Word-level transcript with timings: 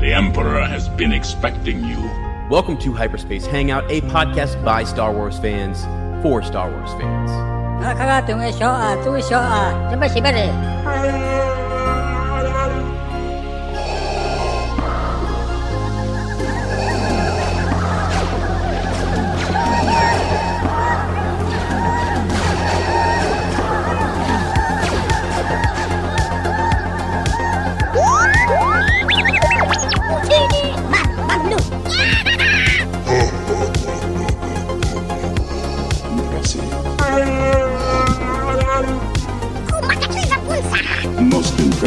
The 0.00 0.14
Emperor 0.14 0.64
has 0.64 0.88
been 0.88 1.12
expecting 1.12 1.84
you. 1.84 1.98
Welcome 2.48 2.78
to 2.78 2.92
Hyperspace 2.92 3.46
Hangout, 3.46 3.82
a 3.90 4.00
podcast 4.02 4.64
by 4.64 4.84
Star 4.84 5.12
Wars 5.12 5.40
fans 5.40 5.82
for 6.22 6.40
Star 6.40 6.70
Wars 6.70 6.92
fans. 7.00 7.30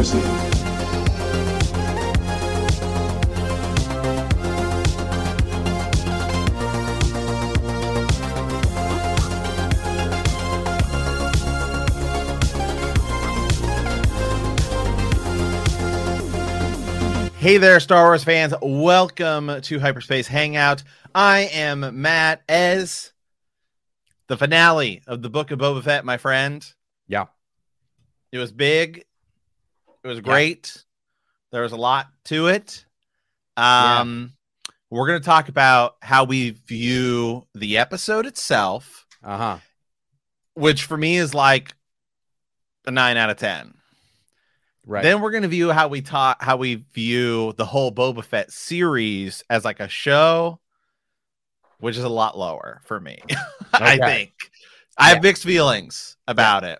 Impressive. 0.01 0.51
Hey 17.37 17.57
there, 17.57 17.79
Star 17.79 18.05
Wars 18.05 18.23
fans. 18.23 18.53
Welcome 18.61 19.61
to 19.61 19.79
Hyperspace 19.79 20.27
Hangout. 20.27 20.83
I 21.13 21.49
am 21.53 22.01
Matt 22.01 22.43
as 22.47 23.11
the 24.27 24.37
finale 24.37 25.01
of 25.07 25.21
the 25.21 25.29
Book 25.29 25.51
of 25.51 25.59
Boba 25.59 25.83
Fett, 25.83 26.05
my 26.05 26.17
friend. 26.17 26.65
Yeah. 27.07 27.25
It 28.31 28.37
was 28.37 28.51
big. 28.51 29.05
It 30.03 30.07
was 30.07 30.19
great. 30.19 30.83
There 31.51 31.61
was 31.61 31.71
a 31.73 31.77
lot 31.77 32.07
to 32.25 32.47
it. 32.47 32.85
Um, 33.57 34.33
We're 34.89 35.07
going 35.07 35.19
to 35.19 35.25
talk 35.25 35.49
about 35.49 35.97
how 36.01 36.23
we 36.23 36.51
view 36.51 37.45
the 37.53 37.77
episode 37.77 38.25
itself, 38.25 39.05
Uh 39.23 39.37
huh. 39.37 39.57
which 40.55 40.83
for 40.85 40.97
me 40.97 41.17
is 41.17 41.33
like 41.33 41.73
a 42.85 42.91
nine 42.91 43.17
out 43.17 43.29
of 43.29 43.37
10. 43.37 43.73
Right. 44.85 45.03
Then 45.03 45.21
we're 45.21 45.31
going 45.31 45.43
to 45.43 45.49
view 45.49 45.71
how 45.71 45.87
we 45.87 46.01
talk, 46.01 46.41
how 46.41 46.57
we 46.57 46.75
view 46.93 47.53
the 47.57 47.65
whole 47.65 47.91
Boba 47.91 48.23
Fett 48.23 48.51
series 48.51 49.43
as 49.49 49.63
like 49.63 49.79
a 49.79 49.87
show, 49.87 50.59
which 51.79 51.97
is 51.97 52.03
a 52.03 52.09
lot 52.09 52.37
lower 52.37 52.81
for 52.85 52.99
me. 52.99 53.19
I 53.73 53.97
Okay. 53.97 54.05
think 54.09 54.31
I 54.97 55.09
have 55.09 55.23
mixed 55.23 55.43
feelings 55.43 56.17
about 56.27 56.63
it. 56.63 56.79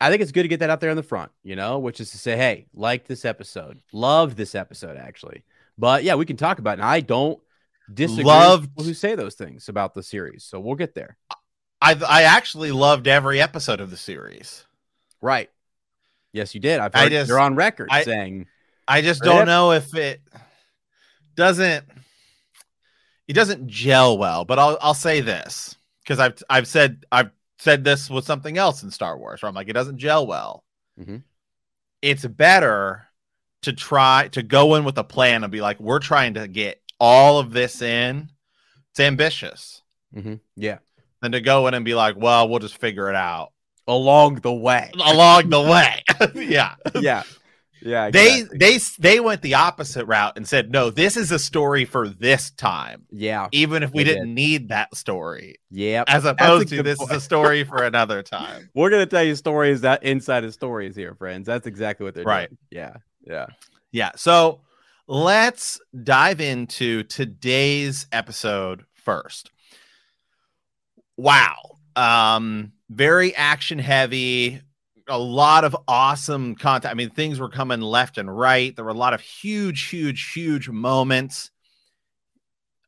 I 0.00 0.10
think 0.10 0.22
it's 0.22 0.32
good 0.32 0.42
to 0.42 0.48
get 0.48 0.60
that 0.60 0.70
out 0.70 0.80
there 0.80 0.90
in 0.90 0.96
the 0.96 1.02
front, 1.02 1.30
you 1.42 1.56
know, 1.56 1.78
which 1.78 2.00
is 2.00 2.10
to 2.10 2.18
say, 2.18 2.36
hey, 2.36 2.66
like 2.74 3.06
this 3.06 3.24
episode, 3.24 3.80
love 3.92 4.36
this 4.36 4.54
episode 4.54 4.96
actually. 4.96 5.44
But 5.78 6.04
yeah, 6.04 6.14
we 6.16 6.26
can 6.26 6.36
talk 6.36 6.58
about 6.58 6.72
it. 6.78 6.82
And 6.82 6.88
I 6.88 7.00
don't 7.00 7.40
disagree 7.92 8.24
Loved- 8.24 8.62
with 8.62 8.70
people 8.70 8.84
who 8.84 8.94
say 8.94 9.14
those 9.14 9.34
things 9.34 9.68
about 9.68 9.94
the 9.94 10.02
series. 10.02 10.44
So 10.44 10.60
we'll 10.60 10.74
get 10.76 10.94
there. 10.94 11.16
I 11.80 11.96
I 12.08 12.22
actually 12.22 12.72
loved 12.72 13.06
every 13.08 13.40
episode 13.40 13.80
of 13.80 13.90
the 13.90 13.96
series. 13.96 14.64
Right. 15.20 15.50
Yes, 16.32 16.54
you 16.54 16.60
did. 16.60 16.80
I've 16.80 16.94
I 16.94 17.08
just- 17.08 17.28
you're 17.28 17.38
on 17.38 17.54
record 17.54 17.88
I- 17.90 18.04
saying 18.04 18.46
I 18.86 19.00
just 19.00 19.22
don't 19.22 19.46
know 19.46 19.72
if 19.72 19.94
it 19.94 20.20
doesn't 21.36 21.84
it 23.26 23.32
doesn't 23.32 23.66
gel 23.66 24.18
well, 24.18 24.44
but 24.44 24.58
I'll 24.58 24.76
I'll 24.80 24.94
say 24.94 25.20
this 25.20 25.76
because 26.02 26.18
I've 26.18 26.42
I've 26.50 26.66
said 26.66 27.04
I've 27.10 27.30
said 27.64 27.82
this 27.82 28.10
with 28.10 28.26
something 28.26 28.58
else 28.58 28.82
in 28.82 28.90
Star 28.90 29.16
Wars 29.18 29.40
where 29.42 29.48
I'm 29.48 29.54
like 29.54 29.68
it 29.68 29.72
doesn't 29.72 29.96
gel 29.98 30.26
well. 30.26 30.62
Mhm. 31.00 31.22
It's 32.02 32.26
better 32.26 33.06
to 33.62 33.72
try 33.72 34.28
to 34.32 34.42
go 34.42 34.74
in 34.74 34.84
with 34.84 34.98
a 34.98 35.04
plan 35.04 35.42
and 35.42 35.50
be 35.50 35.62
like 35.62 35.80
we're 35.80 35.98
trying 35.98 36.34
to 36.34 36.46
get 36.46 36.80
all 37.00 37.38
of 37.38 37.52
this 37.52 37.80
in. 37.80 38.28
It's 38.90 39.00
ambitious 39.00 39.82
Mhm. 40.14 40.40
yeah, 40.56 40.78
than 41.22 41.32
to 41.32 41.40
go 41.40 41.66
in 41.66 41.74
and 41.74 41.84
be 41.84 41.94
like, 41.94 42.16
well, 42.16 42.48
we'll 42.48 42.58
just 42.60 42.76
figure 42.76 43.08
it 43.08 43.16
out 43.16 43.52
along 43.88 44.36
the 44.36 44.52
way. 44.52 44.90
along 45.02 45.48
the 45.48 45.60
way. 45.62 46.02
yeah. 46.34 46.74
yeah. 47.00 47.22
Yeah. 47.84 48.10
They 48.10 48.40
exactly. 48.40 48.58
they 48.58 48.78
they 48.98 49.20
went 49.20 49.42
the 49.42 49.54
opposite 49.54 50.06
route 50.06 50.32
and 50.36 50.48
said, 50.48 50.70
"No, 50.72 50.90
this 50.90 51.16
is 51.16 51.30
a 51.30 51.38
story 51.38 51.84
for 51.84 52.08
this 52.08 52.50
time, 52.50 53.04
yeah. 53.10 53.48
even 53.52 53.82
if 53.82 53.92
we 53.92 54.02
didn't 54.04 54.32
need 54.34 54.70
that 54.70 54.96
story." 54.96 55.56
Yeah, 55.70 56.04
As 56.08 56.24
opposed 56.24 56.68
to 56.70 56.82
this 56.82 57.00
is 57.00 57.10
a 57.10 57.20
story 57.20 57.64
for 57.64 57.82
another 57.84 58.22
time. 58.22 58.70
We're 58.74 58.90
gonna 58.90 59.06
tell 59.06 59.22
you 59.22 59.36
stories 59.36 59.82
that 59.82 60.02
inside 60.02 60.44
of 60.44 60.54
stories 60.54 60.96
here, 60.96 61.14
friends. 61.14 61.46
That's 61.46 61.66
exactly 61.66 62.04
what 62.04 62.14
they're 62.14 62.24
Right. 62.24 62.48
doing. 62.48 62.58
Yeah. 62.70 62.96
Yeah. 63.26 63.46
Yeah. 63.92 64.10
So 64.16 64.62
let's 65.06 65.78
dive 66.02 66.40
into 66.40 67.02
today's 67.04 68.06
episode 68.12 68.84
first. 68.94 69.50
Wow. 71.16 71.76
Um, 71.96 72.72
very 72.90 73.34
action 73.34 73.78
heavy, 73.78 74.60
a 75.08 75.18
lot 75.18 75.64
of 75.64 75.76
awesome 75.86 76.54
content. 76.54 76.90
I 76.90 76.94
mean, 76.94 77.10
things 77.10 77.38
were 77.38 77.48
coming 77.48 77.80
left 77.80 78.16
and 78.18 78.34
right. 78.34 78.74
There 78.74 78.84
were 78.84 78.90
a 78.90 78.94
lot 78.94 79.14
of 79.14 79.20
huge, 79.20 79.88
huge, 79.88 80.32
huge 80.32 80.68
moments. 80.68 81.50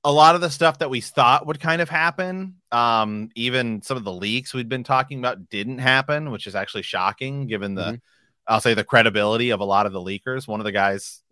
A 0.05 0.13
lot 0.13 0.35
of 0.35 0.41
the 0.41 0.51
stuff 0.51 0.79
that 0.79 0.89
we 0.89 1.01
thought 1.01 1.47
would 1.47 1.61
kind 1.61 1.83
of 1.83 1.89
happen, 1.89 2.57
um, 2.71 3.29
even 3.35 3.83
some 3.83 3.97
of 3.97 4.05
the 4.05 4.13
leaks 4.13 4.55
we'd 4.55 4.69
been 4.69 4.85
talking 4.85 5.19
about 5.19 5.49
didn't 5.51 5.79
happen, 5.79 6.31
which 6.31 6.47
is 6.47 6.55
actually 6.55 6.83
shocking 6.83 7.49
given 7.49 7.75
the, 7.75 7.93
Mhm. 7.93 8.01
I'll 8.47 8.61
say, 8.61 8.75
the 8.75 8.85
credibility 8.85 9.51
of 9.51 9.59
a 9.61 9.65
lot 9.65 9.85
of 9.87 9.93
the 9.93 10.01
leakers. 10.01 10.47
One 10.47 10.61
of 10.61 10.65
the 10.65 10.73
guys, 10.73 11.23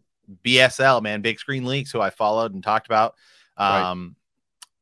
BSL, 0.42 1.00
man, 1.00 1.22
Big 1.22 1.38
Screen 1.38 1.64
Leaks, 1.64 1.92
who 1.92 2.00
I 2.00 2.10
followed 2.10 2.52
and 2.52 2.64
talked 2.64 2.86
about, 2.86 3.14
Right. 3.58 3.90
um, 3.90 4.16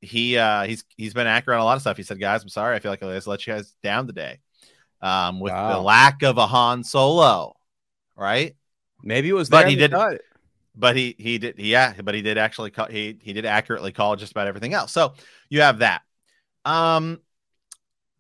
he 0.01 0.37
uh 0.37 0.63
he's 0.65 0.85
he's 0.97 1.15
been 1.15 1.29
accurate 1.29 1.57
on 1.59 1.61
a 1.63 1.65
lot 1.65 1.77
of 1.77 1.81
stuff. 1.83 1.97
He 1.97 2.03
said, 2.03 2.19
guys, 2.19 2.43
I'm 2.43 2.49
sorry, 2.49 2.75
I 2.75 2.81
feel 2.81 2.91
like 2.91 3.03
I 3.05 3.13
just 3.15 3.29
let 3.29 3.47
you 3.47 3.53
guys 3.53 3.73
down 3.85 4.07
today. 4.09 4.41
Um, 5.03 5.41
with 5.41 5.53
the 5.53 5.79
lack 5.81 6.23
of 6.23 6.39
a 6.39 6.47
Han 6.47 6.85
Solo, 6.85 7.57
right? 8.17 8.55
Maybe 9.03 9.29
it 9.29 9.33
was 9.33 9.49
But 9.51 9.69
he 9.69 9.75
didn't- 9.77 9.99
cut 9.99 10.21
but 10.75 10.97
he 10.97 11.15
he 11.19 11.37
did 11.39 11.59
yeah, 11.59 11.93
but 12.03 12.15
he 12.15 12.23
did 12.23 12.39
actually 12.39 12.71
call 12.71 12.87
he 12.87 13.19
he 13.21 13.33
did 13.35 13.45
accurately 13.45 13.93
call 13.93 14.17
just 14.17 14.33
about 14.33 14.47
everything 14.47 14.73
else. 14.75 14.91
So 14.93 15.15
you 15.51 15.61
have 15.61 15.81
that. 15.81 16.03
Um, 16.65 17.21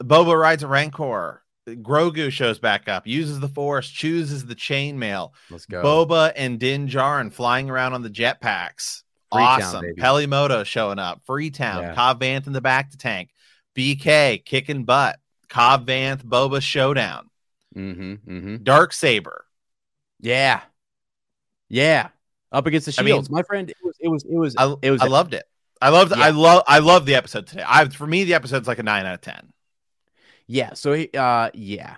Boba 0.02 0.38
rides 0.38 0.62
a 0.62 0.68
Rancor. 0.68 1.42
Grogu 1.68 2.30
shows 2.32 2.58
back 2.58 2.88
up, 2.88 3.06
uses 3.06 3.38
the 3.38 3.48
Force, 3.48 3.88
chooses 3.88 4.44
the 4.44 4.56
chainmail. 4.56 5.30
Let's 5.48 5.64
go. 5.64 5.82
Boba 5.82 6.32
and 6.34 6.58
Din 6.58 6.88
Djarin 6.88 7.32
flying 7.32 7.70
around 7.70 7.94
on 7.94 8.02
the 8.02 8.10
jetpacks. 8.10 9.04
Awesome. 9.30 9.80
baby. 9.82 9.94
Peli 10.00 10.26
Motto 10.26 10.64
showing 10.64 10.98
up. 10.98 11.22
Freetown. 11.24 11.82
Yeah. 11.82 11.94
Cobb 11.94 12.20
Vanth 12.20 12.48
in 12.48 12.52
the 12.52 12.60
back 12.60 12.90
to 12.90 12.98
tank. 12.98 13.30
BK 13.76 14.44
kicking 14.44 14.84
butt. 14.84 15.18
Cobb 15.52 15.86
Vanth 15.86 16.24
Boba 16.24 16.62
showdown. 16.62 17.28
Mm-hmm. 17.76 18.12
Mm-hmm. 18.36 18.56
Dark 18.62 18.94
Saber. 18.94 19.44
Yeah. 20.18 20.62
Yeah. 21.68 22.08
Up 22.50 22.66
against 22.66 22.86
the 22.86 22.94
I 22.98 23.02
mean- 23.02 23.12
shields. 23.12 23.28
My 23.28 23.42
friend, 23.42 23.68
it 23.68 23.76
was 23.84 23.94
it 24.00 24.08
was 24.08 24.24
it 24.24 24.34
was 24.34 24.56
I, 24.56 24.74
it 24.80 24.90
was 24.90 25.02
I 25.02 25.08
loved 25.08 25.34
it. 25.34 25.44
I 25.82 25.90
loved 25.90 26.14
I 26.14 26.30
love 26.30 26.62
I 26.66 26.78
love 26.78 27.04
the 27.04 27.16
episode 27.16 27.48
today. 27.48 27.64
I 27.66 27.86
for 27.90 28.06
me 28.06 28.24
the 28.24 28.32
episode's 28.32 28.66
like 28.66 28.78
a 28.78 28.82
nine 28.82 29.04
out 29.04 29.12
of 29.14 29.20
ten. 29.20 29.52
Yeah. 30.46 30.72
So 30.72 30.94
he, 30.94 31.10
uh, 31.12 31.50
yeah, 31.52 31.96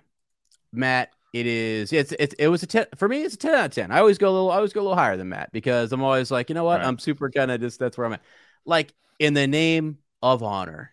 Matt, 0.73 1.11
it 1.33 1.47
is. 1.47 1.93
It's 1.93 2.11
it's 2.19 2.35
it 2.35 2.49
was 2.49 2.65
a 2.65 2.67
ten 2.67 2.87
for 2.97 3.09
me. 3.09 3.23
It's 3.23 3.35
a 3.35 3.39
ten 3.39 3.55
out 3.55 3.67
of 3.67 3.73
ten. 3.73 3.93
I 3.93 3.99
always 4.01 4.19
go 4.19 4.31
a 4.31 4.33
little. 4.33 4.51
I 4.51 4.56
always 4.56 4.73
go 4.73 4.81
a 4.81 4.83
little 4.83 4.97
higher 4.97 5.17
than 5.17 5.29
Matt 5.29 5.53
because 5.53 5.93
I'm 5.93 6.03
always 6.03 6.33
like, 6.33 6.49
you 6.49 6.56
know 6.56 6.65
what? 6.65 6.81
Right. 6.81 6.89
I'm 6.89 6.99
super 6.99 7.31
kind 7.31 7.53
of 7.53 7.61
just 7.61 7.79
that's 7.79 7.97
where 7.97 8.06
I'm 8.06 8.15
at. 8.15 8.23
Like 8.65 8.93
in 9.21 9.35
the 9.35 9.47
name 9.47 9.99
of 10.23 10.43
honor, 10.43 10.91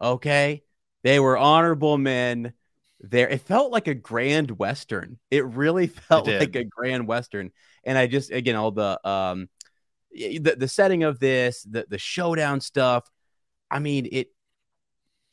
okay? 0.00 0.62
They 1.02 1.20
were 1.20 1.36
honorable 1.36 1.98
men. 1.98 2.52
There, 3.00 3.28
it 3.28 3.40
felt 3.40 3.72
like 3.72 3.88
a 3.88 3.94
grand 3.94 4.52
western. 4.52 5.18
It 5.30 5.44
really 5.44 5.86
felt 6.08 6.26
did. 6.26 6.40
like 6.40 6.56
a 6.56 6.64
grand 6.64 7.06
western. 7.06 7.50
And 7.84 7.98
I 7.98 8.06
just 8.06 8.30
again 8.30 8.56
all 8.56 8.70
the 8.70 9.08
um, 9.08 9.48
the 10.12 10.54
the 10.56 10.68
setting 10.68 11.02
of 11.02 11.18
this, 11.18 11.62
the 11.62 11.86
the 11.88 11.98
showdown 11.98 12.60
stuff. 12.60 13.10
I 13.70 13.78
mean, 13.78 14.08
it 14.10 14.28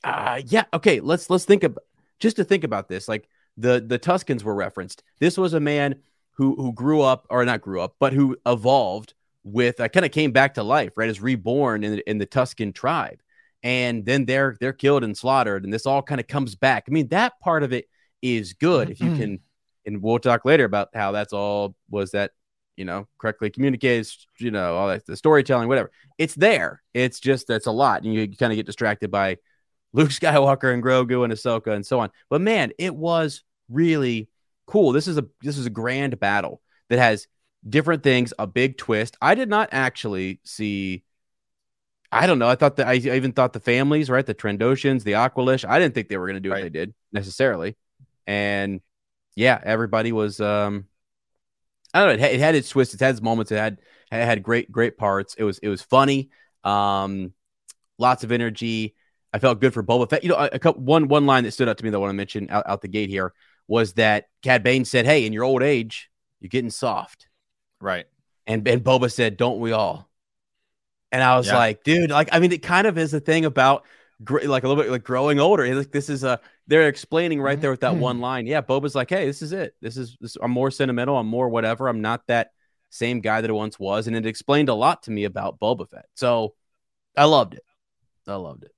uh 0.03 0.41
yeah 0.45 0.63
okay 0.73 0.99
let's 0.99 1.29
let's 1.29 1.45
think 1.45 1.63
about 1.63 1.83
just 2.19 2.37
to 2.37 2.43
think 2.43 2.63
about 2.63 2.87
this 2.87 3.07
like 3.07 3.27
the 3.57 3.83
the 3.85 3.99
Tuskens 3.99 4.43
were 4.43 4.55
referenced 4.55 5.03
this 5.19 5.37
was 5.37 5.53
a 5.53 5.59
man 5.59 5.95
who 6.31 6.55
who 6.55 6.71
grew 6.73 7.01
up 7.01 7.27
or 7.29 7.43
not 7.43 7.61
grew 7.61 7.81
up 7.81 7.95
but 7.99 8.13
who 8.13 8.37
evolved 8.45 9.13
with 9.43 9.79
uh, 9.79 9.87
kind 9.89 10.05
of 10.05 10.11
came 10.11 10.31
back 10.31 10.53
to 10.53 10.63
life 10.63 10.93
right 10.95 11.09
is 11.09 11.21
reborn 11.21 11.83
in 11.83 11.91
the, 11.93 12.09
in 12.09 12.17
the 12.17 12.25
Tusken 12.25 12.73
tribe 12.73 13.21
and 13.63 14.05
then 14.05 14.25
they're 14.25 14.55
they're 14.59 14.73
killed 14.73 15.03
and 15.03 15.17
slaughtered 15.17 15.63
and 15.63 15.73
this 15.73 15.85
all 15.85 16.01
kind 16.01 16.21
of 16.21 16.27
comes 16.27 16.55
back 16.55 16.85
i 16.87 16.91
mean 16.91 17.07
that 17.09 17.39
part 17.41 17.63
of 17.63 17.73
it 17.73 17.85
is 18.21 18.53
good 18.53 18.89
if 18.89 18.99
you 18.99 19.07
mm-hmm. 19.07 19.21
can 19.21 19.39
and 19.85 20.01
we'll 20.01 20.19
talk 20.19 20.45
later 20.45 20.65
about 20.65 20.89
how 20.93 21.11
that's 21.11 21.33
all 21.33 21.75
was 21.89 22.11
that 22.11 22.31
you 22.77 22.85
know 22.85 23.07
correctly 23.17 23.49
communicated 23.49 24.07
you 24.37 24.51
know 24.51 24.75
all 24.75 24.87
that 24.87 25.05
the 25.05 25.17
storytelling 25.17 25.67
whatever 25.67 25.91
it's 26.17 26.35
there 26.35 26.81
it's 26.93 27.19
just 27.19 27.47
that's 27.47 27.65
a 27.65 27.71
lot 27.71 28.03
and 28.03 28.13
you 28.13 28.27
kind 28.35 28.51
of 28.51 28.55
get 28.57 28.65
distracted 28.65 29.11
by 29.11 29.37
Luke 29.93 30.09
Skywalker 30.09 30.73
and 30.73 30.83
Grogu 30.83 31.23
and 31.23 31.33
Ahsoka 31.33 31.73
and 31.73 31.85
so 31.85 31.99
on. 31.99 32.09
But 32.29 32.41
man, 32.41 32.71
it 32.77 32.95
was 32.95 33.43
really 33.69 34.29
cool. 34.65 34.91
This 34.91 35.07
is 35.07 35.17
a 35.17 35.25
this 35.41 35.57
is 35.57 35.65
a 35.65 35.71
grand 35.71 36.19
battle 36.19 36.61
that 36.89 36.99
has 36.99 37.27
different 37.67 38.03
things, 38.03 38.33
a 38.39 38.47
big 38.47 38.77
twist. 38.77 39.17
I 39.21 39.35
did 39.35 39.49
not 39.49 39.69
actually 39.71 40.39
see. 40.43 41.03
I 42.11 42.25
don't 42.25 42.39
know. 42.39 42.47
I 42.47 42.55
thought 42.55 42.77
that 42.77 42.87
I 42.87 42.95
even 42.95 43.33
thought 43.33 43.53
the 43.53 43.59
families, 43.59 44.09
right? 44.09 44.25
The 44.25 44.33
Trandoshans, 44.33 45.03
the 45.03 45.11
Aqualish. 45.13 45.63
I 45.67 45.79
didn't 45.79 45.93
think 45.93 46.09
they 46.09 46.17
were 46.17 46.25
going 46.25 46.35
to 46.35 46.39
do 46.41 46.49
what 46.49 46.61
they 46.61 46.69
did 46.69 46.93
necessarily. 47.11 47.77
And 48.25 48.81
yeah, 49.35 49.59
everybody 49.63 50.11
was. 50.11 50.39
um 50.41 50.85
I 51.93 51.99
don't 51.99 52.07
know. 52.09 52.13
It 52.15 52.19
had, 52.19 52.31
it 52.33 52.39
had 52.39 52.55
its 52.55 52.69
twists. 52.69 52.93
It 52.93 52.99
had 52.99 53.11
its 53.11 53.21
moments. 53.21 53.51
It 53.51 53.57
had 53.57 53.79
it 54.11 54.25
had 54.25 54.43
great 54.43 54.71
great 54.71 54.97
parts. 54.97 55.35
It 55.35 55.43
was 55.43 55.59
it 55.59 55.69
was 55.69 55.81
funny. 55.81 56.29
Um, 56.63 57.33
lots 57.97 58.23
of 58.23 58.31
energy. 58.31 58.95
I 59.33 59.39
felt 59.39 59.59
good 59.61 59.73
for 59.73 59.83
Boba 59.83 60.09
Fett. 60.09 60.23
You 60.23 60.29
know, 60.29 60.35
a, 60.35 60.49
a 60.53 60.59
couple, 60.59 60.81
one 60.81 61.07
one 61.07 61.25
line 61.25 61.43
that 61.43 61.51
stood 61.51 61.69
out 61.69 61.77
to 61.77 61.83
me 61.83 61.89
that 61.91 61.97
I 61.97 61.99
want 61.99 62.09
to 62.11 62.15
mention 62.15 62.47
out, 62.49 62.63
out 62.67 62.81
the 62.81 62.87
gate 62.87 63.09
here 63.09 63.33
was 63.67 63.93
that 63.93 64.25
Cad 64.41 64.63
Bane 64.63 64.85
said, 64.85 65.05
"Hey, 65.05 65.25
in 65.25 65.33
your 65.33 65.43
old 65.43 65.61
age, 65.63 66.09
you're 66.39 66.49
getting 66.49 66.71
soft," 66.71 67.27
Right. 67.79 68.05
and 68.47 68.67
and 68.67 68.83
Boba 68.83 69.11
said, 69.11 69.37
"Don't 69.37 69.59
we 69.59 69.71
all?" 69.71 70.08
And 71.11 71.23
I 71.23 71.37
was 71.37 71.47
Yeah. 71.47 71.57
like, 71.57 71.83
"Dude, 71.83 72.11
like, 72.11 72.29
I 72.31 72.39
mean, 72.39 72.51
it 72.51 72.61
kind 72.61 72.87
of 72.87 72.97
is 72.97 73.13
a 73.13 73.19
thing 73.19 73.45
about." 73.45 73.85
gr- 74.23 74.45
Like 74.45 74.63
a 74.63 74.67
little 74.67 74.83
bit 74.83 74.91
like 74.91 75.03
growing 75.03 75.39
older. 75.39 75.63
It's 75.63 75.77
Like 75.77 75.91
this 75.91 76.09
is 76.09 76.23
a 76.25 76.41
they're 76.67 76.89
explaining 76.89 77.41
right 77.41 77.59
there 77.59 77.71
with 77.71 77.79
that 77.81 77.95
one 77.95 78.19
line. 78.19 78.47
Yeah, 78.47 78.61
Boba's 78.61 78.93
like, 78.93 79.09
hey, 79.09 79.25
this 79.25 79.41
is 79.41 79.53
it. 79.53 79.75
This 79.81 79.95
is 79.95 80.17
this. 80.19 80.35
I'm 80.41 80.51
more 80.51 80.71
sentimental. 80.71 81.17
I'm 81.17 81.25
more 81.27 81.47
whatever. 81.47 81.87
I'm 81.87 82.01
not 82.01 82.27
that 82.27 82.51
same 82.89 83.21
guy 83.21 83.39
that 83.41 83.49
I 83.49 83.53
once 83.53 83.79
was, 83.79 84.07
and 84.07 84.15
it 84.17 84.25
explained 84.25 84.67
a 84.67 84.73
lot 84.73 85.03
to 85.03 85.11
me 85.11 85.23
about 85.23 85.57
Boba 85.57 85.89
Fett. 85.89 86.05
So 86.15 86.53
I 87.15 87.25
loved 87.25 87.53
it. 87.53 87.63
I 88.27 88.35
loved 88.35 88.65
it. 88.65 88.71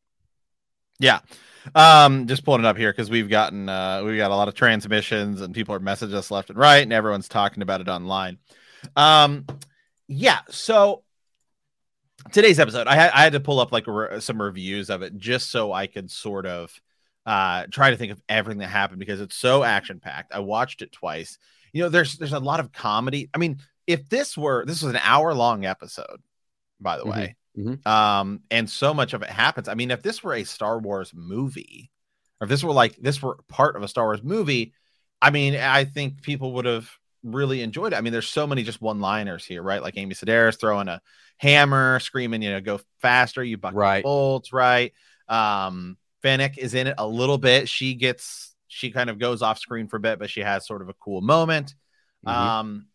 Yeah. 1.00 1.19
Um, 1.74 2.27
just 2.27 2.45
pulling 2.45 2.62
it 2.62 2.68
up 2.68 2.77
here 2.77 2.92
because 2.92 3.10
we've 3.10 3.30
gotten 3.30 3.68
uh 3.68 4.04
we've 4.04 4.18
got 4.18 4.31
a 4.31 4.36
lot 4.36 4.48
of 4.48 4.54
transmissions 4.54 5.42
and 5.42 5.54
people 5.56 5.74
are 5.74 5.80
messaging 5.80 6.13
us 6.13 6.30
left 6.30 6.50
and 6.51 6.60
right, 6.60 6.84
and 6.84 6.94
everyone's 6.94 7.27
talking 7.27 7.63
about 7.63 7.81
it 7.81 7.89
online. 7.89 8.38
Um, 8.95 9.45
yeah, 10.07 10.42
so 10.50 11.04
today's 12.31 12.59
episode, 12.59 12.88
I 12.88 12.95
had 12.95 13.12
I 13.12 13.23
had 13.23 13.33
to 13.33 13.39
pull 13.39 13.59
up 13.59 13.71
like 13.71 13.88
re- 13.88 14.19
some 14.19 14.41
reviews 14.41 14.89
of 14.89 15.01
it 15.01 15.18
just 15.18 15.51
so 15.51 15.71
I 15.73 15.88
could 15.88 16.12
sort 16.12 16.45
of 16.45 16.73
uh 17.25 17.65
try 17.69 17.91
to 17.91 17.97
think 17.97 18.12
of 18.12 18.21
everything 18.27 18.59
that 18.59 18.68
happened 18.68 19.00
because 19.00 19.21
it's 19.21 19.35
so 19.35 19.63
action 19.63 20.00
packed. 20.00 20.33
I 20.33 20.39
watched 20.39 20.81
it 20.81 20.91
twice. 20.91 21.38
You 21.73 21.83
know, 21.83 21.89
there's 21.89 22.18
there's 22.18 22.33
a 22.33 22.39
lot 22.39 22.59
of 22.59 22.71
comedy. 22.71 23.29
I 23.33 23.38
mean, 23.38 23.59
if 23.88 24.07
this 24.09 24.38
were 24.38 24.65
this 24.65 24.81
was 24.81 24.94
an 24.94 25.01
hour 25.03 25.33
long 25.33 25.65
episode, 25.65 26.21
by 26.79 26.97
the 26.97 27.03
Mhm. 27.03 27.12
way, 27.12 27.35
Mhm. 27.57 27.88
um, 27.88 28.41
and 28.50 28.69
so 28.69 28.94
much 28.94 29.13
of 29.13 29.21
it 29.21 29.29
happens. 29.29 29.67
I 29.67 29.74
mean, 29.74 29.91
if 29.91 30.01
this 30.01 30.24
were 30.24 30.33
a 30.33 30.44
Star 30.44 30.79
Wars 30.79 31.12
movie, 31.13 31.91
or 32.39 32.45
if 32.45 32.50
this 32.50 32.63
were 32.63 32.74
like 32.74 32.95
this 32.97 33.21
were 33.21 33.38
part 33.47 33.75
of 33.75 33.83
a 33.83 33.88
Star 33.88 34.06
Wars 34.06 34.24
movie, 34.24 34.74
I 35.21 35.29
mean, 35.29 35.56
I 35.56 35.85
think 35.85 36.21
people 36.24 36.53
would 36.53 36.65
have 36.65 36.89
really 37.24 37.62
enjoyed 37.62 37.94
it. 37.94 37.97
I 37.97 38.01
mean, 38.01 38.13
there's 38.13 38.27
so 38.27 38.47
many 38.47 38.63
just 38.63 38.81
one-liners 38.81 39.45
here, 39.45 39.62
right? 39.62 39.83
Like 39.83 39.95
Amy 39.95 40.15
Sedaris 40.15 40.59
throwing 40.59 40.88
a 40.88 41.00
hammer, 41.41 41.99
screaming, 41.99 42.43
you 42.43 42.51
know, 42.51 42.61
go 42.61 42.79
faster, 43.01 43.43
you 43.43 43.57
buck 43.57 43.73
Right. 43.73 44.03
bolts, 44.03 44.53
right? 44.53 44.93
Um, 45.27 45.97
Fennec 46.21 46.57
is 46.59 46.75
in 46.75 46.85
it 46.85 46.95
a 46.99 47.07
little 47.07 47.39
bit. 47.39 47.67
She 47.67 47.95
gets 47.95 48.55
she 48.67 48.91
kind 48.91 49.09
of 49.09 49.19
goes 49.19 49.41
off 49.41 49.57
screen 49.59 49.88
for 49.88 49.97
a 49.97 49.99
bit, 49.99 50.19
but 50.19 50.29
she 50.29 50.41
has 50.41 50.65
sort 50.65 50.81
of 50.81 50.88
a 50.89 50.93
cool 50.93 51.19
moment. 51.21 51.73
Mhm. 52.25 52.31
Um, 52.31 52.85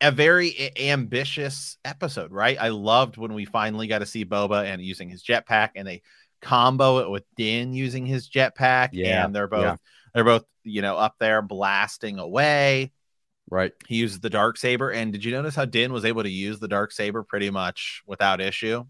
a 0.00 0.10
very 0.12 0.70
ambitious 0.78 1.76
episode, 1.84 2.30
right? 2.30 2.56
I 2.60 2.68
loved 2.68 3.16
when 3.16 3.34
we 3.34 3.44
finally 3.44 3.86
got 3.86 3.98
to 4.00 4.06
see 4.06 4.24
Boba 4.24 4.64
and 4.64 4.80
using 4.82 5.08
his 5.08 5.22
jetpack, 5.22 5.70
and 5.74 5.86
they 5.86 6.02
combo 6.40 6.98
it 6.98 7.10
with 7.10 7.24
Din 7.36 7.74
using 7.74 8.06
his 8.06 8.28
jetpack, 8.28 8.90
Yeah, 8.92 9.24
and 9.24 9.34
they're 9.34 9.48
both 9.48 9.62
yeah. 9.64 9.76
they're 10.14 10.24
both 10.24 10.44
you 10.62 10.80
know 10.82 10.96
up 10.96 11.16
there 11.18 11.42
blasting 11.42 12.18
away. 12.18 12.92
Right. 13.50 13.72
He 13.88 13.96
uses 13.96 14.20
the 14.20 14.30
dark 14.30 14.56
saber, 14.56 14.90
and 14.90 15.12
did 15.12 15.24
you 15.24 15.32
notice 15.32 15.54
how 15.54 15.64
Din 15.64 15.92
was 15.92 16.04
able 16.04 16.22
to 16.22 16.30
use 16.30 16.58
the 16.60 16.68
dark 16.68 16.92
saber 16.92 17.22
pretty 17.22 17.50
much 17.50 18.02
without 18.06 18.40
issue? 18.40 18.84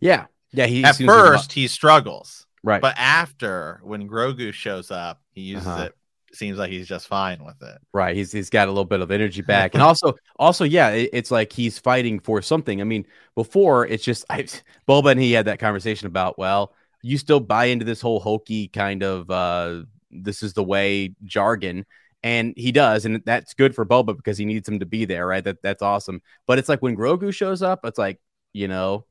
Yeah. 0.00 0.26
Yeah. 0.52 0.66
He 0.66 0.84
At 0.84 0.96
seems 0.96 1.08
like 1.08 1.16
a 1.18 1.22
lot- 1.22 1.28
first, 1.32 1.52
he 1.52 1.68
struggles, 1.68 2.46
right. 2.62 2.80
but 2.80 2.94
after 2.98 3.80
when 3.82 4.08
Grogu 4.08 4.52
shows 4.52 4.90
up, 4.90 5.20
he 5.32 5.42
uses 5.42 5.66
Uh-huh. 5.66 5.82
it. 5.84 5.94
Seems 6.34 6.58
like 6.58 6.70
he's 6.70 6.86
just 6.86 7.06
fine 7.06 7.42
with 7.42 7.60
it. 7.62 7.78
Right. 7.94 8.14
He's 8.14 8.30
he's 8.30 8.50
got 8.50 8.68
a 8.68 8.70
little 8.70 8.84
bit 8.84 9.00
of 9.00 9.10
energy 9.10 9.40
back, 9.54 9.72
and 9.74 9.82
also 9.82 10.14
also 10.36 10.64
yeah, 10.64 10.90
it- 10.90 11.10
it's 11.14 11.30
like 11.30 11.52
he's 11.52 11.78
fighting 11.78 12.20
for 12.20 12.42
something. 12.42 12.80
I 12.82 12.84
mean, 12.84 13.06
before 13.34 13.86
it's 13.86 14.04
just 14.04 14.24
I, 14.28 14.42
Boba 14.88 15.12
and 15.12 15.20
he 15.20 15.32
had 15.32 15.46
that 15.46 15.58
conversation 15.58 16.06
about 16.06 16.38
well, 16.38 16.74
you 17.02 17.16
still 17.16 17.40
buy 17.40 17.66
into 17.66 17.84
this 17.86 18.00
whole 18.02 18.20
hokey 18.20 18.68
kind 18.68 19.02
of 19.02 19.30
uh 19.30 19.84
this 20.10 20.42
is 20.42 20.52
the 20.52 20.62
way 20.64 21.14
jargon, 21.24 21.86
and 22.22 22.54
he 22.56 22.72
does, 22.72 23.04
and 23.04 23.22
that's 23.24 23.54
good 23.54 23.74
for 23.74 23.86
Boba 23.86 24.16
because 24.16 24.38
he 24.38 24.44
needs 24.44 24.68
him 24.68 24.80
to 24.80 24.86
be 24.86 25.04
there, 25.04 25.26
right? 25.26 25.44
That 25.44 25.62
that's 25.62 25.82
awesome. 25.82 26.20
But 26.46 26.58
it's 26.58 26.68
like 26.68 26.82
when 26.82 26.96
Grogu 26.96 27.32
shows 27.32 27.62
up, 27.62 27.80
it's 27.84 27.98
like 27.98 28.20
you 28.52 28.68
know. 28.68 29.04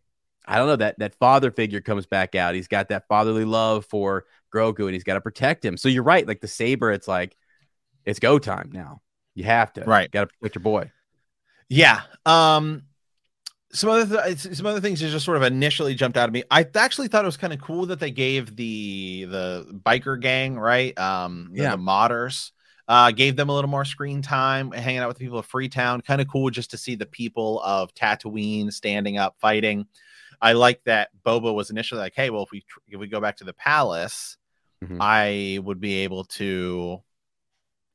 I 0.50 0.56
don't 0.56 0.68
know 0.68 0.78
that 0.78 1.00
that 1.00 1.14
father 1.16 1.52
figure 1.52 1.82
comes 1.82 2.06
back 2.06 2.34
out. 2.34 2.56
He's 2.56 2.70
got 2.70 2.88
that 2.88 3.06
fatherly 3.10 3.44
love 3.44 3.86
for 3.86 4.24
Grogu, 4.56 4.86
and 4.86 4.94
he's 4.94 5.04
got 5.04 5.16
to 5.16 5.22
protect 5.22 5.66
him. 5.66 5.76
So 5.76 5.90
you're 5.90 6.04
right. 6.04 6.26
Like 6.26 6.40
the 6.40 6.48
saber, 6.48 6.90
it's 6.90 7.06
like 7.06 7.36
it's 8.06 8.20
go 8.20 8.40
time 8.40 8.70
now. 8.72 9.02
You 9.36 9.44
have 9.44 9.74
to. 9.74 9.82
Right. 9.84 10.10
Got 10.10 10.22
to 10.22 10.28
protect 10.40 10.56
your 10.56 10.64
boy. 10.64 10.90
Yeah. 11.68 12.02
Um 12.26 12.84
some 13.74 13.90
other 13.90 14.24
th- 14.24 14.56
some 14.56 14.66
other 14.66 14.80
things 14.80 15.02
that 15.02 15.10
just 15.10 15.26
sort 15.26 15.36
of 15.36 15.44
initially 15.44 15.94
jumped 15.96 16.18
out 16.18 16.30
at 16.30 16.32
me. 16.32 16.44
I 16.50 16.66
actually 16.76 17.10
thought 17.10 17.26
it 17.26 17.28
was 17.28 17.36
kind 17.36 17.52
of 17.52 17.60
cool 17.60 17.88
that 17.88 18.00
they 18.00 18.12
gave 18.12 18.56
the 18.56 19.26
the 19.26 19.82
biker 19.86 20.18
gang, 20.18 20.58
right? 20.58 20.98
Um 20.98 21.50
the, 21.52 21.64
Yeah. 21.64 21.72
the 21.72 21.78
modders 21.82 22.52
uh 22.88 23.12
gave 23.12 23.36
them 23.36 23.50
a 23.50 23.54
little 23.54 23.70
more 23.70 23.86
screen 23.86 24.22
time 24.22 24.72
hanging 24.72 25.00
out 25.02 25.08
with 25.08 25.18
the 25.18 25.24
people 25.26 25.40
of 25.40 25.46
Freetown. 25.46 26.02
Kind 26.02 26.22
of 26.22 26.28
cool 26.28 26.50
just 26.50 26.72
to 26.72 26.78
see 26.78 26.96
the 26.96 27.06
people 27.06 27.62
of 27.64 27.94
Tatooine 27.94 28.72
standing 28.72 29.18
up 29.18 29.36
fighting. 29.40 29.86
I 30.42 30.54
like 30.54 30.84
that 30.86 31.10
Boba 31.26 31.54
was 31.54 31.70
initially 31.70 32.00
like, 32.00 32.14
"Hey, 32.16 32.30
well 32.30 32.44
if 32.44 32.52
we 32.52 32.64
if 32.88 33.00
we 33.00 33.08
go 33.08 33.20
back 33.20 33.38
to 33.38 33.44
the 33.44 33.54
palace, 33.54 34.38
Mhm. 34.84 34.98
I 35.02 35.60
would 35.60 35.80
be 35.80 35.96
able 36.00 36.24
to 36.26 37.02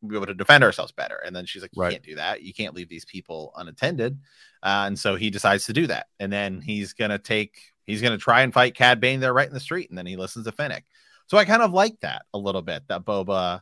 be 0.05 0.17
able 0.17 0.27
to 0.27 0.35
defend 0.35 0.65
ourselves 0.65 0.91
better. 0.91 1.15
And 1.25 1.35
then 1.37 1.47
she's 1.47 1.63
like, 1.63 1.71
you 1.77 1.81
Right. 1.83 1.93
can't 1.93 2.03
do 2.03 2.17
that. 2.17 2.43
You 2.43 2.53
can't 2.53 2.75
leave 2.75 2.89
these 2.89 3.05
people 3.05 3.53
unattended. 3.57 4.19
Uh, 4.61 4.83
and 4.89 4.99
so 4.99 5.15
he 5.15 5.31
decides 5.31 5.65
to 5.67 5.73
do 5.73 5.87
that. 5.87 6.09
And 6.19 6.33
then 6.33 6.61
he's 6.61 6.93
gonna 6.93 7.21
take 7.21 7.57
he's 7.87 8.03
gonna 8.03 8.19
try 8.19 8.43
and 8.43 8.53
fight 8.53 8.75
Cad 8.75 8.99
Bane 9.01 9.21
there 9.21 9.33
right 9.33 9.47
in 9.47 9.55
the 9.55 9.61
street. 9.61 9.91
And 9.91 9.97
then 9.97 10.07
he 10.07 10.17
listens 10.17 10.45
to 10.47 10.51
Fennec. 10.53 10.85
So 11.29 11.39
I 11.39 11.45
kind 11.45 11.63
of 11.63 11.73
like 11.73 12.01
that 12.01 12.23
a 12.35 12.39
little 12.39 12.63
bit 12.63 12.83
that 12.89 13.05
Boba 13.05 13.61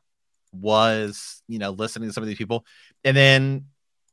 was, 0.52 1.42
you 1.49 1.59
know, 1.59 1.71
listening 1.71 2.09
to 2.09 2.12
some 2.12 2.23
of 2.23 2.28
these 2.28 2.38
people. 2.38 2.64
And 3.04 3.16
then 3.16 3.66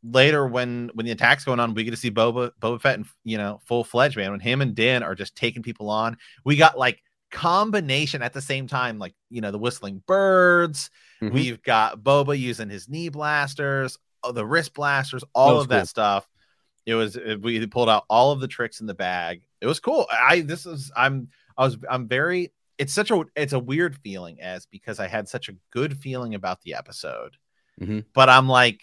later 0.03 0.45
when 0.47 0.91
when 0.93 1.05
the 1.05 1.11
attack's 1.11 1.43
going 1.43 1.59
on, 1.59 1.73
we 1.73 1.83
get 1.83 1.91
to 1.91 1.97
see 1.97 2.11
Boba 2.11 2.51
Boba 2.61 2.79
Fett 2.81 2.95
and 2.95 3.05
you 3.23 3.37
know 3.37 3.59
full 3.65 3.83
fledged 3.83 4.15
man 4.17 4.31
when 4.31 4.39
him 4.39 4.61
and 4.61 4.75
Din 4.75 5.03
are 5.03 5.15
just 5.15 5.35
taking 5.35 5.63
people 5.63 5.89
on. 5.89 6.17
We 6.45 6.55
got 6.55 6.77
like 6.77 7.01
combination 7.31 8.21
at 8.21 8.33
the 8.33 8.41
same 8.41 8.67
time, 8.67 8.99
like 8.99 9.13
you 9.29 9.41
know 9.41 9.51
the 9.51 9.57
whistling 9.57 10.03
birds. 10.07 10.89
Mhm. 11.21 11.31
We've 11.31 11.61
got 11.63 11.99
Boba 11.99 12.37
using 12.37 12.69
his 12.69 12.87
knee 12.87 13.09
blasters, 13.09 13.97
oh, 14.23 14.31
the 14.31 14.45
wrist 14.45 14.73
blasters, 14.73 15.23
all 15.33 15.55
was 15.55 15.63
of 15.63 15.69
that 15.69 15.79
cool. 15.79 15.85
stuff. 15.87 16.27
It 16.85 16.93
was 16.95 17.15
it- 17.15 17.41
we 17.41 17.65
pulled 17.67 17.89
out 17.89 18.05
all 18.09 18.31
of 18.31 18.39
the 18.39 18.47
tricks 18.47 18.79
in 18.81 18.87
the 18.87 18.93
bag. 18.93 19.41
It 19.61 19.65
was 19.67 19.79
cool. 19.79 20.07
I 20.11 20.41
this 20.41 20.65
is 20.65 20.91
I'm 20.95 21.29
I 21.57 21.65
was 21.65 21.77
I'm 21.89 22.07
very 22.07 22.53
it's 22.77 22.93
such 22.93 23.11
a 23.11 23.23
it's 23.35 23.53
a 23.53 23.59
weird 23.59 23.97
feeling 24.03 24.41
as 24.41 24.65
because 24.65 24.99
I 24.99 25.07
had 25.07 25.27
such 25.27 25.49
a 25.49 25.55
good 25.71 25.97
feeling 25.97 26.35
about 26.35 26.61
the 26.61 26.75
episode, 26.75 27.37
Mhm. 27.81 28.05
but 28.13 28.29
I'm 28.29 28.47
like 28.47 28.81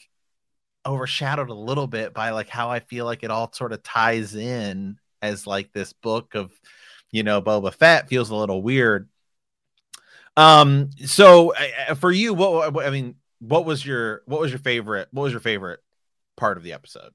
overshadowed 0.87 1.49
a 1.51 1.55
little 1.55 1.87
bit 1.87 2.13
by 2.13 2.31
like 2.31 2.49
how 2.49 2.71
I 2.71 2.81
feel 2.81 3.05
like 3.07 3.23
it 3.23 3.31
all 3.31 3.53
sort 3.53 3.73
of 3.73 3.83
ties 3.83 4.35
in 4.35 4.99
as 5.23 5.47
like 5.47 5.73
this 5.73 5.93
book 5.93 6.35
of 6.35 6.53
you 7.11 7.23
know 7.23 7.41
Boba 7.41 7.73
Fett 7.73 8.09
feels 8.09 8.31
a 8.31 8.37
little 8.37 8.63
weird. 8.63 9.09
Um, 10.37 10.91
so 11.07 11.55
uh, 11.55 11.95
for 11.95 12.11
you, 12.11 12.35
what 12.35 12.73
what- 12.73 12.87
I 12.87 12.91
mean, 12.91 13.15
what 13.39 13.65
was 13.65 13.85
your 13.85 14.23
what 14.27 14.41
was 14.41 14.51
your 14.51 14.59
favorite 14.59 15.09
what 15.13 15.23
was 15.25 15.33
your 15.33 15.41
favorite 15.41 15.81
part 16.37 16.57
of 16.57 16.63
the 16.65 16.73
episode? 16.73 17.13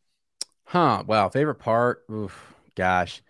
Huh. 0.64 1.04
Wow. 1.06 1.30
Favorite 1.30 1.56
part? 1.60 2.04
Oof, 2.12 2.54
gosh. 2.76 3.22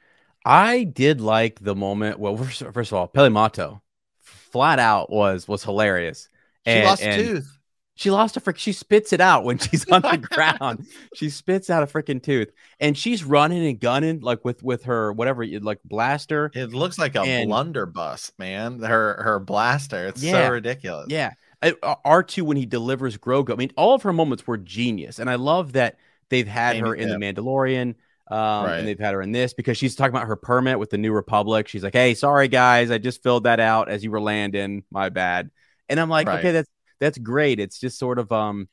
I 0.50 0.84
did 0.84 1.22
like 1.22 1.60
the 1.64 1.76
moment. 1.76 2.20
Well, 2.20 2.36
first, 2.38 2.64
first 2.74 2.92
of 2.92 2.98
all, 2.98 3.08
Peli 3.08 3.30
Motto 3.30 3.82
flat 4.22 4.80
out 4.80 5.10
was 5.12 5.48
was 5.48 5.64
hilarious. 5.64 6.28
She 6.66 6.72
And- 6.72 6.86
lost 6.86 7.04
a 7.04 7.16
tooth. 7.16 7.56
She 7.96 8.12
lost 8.12 8.38
a 8.38 8.40
frick. 8.40 8.58
She 8.58 8.72
spits 8.72 9.12
it 9.12 9.20
out 9.20 9.44
when 9.44 9.58
she's 9.58 9.86
oh 9.92 9.96
on 9.96 10.02
the 10.04 10.18
ground. 10.18 10.86
She 11.16 11.30
spits 11.30 11.70
out 11.70 11.84
a 11.84 11.86
freaking 11.86 12.24
tooth, 12.24 12.50
and 12.80 12.98
she's 12.98 13.26
running 13.26 13.66
and 13.68 13.78
gunning 13.78 14.22
like 14.22 14.46
with 14.46 14.64
with 14.64 14.84
her 14.86 15.12
whatever 15.12 15.46
like 15.46 15.80
blaster. 15.84 16.50
It 16.56 16.72
looks 16.72 16.98
like 16.98 17.16
a 17.16 17.22
And- 17.22 17.50
blunderbuss, 17.50 18.32
man. 18.40 18.80
Her 18.80 19.22
her 19.22 19.40
blaster. 19.40 20.08
It's 20.08 20.24
Yeah. 20.24 20.48
so 20.48 20.52
ridiculous. 20.54 21.08
Yeah. 21.10 21.34
Uh, 21.62 21.74
R 22.06 22.24
two 22.24 22.46
when 22.46 22.56
he 22.56 22.66
delivers 22.66 23.18
Grogu. 23.18 23.52
I 23.52 23.56
mean, 23.56 23.72
all 23.76 23.94
of 23.96 24.04
her 24.04 24.14
moments 24.14 24.48
were 24.48 24.58
genius, 24.58 25.20
and 25.20 25.30
I 25.30 25.36
love 25.36 25.74
that 25.74 25.98
they've 26.30 26.48
had 26.48 26.78
Amy- 26.78 26.88
her 26.88 26.96
in 26.96 27.10
the 27.10 27.18
Mandalorian. 27.18 27.96
Um, 28.30 28.66
Right. 28.66 28.78
and 28.80 28.88
they've 28.88 29.00
had 29.00 29.14
her 29.16 29.22
in 29.22 29.32
this 29.32 29.54
because 29.54 29.78
she's 29.78 29.96
talking 29.96 30.16
about 30.16 30.28
her 30.28 30.36
permit 30.36 30.78
with 30.78 30.92
the 30.92 30.98
New 31.00 31.12
Republic. 31.14 31.68
She's 31.68 31.84
like, 31.84 31.94
"Hey, 31.94 32.14
sorry 32.14 32.48
guys, 32.48 32.92
I 32.92 32.98
just 33.00 33.24
filled 33.24 33.46
that 33.46 33.60
out 33.60 33.90
as 33.90 34.04
you 34.04 34.12
were 34.12 34.22
landing. 34.22 34.84
My 34.92 35.10
bad." 35.10 35.50
And 35.90 36.00
I'm 36.00 36.10
like, 36.10 36.28
Right. 36.28 36.40
"Okay, 36.40 36.52
that's 36.52 36.70
that's 37.00 37.18
great. 37.18 37.60
It's 37.60 37.80
just 37.80 37.98
sort 37.98 38.20
of 38.20 38.32
um 38.32 38.70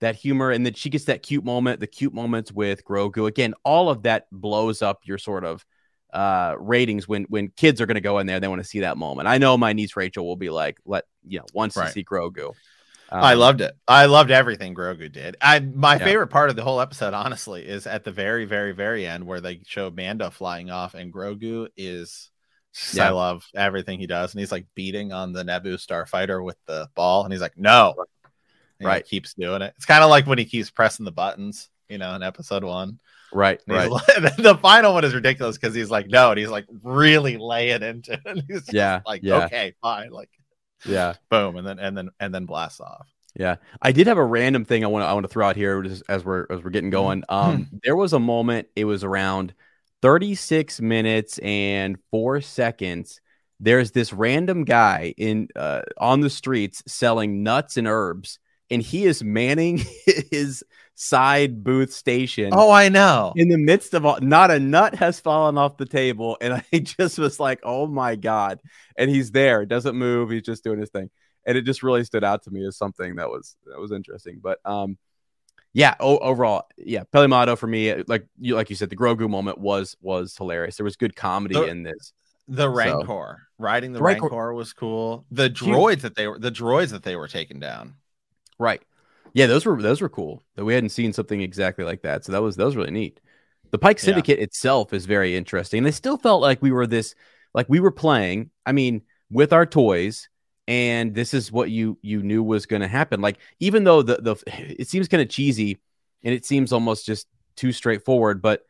that 0.00 0.16
humor, 0.16 0.50
and 0.50 0.66
then 0.66 0.74
she 0.74 0.90
gets 0.90 1.04
that 1.04 1.22
cute 1.22 1.44
moment, 1.44 1.80
the 1.80 1.86
cute 1.86 2.12
moments 2.12 2.50
with 2.52 2.84
Grogu. 2.84 3.26
Again, 3.28 3.54
all 3.64 3.88
of 3.88 4.02
that 4.02 4.26
blows 4.32 4.82
up 4.82 5.00
your 5.04 5.16
sort 5.18 5.44
of 5.44 5.64
uh 6.12 6.54
ratings 6.58 7.08
when 7.08 7.22
when 7.30 7.48
kids 7.56 7.80
are 7.80 7.86
going 7.86 7.94
to 7.94 8.00
go 8.02 8.18
in 8.18 8.26
there 8.26 8.38
they 8.38 8.46
want 8.46 8.60
to 8.60 8.68
see 8.68 8.80
that 8.80 8.98
moment 8.98 9.26
i 9.26 9.38
know 9.38 9.56
my 9.56 9.72
niece 9.72 9.96
rachel 9.96 10.26
will 10.26 10.36
be 10.36 10.50
like 10.50 10.76
let 10.84 11.04
you 11.26 11.38
know 11.38 11.46
wants 11.54 11.74
Right. 11.74 11.86
to 11.86 11.92
see 11.92 12.04
grogu 12.04 12.50
I 13.12 13.32
Um, 13.34 13.38
loved 13.40 13.60
it. 13.60 13.76
I 13.86 14.06
loved 14.06 14.30
everything 14.30 14.74
Grogu 14.74 15.10
did. 15.12 15.36
I 15.40 15.60
my 15.60 15.94
Yeah. 15.96 16.04
favorite 16.04 16.28
part 16.28 16.48
of 16.50 16.56
the 16.56 16.62
whole 16.64 16.80
episode, 16.80 17.12
honestly, 17.14 17.66
is 17.66 17.86
at 17.86 18.04
the 18.04 18.10
very, 18.12 18.44
very, 18.46 18.72
very 18.72 19.06
end 19.06 19.26
where 19.26 19.40
they 19.40 19.60
show 19.66 19.90
Mando 19.90 20.30
flying 20.30 20.70
off, 20.70 20.94
and 20.94 21.12
Grogu 21.12 21.68
is. 21.76 22.30
just- 22.74 22.98
I 22.98 23.10
love 23.10 23.46
everything 23.54 23.98
he 23.98 24.06
does, 24.06 24.32
and 24.32 24.40
he's 24.40 24.50
like 24.50 24.64
beating 24.74 25.12
on 25.12 25.34
the 25.34 25.42
Naboo 25.44 25.74
starfighter 25.74 26.42
with 26.42 26.56
the 26.66 26.88
ball, 26.94 27.22
and 27.24 27.30
he's 27.30 27.42
like, 27.42 27.58
"No," 27.58 27.94
And 28.24 28.32
he 28.80 28.86
Right. 28.86 29.04
keeps 29.06 29.34
doing 29.34 29.60
it. 29.60 29.74
It's 29.76 29.84
kind 29.84 30.02
of 30.02 30.08
like 30.08 30.26
when 30.26 30.38
he 30.38 30.46
keeps 30.46 30.70
pressing 30.70 31.04
the 31.04 31.12
buttons, 31.12 31.68
you 31.90 31.98
know, 31.98 32.14
in 32.14 32.22
episode 32.22 32.64
one. 32.64 32.98
right 33.34 33.60
right 33.66 33.90
like- 33.90 34.36
the 34.36 34.58
final 34.62 34.92
one 34.94 35.04
is 35.04 35.14
ridiculous 35.14 35.56
because 35.58 35.74
he's 35.74 35.90
like, 35.90 36.06
"No," 36.08 36.30
and 36.30 36.38
he's 36.38 36.48
like 36.50 36.64
really 36.82 37.36
laying 37.36 37.82
into 37.82 38.12
it. 38.24 38.44
He's 38.48 38.60
just 38.60 38.72
Yeah, 38.72 39.00
like, 39.06 39.22
yeah. 39.22 39.44
"Okay, 39.46 39.74
fine," 39.82 40.10
like 40.10 40.30
yeah. 40.84 41.14
Boom, 41.30 41.56
and 41.56 41.66
then 41.66 41.78
and 41.78 41.96
then 41.96 42.10
and 42.20 42.34
then 42.34 42.46
blast 42.46 42.80
off. 42.80 43.08
yeah. 43.34 43.56
I 43.80 43.92
did 43.92 44.06
have 44.06 44.18
a 44.18 44.24
random 44.24 44.64
thing 44.64 44.84
i 44.84 44.88
want 44.88 45.02
to 45.04 45.06
i 45.06 45.12
want 45.12 45.24
to 45.24 45.28
throw 45.28 45.46
out 45.48 45.56
here 45.56 45.82
just 45.82 46.02
as 46.08 46.24
we're 46.24 46.46
as 46.50 46.62
we're 46.62 46.70
getting 46.70 46.90
going. 46.90 47.24
Um 47.28 47.68
there 47.82 47.96
was 47.96 48.12
a 48.12 48.18
moment 48.20 48.68
it 48.76 48.84
was 48.84 49.04
around 49.04 49.54
36 50.02 50.80
minutes 50.80 51.38
and 51.38 51.96
4 52.10 52.40
seconds. 52.40 53.20
There's 53.60 53.92
this 53.92 54.12
random 54.12 54.64
guy 54.64 55.14
in 55.16 55.48
uh, 55.54 55.82
on 55.98 56.20
the 56.20 56.30
streets 56.30 56.82
selling 56.86 57.42
nuts 57.44 57.76
and 57.76 57.86
herbs 57.86 58.40
and 58.72 58.82
he 58.82 59.04
is 59.04 59.22
manning 59.22 59.84
his 60.32 60.64
side 60.94 61.62
booth 61.64 61.92
station 61.92 62.50
Oh, 62.52 62.70
I 62.70 62.88
know. 62.88 63.32
in 63.36 63.48
the 63.48 63.56
midst 63.58 63.94
of 63.94 64.04
all 64.04 64.18
not 64.20 64.50
a 64.50 64.58
nut 64.60 64.94
has 64.96 65.20
fallen 65.20 65.56
off 65.58 65.76
the 65.76 65.86
table 65.86 66.36
and 66.42 66.62
i 66.72 66.78
just 66.78 67.18
was 67.18 67.38
like 67.40 67.60
oh 67.62 67.86
my 67.86 68.16
god 68.16 68.60
and 68.96 69.10
he's 69.10 69.30
there 69.30 69.64
doesn't 69.64 69.96
move 69.96 70.30
he's 70.30 70.42
just 70.42 70.64
doing 70.64 70.78
his 70.80 70.90
thing 70.90 71.08
and 71.46 71.56
it 71.58 71.62
just 71.62 71.82
really 71.82 72.04
stood 72.04 72.24
out 72.24 72.42
to 72.44 72.50
me 72.50 72.66
as 72.66 72.76
something 72.76 73.16
that 73.16 73.28
was 73.30 73.56
that 73.66 73.78
was 73.80 73.90
interesting 73.92 74.38
but 74.42 74.58
um 74.64 74.96
yeah 75.72 75.94
o- 75.98 76.18
overall 76.18 76.64
yeah 76.76 77.02
peli 77.10 77.26
motto 77.26 77.56
for 77.56 77.66
me 77.66 77.94
like 78.06 78.26
you 78.38 78.54
like 78.54 78.68
you 78.70 78.76
said 78.76 78.90
the 78.90 78.96
grogu 78.96 79.28
moment 79.28 79.56
was 79.58 79.96
was 80.02 80.36
hilarious 80.36 80.76
there 80.76 80.84
was 80.84 80.96
good 80.96 81.16
comedy 81.16 81.54
The- 81.54 81.64
in 81.64 81.82
this 81.82 82.12
The 82.48 82.68
Rancor 82.68 83.42
riding 83.58 83.92
the, 83.92 83.98
The 83.98 84.04
Rancor- 84.04 84.28
Rancor. 84.28 84.52
was 84.54 84.72
cool. 84.74 85.24
The 85.30 85.48
droids 85.48 86.00
that 86.02 86.16
they 86.16 86.26
were 86.28 86.38
the 86.38 86.50
droids 86.50 86.90
that 86.90 87.02
they 87.04 87.14
were 87.16 87.28
taking 87.28 87.60
down. 87.60 87.94
Right. 88.58 88.82
Yeah 89.34 89.46
those 89.46 89.64
were 89.64 89.80
those 89.80 90.00
were 90.00 90.08
cool 90.08 90.42
that 90.56 90.64
we 90.64 90.74
hadn't 90.74 90.90
seen 90.90 91.12
something 91.12 91.40
exactly 91.40 91.84
like 91.84 92.02
that. 92.02 92.24
So 92.24 92.32
that 92.32 92.42
was 92.42 92.56
that 92.56 92.64
was 92.66 92.76
really 92.76 92.90
neat. 92.90 93.20
The 93.70 93.78
pike 93.78 93.98
Yeah. 94.02 94.04
syndicate 94.06 94.38
itself 94.38 94.92
is 94.92 95.06
very 95.06 95.36
interesting. 95.36 95.78
And 95.78 95.86
it 95.88 95.94
still 95.94 96.18
felt 96.18 96.42
like 96.42 96.60
we 96.62 96.70
were 96.72 96.86
this 96.86 97.14
like 97.54 97.68
we 97.68 97.80
were 97.80 97.90
playing 97.90 98.50
i 98.66 98.72
mean 98.72 99.02
with 99.30 99.52
our 99.52 99.66
toys 99.66 100.28
and 100.68 101.14
this 101.14 101.34
is 101.34 101.50
what 101.52 101.70
you 101.70 101.98
you 102.02 102.22
knew 102.22 102.42
was 102.42 102.66
going 102.66 102.82
to 102.82 102.88
happen. 102.88 103.20
Like 103.20 103.38
even 103.60 103.84
though 103.84 104.02
the 104.02 104.16
the 104.16 104.36
it 104.46 104.88
seems 104.88 105.08
kind 105.08 105.22
of 105.22 105.28
cheesy 105.28 105.80
and 106.22 106.34
it 106.34 106.44
seems 106.44 106.72
almost 106.72 107.06
just 107.06 107.26
too 107.56 107.72
straightforward 107.72 108.40
but 108.42 108.62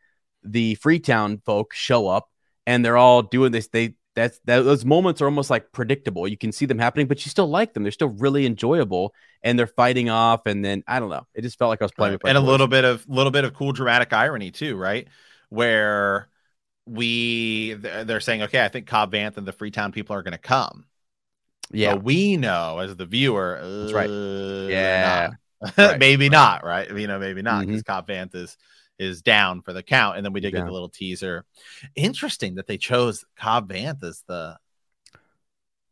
the 0.43 0.75
freetown 0.75 1.37
folk 1.45 1.73
show 1.73 2.07
up 2.07 2.29
and 2.67 2.83
they're 2.83 2.97
all 2.97 3.21
doing 3.21 3.51
this 3.51 3.67
they 3.69 3.95
that's 4.15 4.39
that 4.45 4.61
those 4.61 4.85
moments 4.85 5.21
are 5.21 5.25
almost 5.25 5.49
like 5.49 5.71
predictable 5.71 6.27
you 6.27 6.37
can 6.37 6.51
see 6.51 6.65
them 6.65 6.79
happening 6.79 7.07
but 7.07 7.25
you 7.25 7.29
still 7.29 7.47
like 7.47 7.73
them 7.73 7.83
they're 7.83 7.91
still 7.91 8.09
really 8.09 8.45
enjoyable 8.45 9.13
and 9.43 9.57
they're 9.57 9.67
fighting 9.67 10.09
off 10.09 10.45
and 10.45 10.63
then 10.63 10.83
i 10.87 10.99
don't 10.99 11.09
know 11.09 11.25
it 11.33 11.41
just 11.41 11.57
felt 11.57 11.69
like 11.69 11.81
i 11.81 11.85
was 11.85 11.91
playing 11.91 12.13
Right. 12.13 12.23
with 12.23 12.29
and 12.29 12.37
a 12.37 12.41
little 12.41 12.67
bit 12.67 12.85
of 12.85 13.07
little 13.07 13.31
bit 13.31 13.43
of 13.45 13.53
cool 13.53 13.71
dramatic 13.71 14.13
irony 14.13 14.51
too, 14.51 14.75
right? 14.75 15.07
Where 15.49 16.27
we 16.85 17.73
they're 17.75 18.19
saying, 18.19 18.43
okay, 18.43 18.63
I 18.63 18.67
think 18.67 18.87
Cobb 18.87 19.13
Vanth 19.13 19.37
and 19.37 19.47
the 19.47 19.53
Freetown 19.53 19.91
people 19.91 20.15
are 20.15 20.23
going 20.23 20.33
to 20.33 20.37
come. 20.37 20.85
yeah 21.71 21.93
But 21.93 22.03
we 22.03 22.37
know 22.37 22.79
as 22.79 22.95
the 22.95 23.05
viewer, 23.05 23.59
That's 23.61 23.93
right. 23.93 24.09
uh, 24.09 24.69
Yeah. 24.69 25.29
not. 25.61 25.77
Right. 25.77 25.99
maybe 25.99 26.27
not, 26.29 26.65
right? 26.65 26.89
You 26.89 27.07
know, 27.07 27.19
maybe 27.19 27.41
not 27.41 27.61
Mm-hmm. 27.61 27.71
because 27.71 27.83
Cobb 27.83 28.07
Vanth 28.07 28.35
is 28.35 28.57
is 28.99 29.21
down 29.21 29.61
for 29.61 29.73
the 29.73 29.83
count, 29.83 30.17
and 30.17 30.25
then 30.25 30.33
we 30.33 30.39
did 30.39 30.51
get 30.51 30.59
Down. 30.59 30.67
the 30.67 30.73
little 30.73 30.89
teaser. 30.89 31.45
Interesting 31.95 32.55
that 32.55 32.67
they 32.67 32.77
chose 32.77 33.25
Cobb 33.35 33.71
Vanth 33.71 34.03
as 34.03 34.23
the 34.27 34.57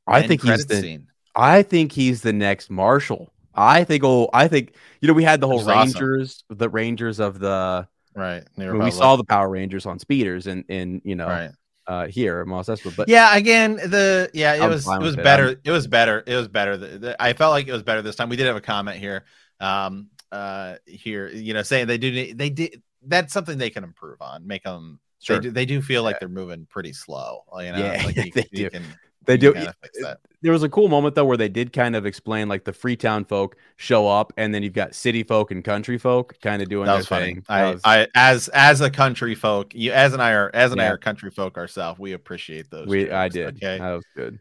i 0.08 0.26
think 0.28 0.42
he's 0.42 0.66
the 0.66 0.76
scene. 0.76 1.08
I 1.36 1.64
think 1.64 1.92
he's 1.92 2.22
the 2.22 2.34
next 2.34 2.70
Marshall. 2.70 3.32
I 3.54 3.84
think 3.84 4.04
oh 4.04 4.30
I 4.34 4.48
think 4.48 4.74
you 5.00 5.08
know 5.08 5.14
we 5.14 5.24
had 5.24 5.42
the 5.42 5.48
whole 5.48 5.62
is 5.62 5.68
awesome. 5.68 6.02
Rangers, 6.02 6.44
the 6.50 6.70
Rangers 6.70 7.20
of 7.20 7.40
the 7.40 7.88
right. 8.16 8.44
I 8.58 8.62
mean, 8.62 8.80
we 8.80 8.92
saw 8.92 9.16
the 9.16 9.24
Power 9.24 9.50
Rangers 9.50 9.86
on 9.86 10.00
speeders 10.00 10.48
and 10.48 10.66
in 10.68 11.02
you 11.04 11.16
know 11.16 11.28
right. 11.28 11.52
uh 11.88 12.08
here 12.08 12.40
at 12.42 12.48
Mos 12.48 12.68
Espa, 12.68 12.96
but 12.96 13.10
yeah, 13.10 13.36
again, 13.36 13.76
the 13.76 14.30
yeah, 14.34 14.56
it 14.56 14.62
I'm 14.62 14.70
was 14.70 14.88
it 14.88 15.00
was 15.00 15.14
it. 15.16 15.24
better. 15.24 15.60
It 15.64 15.72
was 15.72 15.88
better. 15.88 16.24
It 16.26 16.36
was 16.36 16.48
better. 16.48 16.78
The- 16.78 16.98
the- 16.98 17.22
I 17.22 17.34
felt 17.34 17.52
like 17.52 17.68
it 17.68 17.74
was 17.74 17.84
better 17.84 18.02
this 18.02 18.16
time. 18.16 18.30
We 18.30 18.36
did 18.36 18.48
have 18.48 18.56
a 18.56 18.62
comment 18.62 18.98
here, 18.98 19.26
um, 19.60 20.10
uh, 20.32 20.76
here, 20.86 21.30
you 21.30 21.54
know, 21.54 21.64
saying 21.64 21.88
they 21.88 21.98
do 21.98 22.34
they 22.34 22.50
did 22.50 22.82
that's 23.06 23.34
something 23.34 23.58
they 23.58 23.70
can 23.70 23.84
improve 23.84 24.22
on, 24.22 24.46
make 24.48 24.64
them. 24.64 25.00
Sure. 25.20 25.38
They 25.38 25.42
do, 25.44 25.52
they 25.52 25.66
do 25.66 25.82
feel 25.82 26.02
like 26.04 26.16
Yeah. 26.16 26.20
they're 26.22 26.30
moving 26.30 26.66
pretty 26.70 26.94
slow. 26.94 27.44
You 27.60 27.72
know, 27.72 27.78
Yeah, 27.78 28.04
like 28.06 28.16
you, 28.26 28.32
they 28.34 28.48
you 28.52 28.64
do. 28.66 28.70
can 28.72 28.84
they 29.26 29.38
do. 29.38 29.54
can 29.54 29.62
kinda 29.62 29.76
fix 29.84 30.02
that. 30.02 30.20
There 30.42 30.52
was 30.52 30.64
a 30.64 30.70
cool 30.70 30.88
moment 30.88 31.14
though 31.14 31.26
where 31.26 31.38
they 31.38 31.48
did 31.50 31.72
kind 31.74 31.96
of 31.96 32.08
explain 32.08 32.48
like 32.48 32.64
the 32.66 32.74
Freetown 32.74 33.26
folk 33.26 33.56
show 33.78 34.08
up, 34.08 34.34
and 34.38 34.54
then 34.56 34.64
you've 34.64 34.74
got 34.74 34.96
city 34.96 35.22
folk 35.22 35.52
and 35.52 35.64
country 35.64 36.00
folk 36.00 36.36
kind 36.42 36.64
of 36.64 36.70
doing 36.70 36.86
That 36.88 36.94
their 36.94 36.98
was 36.98 37.08
funny. 37.08 37.26
thing. 37.36 37.44
I, 37.48 37.72
was- 37.72 37.82
I, 37.84 38.08
as 38.16 38.48
as 38.48 38.82
a 38.82 38.90
country 38.90 39.36
folk, 39.36 39.76
you 39.76 39.92
as 39.92 40.14
and 40.14 40.22
I 40.24 40.32
are 40.34 40.50
as 40.56 40.72
and 40.72 40.82
I 40.82 40.88
are 40.88 40.98
country 40.98 41.30
folk 41.30 41.58
ourselves. 41.58 42.00
We 42.00 42.14
appreciate 42.14 42.72
those. 42.72 42.88
we 42.88 43.12
I 43.12 43.28
did. 43.30 43.58
Okay. 43.58 43.78
That 43.78 43.92
was 43.94 44.06
good. 44.16 44.40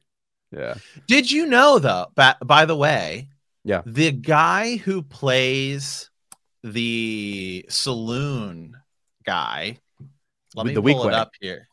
Yeah. 0.51 0.75
Did 1.07 1.31
you 1.31 1.45
know 1.47 1.79
though? 1.79 2.07
By, 2.15 2.35
by 2.45 2.65
the 2.65 2.75
way, 2.77 3.29
Yeah. 3.65 3.83
The 3.87 4.11
guy 4.13 4.77
who 4.79 5.03
plays 5.03 6.10
the 6.63 7.65
saloon 7.69 8.77
guy, 9.25 9.79
let 10.55 10.67
me 10.67 10.75
the 10.75 10.83
pull 10.83 11.07
it 11.09 11.15
up 11.15 11.33
here. 11.41 11.69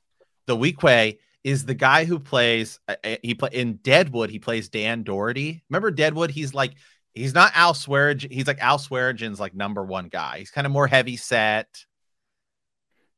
The 0.48 0.56
Weequay 0.56 1.17
is 1.44 1.65
the 1.65 1.74
guy 1.74 2.06
who 2.06 2.20
plays 2.20 2.79
uh, 2.88 2.96
uh, 3.03 3.15
he 3.24 3.36
play 3.36 3.50
in 3.53 3.75
Deadwood, 3.77 4.29
he 4.29 4.39
plays 4.39 4.70
Dan 4.70 5.03
Dority. 5.03 5.62
Remember 5.70 5.91
Deadwood? 5.91 6.32
He's 6.32 6.53
like 6.53 6.74
he's 7.13 7.34
not 7.34 7.51
Al 7.56 7.74
Swearingen, 7.74 8.32
he's 8.32 8.48
like 8.48 8.60
Al 8.60 8.77
Swearingen's 8.77 9.39
like 9.39 9.53
number 9.56 9.84
one 9.84 10.08
guy. 10.10 10.39
He's 10.39 10.51
kind 10.51 10.65
of 10.67 10.74
more 10.74 10.88
heavy 10.88 11.17
set, 11.17 11.86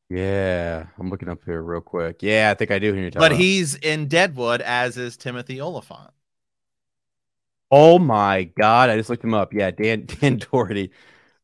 Yeah, 0.10 0.88
I'm 0.98 1.10
looking 1.10 1.30
up 1.30 1.44
here 1.46 1.62
real 1.62 1.82
quick. 1.82 2.18
Yeah, 2.22 2.50
I 2.52 2.56
think 2.56 2.72
I 2.72 2.80
do 2.80 2.94
hear 2.94 3.06
you 3.06 3.12
but 3.18 3.32
about. 3.32 3.32
he's 3.32 3.76
in 3.76 4.08
Deadwood 4.08 4.62
as 4.62 4.98
is 4.98 5.18
Timothy 5.18 5.62
Olyphant. 5.62 6.12
Oh 7.72 8.00
my 8.00 8.44
god, 8.60 8.90
I 8.90 8.98
just 8.98 9.10
looked 9.10 9.24
him 9.24 9.34
up. 9.34 9.54
Yeah, 9.54 9.72
Dan 9.72 10.06
Dan 10.08 10.40
Dority 10.40 10.92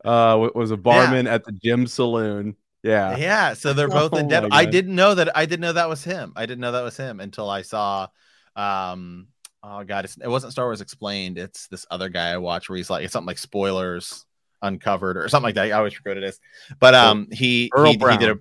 uh 0.06 0.50
was 0.56 0.72
a 0.72 0.78
barman 0.78 1.28
at 1.28 1.44
the 1.44 1.52
Gem 1.52 1.88
saloon. 1.88 2.56
Yeah. 2.84 3.18
Yeah, 3.18 3.54
so 3.54 3.74
they're 3.74 3.88
both 3.88 4.14
Oh 4.14 4.18
in 4.18 4.28
Deadwood. 4.28 4.54
I 4.54 4.66
didn't 4.66 4.94
know 4.96 5.16
that. 5.16 5.36
I 5.36 5.46
didn't 5.46 5.62
know 5.62 5.74
that 5.74 5.90
was 5.90 6.04
him. 6.04 6.34
I 6.36 6.46
didn't 6.46 6.62
know 6.62 6.74
that 6.74 6.84
was 6.84 6.96
him 6.96 7.20
until 7.20 7.50
I 7.50 7.64
saw. 7.64 8.08
Um, 8.56 9.28
oh 9.64 9.84
god, 9.84 10.06
it's, 10.06 10.18
it 10.18 10.28
wasn't 10.28 10.52
Star 10.54 10.66
Wars 10.66 10.82
Explained. 10.82 11.40
It's 11.40 11.68
this 11.68 11.88
other 11.90 12.10
guy 12.10 12.30
I 12.30 12.38
watch 12.38 12.70
where 12.70 12.78
he's 12.78 12.90
like 12.90 13.04
it's 13.04 13.12
something 13.12 13.28
like 13.28 13.40
spoilers 13.40 14.26
uncovered 14.62 15.18
or 15.18 15.28
something 15.30 15.46
like 15.46 15.56
that. 15.56 15.68
I 15.68 15.72
always 15.72 15.94
forget 15.94 16.16
what 16.16 16.24
it 16.24 16.30
is. 16.30 16.40
But 16.80 16.94
um, 16.94 17.28
he 17.32 17.72
Earl 17.74 17.86
he, 17.86 17.92
he 17.94 17.98
Brown. 17.98 18.20
did 18.20 18.30
a 18.30 18.40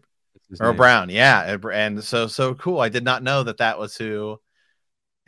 Earl 0.61 0.68
name. 0.73 0.76
Brown, 0.76 1.09
yeah, 1.09 1.56
and 1.73 2.04
so 2.04 2.26
so 2.26 2.54
cool. 2.54 2.80
I 2.80 2.90
did 2.90 3.02
not 3.02 3.23
know 3.23 3.44
that 3.44 3.59
that 3.59 3.78
was 3.78 3.97
who 3.97 4.38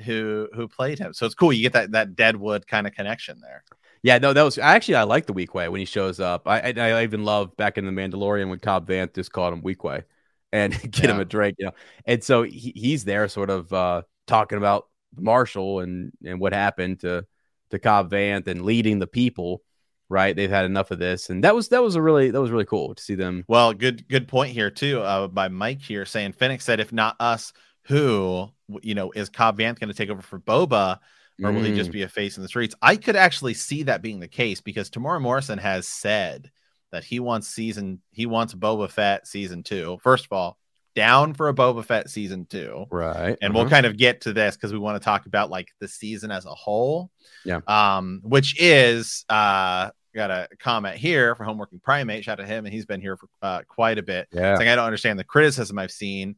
who 0.02 0.48
who 0.54 0.68
played 0.68 0.98
him. 0.98 1.14
So 1.14 1.24
it's 1.24 1.34
cool. 1.34 1.54
You 1.54 1.62
get 1.62 1.72
that 1.72 1.92
that 1.92 2.16
Deadwood 2.16 2.66
kind 2.66 2.86
of 2.86 2.92
connection 2.92 3.40
there. 3.40 3.64
Yeah, 4.06 4.18
no, 4.18 4.32
that 4.32 4.42
was 4.44 4.56
actually 4.56 4.94
I 4.94 5.02
like 5.02 5.26
the 5.26 5.32
Weequay 5.34 5.68
when 5.68 5.80
he 5.80 5.84
shows 5.84 6.20
up. 6.20 6.46
I, 6.46 6.60
I 6.60 6.90
I 6.92 7.02
even 7.02 7.24
love 7.24 7.56
back 7.56 7.76
in 7.76 7.84
the 7.86 7.90
Mandalorian 7.90 8.48
when 8.48 8.60
Cobb 8.60 8.86
Vanth 8.86 9.14
just 9.16 9.32
called 9.32 9.52
him 9.52 9.62
Weequay 9.62 10.04
and 10.52 10.72
get 10.92 11.10
him 11.10 11.18
a 11.18 11.24
drink, 11.24 11.56
you 11.58 11.66
know. 11.66 11.72
And 12.04 12.22
so 12.22 12.44
he, 12.44 12.72
he's 12.76 13.04
there, 13.04 13.26
sort 13.26 13.50
of 13.50 13.72
uh, 13.72 14.02
talking 14.28 14.58
about 14.58 14.86
Marshall 15.16 15.80
and 15.80 16.12
and 16.24 16.38
what 16.38 16.52
happened 16.52 17.00
to 17.00 17.26
to 17.70 17.80
Cobb 17.80 18.12
Vanth 18.12 18.46
and 18.46 18.62
leading 18.62 19.00
the 19.00 19.08
people. 19.08 19.62
Right, 20.08 20.36
they've 20.36 20.48
had 20.48 20.66
enough 20.66 20.92
of 20.92 21.00
this, 21.00 21.28
and 21.30 21.42
that 21.42 21.56
was 21.56 21.70
that 21.70 21.82
was 21.82 21.96
a 21.96 22.00
really 22.00 22.30
that 22.30 22.40
was 22.40 22.52
really 22.52 22.64
cool 22.64 22.94
to 22.94 23.02
see 23.02 23.16
them. 23.16 23.44
Well, 23.48 23.72
good 23.74 24.06
good 24.08 24.28
point 24.28 24.52
here 24.52 24.70
too 24.70 25.00
uh, 25.00 25.26
by 25.26 25.48
Mike 25.48 25.82
here 25.82 26.04
saying 26.04 26.30
Phoenix 26.34 26.64
said 26.64 26.78
if 26.78 26.92
not 26.92 27.16
us, 27.18 27.52
who 27.86 28.48
you 28.82 28.94
know 28.94 29.10
is 29.10 29.28
Cobb 29.30 29.58
Vanth 29.58 29.80
going 29.80 29.88
to 29.88 29.94
take 29.94 30.10
over 30.10 30.22
for 30.22 30.38
Boba, 30.38 31.00
or 31.42 31.52
will 31.52 31.62
he 31.62 31.74
just 31.74 31.90
Mm. 31.90 31.94
be 31.94 32.02
a 32.02 32.08
face 32.08 32.36
in 32.36 32.42
the 32.42 32.48
streets? 32.48 32.74
I 32.80 32.96
could 32.96 33.16
actually 33.16 33.54
see 33.54 33.82
that 33.84 34.02
being 34.02 34.20
the 34.20 34.28
case 34.28 34.60
because 34.60 34.88
Temuera 34.90 35.20
Morrison 35.20 35.58
has 35.58 35.86
said 35.86 36.50
that 36.92 37.04
he 37.04 37.20
wants 37.20 37.48
season 37.48 38.00
he 38.12 38.26
wants 38.26 38.54
Boba 38.54 38.90
Fett 38.90 39.26
season 39.26 39.62
two. 39.62 39.98
First 40.02 40.24
of 40.24 40.32
all, 40.32 40.58
down 40.94 41.34
for 41.34 41.48
a 41.48 41.54
Boba 41.54 41.84
Fett 41.84 42.08
season 42.08 42.46
two. 42.46 42.86
right, 42.90 43.36
And 43.42 43.50
uh-huh. 43.50 43.52
we'll 43.54 43.68
kind 43.70 43.84
of 43.84 43.98
get 43.98 44.22
to 44.22 44.32
this 44.32 44.56
because 44.56 44.72
we 44.72 44.78
want 44.78 45.00
to 45.00 45.04
talk 45.04 45.26
about 45.26 45.50
like 45.50 45.68
the 45.78 45.88
season 45.88 46.30
as 46.30 46.46
a 46.46 46.54
whole. 46.54 47.10
Yeah. 47.44 47.60
Um, 47.66 48.20
which 48.24 48.58
is 48.60 49.24
uh 49.28 49.90
got 50.14 50.30
a 50.30 50.48
comment 50.58 50.96
here 50.96 51.34
for 51.34 51.44
homeworking 51.44 51.82
primate. 51.82 52.24
Shout 52.24 52.40
out 52.40 52.44
to 52.44 52.48
him, 52.48 52.64
and 52.64 52.72
he's 52.72 52.86
been 52.86 53.02
here 53.02 53.18
for 53.18 53.28
uh, 53.42 53.60
quite 53.68 53.98
a 53.98 54.02
bit. 54.02 54.26
yeah, 54.32 54.52
It's 54.52 54.58
like 54.60 54.68
I 54.68 54.74
don't 54.74 54.86
understand 54.86 55.18
the 55.18 55.24
criticism 55.24 55.78
I've 55.78 55.90
seen. 55.90 56.36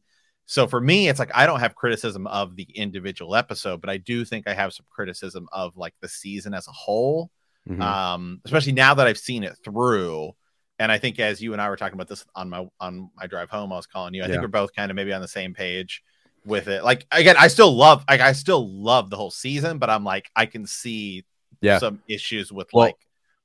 So 0.51 0.65
for 0.65 0.81
me, 0.81 1.07
it's 1.09 1.19
like 1.19 1.29
I 1.35 1.45
don't 1.45 1.59
have 1.59 1.75
criticism 1.75 2.25
of 2.25 2.55
the 2.55 2.63
individual 2.73 3.35
episode, 3.35 3.81
but 3.81 3.89
I 3.91 3.97
do 3.97 4.25
think 4.25 4.47
I 4.47 4.55
have 4.55 4.73
some 4.73 4.87
criticism 4.89 5.47
of 5.51 5.77
like 5.77 5.93
the 6.01 6.07
season 6.09 6.55
as 6.55 6.67
a 6.67 6.71
whole. 6.71 7.29
Mhm. 7.69 7.79
Um, 7.79 8.41
especially 8.45 8.71
now 8.71 8.95
that 8.95 9.05
I've 9.05 9.19
seen 9.19 9.43
it 9.43 9.55
through. 9.63 10.31
And 10.79 10.91
I 10.91 10.97
think 10.97 11.19
as 11.19 11.39
you 11.39 11.53
and 11.53 11.61
I 11.61 11.69
were 11.69 11.75
talking 11.75 11.93
about 11.93 12.07
this 12.07 12.25
on 12.33 12.49
my 12.49 12.65
on 12.79 13.11
my 13.15 13.27
drive 13.27 13.51
home, 13.51 13.71
I 13.71 13.75
was 13.75 13.85
calling 13.85 14.15
you. 14.15 14.23
I 14.23 14.25
Yeah. 14.25 14.31
think 14.31 14.41
we're 14.41 14.47
both 14.47 14.73
kind 14.75 14.89
of 14.89 14.95
maybe 14.95 15.13
on 15.13 15.21
the 15.21 15.27
same 15.27 15.53
page 15.53 16.01
with 16.45 16.67
it. 16.67 16.83
Like 16.83 17.05
again, 17.11 17.35
I 17.37 17.47
still 17.47 17.71
love 17.71 18.03
like 18.09 18.21
I 18.21 18.31
still 18.31 18.67
love 18.67 19.11
the 19.11 19.17
whole 19.17 19.29
season, 19.29 19.77
but 19.77 19.91
I'm 19.91 20.03
like 20.03 20.31
I 20.35 20.47
can 20.47 20.65
see 20.65 21.25
Yeah. 21.61 21.77
some 21.77 22.01
issues 22.07 22.51
with 22.51 22.69
Well, 22.73 22.85
like 22.85 22.95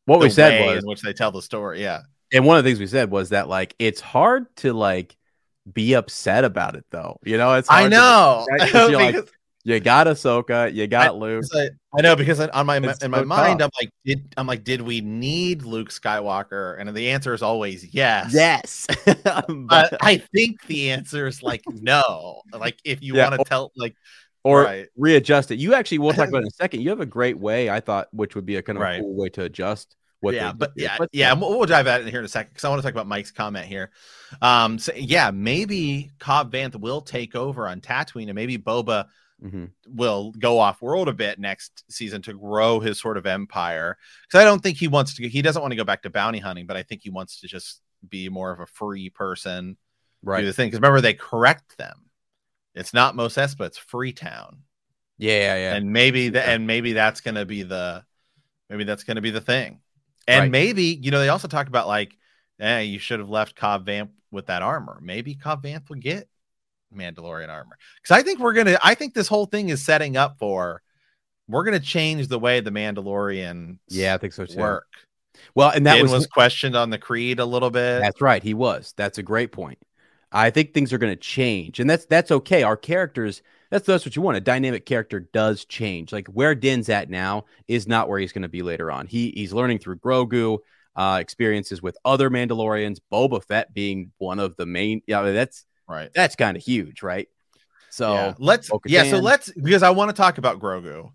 what 0.07 0.21
we 0.21 0.31
said 0.31 0.65
was 0.65 0.83
in 0.83 0.89
which 0.89 1.03
they 1.03 1.13
tell 1.13 1.33
the 1.33 1.43
story. 1.43 1.83
Yeah. 1.83 2.01
and 2.33 2.47
one 2.47 2.57
of 2.57 2.65
the 2.65 2.71
things 2.71 2.81
we 2.81 2.87
said 2.87 3.11
was 3.11 3.29
that 3.29 3.47
like 3.47 3.75
it's 3.79 4.01
hard 4.01 4.47
to 4.57 4.73
like 4.73 5.19
be 5.73 5.95
upset 5.95 6.45
about 6.45 6.77
it 6.77 6.85
though. 6.91 7.19
You 7.25 7.39
know, 7.39 7.55
it's 7.55 7.71
I 7.71 7.85
to- 7.85 7.89
know. 7.91 8.47
right? 8.51 8.71
'Cause 8.71 8.91
you're 8.91 9.01
like, 9.01 9.15
Because- 9.15 9.31
you 9.67 9.81
got 9.81 10.07
Ahsoka, 10.07 10.75
you 10.75 10.87
got 10.87 11.17
Luke. 11.17 11.43
because 11.51 11.71
I, 11.95 11.99
I 11.99 12.03
know 12.03 12.15
because 12.17 12.39
on 12.39 12.67
my 12.67 12.77
It's 12.77 13.03
in 13.03 13.11
my 13.11 13.21
so 13.21 13.25
mind 13.25 13.61
tough. 13.61 13.71
I'm 13.81 13.85
like 13.87 13.91
did 14.05 14.35
I'm 14.37 14.47
like 14.47 14.63
did 14.63 14.83
we 14.83 15.01
need 15.01 15.63
Luke 15.63 15.89
Skywalker 15.89 16.79
and 16.79 16.95
the 16.95 17.09
answer 17.09 17.33
is 17.33 17.41
always 17.43 17.95
yes. 17.95 18.31
Yes, 18.35 18.87
But 19.49 19.97
I 20.03 20.19
think 20.35 20.67
the 20.67 20.91
answer 20.91 21.27
is 21.27 21.43
like 21.43 21.63
no. 21.67 22.43
Like 22.53 22.79
if 22.85 23.03
you 23.03 23.17
Yeah, 23.17 23.31
want 23.31 23.41
to 23.41 23.49
tell 23.49 23.73
like 23.75 23.95
or 24.43 24.65
right. 24.65 24.89
readjust 24.99 25.51
it. 25.51 25.59
You 25.59 25.73
actually, 25.73 25.97
we'll 26.01 26.13
talk 26.13 26.29
about 26.29 26.41
it 26.43 26.43
in 26.43 26.49
a 26.49 26.51
second. 26.51 26.83
You 26.83 26.91
have 26.91 27.01
a 27.01 27.07
great 27.07 27.39
way, 27.39 27.71
I 27.71 27.81
thought, 27.81 28.09
which 28.13 28.35
would 28.35 28.45
be 28.45 28.57
a 28.57 28.63
kind 28.63 28.77
of 28.77 28.83
Right. 28.83 29.01
cool 29.01 29.15
way 29.17 29.31
to 29.31 29.45
adjust 29.45 29.97
what. 30.25 30.35
yeah, 30.35 30.53
but 30.53 30.75
did 30.75 30.83
here. 30.83 30.97
yeah, 31.01 31.07
yeah, 31.13 31.33
we'll, 31.35 31.51
we'll 31.59 31.67
dive 31.67 31.87
at 31.87 32.01
it 32.03 32.09
here 32.09 32.19
in 32.19 32.25
a 32.25 32.29
second 32.29 32.51
because 32.53 32.65
I 32.65 32.69
want 32.69 32.81
to 32.81 32.87
talk 32.87 32.93
about 32.95 33.07
Mike's 33.07 33.31
comment 33.31 33.67
here. 33.67 33.91
Um, 34.43 34.79
so 34.79 34.93
yeah, 34.97 35.31
maybe 35.31 36.11
Cobb 36.19 36.53
Vanth 36.53 36.75
will 36.79 37.01
take 37.01 37.35
over 37.35 37.69
on 37.69 37.81
Tatooine, 37.81 38.25
and 38.27 38.35
maybe 38.35 38.59
Boba 38.59 39.07
Mhm. 39.45 39.71
will 39.89 40.31
go 40.39 40.59
off 40.59 40.81
world 40.81 41.09
a 41.09 41.13
bit 41.13 41.39
next 41.39 41.85
season 41.91 42.23
to 42.23 42.33
grow 42.33 42.81
his 42.81 42.99
sort 43.01 43.17
of 43.19 43.27
empire. 43.27 43.99
Because 44.23 44.41
I 44.41 44.45
don't 44.45 44.63
think 44.63 44.79
he 44.79 44.89
wants 44.89 45.15
to. 45.17 45.29
He 45.29 45.43
doesn't 45.43 45.61
want 45.61 45.73
to 45.73 45.77
go 45.77 45.85
back 45.85 46.03
to 46.03 46.11
bounty 46.11 46.39
hunting, 46.39 46.67
but 46.67 46.77
I 46.77 46.83
think 46.83 47.03
he 47.03 47.11
wants 47.11 47.41
to 47.41 47.49
just 47.49 47.83
be 48.09 48.29
more 48.29 48.53
of 48.53 48.61
a 48.61 48.67
free 48.67 49.11
person. 49.11 49.73
Do 50.25 50.31
right. 50.31 50.45
the 50.45 50.53
thing 50.53 50.69
because 50.69 50.79
remember 50.79 51.01
they 51.03 51.15
correct 51.15 51.77
them. 51.77 52.07
It's 52.75 52.95
not 52.95 53.15
Mos 53.17 53.35
Espa, 53.35 53.67
it's 53.67 53.77
Freetown, 53.79 54.63
Yeah, 55.19 55.37
yeah, 55.39 55.57
yeah. 55.57 55.75
and 55.77 55.93
maybe 55.93 56.31
that, 56.31 56.47
Yeah. 56.47 56.55
and 56.55 56.67
maybe 56.67 56.93
that's 56.95 57.21
gonna 57.21 57.45
be 57.45 57.63
the, 57.63 58.05
maybe 58.71 58.85
that's 58.85 59.05
gonna 59.05 59.21
be 59.21 59.31
the 59.31 59.41
thing, 59.43 59.81
and 60.29 60.43
Right. 60.45 60.51
maybe 60.51 60.85
you 61.03 61.11
know 61.11 61.19
they 61.21 61.29
also 61.29 61.49
talk 61.49 61.69
about 61.69 61.87
like, 61.87 62.17
eh, 62.61 62.81
you 62.81 62.99
should 62.99 63.19
have 63.21 63.29
left 63.31 63.57
Cobb 63.57 63.87
Vanth 63.87 64.11
with 64.31 64.47
that 64.47 64.63
armor. 64.63 64.99
Maybe 65.03 65.35
Cobb 65.35 65.63
Vanth 65.63 65.89
will 65.89 65.97
get 65.97 66.29
Mandalorian 66.95 67.49
armor 67.49 67.77
because 68.03 68.17
I 68.17 68.23
think 68.23 68.39
we're 68.41 68.53
gonna. 68.53 68.79
I 68.83 68.95
think 68.95 69.15
this 69.15 69.29
whole 69.29 69.47
thing 69.47 69.69
is 69.69 69.85
setting 69.85 70.17
up 70.17 70.39
for. 70.39 70.83
We're 71.47 71.65
gonna 71.65 71.81
change 71.81 72.29
the 72.29 72.39
way 72.39 72.61
the 72.61 72.71
Mandalorian 72.71 73.79
yeah, 73.89 74.15
I 74.15 74.19
think 74.19 74.33
so 74.33 74.47
too. 74.47 74.59
work. 74.59 74.87
Well, 75.55 75.71
and 75.71 75.87
that 75.87 76.01
was, 76.01 76.11
was 76.11 76.27
questioned 76.27 76.75
on 76.75 76.91
the 76.91 76.99
creed 76.99 77.39
a 77.39 77.45
little 77.45 77.71
bit. 77.71 78.01
that's 78.01 78.21
right. 78.21 78.43
He 78.43 78.55
was. 78.55 78.95
That's 78.97 79.19
a 79.19 79.23
great 79.23 79.53
point. 79.53 79.79
I 80.35 80.51
think 80.51 80.75
things 80.75 80.93
are 80.93 80.99
going 80.99 81.13
to 81.13 81.21
change, 81.21 81.79
and 81.79 81.89
that's 81.89 82.07
that's 82.07 82.31
okay. 82.31 82.65
Our 82.65 82.77
characters. 82.77 83.43
That's 83.71 83.87
that's 83.87 84.05
what 84.05 84.15
you 84.15 84.23
want. 84.23 84.37
A 84.37 84.41
dynamic 84.41 84.85
character 84.85 85.21
does 85.21 85.65
change. 85.65 86.13
Like 86.13 86.27
where 86.29 86.55
Din's 86.55 86.89
at 86.89 87.09
now 87.09 87.47
is 87.67 87.89
not 87.89 88.09
where 88.09 88.19
he's 88.19 88.33
going 88.33 88.43
to 88.43 88.49
be 88.49 88.63
later 88.63 88.91
on. 88.91 89.07
He 89.07 89.33
he's 89.35 89.53
learning 89.53 89.79
through 89.79 89.99
Grogu, 89.99 90.59
uh, 90.97 91.19
experiences 91.21 91.83
with 91.83 91.97
other 92.05 92.31
Mandalorians. 92.31 92.99
Boba 93.13 93.43
Fett 93.43 93.73
being 93.73 94.13
one 94.19 94.39
of 94.41 94.57
the 94.57 94.67
main. 94.67 95.03
Yeah, 95.07 95.21
I 95.21 95.25
mean, 95.25 95.35
that's 95.35 95.65
right. 95.89 96.11
that's 96.15 96.37
kind 96.37 96.57
of 96.57 96.63
huge, 96.63 97.03
right? 97.03 97.29
So 97.95 98.13
yeah. 98.13 98.35
let's 98.39 98.71
Bo-Katan. 98.71 98.91
yeah 98.91 99.05
so 99.05 99.19
let's 99.21 99.53
because 99.53 99.85
i 99.85 99.91
want 99.91 100.09
to 100.09 100.17
talk 100.17 100.39
about 100.39 100.59
grogu 100.59 101.13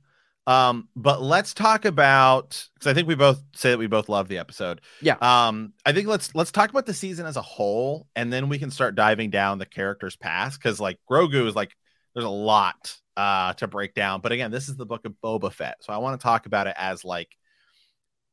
um 0.49 0.89
but 0.95 1.21
let's 1.21 1.53
talk 1.53 1.85
about 1.85 2.67
because 2.73 2.87
i 2.89 2.93
think 2.93 3.07
we 3.07 3.15
both 3.15 3.41
say 3.55 3.69
that 3.69 3.77
we 3.77 3.87
both 3.87 4.09
love 4.09 4.27
the 4.27 4.37
episode 4.39 4.81
Yeah. 5.01 5.15
um 5.21 5.73
i 5.85 5.91
think 5.93 6.07
let's 6.07 6.33
let's 6.33 6.51
talk 6.51 6.69
about 6.71 6.85
the 6.85 6.93
season 6.93 7.25
as 7.25 7.37
a 7.37 7.41
whole 7.41 8.07
and 8.15 8.33
then 8.33 8.49
we 8.49 8.57
can 8.57 8.71
start 8.71 8.95
diving 8.95 9.29
down 9.29 9.59
the 9.59 9.65
characters 9.65 10.15
past 10.15 10.59
because 10.59 10.79
like 10.79 10.97
grogu 11.09 11.45
is 11.47 11.55
like 11.55 11.75
there's 12.13 12.25
a 12.25 12.29
lot 12.29 12.97
uh 13.15 13.53
to 13.53 13.67
break 13.67 13.93
down 13.93 14.21
but 14.21 14.31
again 14.31 14.49
this 14.51 14.67
is 14.69 14.75
the 14.75 14.85
book 14.85 15.05
of 15.05 15.13
boba 15.23 15.53
fett 15.53 15.77
so 15.81 15.93
i 15.93 15.97
want 15.97 16.19
to 16.19 16.23
talk 16.23 16.45
about 16.47 16.65
it 16.67 16.75
as 16.77 17.05
like 17.05 17.29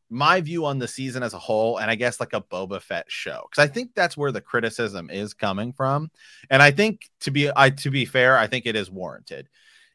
my 0.08 0.40
view 0.40 0.64
on 0.64 0.78
the 0.78 0.86
season 0.86 1.22
as 1.24 1.34
a 1.34 1.38
whole 1.38 1.78
and 1.78 1.90
i 1.90 1.96
guess 1.96 2.20
like 2.20 2.32
a 2.32 2.40
boba 2.40 2.80
fett 2.80 3.04
show 3.08 3.44
because 3.50 3.62
i 3.62 3.66
think 3.70 3.90
that's 3.94 4.16
where 4.16 4.30
the 4.32 4.40
criticism 4.40 5.10
is 5.10 5.34
coming 5.34 5.72
from 5.72 6.10
and 6.48 6.62
I 6.62 6.70
think 6.70 7.02
to 7.22 7.30
be 7.30 7.50
I 7.54 7.70
to 7.70 7.90
be 7.90 8.04
fair, 8.04 8.38
I 8.38 8.46
think 8.46 8.66
it 8.66 8.76
is 8.76 8.88
warranted. 8.88 9.48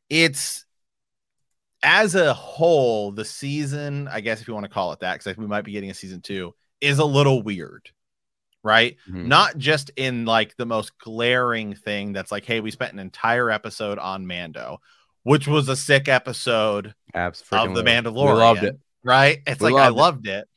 It's 0.10 0.66
as 1.84 2.16
a 2.16 2.34
whole, 2.34 3.12
the 3.12 3.26
season, 3.26 4.08
I 4.08 4.22
guess 4.22 4.42
if 4.42 4.48
you 4.48 4.54
want 4.54 4.66
to 4.66 4.72
call 4.72 4.92
it 4.94 5.00
that, 5.00 5.20
because 5.20 5.38
we 5.38 5.48
might 5.48 5.64
be 5.64 5.72
getting 5.72 5.90
a 5.90 5.94
season 5.96 6.22
two, 6.22 6.54
is 6.80 7.00
a 7.00 7.06
little 7.06 7.42
weird, 7.42 7.90
right? 8.64 8.98
Mhm. 9.10 9.26
Not 9.26 9.58
just 9.58 9.92
in 9.96 10.26
like 10.26 10.56
the 10.58 10.66
most 10.66 10.98
glaring 11.00 11.74
thing 11.76 12.14
that's 12.14 12.32
like, 12.32 12.46
hey, 12.46 12.60
we 12.60 12.72
spent 12.72 12.94
an 12.94 13.00
entire 13.00 13.50
episode 13.50 13.98
on 14.00 14.28
Mando, 14.28 14.80
which 15.24 15.48
was 15.48 15.70
a 15.70 15.76
sick 15.76 16.08
episode 16.08 16.94
abs 17.14 17.44
of 17.52 17.74
the. 17.76 17.84
Mandalorian. 17.84 18.34
We 18.34 18.40
loved 18.40 18.64
it. 18.64 18.80
Right? 19.04 19.40
It's 19.48 19.60
We 19.62 19.72
like 19.72 19.82
I 19.82 19.88
loved 19.90 20.28
it. 20.28 20.32
loved 20.32 20.42
it. 20.44 20.48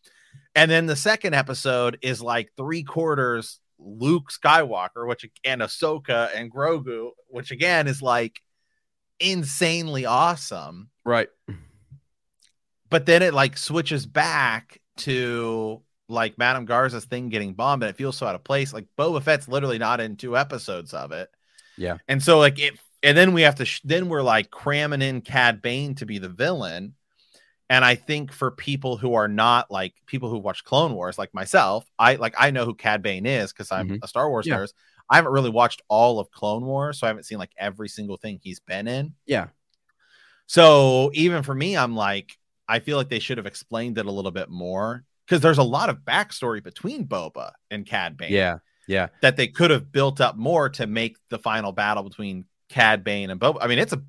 And 0.55 0.71
then 0.71 0.87
the 0.87 0.97
second 0.97 1.35
episode 1.35 1.99
is 2.03 2.23
like 2.23 2.53
three 2.57 2.83
quarters 2.83 3.59
Luke 3.79 4.31
Skywalker, 4.31 5.07
which 5.09 5.27
and 5.45 5.61
Ahsoka 5.63 6.31
and 6.35 6.51
Grogu, 6.53 7.11
which 7.29 7.51
again 7.51 7.87
is 7.89 8.01
like 8.01 8.41
insanely 9.21 10.07
awesome. 10.07 10.91
Right. 11.05 11.29
but 12.91 13.07
then 13.07 13.23
it 13.23 13.35
like 13.35 13.57
switches 13.57 14.07
back 14.07 14.81
to 14.99 15.83
like 16.09 16.39
Madame 16.39 16.67
Garsa's 16.67 17.05
thing 17.07 17.29
getting 17.29 17.55
bombed, 17.55 17.83
and 17.83 17.91
it 17.91 17.97
feels 17.97 18.17
so 18.17 18.27
out 18.27 18.35
of 18.35 18.45
place. 18.45 18.73
Like 18.73 18.87
Boba 18.99 19.23
Fett's 19.23 19.49
literally 19.49 19.79
not 19.79 20.01
in 20.01 20.17
two 20.17 20.37
episodes 20.37 20.93
of 20.95 21.13
it. 21.13 21.29
Yeah. 21.77 21.97
And 22.09 22.23
so 22.23 22.39
like 22.39 22.59
it, 22.59 22.75
and 23.03 23.17
then 23.17 23.33
we 23.33 23.43
have 23.43 23.57
to, 23.57 23.65
sh- 23.65 23.81
then 23.85 24.09
we're 24.09 24.23
like 24.23 24.51
cramming 24.51 25.03
in 25.03 25.21
Cad 25.23 25.61
Bane 25.63 25.95
to 25.97 26.07
be 26.07 26.19
the 26.19 26.29
villain. 26.29 26.95
And 27.71 27.85
I 27.85 27.95
think 27.95 28.31
for 28.31 28.51
people 28.51 28.97
who 28.99 29.15
are 29.15 29.27
not 29.29 29.71
like 29.71 29.95
people 30.07 30.29
who 30.29 30.39
watch 30.39 30.63
Clone 30.65 30.93
Wars, 30.95 31.19
like 31.19 31.33
myself, 31.35 31.85
I 31.99 32.17
like 32.17 32.35
I 32.39 32.51
know 32.51 32.67
who 32.67 32.75
Cad 32.75 33.03
Bane 33.03 33.25
is 33.27 33.53
because 33.53 33.73
I'm 33.73 33.89
Mhm. 33.89 33.99
a 34.03 34.09
Star 34.09 34.29
Wars 34.29 34.47
Yeah. 34.47 34.59
nerd. 34.59 34.73
I 35.15 35.19
haven't 35.19 35.31
really 35.33 35.51
watched 35.51 35.81
all 35.87 36.19
of 36.19 36.29
Clone 36.33 36.65
Wars, 36.65 36.99
so 36.99 37.07
I 37.07 37.09
haven't 37.09 37.23
seen 37.23 37.39
like 37.39 37.53
every 37.57 37.89
single 37.89 38.17
thing 38.17 38.41
he's 38.43 38.59
been 38.59 38.89
in. 38.89 39.15
Yeah. 39.27 39.47
So 40.47 41.13
even 41.15 41.45
for 41.45 41.55
me, 41.55 41.77
I'm 41.77 41.95
like, 41.95 42.37
I 42.69 42.81
feel 42.81 42.97
like 42.97 43.09
they 43.11 43.21
should 43.21 43.39
have 43.39 43.47
explained 43.47 43.97
it 43.99 44.07
a 44.07 44.11
little 44.11 44.33
bit 44.33 44.51
more 44.51 45.05
because 45.25 45.41
there's 45.41 45.59
a 45.59 45.63
lot 45.63 45.89
of 45.89 45.99
backstory 45.99 46.63
between 46.63 47.07
Boba 47.07 47.53
and 47.71 47.87
Cad 47.87 48.17
Bane 48.17 48.33
Yeah. 48.33 48.59
Yeah. 48.89 49.09
that 49.23 49.37
they 49.37 49.47
could 49.47 49.71
have 49.71 49.93
built 49.93 50.21
up 50.21 50.37
more 50.37 50.69
to 50.71 50.87
make 50.89 51.17
the 51.31 51.39
final 51.39 51.71
battle 51.71 52.03
between 52.03 52.45
Cad 52.69 53.05
Bane 53.05 53.31
and 53.31 53.41
Boba. 53.41 53.59
I 53.61 53.69
mean, 53.69 53.79
it's 53.79 53.93
a, 53.93 54.03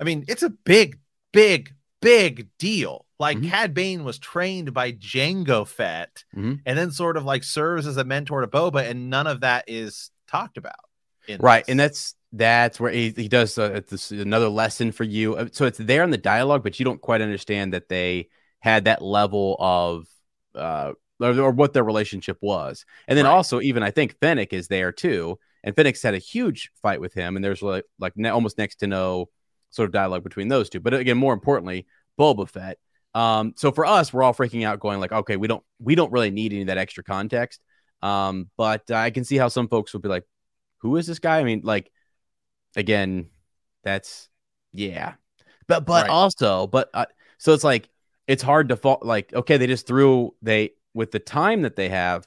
I 0.00 0.04
mean, 0.04 0.24
it's 0.26 0.42
a 0.42 0.48
big, 0.50 0.98
big, 1.34 1.74
big 2.00 2.48
deal. 2.58 3.04
Like 3.18 3.36
Mhm. 3.36 3.50
Cad 3.50 3.74
Bane 3.74 4.04
was 4.04 4.18
trained 4.18 4.72
by 4.72 4.92
Jango 4.92 5.66
Fett, 5.68 6.24
Mhm. 6.34 6.62
and 6.64 6.78
then 6.78 6.90
sort 6.90 7.18
of 7.18 7.24
like 7.24 7.44
serves 7.44 7.86
as 7.86 7.98
a 7.98 8.04
mentor 8.04 8.40
to 8.40 8.46
Boba, 8.46 8.88
and 8.88 9.10
none 9.10 9.26
of 9.26 9.40
that 9.42 9.64
is 9.66 10.10
talked 10.30 10.56
about. 10.56 10.74
Right. 11.38 11.64
this. 11.64 11.70
And 11.70 11.80
that's 11.80 12.14
that's 12.32 12.78
where 12.80 12.92
he, 12.92 13.10
he 13.10 13.28
does 13.28 13.58
uh, 13.58 13.80
this, 13.88 14.10
another 14.10 14.48
lesson 14.48 14.92
for 14.92 15.04
you. 15.04 15.34
Uh, 15.34 15.48
So 15.52 15.66
it's 15.66 15.78
there 15.78 16.02
in 16.02 16.10
the 16.10 16.18
dialogue, 16.18 16.62
but 16.62 16.78
you 16.78 16.84
don't 16.84 17.00
quite 17.00 17.20
understand 17.20 17.72
that 17.72 17.88
they 17.88 18.28
had 18.60 18.84
that 18.84 19.02
level 19.02 19.56
of 19.58 20.06
uh 20.54 20.92
or, 21.20 21.38
or 21.38 21.50
what 21.50 21.72
their 21.72 21.84
relationship 21.84 22.38
was. 22.40 22.84
And 23.06 23.16
then 23.16 23.26
Right. 23.26 23.32
also 23.32 23.60
even 23.60 23.82
I 23.82 23.90
think 23.90 24.18
Fennec 24.20 24.52
is 24.52 24.68
there 24.68 24.92
too. 24.92 25.38
And 25.62 25.76
Fennec's 25.76 26.02
had 26.02 26.14
a 26.14 26.18
huge 26.18 26.70
fight 26.80 27.00
with 27.00 27.12
him, 27.12 27.36
and 27.36 27.44
there's 27.44 27.62
like 27.62 27.84
like 27.98 28.16
ne- 28.16 28.30
almost 28.30 28.56
next 28.58 28.76
to 28.76 28.86
no 28.86 29.28
sort 29.70 29.88
of 29.88 29.92
dialogue 29.92 30.24
between 30.24 30.48
those 30.48 30.70
two. 30.70 30.80
But 30.80 30.94
again, 30.94 31.18
more 31.18 31.34
importantly, 31.34 31.86
Boba 32.18 32.48
Fett. 32.48 32.78
Um, 33.14 33.52
so 33.56 33.70
for 33.70 33.84
us, 33.84 34.12
we're 34.12 34.22
all 34.22 34.32
freaking 34.32 34.64
out, 34.64 34.80
going 34.80 35.00
like, 35.00 35.12
okay, 35.12 35.36
we 35.36 35.48
don't 35.48 35.62
we 35.78 35.94
don't 35.94 36.12
really 36.12 36.30
need 36.30 36.52
any 36.52 36.62
of 36.62 36.68
that 36.68 36.78
extra 36.78 37.04
context. 37.04 37.60
Um, 38.02 38.50
but 38.56 38.90
I 38.90 39.10
can 39.10 39.24
see 39.24 39.36
how 39.36 39.48
some 39.48 39.68
folks 39.68 39.92
would 39.92 40.02
be 40.02 40.08
like, 40.08 40.24
who 40.78 40.96
is 40.96 41.06
this 41.06 41.18
guy? 41.18 41.38
I 41.40 41.44
mean, 41.44 41.62
like, 41.64 41.90
again, 42.76 43.30
that's 43.84 44.28
yeah, 44.72 45.14
but 45.66 45.86
but 45.86 46.06
Right. 46.06 46.08
also, 46.08 46.66
but 46.66 46.90
uh, 46.94 47.06
so 47.38 47.54
it's 47.54 47.64
like 47.64 47.88
it's 48.26 48.42
hard 48.42 48.68
to 48.70 48.76
fall. 48.76 48.98
Like, 49.02 49.32
okay, 49.34 49.56
they 49.56 49.66
just 49.66 49.86
threw 49.86 50.34
they 50.42 50.72
with 50.94 51.10
the 51.12 51.18
time 51.20 51.62
that 51.62 51.76
they 51.76 51.88
have. 51.90 52.26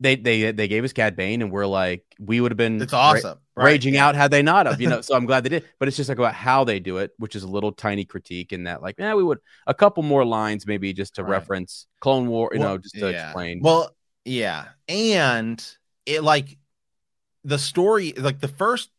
They 0.00 0.16
they 0.16 0.50
they 0.52 0.68
gave 0.68 0.84
us 0.84 0.92
Cad 0.92 1.14
Bane, 1.16 1.42
and 1.42 1.50
we're 1.52 1.66
like, 1.66 2.04
we 2.18 2.40
would 2.40 2.50
have 2.50 2.56
been 2.56 2.80
it's 2.80 2.92
ra- 3.04 3.20
awesome. 3.20 3.38
right? 3.54 3.80
raging 3.80 3.94
Yeah. 3.94 4.08
out 4.08 4.14
had 4.16 4.30
they 4.32 4.42
not 4.42 4.66
have, 4.66 4.80
you 4.80 4.88
know. 4.88 5.00
so 5.02 5.14
I'm 5.14 5.26
glad 5.26 5.44
they 5.44 5.48
did, 5.50 5.64
but 5.78 5.86
it's 5.86 5.96
just 5.96 6.08
like 6.08 6.18
about 6.18 6.34
how 6.34 6.64
they 6.64 6.80
do 6.80 6.96
it, 6.98 7.12
which 7.18 7.36
is 7.36 7.44
a 7.44 7.48
little 7.48 7.72
tiny 7.72 8.04
critique 8.04 8.52
in 8.52 8.64
that, 8.64 8.82
like, 8.82 8.96
yeah, 8.98 9.14
we 9.14 9.22
would 9.22 9.38
a 9.66 9.74
couple 9.74 10.02
more 10.02 10.24
lines 10.24 10.66
maybe 10.66 10.92
just 10.92 11.14
to 11.16 11.24
Right. 11.24 11.30
reference 11.30 11.86
Clone 12.00 12.26
War, 12.28 12.50
you 12.52 12.58
Well, 12.58 12.68
know, 12.68 12.78
just 12.78 12.98
to 12.98 13.06
yeah. 13.08 13.30
explain. 13.30 13.60
Well, 13.60 13.94
yeah, 14.24 14.68
and 14.88 15.64
it 16.06 16.22
like 16.22 16.58
the 17.44 17.58
story, 17.58 18.12
like 18.16 18.40
the 18.40 18.48
first, 18.48 18.90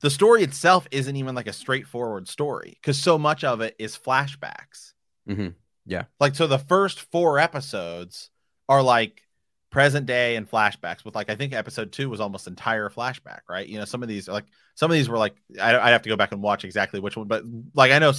the 0.00 0.10
story 0.10 0.42
itself 0.42 0.86
isn't 0.90 1.16
even 1.16 1.34
like 1.34 1.46
a 1.46 1.52
straightforward 1.52 2.28
story 2.28 2.78
because 2.80 3.00
so 3.00 3.18
much 3.18 3.44
of 3.44 3.60
it 3.60 3.76
is 3.78 3.96
flashbacks. 3.96 4.92
Mhm. 5.28 5.54
Yeah. 5.86 6.04
Like, 6.18 6.34
so 6.34 6.46
the 6.46 6.58
first 6.58 7.00
four 7.00 7.38
episodes 7.38 8.30
are 8.68 8.82
like 8.82 9.22
present 9.70 10.06
day 10.06 10.36
and 10.36 10.50
flashbacks. 10.50 11.04
With 11.04 11.14
like, 11.14 11.30
I 11.30 11.36
think 11.36 11.52
episode 11.52 11.92
two 11.92 12.08
was 12.08 12.20
almost 12.20 12.46
entire 12.46 12.88
flashback, 12.88 13.40
right? 13.48 13.66
You 13.66 13.78
know, 13.78 13.84
some 13.84 14.02
of 14.02 14.08
these 14.08 14.28
are 14.28 14.32
like 14.32 14.46
some 14.74 14.90
of 14.90 14.94
these 14.94 15.08
were 15.08 15.18
like 15.18 15.36
I 15.60 15.78
I 15.78 15.90
have 15.90 16.02
to 16.02 16.08
go 16.08 16.16
back 16.16 16.32
and 16.32 16.42
watch 16.42 16.64
exactly 16.64 17.00
which 17.00 17.16
one, 17.16 17.28
but 17.28 17.44
like 17.74 17.92
I 17.92 17.98
know 17.98 18.12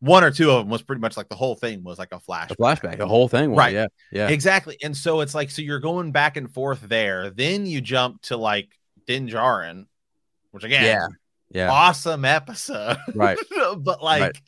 one 0.00 0.22
or 0.22 0.30
two 0.30 0.50
of 0.50 0.58
them 0.58 0.68
was 0.68 0.82
pretty 0.82 1.00
much 1.00 1.16
like 1.16 1.28
the 1.28 1.34
whole 1.34 1.56
thing 1.56 1.82
was 1.82 1.98
like 1.98 2.12
a 2.12 2.20
flashback. 2.20 2.52
a 2.52 2.56
flashback, 2.56 2.98
the 2.98 3.06
whole 3.06 3.28
thing, 3.28 3.50
was, 3.50 3.58
Right. 3.58 3.74
Yeah, 3.74 3.86
yeah, 4.12 4.28
Exactly. 4.28 4.76
And 4.82 4.96
so 4.96 5.20
it's 5.20 5.34
like, 5.34 5.50
so 5.50 5.62
you're 5.62 5.80
going 5.80 6.12
back 6.12 6.36
and 6.36 6.50
forth 6.50 6.80
there. 6.82 7.30
Then 7.30 7.66
you 7.66 7.80
jump 7.80 8.22
to 8.22 8.36
like 8.36 8.68
Din 9.06 9.28
Djarin, 9.28 9.86
which 10.52 10.64
again, 10.64 10.84
yeah, 10.84 11.06
yeah. 11.50 11.70
awesome 11.70 12.24
episode. 12.24 12.96
Right. 13.14 13.38
but 13.78 14.02
like 14.02 14.22
Right. 14.22 14.40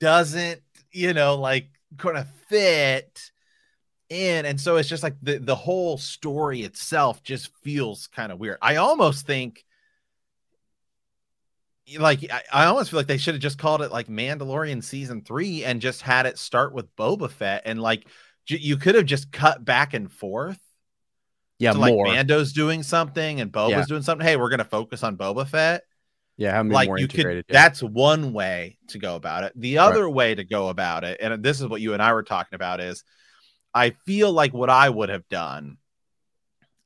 doesn't, 0.00 0.62
you 0.90 1.12
know, 1.12 1.36
like 1.36 1.68
kind 1.98 2.16
of 2.16 2.28
fit 2.48 3.30
in. 4.08 4.46
And 4.46 4.58
so 4.58 4.76
it's 4.76 4.88
just 4.88 5.02
like 5.02 5.16
the, 5.20 5.38
the 5.38 5.54
whole 5.54 5.98
story 5.98 6.62
itself 6.62 7.22
just 7.22 7.50
feels 7.62 8.06
kind 8.06 8.32
of 8.32 8.38
weird. 8.38 8.56
I 8.62 8.76
almost 8.76 9.26
think 9.26 9.62
like 11.98 12.20
I, 12.30 12.42
I 12.52 12.64
almost 12.66 12.90
feel 12.90 12.98
like 12.98 13.06
they 13.06 13.16
should 13.18 13.34
have 13.34 13.42
just 13.42 13.58
called 13.58 13.82
it 13.82 13.92
like 13.92 14.08
Mandalorian 14.08 14.82
season 14.82 15.22
three 15.22 15.64
and 15.64 15.80
just 15.80 16.02
had 16.02 16.26
it 16.26 16.38
start 16.38 16.72
with 16.74 16.94
Boba 16.96 17.30
Fett 17.30 17.62
and 17.64 17.80
like 17.80 18.06
j- 18.46 18.58
you 18.58 18.76
could 18.76 18.94
have 18.96 19.06
just 19.06 19.30
cut 19.30 19.64
back 19.64 19.94
and 19.94 20.10
forth 20.10 20.58
Yeah, 21.58 21.72
to 21.72 21.78
like 21.78 21.94
more. 21.94 22.06
Mando's 22.06 22.52
doing 22.52 22.82
something 22.82 23.40
and 23.40 23.52
Boba's 23.52 23.70
Yeah. 23.70 23.84
doing 23.86 24.02
something. 24.02 24.26
Hey, 24.26 24.36
we're 24.36 24.50
gonna 24.50 24.64
focus 24.64 25.02
on 25.04 25.16
Boba 25.16 25.46
Fett. 25.46 25.82
yeah, 26.36 26.52
how 26.52 26.62
many 26.64 26.74
Like 26.74 26.88
more 26.88 26.98
you 26.98 27.06
could. 27.08 27.36
yeah. 27.36 27.42
That's 27.48 27.82
one 27.82 28.32
way 28.32 28.78
to 28.88 28.98
go 28.98 29.14
about 29.16 29.44
it. 29.44 29.52
The 29.54 29.78
other 29.78 30.08
way 30.10 30.34
to 30.34 30.44
go 30.44 30.68
about 30.68 31.04
it, 31.04 31.18
and 31.20 31.42
this 31.42 31.60
is 31.60 31.66
what 31.68 31.80
you 31.80 31.92
and 31.94 32.02
I 32.02 32.12
were 32.14 32.24
talking 32.24 32.56
about, 32.56 32.80
is 32.80 33.04
I 33.72 33.90
feel 34.06 34.32
like 34.32 34.52
what 34.52 34.70
I 34.70 34.88
would 34.90 35.08
have 35.08 35.28
done 35.28 35.76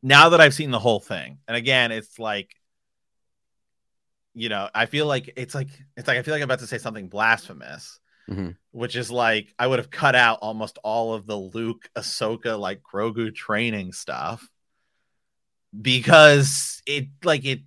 now 0.02 0.28
that 0.30 0.40
I've 0.40 0.54
seen 0.54 0.70
the 0.70 0.78
whole 0.78 1.00
thing, 1.00 1.38
and 1.48 1.56
again, 1.56 1.90
it's 1.90 2.18
like. 2.18 2.54
You 4.34 4.48
know, 4.48 4.68
I 4.74 4.86
feel 4.86 5.06
like 5.06 5.32
it's 5.36 5.54
like 5.54 5.68
it's 5.96 6.06
like 6.06 6.18
I 6.18 6.22
feel 6.22 6.32
like 6.34 6.40
I'm 6.42 6.46
about 6.46 6.60
to 6.60 6.66
say 6.66 6.78
something 6.78 7.08
blasphemous, 7.08 7.98
Mhm. 8.28 8.56
which 8.70 8.94
is 8.94 9.10
like 9.10 9.52
I 9.58 9.66
would 9.66 9.78
have 9.80 9.90
cut 9.90 10.14
out 10.14 10.38
almost 10.40 10.78
all 10.84 11.14
of 11.14 11.26
the 11.26 11.36
Luke, 11.36 11.88
Ahsoka, 11.96 12.58
like 12.58 12.80
Grogu 12.82 13.34
training 13.34 13.92
stuff 13.92 14.48
because 15.78 16.82
it 16.86 17.08
like 17.24 17.44
it 17.44 17.60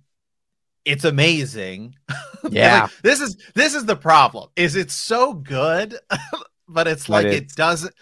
it's 0.84 1.04
amazing. 1.04 1.94
Yeah. 2.50 2.82
like, 2.82 2.90
this 3.02 3.20
is 3.22 3.38
this 3.54 3.74
is 3.74 3.86
the 3.86 3.96
problem. 3.96 4.50
Is 4.54 4.76
it's 4.76 4.92
so 4.92 5.32
good, 5.32 5.98
but 6.68 6.86
it's 6.86 7.08
like 7.08 7.24
it 7.26 7.32
it's- 7.34 7.54
doesn't 7.54 7.94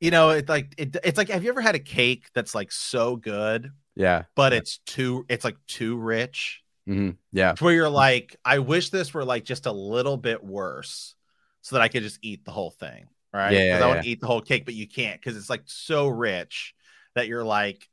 you 0.00 0.10
know, 0.10 0.28
it 0.30 0.46
like 0.50 0.74
it 0.76 0.96
it's 1.02 1.16
like 1.16 1.30
have 1.30 1.42
you 1.42 1.48
ever 1.48 1.62
had 1.62 1.74
a 1.76 1.78
cake 1.80 2.28
that's 2.34 2.54
like 2.54 2.70
so 2.70 3.16
good, 3.16 3.70
yeah, 3.94 4.24
but 4.34 4.52
it's 4.52 4.78
too 4.84 5.24
it's 5.30 5.44
like 5.46 5.56
too 5.66 5.96
rich? 5.96 6.62
Hmm 6.86 7.10
yeah, 7.32 7.54
Where 7.58 7.74
you're 7.74 7.88
like, 7.88 8.36
I 8.44 8.60
wish 8.60 8.90
this 8.90 9.12
were 9.12 9.24
like 9.24 9.44
just 9.44 9.66
a 9.66 9.72
little 9.72 10.16
bit 10.16 10.42
worse 10.42 11.14
so 11.62 11.76
that 11.76 11.82
I 11.82 11.88
could 11.88 12.02
just 12.02 12.18
eat 12.22 12.44
the 12.44 12.52
whole 12.52 12.70
thing. 12.70 13.06
Right. 13.32 13.52
Yeah, 13.52 13.78
yeah, 13.78 13.84
I 13.84 13.88
want 13.88 14.02
to 14.02 14.08
eat 14.08 14.20
the 14.20 14.26
whole 14.26 14.40
cake, 14.40 14.64
but 14.64 14.74
you 14.74 14.88
can't 14.88 15.20
because 15.20 15.36
it's 15.36 15.50
like 15.50 15.62
so 15.66 16.06
rich 16.08 16.74
that 17.14 17.26
you're 17.26 17.44
like, 17.44 17.86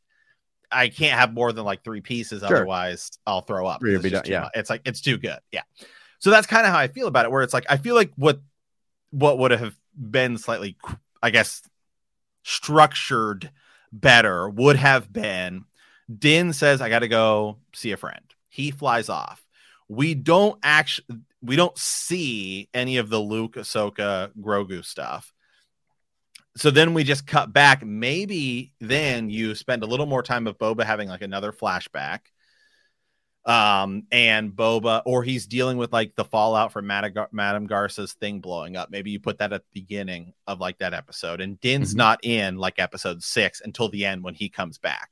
I 0.71 0.87
can't 0.87 1.19
have 1.19 1.33
more 1.33 1.51
than 1.51 1.65
like 1.65 1.83
three 1.83 2.01
pieces, 2.01 2.41
Sure. 2.41 2.55
otherwise 2.55 3.11
I'll 3.25 3.41
throw 3.41 3.67
up. 3.67 3.81
It's 3.83 4.09
done, 4.09 4.23
yeah. 4.25 4.41
much. 4.41 4.51
It's 4.55 4.69
like 4.69 4.81
it's 4.85 5.01
too 5.01 5.17
good. 5.17 5.39
Yeah. 5.51 5.63
So 6.19 6.29
that's 6.29 6.47
kind 6.47 6.65
of 6.65 6.71
how 6.71 6.79
I 6.79 6.87
feel 6.87 7.07
about 7.07 7.25
it, 7.25 7.31
where 7.31 7.43
it's 7.43 7.53
like 7.53 7.65
I 7.69 7.77
feel 7.77 7.95
like 7.95 8.13
what 8.15 8.39
what 9.09 9.37
would 9.39 9.51
have 9.51 9.75
been 9.95 10.37
slightly, 10.37 10.77
I 11.21 11.29
guess, 11.29 11.61
structured 12.43 13.51
better 13.91 14.49
would 14.49 14.77
have 14.77 15.11
been 15.11 15.65
Din 16.19 16.53
says, 16.53 16.81
I 16.81 16.89
gotta 16.89 17.07
go 17.07 17.57
see 17.73 17.91
a 17.91 17.97
friend. 17.97 18.21
He 18.53 18.69
flies 18.69 19.09
off. 19.09 19.43
We 19.89 20.13
don't 20.13 20.59
actually 20.63 21.21
we 21.41 21.55
don't 21.55 21.77
see 21.77 22.69
any 22.73 22.97
of 22.97 23.09
the 23.09 23.19
Luke, 23.19 23.55
Ahsoka, 23.55 24.31
Grogu 24.39 24.85
stuff. 24.85 25.33
So 26.55 26.69
then 26.69 26.93
we 26.93 27.03
just 27.03 27.25
cut 27.25 27.51
back. 27.51 27.83
Maybe 27.83 28.73
then 28.79 29.31
you 29.31 29.55
spend 29.55 29.81
a 29.81 29.87
little 29.87 30.05
more 30.05 30.21
time 30.21 30.45
of 30.45 30.59
Boba 30.59 30.83
having 30.83 31.09
like 31.09 31.23
another 31.23 31.51
flashback. 31.51 32.19
Um, 33.45 34.03
and 34.11 34.51
Boba, 34.51 35.01
or 35.05 35.23
he's 35.23 35.47
dealing 35.47 35.77
with 35.77 35.91
like 35.91 36.15
the 36.15 36.23
fallout 36.23 36.71
from 36.71 36.85
Madagar- 36.85 37.33
Madame 37.33 37.67
Garsa's 37.67 38.13
thing 38.13 38.39
blowing 38.39 38.77
up. 38.77 38.91
Maybe 38.91 39.09
you 39.09 39.19
put 39.19 39.39
that 39.39 39.51
at 39.51 39.63
the 39.63 39.81
beginning 39.81 40.33
of 40.47 40.59
like 40.61 40.77
that 40.77 40.93
episode, 40.93 41.41
and 41.41 41.59
Din's 41.59 41.93
Mhm. 41.93 41.97
not 41.97 42.19
in 42.23 42.57
like 42.57 42.77
episode 42.77 43.23
six 43.23 43.59
until 43.59 43.89
the 43.89 44.05
end 44.05 44.23
when 44.23 44.35
he 44.35 44.47
comes 44.47 44.77
back. 44.77 45.09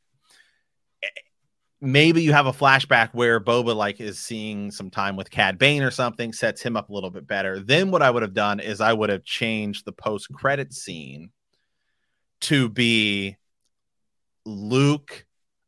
Maybe 1.82 2.22
you 2.22 2.32
have 2.32 2.46
a 2.46 2.54
flashback 2.54 3.10
where 3.14 3.40
Boba 3.40 3.76
like 3.76 4.00
is 4.00 4.20
seeing 4.20 4.70
some 4.70 4.92
time 4.92 5.16
with 5.16 5.32
Cad 5.32 5.58
Bane 5.58 5.82
or 5.82 5.90
something, 5.90 6.32
sets 6.32 6.62
him 6.62 6.78
up 6.78 6.90
a 6.90 6.94
little 6.94 7.10
bit 7.10 7.26
better. 7.26 7.60
Then 7.60 7.90
what 7.90 8.04
I 8.04 8.12
would 8.12 8.22
have 8.22 8.36
done 8.36 8.60
is 8.60 8.82
I 8.82 8.94
would 8.94 9.10
have 9.10 9.24
changed 9.24 9.86
the 9.86 9.92
post 9.92 10.32
credit 10.32 10.74
scene 10.74 11.32
to 12.42 12.70
be 12.70 13.38
Luke 14.46 15.26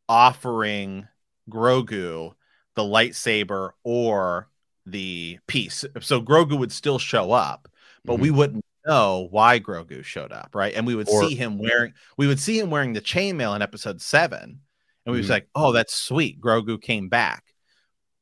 offering 0.07 1.07
Grogu 1.49 2.33
the 2.75 2.83
lightsaber 2.83 3.71
or 3.83 4.49
the 4.85 5.39
piece. 5.47 5.85
So 6.01 6.21
Grogu 6.21 6.57
would 6.57 6.71
still 6.71 6.99
show 6.99 7.31
up, 7.31 7.67
but 8.03 8.19
we 8.19 8.27
mm-hmm. 8.27 8.37
wouldn't 8.37 8.65
know 8.85 9.27
why 9.31 9.59
Grogu 9.59 10.03
showed 10.03 10.31
up, 10.31 10.51
right? 10.53 10.73
And 10.73 10.85
we 10.85 10.95
would 10.95 11.07
Or- 11.09 11.27
see 11.27 11.35
him 11.35 11.57
wearing 11.57 11.93
we 12.17 12.27
would 12.27 12.39
see 12.39 12.59
him 12.59 12.69
wearing 12.69 12.93
the 12.93 13.01
chainmail 13.01 13.55
in 13.55 13.61
episode 13.61 14.01
seven, 14.01 14.59
and 15.05 15.13
we 15.13 15.19
was 15.19 15.27
Mhm. 15.27 15.31
like, 15.31 15.49
"Oh, 15.55 15.71
that's 15.71 15.93
sweet. 15.93 16.39
Grogu 16.41 16.81
came 16.81 17.09
back." 17.09 17.53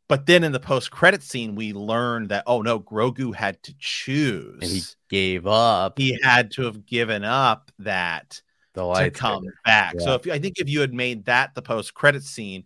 But 0.07 0.25
then 0.25 0.43
in 0.43 0.51
the 0.51 0.59
post 0.59 0.91
credit 0.91 1.23
scene, 1.23 1.55
we 1.55 1.71
learned 1.73 2.29
that 2.29 2.43
oh 2.45 2.61
no, 2.61 2.79
Grogu 2.79 3.33
had 3.33 3.61
to 3.63 3.73
choose. 3.79 4.59
and 4.61 4.69
he 4.71 4.81
gave 5.09 5.47
up 5.47 5.97
he 5.97 6.19
had 6.21 6.51
to 6.51 6.63
have 6.63 6.85
given 6.85 7.23
up 7.23 7.71
that 7.79 8.41
the 8.73 8.93
to 8.93 9.11
come 9.11 9.45
back. 9.65 9.99
So 9.99 10.15
if 10.15 10.29
I 10.29 10.39
think 10.39 10.59
if 10.59 10.69
you 10.69 10.81
had 10.81 10.93
made 10.93 11.25
that 11.25 11.55
the 11.55 11.61
post 11.61 11.93
credit 11.93 12.23
scene, 12.23 12.65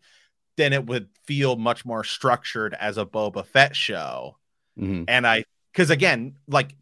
then 0.57 0.73
it 0.73 0.85
would 0.85 1.09
feel 1.25 1.55
much 1.55 1.85
more 1.85 2.03
structured 2.03 2.73
as 2.75 2.97
a 2.97 3.05
Boba 3.05 3.45
Fett 3.45 3.75
show. 3.75 4.37
Mhm. 4.79 5.05
And 5.07 5.27
I, 5.27 5.45
because 5.71 5.89
again, 5.89 6.37
like 6.47 6.75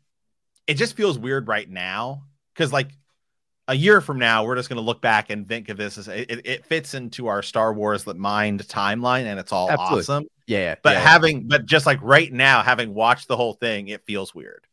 it 0.68 0.76
just 0.76 0.96
feels 0.96 1.18
weird 1.20 1.48
right 1.48 1.70
now. 1.70 2.24
Because 2.54 2.72
like 2.72 2.92
a 3.68 3.76
year 3.76 4.02
from 4.02 4.20
now, 4.20 4.46
we're 4.46 4.56
just 4.56 4.70
going 4.70 4.78
to 4.78 4.86
look 4.86 5.02
back 5.02 5.30
and 5.30 5.48
think 5.48 5.70
of 5.70 5.78
this 5.78 5.98
as 5.98 6.08
it, 6.08 6.30
it- 6.30 6.46
it 6.46 6.66
fits 6.66 6.94
into 6.94 7.28
our 7.28 7.42
Star 7.42 7.74
Wars 7.74 8.06
mind 8.06 8.68
timeline, 8.68 9.24
and 9.24 9.40
it's 9.40 9.52
all 9.52 9.70
Absolutely. 9.70 10.00
awesome. 10.00 10.26
Yeah. 10.48 10.76
But 10.84 10.94
yeah, 10.94 11.00
yeah. 11.00 11.10
having, 11.10 11.48
but 11.48 11.66
just 11.66 11.86
like 11.86 12.00
right 12.02 12.32
now, 12.32 12.62
having 12.62 12.94
watched 12.94 13.28
the 13.28 13.38
whole 13.38 13.54
thing, 13.54 13.88
it 13.88 14.06
feels 14.06 14.36
weird. 14.36 14.68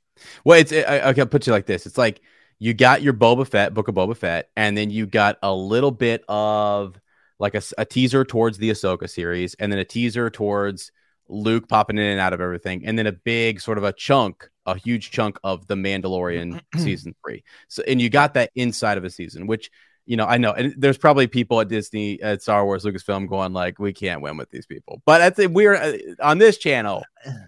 Well, 0.45 0.59
it's 0.59 0.73
I, 0.73 0.99
I, 0.99 1.13
will 1.13 1.27
put 1.27 1.47
you 1.47 1.53
like 1.53 1.67
this. 1.67 1.87
It's 1.87 1.97
like 1.99 2.21
you 2.59 2.75
got 2.75 3.03
your 3.03 3.15
Boba 3.15 3.47
Fett 3.47 3.73
book 3.73 3.89
of 3.89 3.95
Boba 3.95 4.17
Fett, 4.17 4.51
and 4.57 4.77
then 4.77 4.91
you 4.91 5.07
got 5.07 5.39
a 5.43 5.55
little 5.55 5.91
bit 5.93 6.25
of 6.29 7.01
like 7.39 7.55
a 7.55 7.85
teaser 7.87 8.25
towards 8.25 8.59
the 8.59 8.71
Ahsoka 8.71 9.09
series, 9.09 9.55
and 9.55 9.73
then 9.73 9.79
a 9.79 9.85
teaser 9.85 10.29
towards 10.29 10.93
Luke 11.31 11.69
popping 11.69 11.97
in 11.99 12.05
and 12.05 12.21
out 12.21 12.33
of 12.33 12.41
everything, 12.41 12.85
and 12.87 12.99
then 12.99 13.07
a 13.07 13.13
big 13.13 13.61
sort 13.61 13.79
of 13.79 13.85
a 13.85 13.93
chunk, 13.93 14.49
a 14.67 14.77
huge 14.77 15.11
chunk 15.11 15.39
of 15.45 15.67
the 15.67 15.75
Mandalorian 15.77 16.61
season 16.77 17.15
three. 17.25 17.43
So, 17.69 17.83
and 17.87 18.01
you 18.03 18.11
got 18.11 18.35
that 18.35 18.51
inside 18.55 18.99
of 18.99 19.05
a 19.05 19.11
season, 19.11 19.47
which 19.47 19.71
you 20.07 20.17
know 20.17 20.25
I 20.27 20.39
know, 20.39 20.53
and 20.53 20.75
there's 20.77 20.99
probably 20.99 21.27
people 21.29 21.61
at 21.61 21.69
Disney, 21.69 22.21
at 22.21 22.43
Star 22.43 22.65
Wars, 22.65 22.85
Lucasfilm 22.85 23.29
going 23.29 23.53
like, 23.53 23.79
we 23.79 23.93
can't 23.93 24.23
win 24.23 24.37
with 24.37 24.51
these 24.51 24.67
people, 24.67 25.01
but 25.07 25.21
I 25.21 25.31
think 25.31 25.53
we're 25.55 25.75
uh, 25.77 25.97
on 26.21 26.39
this 26.39 26.59
channel, 26.59 27.05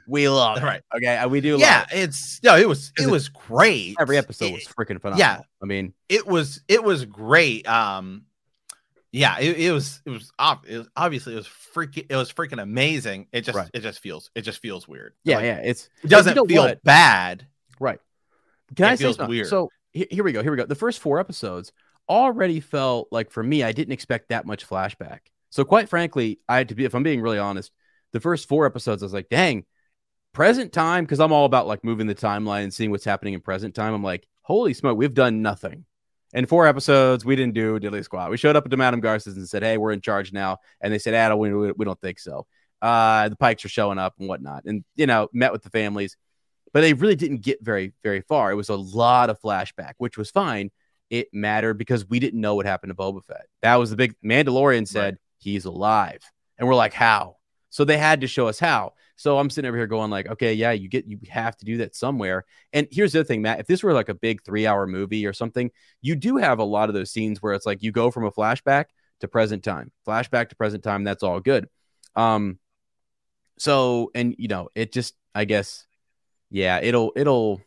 we 0.06 0.28
love 0.28 0.58
it. 0.58 0.62
Right. 0.62 0.82
Okay, 0.94 1.26
we 1.26 1.40
do. 1.40 1.52
love 1.54 1.60
Yeah, 1.62 1.82
it. 1.92 2.10
it's 2.10 2.40
no, 2.44 2.56
it 2.56 2.68
was 2.68 2.92
it- 2.98 3.10
was 3.10 3.28
great. 3.28 3.96
every 3.98 4.16
episode 4.16 4.46
It- 4.46 4.52
was 4.52 4.64
freaking 4.66 5.00
phenomenal. 5.00 5.18
yeah. 5.18 5.40
I 5.62 5.66
mean, 5.66 5.92
it 6.08 6.26
was 6.26 6.62
it 6.68 6.84
was 6.84 7.04
great. 7.04 7.66
Um, 7.66 8.26
yeah, 9.12 9.38
it, 9.38 9.58
it 9.58 9.72
was 9.72 10.00
it 10.06 10.10
was, 10.10 10.32
ob- 10.40 10.64
it 10.66 10.78
was 10.78 10.88
obviously 10.96 11.34
it 11.34 11.36
was 11.36 11.48
freaking 11.74 12.06
it 12.08 12.16
was 12.16 12.32
freaking 12.32 12.60
amazing. 12.62 13.28
It 13.32 13.42
just 13.42 13.56
Right. 13.56 13.70
it 13.74 13.80
just 13.80 14.00
feels 14.00 14.30
it 14.34 14.42
just 14.42 14.60
feels 14.60 14.88
weird. 14.88 15.14
yeah, 15.24 15.36
Like, 15.36 15.44
yeah, 15.44 15.56
it's 15.58 15.88
It 16.02 16.08
doesn't 16.08 16.30
you 16.30 16.42
know 16.42 16.46
feel 16.46 16.62
what? 16.62 16.82
bad. 16.82 17.46
right. 17.78 18.00
Can 18.74 18.86
It 18.86 18.92
I 18.92 18.94
say 18.94 19.04
feels 19.04 19.16
something? 19.16 19.30
weird. 19.30 19.46
So 19.48 19.70
here 19.92 20.24
we 20.24 20.32
go. 20.32 20.42
Here 20.42 20.50
we 20.50 20.56
go. 20.56 20.64
The 20.64 20.74
first 20.74 21.00
four 21.00 21.20
episodes 21.20 21.72
already 22.08 22.60
felt 22.60 23.08
like 23.12 23.30
for 23.30 23.42
me, 23.42 23.62
I 23.62 23.72
didn't 23.72 23.92
expect 23.92 24.30
that 24.30 24.46
much 24.46 24.66
flashback. 24.66 25.20
So 25.50 25.64
quite 25.64 25.88
frankly, 25.90 26.40
I 26.48 26.56
had 26.56 26.70
to 26.70 26.74
be, 26.74 26.86
if 26.86 26.94
I'm 26.94 27.02
being 27.02 27.20
really 27.20 27.38
honest, 27.38 27.70
the 28.12 28.20
first 28.20 28.48
four 28.48 28.64
episodes, 28.64 29.02
I 29.02 29.06
was 29.06 29.12
like, 29.12 29.28
dang, 29.28 29.66
present 30.32 30.72
time, 30.72 31.04
because 31.04 31.20
I'm 31.20 31.32
all 31.32 31.44
about 31.44 31.66
like 31.66 31.84
moving 31.84 32.06
the 32.06 32.14
timeline 32.14 32.62
and 32.64 32.72
seeing 32.72 32.90
what's 32.90 33.04
happening 33.04 33.34
in 33.34 33.42
present 33.42 33.74
time. 33.74 33.92
I'm 33.92 34.02
like, 34.02 34.26
holy 34.40 34.72
smoke, 34.72 34.96
we've 34.96 35.12
done 35.14 35.42
nothing. 35.42 35.84
In 36.32 36.46
four 36.46 36.66
episodes, 36.66 37.24
we 37.24 37.36
didn't 37.36 37.54
do 37.54 37.78
diddly 37.78 38.02
squat. 38.02 38.30
We 38.30 38.36
showed 38.36 38.56
up 38.56 38.64
at 38.64 38.78
Madame 38.78 39.00
Garsa's 39.00 39.36
and 39.36 39.48
said, 39.48 39.62
hey, 39.62 39.76
we're 39.76 39.92
in 39.92 40.00
charge 40.00 40.32
now. 40.32 40.58
And 40.80 40.92
they 40.92 40.98
said, 40.98 41.12
Adam, 41.12 41.38
we, 41.38 41.72
we, 41.72 41.84
don't 41.84 42.00
think 42.00 42.18
so. 42.18 42.46
Uh, 42.80 43.28
the 43.28 43.36
Pikes 43.36 43.64
are 43.64 43.68
showing 43.68 43.98
up 43.98 44.14
and 44.18 44.28
whatnot. 44.28 44.64
And, 44.64 44.82
you 44.96 45.06
know, 45.06 45.28
met 45.32 45.52
with 45.52 45.62
the 45.62 45.70
families 45.70 46.16
but 46.72 46.80
they 46.80 46.94
really 46.94 47.16
didn't 47.16 47.38
get 47.38 47.62
very 47.62 47.92
very 48.02 48.20
far. 48.22 48.50
It 48.50 48.56
was 48.56 48.68
a 48.68 48.76
lot 48.76 49.30
of 49.30 49.40
flashback, 49.40 49.94
which 49.98 50.16
was 50.16 50.30
fine. 50.30 50.70
It 51.10 51.28
mattered 51.32 51.74
because 51.74 52.08
we 52.08 52.18
didn't 52.18 52.40
know 52.40 52.54
what 52.54 52.66
happened 52.66 52.90
to 52.90 52.94
Boba 52.94 53.22
Fett. 53.24 53.46
That 53.60 53.76
was 53.76 53.90
the 53.90 53.96
big 53.96 54.14
Mandalorian 54.24 54.88
said 54.88 55.14
Right. 55.14 55.20
he's 55.38 55.64
alive, 55.64 56.22
and 56.58 56.66
we're 56.66 56.74
like, 56.74 56.94
how? 56.94 57.36
So 57.70 57.84
they 57.84 57.98
had 57.98 58.22
to 58.22 58.26
show 58.26 58.48
us 58.48 58.58
how. 58.58 58.94
So 59.22 59.38
I'm 59.38 59.50
sitting 59.50 59.68
over 59.68 59.76
here 59.76 59.86
going 59.86 60.10
like, 60.10 60.28
okay, 60.28 60.52
yeah, 60.52 60.72
you 60.72 60.88
get 60.88 61.06
you 61.06 61.16
have 61.30 61.56
to 61.58 61.64
do 61.64 61.76
that 61.76 61.94
somewhere. 61.94 62.44
And 62.72 62.88
here's 62.90 63.12
the 63.12 63.20
other 63.20 63.24
thing, 63.24 63.40
Matt. 63.40 63.60
If 63.60 63.68
this 63.68 63.84
were 63.84 63.92
like 63.92 64.08
a 64.08 64.14
big 64.14 64.42
three 64.42 64.66
hour 64.66 64.84
movie 64.84 65.26
or 65.26 65.32
something, 65.32 65.70
you 66.00 66.16
do 66.16 66.38
have 66.38 66.58
a 66.58 66.64
lot 66.64 66.88
of 66.88 66.96
those 66.96 67.12
scenes 67.12 67.40
where 67.40 67.52
it's 67.52 67.64
like 67.64 67.84
you 67.84 67.92
go 67.92 68.10
from 68.10 68.24
a 68.24 68.32
flashback 68.32 68.86
to 69.20 69.28
present 69.28 69.62
time, 69.62 69.92
flashback 70.04 70.48
to 70.48 70.56
present 70.56 70.82
time. 70.82 71.04
That's 71.04 71.22
all 71.22 71.38
good. 71.38 71.68
Um, 72.16 72.58
so 73.58 74.10
and 74.12 74.34
you 74.38 74.48
know, 74.48 74.70
it 74.74 74.92
just 74.92 75.14
I 75.36 75.44
guess 75.44 75.86
yeah, 76.50 76.80
it'll 76.82 77.12
it'll 77.14 77.60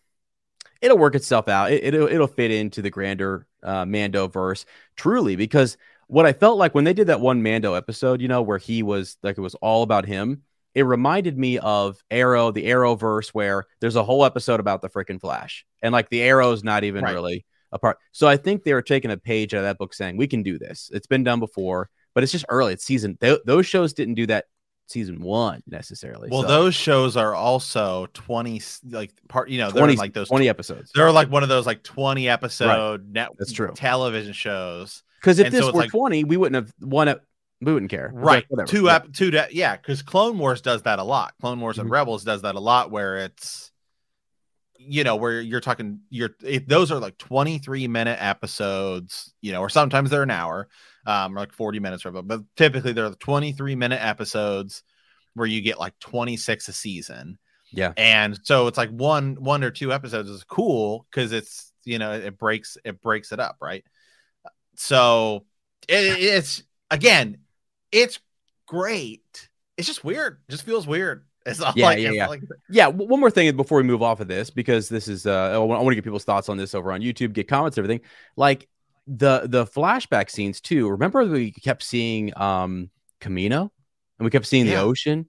it'll 0.82 0.98
work 0.98 1.16
itself 1.16 1.48
out. 1.48 1.72
It, 1.72 1.86
it'll 1.86 2.10
it'll 2.10 2.28
fit 2.28 2.52
into 2.52 2.82
the 2.82 2.90
grander 2.90 3.48
uh, 3.64 3.86
Mando 3.86 4.28
verse 4.28 4.66
truly 4.98 5.38
because 5.38 5.78
what 6.08 6.26
I 6.26 6.34
felt 6.34 6.58
like 6.58 6.76
when 6.76 6.84
they 6.84 6.94
did 6.94 7.08
that 7.08 7.22
one 7.22 7.42
Mando 7.42 7.76
episode, 7.76 8.22
you 8.22 8.28
know, 8.28 8.42
where 8.42 8.58
he 8.58 8.84
was 8.84 9.16
like 9.24 9.38
it 9.38 9.42
was 9.42 9.56
all 9.56 9.84
about 9.84 10.06
him. 10.06 10.42
It 10.76 10.84
reminded 10.84 11.38
me 11.38 11.58
of 11.58 11.98
Arrow, 12.12 12.52
the 12.52 12.66
Arrowverse, 12.66 13.30
where 13.30 13.64
there's 13.80 13.96
a 13.96 14.04
whole 14.04 14.26
episode 14.26 14.60
about 14.60 14.82
the 14.82 14.90
freaking 14.90 15.20
Flash, 15.20 15.66
and 15.82 15.92
like 15.94 16.10
the 16.10 16.22
Arrow's 16.22 16.64
not 16.64 16.84
even 16.84 17.04
Right. 17.04 17.14
really 17.14 17.46
a 17.72 17.80
part. 17.80 17.98
So 18.12 18.28
I 18.28 18.38
think 18.38 18.64
they 18.64 18.74
were 18.74 18.82
taking 18.82 19.10
a 19.12 19.18
page 19.18 19.54
out 19.54 19.60
of 19.60 19.64
that 19.64 19.78
book, 19.78 19.94
saying 19.94 20.18
we 20.18 20.28
can 20.28 20.44
do 20.44 20.60
this. 20.60 20.90
It's 20.94 21.08
been 21.08 21.24
done 21.24 21.40
before, 21.40 21.90
but 22.14 22.24
it's 22.24 22.32
just 22.32 22.46
early. 22.50 22.74
It's 22.74 22.84
season. 22.86 23.18
Th- 23.22 23.40
those 23.46 23.66
shows 23.66 23.94
didn't 23.94 24.14
do 24.16 24.28
that 24.28 24.46
season 24.88 25.20
one 25.22 25.64
necessarily. 25.66 26.30
Well, 26.30 26.44
So, 26.44 26.48
those 26.48 26.76
shows 26.76 27.18
are 27.18 27.34
also 27.34 28.08
twenty 28.14 28.62
like 28.90 29.12
part. 29.30 29.50
You 29.50 29.58
know, 29.60 29.72
they're 29.72 29.82
20, 29.82 29.96
like 29.96 30.14
those 30.14 30.28
20 30.28 30.48
episodes. 30.48 30.92
They're 30.94 31.12
like 31.12 31.32
one 31.32 31.42
of 31.44 31.50
those 31.50 31.66
like 31.66 31.82
twenty 31.84 32.30
episode 32.30 33.10
net 33.12 33.30
That's 33.40 33.52
true. 33.52 33.72
television 33.76 34.34
shows. 34.34 35.04
Because 35.22 35.40
if 35.40 35.48
And 35.48 35.56
this 35.56 35.62
so 35.66 35.72
were 35.72 35.80
like- 35.80 35.90
20, 35.90 36.24
we 36.26 36.38
wouldn't 36.38 36.56
have 36.68 36.74
won 36.88 37.08
it. 37.08 37.20
We 37.62 37.74
wouldn't 37.74 37.90
care. 37.92 38.12
Right. 38.14 38.46
like, 38.50 38.68
two 38.68 38.86
Yeah. 38.86 38.96
ep- 38.98 39.14
two 39.14 39.32
de- 39.32 39.48
yeah, 39.52 39.76
because 39.78 40.02
Clone 40.02 40.38
Wars 40.38 40.62
does 40.62 40.82
that 40.84 41.00
a 41.00 41.04
lot. 41.04 41.34
Clone 41.42 41.60
Wars 41.60 41.78
and 41.80 41.90
Mhm. 41.90 41.94
Rebels 41.94 42.24
does 42.24 42.42
that 42.44 42.56
a 42.56 42.60
lot 42.60 42.92
where 42.92 43.18
it's 43.18 43.72
you 44.78 45.04
know, 45.04 45.16
where 45.16 45.42
you're 45.42 45.62
talking 45.62 46.02
you're 46.10 46.36
it, 46.44 46.68
those 46.68 46.92
are 46.92 47.00
like 47.00 47.18
23 47.18 47.88
minute 47.88 48.22
episodes, 48.22 49.34
you 49.42 49.52
know, 49.52 49.62
or 49.62 49.70
sometimes 49.70 50.10
they're 50.12 50.22
an 50.22 50.30
hour, 50.30 50.68
um, 51.08 51.36
or 51.36 51.40
like 51.40 51.54
40 51.54 51.80
minutes 51.80 52.06
or 52.06 52.12
but 52.12 52.28
but 52.28 52.42
typically 52.56 52.92
they're 52.94 53.10
23 53.12 53.76
minute 53.76 54.00
episodes 54.04 54.84
where 55.34 55.48
you 55.48 55.62
get 55.62 55.80
like 55.80 55.98
26 56.00 56.68
a 56.68 56.74
season. 56.74 57.40
Yeah. 57.72 57.94
And 57.98 58.38
so 58.44 58.68
it's 58.68 58.78
like 58.78 58.92
one 58.92 59.36
one 59.42 59.64
or 59.64 59.72
two 59.72 59.92
episodes 59.92 60.30
is 60.30 60.44
cool 60.44 61.08
because 61.10 61.32
it's 61.32 61.72
you 61.84 61.98
know 61.98 62.12
it 62.12 62.38
breaks 62.38 62.78
it 62.86 63.02
breaks 63.02 63.32
it 63.32 63.40
up, 63.40 63.56
right? 63.62 63.84
So 64.76 65.46
it, 65.88 66.20
it's 66.20 66.64
again, 66.92 67.38
it's 67.96 68.20
great. 68.68 69.50
It's 69.78 69.88
just 69.88 70.04
weird. 70.04 70.40
It 70.48 70.52
just 70.52 70.64
feels 70.66 70.86
weird. 70.88 71.26
It's 71.48 71.62
all 71.62 71.74
Yeah, 71.76 71.86
like, 71.86 72.00
yeah, 72.00 72.10
yeah. 72.10 72.28
like- 72.28 72.42
Yeah. 72.72 72.88
One 72.88 73.20
more 73.20 73.30
thing 73.30 73.56
before 73.56 73.78
we 73.78 73.84
move 73.84 74.02
off 74.02 74.20
of 74.20 74.28
this, 74.28 74.50
because 74.50 74.90
this 74.90 75.08
is, 75.08 75.28
uh, 75.28 75.52
I 75.54 75.58
want 75.60 75.88
to 75.88 75.94
get 75.94 76.04
people's 76.04 76.24
thoughts 76.24 76.50
on 76.50 76.58
this 76.58 76.74
over 76.74 76.92
on 76.92 77.02
YouTube, 77.02 77.34
get 77.34 77.48
comments, 77.48 77.78
everything. 77.78 78.02
Like 78.36 78.68
the 79.06 79.42
the 79.46 79.68
flashback 79.68 80.32
scenes 80.32 80.60
too. 80.60 80.90
Remember 80.90 81.24
we 81.24 81.52
kept 81.52 81.84
seeing 81.84 82.36
um 82.36 82.90
Kamino 83.22 83.70
and 84.18 84.26
we 84.26 84.32
kept 84.32 84.48
seeing 84.48 84.66
the 84.66 84.78
ocean. 84.78 85.28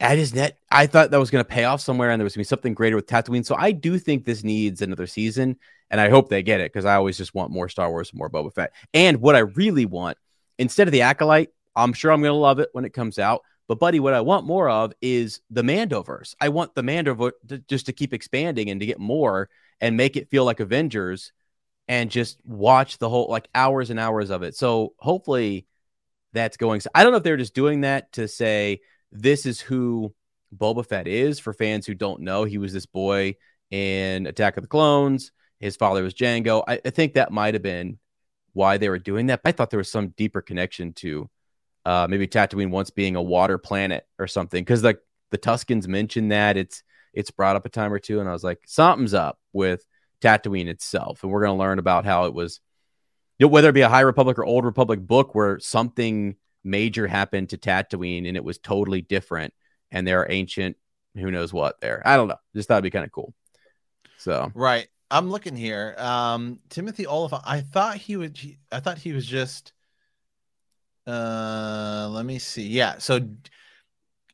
At 0.00 0.16
his 0.16 0.32
net. 0.34 0.56
I 0.70 0.86
thought 0.86 1.10
that 1.10 1.20
was 1.20 1.30
going 1.30 1.44
to 1.44 1.48
pay 1.48 1.64
off 1.64 1.82
somewhere, 1.82 2.08
and 2.10 2.18
there 2.18 2.24
was 2.24 2.32
going 2.34 2.42
to 2.44 2.48
be 2.48 2.54
something 2.56 2.72
greater 2.72 2.96
with 2.96 3.06
Tatooine. 3.06 3.44
So 3.44 3.54
I 3.54 3.72
do 3.72 3.98
think 3.98 4.24
this 4.24 4.42
needs 4.42 4.80
another 4.80 5.06
season, 5.06 5.58
and 5.90 6.00
I 6.00 6.08
hope 6.08 6.30
they 6.30 6.42
get 6.42 6.62
it 6.62 6.72
because 6.72 6.86
I 6.86 6.94
always 6.94 7.18
just 7.18 7.34
want 7.34 7.50
more 7.52 7.68
Star 7.68 7.90
Wars 7.90 8.08
and 8.08 8.18
more 8.18 8.30
Boba 8.30 8.54
Fett. 8.54 8.72
And 8.94 9.20
what 9.20 9.36
I 9.36 9.40
really 9.40 9.84
want, 9.84 10.16
instead 10.58 10.88
of 10.88 10.92
the 10.92 11.02
acolyte, 11.02 11.50
I'm 11.76 11.92
sure 11.92 12.12
I'm 12.12 12.20
going 12.20 12.32
to 12.32 12.36
love 12.36 12.58
it 12.58 12.70
when 12.72 12.84
it 12.84 12.92
comes 12.92 13.18
out. 13.18 13.42
But 13.68 13.78
buddy, 13.78 14.00
what 14.00 14.14
I 14.14 14.20
want 14.20 14.46
more 14.46 14.68
of 14.68 14.92
is 15.00 15.40
the 15.50 15.62
Mandoverse. 15.62 16.34
I 16.40 16.48
want 16.48 16.74
the 16.74 16.82
Mandoverse 16.82 17.32
to, 17.48 17.58
just 17.58 17.86
to 17.86 17.92
keep 17.92 18.12
expanding 18.12 18.68
and 18.70 18.80
to 18.80 18.86
get 18.86 18.98
more 18.98 19.48
and 19.80 19.96
make 19.96 20.16
it 20.16 20.30
feel 20.30 20.44
like 20.44 20.60
Avengers, 20.60 21.32
and 21.88 22.08
just 22.08 22.40
watch 22.44 22.98
the 22.98 23.08
whole 23.08 23.26
like 23.28 23.48
hours 23.52 23.90
and 23.90 23.98
hours 23.98 24.30
of 24.30 24.42
it. 24.44 24.54
So 24.54 24.94
hopefully 24.98 25.66
that's 26.32 26.56
going. 26.56 26.80
So 26.80 26.90
I 26.94 27.02
don't 27.02 27.10
know 27.10 27.18
if 27.18 27.24
they're 27.24 27.36
just 27.36 27.54
doing 27.54 27.80
that 27.80 28.12
to 28.12 28.28
say 28.28 28.80
this 29.10 29.44
is 29.44 29.60
who 29.60 30.14
Boba 30.56 30.86
Fett 30.86 31.08
is 31.08 31.40
for 31.40 31.52
fans 31.52 31.86
who 31.86 31.94
don't 31.94 32.20
know. 32.20 32.44
He 32.44 32.58
was 32.58 32.72
this 32.72 32.86
boy 32.86 33.34
in 33.70 34.26
Attack 34.26 34.56
of 34.56 34.62
the 34.62 34.68
Clones. 34.68 35.32
His 35.58 35.76
father 35.76 36.02
was 36.02 36.14
Jango. 36.14 36.62
I, 36.66 36.80
I 36.84 36.90
think 36.90 37.14
that 37.14 37.32
might 37.32 37.54
have 37.54 37.62
been 37.62 37.98
why 38.52 38.78
they 38.78 38.88
were 38.88 38.98
doing 38.98 39.26
that. 39.26 39.42
But 39.42 39.48
I 39.48 39.52
thought 39.52 39.70
there 39.70 39.78
was 39.78 39.90
some 39.90 40.08
deeper 40.10 40.42
connection 40.42 40.92
to 40.94 41.28
uh, 41.84 42.06
maybe 42.08 42.26
Tatooine 42.26 42.70
once 42.70 42.90
being 42.90 43.16
a 43.16 43.22
water 43.22 43.58
planet 43.58 44.06
or 44.18 44.26
something. 44.26 44.62
Because 44.62 44.82
like 44.82 45.00
the 45.30 45.38
Tuskens 45.38 45.86
mentioned 45.86 46.32
that 46.32 46.56
it's 46.56 46.82
it's 47.12 47.30
brought 47.30 47.56
up 47.56 47.66
a 47.66 47.70
time 47.70 47.92
or 47.92 47.98
two, 47.98 48.20
and 48.20 48.28
I 48.28 48.32
was 48.32 48.44
like, 48.44 48.60
something's 48.66 49.14
up 49.14 49.38
with 49.52 49.84
Tatooine 50.20 50.68
itself, 50.68 51.22
and 51.22 51.32
we're 51.32 51.42
gonna 51.42 51.58
learn 51.58 51.78
about 51.78 52.04
how 52.04 52.26
it 52.26 52.34
was. 52.34 52.60
You 53.38 53.46
know, 53.46 53.50
whether 53.50 53.70
it 53.70 53.74
be 53.74 53.80
a 53.80 53.88
High 53.88 54.00
Republic 54.00 54.38
or 54.38 54.44
Old 54.44 54.66
Republic 54.66 55.00
book 55.00 55.34
where 55.34 55.58
something 55.60 56.36
major 56.62 57.06
happened 57.06 57.48
to 57.48 57.56
Tatooine 57.56 58.28
and 58.28 58.36
it 58.36 58.44
was 58.44 58.58
totally 58.58 59.00
different, 59.00 59.54
and 59.90 60.06
there 60.06 60.20
are 60.20 60.30
ancient 60.30 60.76
who 61.14 61.30
knows 61.30 61.52
what 61.52 61.80
there. 61.80 62.02
I 62.04 62.16
don't 62.16 62.28
know. 62.28 62.36
Just 62.54 62.68
thought 62.68 62.74
it'd 62.74 62.84
be 62.84 62.90
kind 62.90 63.04
of 63.04 63.12
cool. 63.12 63.34
So 64.18 64.52
right. 64.54 64.86
I'm 65.10 65.30
looking 65.30 65.56
here. 65.56 65.94
Um, 65.98 66.60
Timothy 66.68 67.06
Olyphant. 67.06 67.42
I 67.44 67.62
thought 67.62 67.96
he 67.96 68.16
would. 68.16 68.38
I 68.70 68.80
thought 68.80 68.98
he 68.98 69.12
was 69.12 69.26
just. 69.26 69.72
Uh, 71.10 72.08
let 72.10 72.24
me 72.24 72.38
see. 72.38 72.68
Yeah. 72.68 72.98
So, 72.98 73.20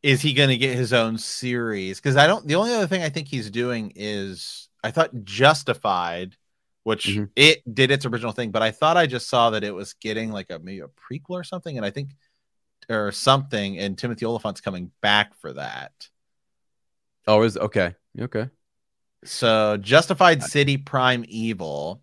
is 0.03 0.21
he 0.21 0.35
going 0.35 0.51
to 0.51 0.57
get 0.57 0.77
his 0.77 0.93
own 0.93 1.17
series? 1.19 1.99
Because 1.99 2.17
I 2.17 2.27
don't. 2.27 2.47
The 2.47 2.55
only 2.57 2.75
other 2.75 2.87
thing 2.87 3.03
I 3.03 3.09
think 3.09 3.29
he's 3.29 3.51
doing 3.51 3.93
is 3.97 4.69
I 4.85 4.91
thought 4.91 5.25
Justified, 5.25 6.37
which 6.83 7.07
Mhm. 7.07 7.31
it 7.35 7.75
did 7.75 7.91
its 7.91 8.07
original 8.07 8.33
thing, 8.33 8.51
but 8.51 8.63
I 8.63 8.71
thought 8.71 8.97
I 8.97 9.07
just 9.07 9.29
saw 9.29 9.51
that 9.51 9.65
it 9.65 9.75
was 9.75 9.95
getting 9.95 10.31
like 10.31 10.51
a 10.51 10.59
maybe 10.59 10.81
a 10.81 10.89
prequel 10.89 11.31
or 11.31 11.45
something, 11.45 11.77
and 11.77 11.85
I 11.87 11.91
think 11.91 12.11
or 12.89 13.11
something, 13.11 13.79
and 13.79 13.99
Timothy 13.99 14.27
Olyphant's 14.27 14.61
coming 14.61 14.93
back 15.01 15.35
for 15.35 15.53
that. 15.55 16.09
Oh, 17.27 17.43
is 17.43 17.57
okay. 17.57 17.95
Okay. 18.21 18.49
So 19.25 19.77
Justified 19.79 20.43
City 20.43 20.77
Primeval, 20.77 22.01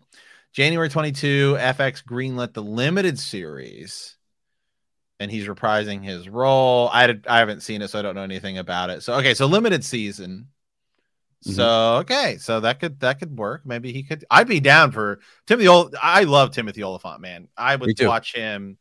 January 0.52 0.90
22, 0.90 1.56
FX 1.58 2.02
greenlit 2.02 2.52
the 2.52 2.62
limited 2.62 3.18
series. 3.18 4.16
And 5.24 5.32
he's 5.32 5.46
reprising 5.48 6.04
his 6.04 6.28
role. 6.28 6.90
I 6.92 7.18
I 7.26 7.38
haven't 7.38 7.62
seen 7.62 7.80
it, 7.80 7.88
so 7.88 7.98
I 7.98 8.02
don't 8.02 8.14
know 8.14 8.22
anything 8.22 8.58
about 8.58 8.90
it. 8.90 9.02
So 9.02 9.14
okay, 9.14 9.32
so 9.32 9.46
limited 9.46 9.82
season. 9.82 10.48
So 11.40 11.96
okay, 11.96 12.36
so 12.38 12.60
that 12.60 12.78
could 12.78 13.00
that 13.00 13.18
could 13.18 13.36
work. 13.38 13.62
Maybe 13.64 13.92
he 13.92 14.02
could. 14.02 14.24
I'd 14.30 14.48
be 14.48 14.60
down 14.60 14.92
for 14.92 15.20
Timothy. 15.46 15.68
Ol- 15.68 15.92
I 16.00 16.24
love 16.24 16.52
Timothy 16.52 16.82
Olyphant, 16.82 17.20
man. 17.20 17.48
I 17.56 17.76
would 17.76 17.94
watch 18.00 18.34
him. 18.34 18.78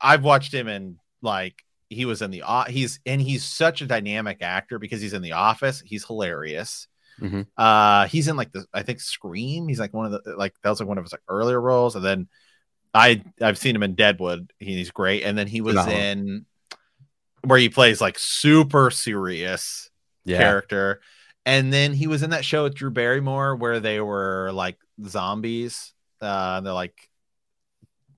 I've 0.00 0.24
watched 0.24 0.52
him 0.52 0.68
in 0.68 0.98
like 1.22 1.64
he 1.88 2.04
was 2.04 2.22
in 2.22 2.30
the 2.30 2.42
he's 2.68 3.00
and 3.06 3.20
he's 3.20 3.44
such 3.44 3.80
a 3.80 3.86
dynamic 3.86 4.38
actor 4.42 4.78
because 4.78 5.00
he's 5.00 5.12
in 5.14 5.22
the 5.22 5.32
office. 5.32 5.82
He's 5.84 6.04
hilarious. 6.04 6.88
Mhm. 7.20 7.46
Uh, 7.56 8.06
he's 8.06 8.28
in 8.28 8.36
like 8.36 8.52
the 8.52 8.64
I 8.72 8.82
think 8.82 9.00
Scream. 9.00 9.68
He's 9.68 9.80
like 9.80 9.92
one 9.92 10.06
of 10.06 10.12
the 10.12 10.36
like 10.36 10.54
that 10.62 10.70
was 10.70 10.80
like 10.80 10.88
one 10.88 10.98
of 10.98 11.04
his 11.04 11.12
like 11.12 11.22
earlier 11.28 11.60
roles, 11.60 11.96
and 11.96 12.04
then 12.04 12.28
I 12.94 13.22
I've 13.40 13.58
seen 13.58 13.74
him 13.76 13.82
in 13.82 13.94
Deadwood. 13.94 14.52
He's 14.58 14.90
great, 14.90 15.22
and 15.24 15.36
then 15.38 15.46
he 15.46 15.60
was 15.60 15.74
Phenomenal. 15.74 16.00
in 16.02 16.46
where 17.44 17.58
he 17.58 17.68
plays 17.68 18.00
like 18.00 18.18
super 18.18 18.90
serious 18.90 19.90
Yeah. 20.24 20.38
character. 20.38 21.00
And 21.46 21.72
then 21.72 21.94
he 21.94 22.06
was 22.06 22.22
in 22.22 22.30
that 22.30 22.44
show 22.44 22.64
with 22.64 22.74
Drew 22.74 22.90
Barrymore 22.90 23.56
where 23.56 23.80
they 23.80 24.00
were 24.00 24.50
like 24.52 24.76
zombies. 25.06 25.92
Uh, 26.20 26.54
and 26.58 26.66
they're 26.66 26.72
like 26.74 27.08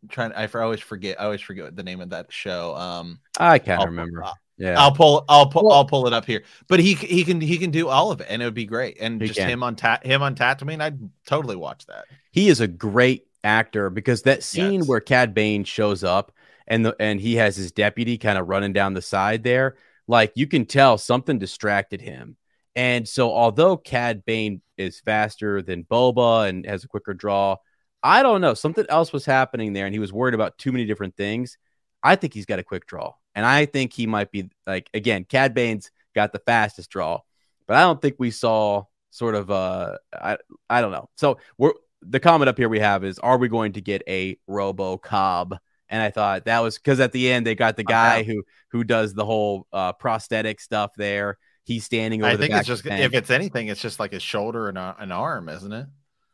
trying. 0.08 0.32
I 0.32 0.46
always 0.46 0.80
forget. 0.80 1.20
I 1.20 1.24
always 1.26 1.40
forget 1.40 1.74
the 1.76 1.82
name 1.84 2.00
of 2.00 2.10
that 2.10 2.32
show. 2.32 2.74
Um, 2.74 3.20
I 3.38 3.58
can't 3.58 3.80
I'll- 3.80 3.86
remember. 3.86 4.24
I'll- 4.24 4.36
Yeah. 4.58 4.78
I'll 4.80 4.92
pull. 4.92 5.24
I'll 5.28 5.46
pull. 5.48 5.64
Well- 5.64 5.72
I'll 5.74 5.84
pull 5.84 6.06
it 6.06 6.12
up 6.12 6.24
here. 6.26 6.42
But 6.68 6.80
he 6.80 6.94
he 6.94 7.24
can 7.24 7.40
he 7.40 7.58
can 7.58 7.70
do 7.70 7.88
all 7.88 8.10
of 8.10 8.20
it, 8.20 8.26
and 8.28 8.42
it 8.42 8.44
would 8.44 8.54
be 8.54 8.66
great. 8.66 8.96
And 9.00 9.20
just 9.20 9.38
can. 9.38 9.48
him 9.48 9.62
on 9.62 9.76
ta- 9.76 10.00
him 10.02 10.20
on 10.22 10.34
Tatooine, 10.34 10.80
I'd 10.80 10.98
totally 11.26 11.56
watch 11.56 11.86
that. 11.86 12.04
he 12.32 12.48
is 12.48 12.60
a 12.60 12.66
great 12.68 13.26
actor 13.44 13.90
because 13.90 14.22
that 14.22 14.42
scene 14.42 14.80
Yes. 14.80 14.88
where 14.88 15.00
Cad 15.00 15.34
Bane 15.34 15.64
shows 15.64 16.04
up 16.04 16.32
and 16.66 16.84
the 16.86 16.96
and 17.00 17.20
he 17.20 17.36
has 17.36 17.56
his 17.56 17.72
deputy 17.72 18.18
kind 18.18 18.38
of 18.38 18.48
running 18.48 18.72
down 18.72 18.94
the 18.94 19.02
side 19.02 19.42
there, 19.42 19.76
like 20.06 20.32
you 20.36 20.46
can 20.46 20.66
tell 20.66 20.98
something 20.98 21.38
distracted 21.38 22.00
him. 22.00 22.36
And 22.74 23.06
so 23.08 23.30
although 23.32 23.76
Cad 23.76 24.24
Bane 24.24 24.62
is 24.78 25.00
faster 25.00 25.60
than 25.62 25.84
Boba 25.84 26.48
and 26.48 26.64
has 26.66 26.84
a 26.84 26.88
quicker 26.88 27.14
draw, 27.14 27.56
I 28.02 28.22
don't 28.22 28.40
know, 28.40 28.54
something 28.54 28.86
else 28.88 29.12
was 29.12 29.24
happening 29.26 29.72
there 29.72 29.86
and 29.86 29.94
he 29.94 29.98
was 29.98 30.12
worried 30.12 30.34
about 30.34 30.58
too 30.58 30.72
many 30.72 30.86
different 30.86 31.16
things. 31.16 31.58
I 32.02 32.16
think 32.16 32.34
he's 32.34 32.46
got 32.46 32.58
a 32.58 32.64
quick 32.64 32.86
draw. 32.86 33.12
And 33.34 33.46
I 33.46 33.66
think 33.66 33.92
he 33.92 34.06
might 34.06 34.30
be 34.30 34.50
like 34.66 34.88
again, 34.94 35.24
Cad 35.24 35.54
Bane's 35.54 35.90
got 36.14 36.32
the 36.32 36.40
fastest 36.40 36.90
draw, 36.90 37.20
but 37.66 37.76
I 37.76 37.80
don't 37.82 38.00
think 38.00 38.16
we 38.18 38.30
saw 38.30 38.84
sort 39.10 39.34
of 39.34 39.50
uh 39.50 39.96
I 40.12 40.38
I 40.70 40.80
don't 40.80 40.92
know. 40.92 41.08
So 41.16 41.38
we're 41.58 41.72
the 42.02 42.20
comment 42.20 42.48
up 42.48 42.56
here 42.58 42.68
we 42.68 42.80
have 42.80 43.04
is 43.04 43.18
are 43.20 43.38
we 43.38 43.48
going 43.48 43.72
to 43.72 43.80
get 43.80 44.02
a 44.08 44.36
robo 44.46 44.96
cob 44.98 45.56
and 45.88 46.02
i 46.02 46.10
thought 46.10 46.44
that 46.44 46.60
was 46.60 46.76
because 46.76 47.00
at 47.00 47.12
the 47.12 47.30
end 47.30 47.46
they 47.46 47.54
got 47.54 47.76
the 47.76 47.84
guy 47.84 48.22
who 48.22 48.42
who 48.70 48.84
does 48.84 49.14
the 49.14 49.24
whole 49.24 49.66
uh 49.72 49.92
prosthetic 49.92 50.60
stuff 50.60 50.90
there 50.96 51.38
he's 51.64 51.84
standing 51.84 52.22
over 52.22 52.32
I 52.32 52.36
think 52.36 52.52
it's 52.54 52.66
just 52.66 52.84
if 52.86 53.14
it's 53.14 53.30
anything, 53.30 53.68
it's 53.68 53.80
just 53.80 54.00
like 54.00 54.12
his 54.12 54.22
shoulder 54.22 54.68
and 54.68 54.76
a, 54.76 54.96
an 54.98 55.12
arm, 55.12 55.48
isn't 55.48 55.72
it? 55.72 55.86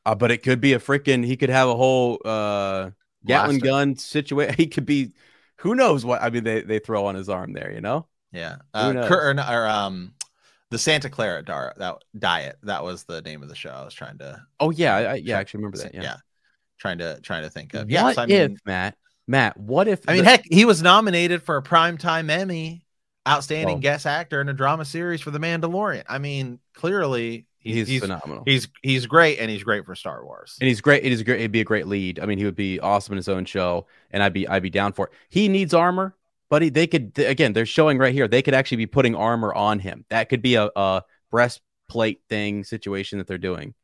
uh, 0.06 0.14
but 0.14 0.30
it 0.30 0.42
could 0.42 0.60
be 0.60 0.72
a 0.72 0.78
freaking 0.78 1.24
he 1.24 1.36
could 1.36 1.50
have 1.50 1.68
a 1.68 1.76
whole 1.76 2.18
uh 2.24 2.90
gatling 3.26 3.58
Blaster. 3.58 3.66
gun 3.66 3.96
situation 3.96 4.54
he 4.56 4.66
could 4.66 4.86
be 4.86 5.12
who 5.56 5.74
knows 5.74 6.04
what 6.04 6.22
i 6.22 6.30
mean 6.30 6.44
they, 6.44 6.62
they 6.62 6.78
throw 6.78 7.06
on 7.06 7.14
his 7.14 7.28
arm 7.28 7.52
there 7.52 7.70
you 7.72 7.80
know 7.80 8.06
Yeah. 8.32 8.56
Uh? 8.72 9.06
Cur- 9.08 9.32
or, 9.32 9.40
or, 9.40 9.66
um, 9.66 10.12
the 10.70 10.78
Santa 10.78 11.08
Clara 11.08 11.42
dar- 11.44 11.74
that 11.78 11.96
diet. 12.18 12.56
That 12.62 12.82
was 12.84 13.04
the 13.04 13.22
name 13.22 13.42
of 13.42 13.48
the 13.48 13.54
show. 13.54 13.70
I 13.70 13.84
was 13.84 13.94
trying 13.94 14.18
to. 14.18 14.40
oh 14.60 14.70
yeah 14.70 14.94
I, 14.96 15.14
yeah 15.14 15.36
i 15.36 15.40
actually 15.40 15.58
remember 15.58 15.78
that 15.78 15.94
yeah, 15.94 16.16
Trying 16.78 16.98
to 16.98 17.20
trying 17.22 17.42
to 17.42 17.50
think 17.50 17.74
of. 17.74 17.90
Yeah. 17.90 18.02
what 18.04 18.14
so 18.16 18.22
I 18.22 18.24
if 18.28 18.50
mean, 18.50 18.58
matt 18.66 18.96
matt 19.26 19.56
what 19.56 19.88
if 19.88 20.08
I 20.08 20.14
mean, 20.14 20.24
the- 20.24 20.30
heck, 20.30 20.44
he 20.50 20.64
was 20.64 20.82
nominated 20.82 21.42
for 21.42 21.56
a 21.56 21.62
primetime 21.62 22.30
Emmy, 22.30 22.84
outstanding 23.28 23.76
Oh. 23.76 23.80
guest 23.80 24.06
actor 24.06 24.40
in 24.40 24.48
a 24.48 24.54
drama 24.54 24.84
series 24.84 25.20
for 25.20 25.30
The 25.30 25.38
Mandalorian. 25.40 26.04
I 26.08 26.18
mean, 26.18 26.58
clearly 26.74 27.46
he's, 27.58 27.74
he's 27.74 27.88
he's 27.88 28.00
phenomenal 28.02 28.42
he's, 28.46 28.68
he's 28.82 29.06
great, 29.06 29.38
and 29.40 29.50
he's 29.50 29.64
great 29.64 29.84
for 29.84 29.94
Star 29.94 30.24
Wars. 30.24 30.56
and 30.60 30.68
he's 30.68 30.80
great. 30.80 31.04
It 31.04 31.12
is 31.12 31.22
great. 31.22 31.40
It'd 31.40 31.52
be 31.52 31.60
a 31.60 31.64
great 31.64 31.86
lead. 31.86 32.20
I 32.20 32.26
mean, 32.26 32.38
he 32.38 32.44
would 32.44 32.54
be 32.56 32.78
awesome 32.80 33.12
in 33.14 33.16
his 33.16 33.28
own 33.28 33.44
show, 33.44 33.86
and 34.12 34.22
I'd 34.22 34.32
be 34.32 34.46
I'd 34.46 34.62
be 34.62 34.70
down 34.70 34.92
for 34.92 35.06
it. 35.08 35.12
He 35.28 35.48
needs 35.48 35.74
armor, 35.74 36.14
he, 36.50 36.70
they 36.70 36.86
could 36.86 37.18
again. 37.18 37.52
They're 37.52 37.66
showing 37.66 37.98
right 37.98 38.12
here. 38.12 38.28
They 38.28 38.42
could 38.42 38.54
actually 38.54 38.78
be 38.78 38.86
putting 38.86 39.14
armor 39.14 39.52
on 39.54 39.78
him. 39.78 40.04
That 40.08 40.28
could 40.28 40.42
be 40.42 40.54
a, 40.54 40.70
a 40.74 41.02
breastplate 41.30 42.20
thing 42.28 42.64
situation 42.64 43.18
that 43.18 43.26
they're 43.26 43.38
doing. 43.38 43.74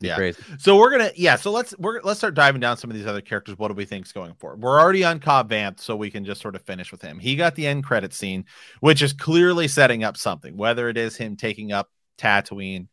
Yeah. 0.00 0.16
crazy. 0.16 0.42
So 0.58 0.78
we're 0.78 0.90
gonna 0.90 1.10
yeah. 1.14 1.36
So 1.36 1.50
let's 1.50 1.76
we're 1.78 2.00
let's 2.02 2.18
start 2.18 2.34
diving 2.34 2.60
down 2.60 2.78
some 2.78 2.90
of 2.90 2.96
these 2.96 3.06
other 3.06 3.20
characters. 3.20 3.58
What 3.58 3.68
do 3.68 3.74
we 3.74 3.84
think's 3.84 4.12
going 4.12 4.34
forward? 4.34 4.62
We're 4.62 4.80
already 4.80 5.04
on 5.04 5.20
Cobb 5.20 5.50
Vanth, 5.50 5.80
so 5.80 5.94
we 5.94 6.10
can 6.10 6.24
just 6.24 6.40
sort 6.40 6.56
of 6.56 6.62
finish 6.62 6.90
with 6.90 7.02
him. 7.02 7.18
He 7.18 7.36
got 7.36 7.54
the 7.54 7.66
end 7.66 7.84
credit 7.84 8.14
scene, 8.14 8.46
which 8.80 9.02
is 9.02 9.12
clearly 9.12 9.68
setting 9.68 10.02
up 10.02 10.16
something. 10.16 10.56
Whether 10.56 10.88
it 10.88 10.96
is 10.96 11.16
him 11.16 11.36
taking 11.36 11.70
up 11.70 11.90
Tatooine, 12.16 12.88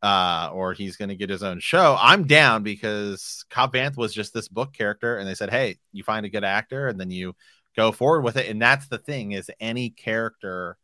uh, 0.00 0.50
or 0.52 0.74
he's 0.74 0.96
going 0.96 1.08
to 1.08 1.16
get 1.16 1.28
his 1.28 1.42
own 1.42 1.58
show. 1.58 1.96
I'm 1.98 2.24
down 2.24 2.62
because 2.62 3.44
Cobb 3.50 3.72
Vanth 3.72 3.96
was 3.96 4.14
just 4.14 4.32
this 4.32 4.46
book 4.46 4.72
character, 4.72 5.16
and 5.16 5.28
they 5.28 5.34
said, 5.34 5.50
"Hey, 5.50 5.78
you 5.92 6.04
find 6.04 6.24
a 6.24 6.30
good 6.30 6.44
actor, 6.44 6.86
and 6.86 7.00
then 7.00 7.10
you 7.10 7.34
go 7.76 7.92
forward 7.92 8.22
with 8.22 8.36
it." 8.36 8.48
And 8.48 8.60
that's 8.60 8.88
the 8.88 8.98
thing 8.98 9.32
is 9.32 9.50
any 9.60 9.90
character 9.90 10.76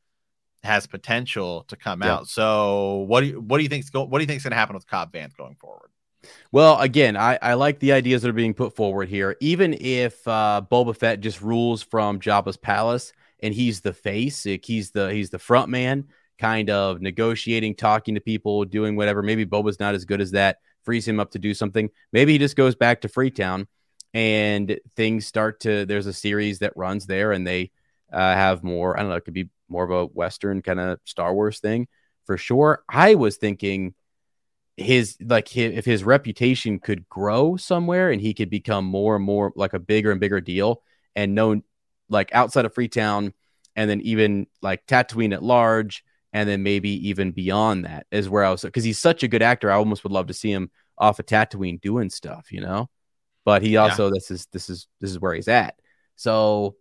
has 0.63 0.87
potential 0.87 1.65
to 1.69 1.77
come 1.77 2.03
Yeah. 2.03 2.15
out. 2.17 2.29
So 2.29 3.05
what 3.09 3.21
do 3.21 3.29
you 3.29 3.41
what 3.41 3.59
do 3.59 3.63
you 3.63 3.69
think's 3.69 3.91
go 3.91 4.05
what 4.05 4.19
do 4.19 4.23
you 4.25 4.29
think's 4.29 4.45
going 4.45 4.53
to 4.53 4.57
happen 4.57 4.75
with 4.75 4.87
Cobb 4.87 5.13
Vanth 5.13 5.37
going 5.37 5.57
forward? 5.57 5.91
Well, 6.53 6.79
again, 6.81 7.17
I, 7.17 7.39
I 7.41 7.55
like 7.55 7.79
the 7.79 7.93
ideas 7.93 8.23
that 8.23 8.29
are 8.29 8.35
being 8.35 8.53
put 8.53 8.77
forward 8.77 9.09
here. 9.09 9.37
Even 9.41 9.75
if 9.81 10.27
uh, 10.29 10.61
Boba 10.71 10.95
Fett 10.95 11.21
just 11.21 11.41
rules 11.41 11.83
from 11.83 12.21
Jabba's 12.21 12.59
palace 12.59 13.15
and 13.43 13.55
he's 13.55 13.81
the 13.81 13.95
face, 13.95 14.45
like 14.45 14.65
he's 14.65 14.91
the 14.91 15.11
he's 15.13 15.31
the 15.31 15.39
front 15.39 15.71
man, 15.71 16.09
kind 16.39 16.69
of 16.69 17.01
negotiating, 17.01 17.75
talking 17.77 18.17
to 18.17 18.21
people, 18.21 18.67
doing 18.67 18.97
whatever. 18.97 19.23
Maybe 19.23 19.47
Boba's 19.47 19.81
not 19.81 19.95
as 19.95 20.05
good 20.05 20.21
as 20.21 20.33
that. 20.33 20.59
Frees 20.85 21.09
him 21.09 21.21
up 21.21 21.31
to 21.31 21.39
do 21.39 21.55
something. 21.55 21.89
Maybe 22.13 22.33
he 22.33 22.39
just 22.39 22.57
goes 22.57 22.75
back 22.75 23.01
to 23.03 23.09
Freetown, 23.09 23.67
and 24.15 24.79
things 24.97 25.27
start 25.27 25.61
to. 25.61 25.87
There's 25.87 26.07
a 26.07 26.13
series 26.13 26.61
that 26.61 26.77
runs 26.77 27.07
there, 27.07 27.33
and 27.33 27.47
they 27.47 27.71
uh, 28.13 28.19
have 28.19 28.65
more. 28.65 28.97
I 28.97 29.01
don't 29.01 29.11
know. 29.11 29.17
It 29.17 29.25
could 29.25 29.35
be 29.35 29.51
more 29.69 29.85
of 29.85 29.91
a 29.91 30.07
Western 30.07 30.63
kind 30.63 30.81
of 30.81 30.99
Star 31.05 31.35
Wars 31.35 31.61
thing 31.61 31.87
for 32.27 32.37
sure. 32.37 32.85
I 32.89 33.17
was 33.17 33.37
thinking 33.37 33.95
his 34.77 35.17
like 35.21 35.49
his, 35.49 35.77
if 35.77 35.85
his 35.85 36.05
reputation 36.05 36.79
could 36.79 37.09
grow 37.09 37.57
somewhere 37.57 38.11
and 38.11 38.21
he 38.21 38.35
could 38.35 38.51
become 38.51 38.85
more 38.85 39.17
and 39.17 39.25
more 39.25 39.53
like 39.57 39.73
a 39.73 39.79
bigger 39.79 40.11
and 40.11 40.21
bigger 40.21 40.41
deal 40.41 40.83
and 41.15 41.35
known 41.35 41.63
like 42.09 42.33
outside 42.33 42.65
of 42.65 42.75
Freetown 42.75 43.35
and 43.77 43.91
then 43.91 44.01
even 44.03 44.47
like 44.63 44.87
Tatooine 44.87 45.35
at 45.35 45.43
large 45.43 46.05
and 46.33 46.49
then 46.49 46.63
maybe 46.63 47.09
even 47.09 47.33
beyond 47.33 47.85
that 47.85 48.07
is 48.11 48.29
where 48.29 48.45
I 48.45 48.51
was 48.51 48.63
because 48.63 48.85
he's 48.85 48.99
such 48.99 49.23
a 49.23 49.29
good 49.29 49.43
actor 49.43 49.71
I 49.71 49.77
almost 49.77 50.05
would 50.05 50.13
love 50.13 50.29
to 50.29 50.35
see 50.35 50.53
him 50.53 50.71
off 50.97 51.19
of 51.19 51.27
Tatooine 51.27 51.81
doing 51.81 52.11
stuff 52.11 52.53
you 52.53 52.61
know 52.61 52.89
but 53.45 53.63
he 53.63 53.77
also 53.77 54.11
this 54.11 54.31
is 54.31 54.47
this 54.53 54.71
is 54.71 54.87
this 55.01 55.11
is 55.11 55.19
where 55.19 55.35
he's 55.35 55.49
at. 55.49 55.77
So 56.17 56.77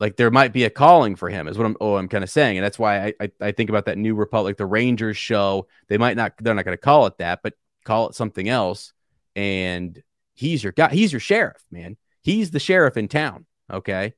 like 0.00 0.16
there 0.16 0.30
might 0.30 0.52
be 0.52 0.64
a 0.64 0.70
calling 0.70 1.16
for 1.16 1.28
him 1.28 1.48
is 1.48 1.56
what 1.56 1.66
I'm 1.66 1.76
oh 1.80 1.96
I'm 1.96 2.08
kind 2.08 2.24
of 2.24 2.30
saying. 2.30 2.58
And 2.58 2.64
that's 2.64 2.78
why 2.78 3.06
I, 3.06 3.14
I 3.20 3.30
I 3.40 3.52
think 3.52 3.70
about 3.70 3.86
that 3.86 3.98
new 3.98 4.14
Republic 4.14 4.56
the 4.56 4.66
Rangers 4.66 5.16
show. 5.16 5.66
They 5.88 5.98
might 5.98 6.16
not 6.16 6.34
they're 6.40 6.54
not 6.54 6.64
going 6.64 6.76
to 6.76 6.82
call 6.82 7.06
it 7.06 7.18
that 7.18 7.40
but 7.42 7.54
call 7.84 8.08
it 8.08 8.14
something 8.14 8.48
else. 8.48 8.92
And 9.36 10.02
he's 10.34 10.62
your 10.62 10.72
guy 10.72 10.90
he's 10.90 11.12
your 11.12 11.20
sheriff 11.20 11.62
man. 11.70 11.96
He's 12.22 12.50
the 12.50 12.60
sheriff 12.60 12.96
in 12.96 13.08
town 13.08 13.46
okay? 13.72 14.14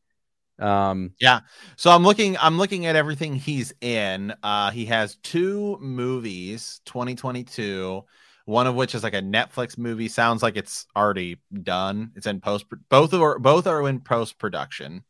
Um 0.59 1.12
Yeah. 1.21 1.41
So 1.77 1.91
I'm 1.91 2.03
looking 2.03 2.37
I'm 2.39 2.57
looking 2.57 2.87
at 2.87 2.97
everything 2.97 3.35
he's 3.35 3.75
in. 3.81 4.35
Uh 4.43 4.71
he 4.71 4.87
has 4.87 5.17
two 5.17 5.77
movies 5.81 6.81
2022, 6.87 8.03
one 8.47 8.67
of 8.69 8.77
which 8.77 8.95
is 8.97 9.05
like 9.05 9.15
a 9.15 9.23
Netflix 9.23 9.79
movie. 9.79 10.09
Sounds 10.09 10.43
like 10.43 10.57
it's 10.57 10.87
already 10.97 11.39
done. 11.65 12.13
It's 12.17 12.27
in 12.29 12.41
post 12.43 12.67
both 12.91 13.15
are 13.15 13.39
both 13.41 13.69
are 13.69 13.89
in 13.89 14.01
post 14.01 14.39
production. 14.39 15.05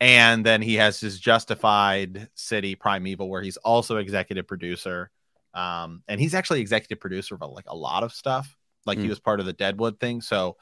And 0.00 0.44
then 0.44 0.62
he 0.62 0.74
has 0.76 1.00
his 1.00 1.20
Justified 1.20 2.28
City 2.34 2.74
Primeval 2.74 3.28
where 3.30 3.42
he's 3.42 3.58
also 3.58 3.98
executive 3.98 4.46
producer 4.46 5.10
Um, 5.54 6.02
and 6.08 6.20
he's 6.20 6.34
actually 6.34 6.62
executive 6.62 7.00
producer 7.00 7.36
of 7.40 7.50
like 7.52 7.66
a 7.68 7.76
lot 7.76 8.04
of 8.04 8.12
stuff. 8.14 8.56
Like 8.86 9.02
he 9.02 9.08
Mm. 9.08 9.10
was 9.10 9.20
part 9.20 9.40
of 9.40 9.46
the 9.46 9.52
Deadwood 9.52 10.00
thing. 10.00 10.22
So 10.22 10.56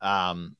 um, 0.00 0.56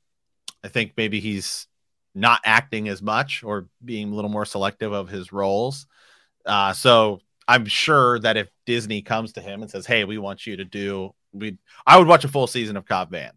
I 0.64 0.68
think 0.68 0.94
maybe 0.96 1.20
he's 1.20 1.68
not 2.14 2.40
acting 2.44 2.88
as 2.88 3.02
much 3.02 3.44
or 3.44 3.68
being 3.84 4.12
a 4.12 4.14
little 4.14 4.30
more 4.30 4.44
selective 4.46 4.92
of 4.92 5.08
his 5.08 5.32
roles. 5.32 5.86
Uh, 6.46 6.72
so 6.72 7.20
I'm 7.48 7.66
sure 7.66 8.18
that 8.20 8.36
if 8.36 8.48
Disney 8.64 9.02
comes 9.02 9.32
to 9.34 9.40
him 9.40 9.62
and 9.62 9.70
says, 9.70 9.86
"Hey, 9.86 10.04
we 10.04 10.18
want 10.18 10.46
you 10.46 10.56
to 10.56 10.64
do," 10.64 11.14
we 11.32 11.58
I 11.86 11.98
would 11.98 12.08
watch 12.08 12.24
a 12.24 12.28
full 12.28 12.46
season 12.46 12.76
of 12.76 12.86
Cobb 12.86 13.12
Vanth. 13.12 13.32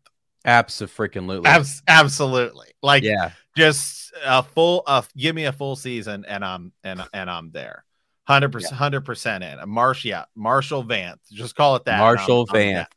Absolutely. 0.45 1.47
Abs- 1.47 1.84
absolutely, 1.88 2.70
like 2.82 3.03
yeah. 3.03 3.32
just 3.55 4.14
a 4.26 4.41
full. 4.41 4.84
Uh, 4.88 5.01
give 5.16 5.36
me 5.36 5.45
a 5.45 5.51
full 5.51 5.76
season, 5.76 6.26
and 6.28 6.43
I'm 6.43 6.72
and 6.84 7.03
and 7.14 7.30
I'm 7.30 7.51
there. 7.51 7.84
Hundred 8.24 8.51
percent, 8.51 8.76
hundred 8.76 9.01
percent 9.01 9.43
in. 9.43 9.57
Marsh, 9.68 10.05
yeah, 10.05 10.26
Marshall 10.36 10.84
Vanth. 10.84 11.18
Just 11.32 11.55
call 11.55 11.76
it 11.76 11.86
that. 11.86 11.95
and 11.95 12.03
I'm- 12.03 12.16
Marshall 12.16 12.47
I'm 12.49 12.55
Vanth. 12.55 12.88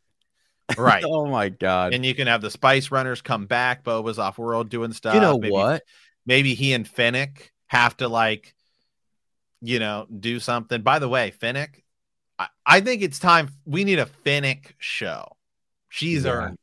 Right. 0.78 1.04
Oh 1.06 1.26
my 1.26 1.48
god. 1.48 1.92
and 1.94 2.04
you 2.04 2.14
can 2.14 2.26
have 2.26 2.40
the 2.40 2.50
Spice 2.50 2.90
Runners 2.90 3.20
come 3.22 3.46
back. 3.46 3.84
Boba's 3.84 4.18
off 4.18 4.38
world 4.38 4.68
doing 4.68 4.92
stuff. 4.92 5.14
you 5.14 5.20
know 5.20 5.38
maybe, 5.38 5.52
what? 5.52 5.82
Maybe 6.24 6.54
he 6.54 6.72
and 6.72 6.86
Fennec 6.86 7.52
have 7.66 7.96
to 7.98 8.08
like, 8.08 8.54
you 9.62 9.78
know, 9.78 10.06
do 10.20 10.40
something. 10.40 10.82
By 10.82 10.98
the 10.98 11.08
way, 11.08 11.30
Fennec, 11.30 11.82
I, 12.38 12.48
I 12.66 12.80
think 12.80 13.02
it's 13.02 13.18
time. 13.18 13.48
We 13.64 13.84
need 13.84 13.98
a 13.98 14.06
Fennec 14.06 14.74
show. 14.78 15.24
She's 15.88 16.24
Yeah. 16.24 16.32
earned. 16.32 16.58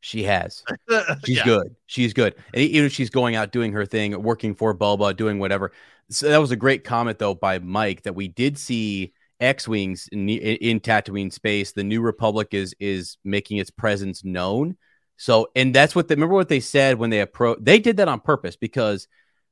She 0.00 0.24
has. 0.24 0.62
She's 1.24 1.38
Yeah. 1.38 1.44
good. 1.44 1.76
She's 1.86 2.12
good. 2.12 2.34
And 2.52 2.62
even 2.62 2.84
if 2.84 2.92
she's 2.92 3.08
going 3.08 3.36
out 3.36 3.52
doing 3.52 3.72
her 3.72 3.86
thing, 3.86 4.22
working 4.22 4.54
for 4.54 4.74
Boba, 4.74 5.16
doing 5.16 5.38
whatever. 5.38 5.72
So 6.10 6.28
that 6.28 6.38
was 6.38 6.50
a 6.50 6.56
great 6.56 6.84
comment 6.84 7.18
though 7.18 7.34
by 7.34 7.58
Mike 7.58 8.02
that 8.02 8.14
we 8.14 8.28
did 8.28 8.58
see 8.58 9.14
X-wings 9.40 10.08
in, 10.12 10.28
in, 10.28 10.56
in 10.56 10.80
Tatooine 10.80 11.32
space. 11.32 11.72
The 11.72 11.84
New 11.84 12.02
Republic 12.02 12.48
is 12.52 12.74
is 12.78 13.16
making 13.24 13.56
its 13.56 13.70
presence 13.70 14.24
known. 14.24 14.76
So, 15.16 15.48
and 15.56 15.74
that's 15.74 15.94
what 15.94 16.08
they 16.08 16.14
remember 16.14 16.34
what 16.34 16.48
they 16.48 16.60
said 16.60 16.98
when 16.98 17.08
they 17.10 17.20
approached. 17.20 17.64
They 17.64 17.78
did 17.78 17.96
that 17.96 18.08
on 18.08 18.20
purpose 18.20 18.56
because 18.56 19.08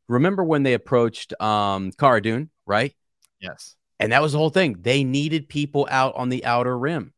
remember 0.08 0.44
when 0.44 0.62
they 0.64 0.74
approached 0.74 1.32
um 1.40 1.92
Cara 1.92 2.20
Dune, 2.20 2.50
right? 2.66 2.94
Yes. 3.40 3.76
And 3.98 4.12
that 4.12 4.22
was 4.22 4.32
the 4.32 4.38
whole 4.38 4.50
thing. 4.50 4.76
They 4.80 5.04
needed 5.04 5.48
people 5.48 5.86
out 5.90 6.14
on 6.16 6.28
the 6.28 6.44
outer 6.44 6.76
rim. 6.76 7.12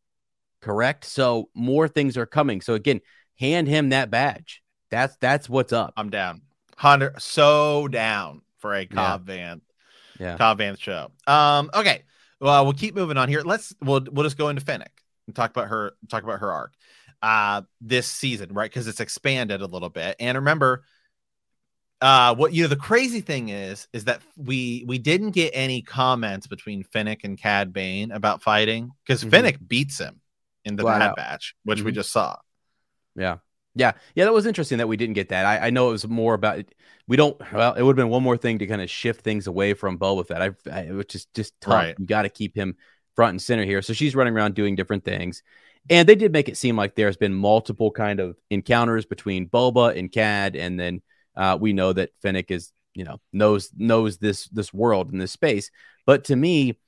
Correct? 0.61 1.05
So 1.05 1.49
more 1.55 1.89
things 1.89 2.17
are 2.17 2.27
coming. 2.27 2.61
So 2.61 2.75
again, 2.75 3.01
hand 3.39 3.69
him 3.69 3.91
that 3.91 4.11
badge. 4.11 4.63
That's 4.91 5.17
that's 5.17 5.49
what's 5.49 5.73
up. 5.73 5.93
I'm 5.97 6.11
down. 6.11 6.43
Hundred 6.77 7.21
so 7.21 7.89
down 7.89 8.43
for 8.59 8.75
a 8.75 8.87
Cobb 8.87 9.27
Vanth 9.27 9.61
Yeah. 10.19 10.37
Cobb 10.37 10.59
Vanth 10.59 10.81
show. 10.81 11.11
Um, 11.27 11.71
okay. 11.75 12.03
Well, 12.41 12.65
we'll 12.65 12.75
keep 12.75 12.95
moving 12.95 13.17
on 13.17 13.29
here. 13.29 13.43
Let's 13.43 13.75
we'll 13.81 14.05
we'll 14.11 14.25
just 14.25 14.39
go 14.39 14.49
into 14.49 14.63
Fennec 14.65 14.93
and 15.27 15.35
talk 15.35 15.51
about 15.51 15.69
her 15.69 15.93
talk 16.09 16.23
about 16.23 16.41
her 16.41 16.53
arc 16.53 16.75
uh 17.23 17.63
this 17.81 18.07
season, 18.07 18.53
right? 18.53 18.71
Because 18.71 18.87
it's 18.87 19.01
expanded 19.01 19.63
a 19.63 19.67
little 19.67 19.89
bit. 19.91 20.17
And 20.21 20.37
remember, 20.37 20.85
uh 22.05 22.35
what 22.35 22.53
you 22.53 22.63
know 22.63 22.69
the 22.69 22.77
crazy 22.77 23.21
thing 23.23 23.49
is 23.49 23.89
is 23.95 24.05
that 24.05 24.21
we 24.37 24.85
we 24.87 24.99
didn't 24.99 25.31
get 25.31 25.51
any 25.55 25.81
comments 25.83 26.47
between 26.47 26.85
Fennec 26.85 27.25
and 27.25 27.39
Cad 27.39 27.73
Bane 27.73 28.13
about 28.13 28.43
fighting 28.43 28.91
because 29.07 29.25
Mhm. 29.25 29.31
Fennec 29.31 29.57
beats 29.67 29.99
him 29.99 30.21
in 30.65 30.77
the 30.77 30.85
Bad 30.85 31.03
out. 31.03 31.17
Batch, 31.17 31.55
which 31.65 31.83
we 31.83 31.91
Mhm. 31.93 31.97
just 31.97 32.13
saw. 32.13 32.37
Yeah. 33.17 33.39
Yeah. 33.75 33.93
Yeah. 34.15 34.25
That 34.25 34.33
was 34.35 34.47
interesting 34.47 34.79
that 34.79 34.87
we 34.87 34.97
didn't 34.97 35.15
get 35.15 35.31
that. 35.31 35.47
I, 35.47 35.67
I 35.67 35.71
know 35.71 35.89
it 35.89 35.93
was 35.93 36.07
more 36.07 36.35
about 36.35 36.63
we 37.09 37.17
don't 37.17 37.37
well, 37.53 37.73
it 37.75 37.83
would 37.83 37.97
have 37.97 38.05
been 38.05 38.11
one 38.11 38.23
more 38.23 38.37
thing 38.37 38.59
to 38.59 38.67
kind 38.67 38.83
of 38.83 38.91
shift 38.91 39.23
things 39.23 39.47
away 39.47 39.75
from 39.75 39.99
Boba 39.99 40.27
Fett. 40.27 40.43
I, 40.43 40.51
I 40.71 40.93
which 40.93 41.15
is 41.15 41.27
just 41.35 41.59
tough. 41.61 41.73
Right. 41.73 41.95
You 41.99 42.07
got 42.07 42.23
to 42.23 42.29
keep 42.29 42.55
him 42.55 42.77
front 43.17 43.31
and 43.31 43.43
center 43.43 43.65
here. 43.65 43.81
So 43.83 43.93
she's 43.95 44.15
running 44.15 44.35
around 44.35 44.55
doing 44.55 44.75
different 44.77 45.05
things. 45.05 45.43
And 45.91 46.09
they 46.09 46.15
did 46.15 46.33
make 46.33 46.49
it 46.49 46.57
seem 46.57 46.77
like 46.77 46.95
there's 46.95 47.17
been 47.17 47.35
multiple 47.35 47.91
kind 47.91 48.21
of 48.21 48.37
encounters 48.51 49.07
between 49.07 49.49
Boba 49.49 49.99
and 49.99 50.11
Cad, 50.11 50.57
and 50.57 50.79
then 50.81 51.03
uh, 51.37 51.59
we 51.61 51.73
know 51.73 51.93
that 51.93 52.11
Fennec 52.23 52.51
is, 52.51 52.73
you 52.95 53.05
know, 53.05 53.21
knows 53.33 53.71
knows 53.77 54.19
this 54.19 54.47
this 54.49 54.73
world 54.73 55.13
and 55.13 55.21
this 55.21 55.33
space. 55.33 55.71
But 56.07 56.25
to 56.25 56.37
me, 56.37 56.79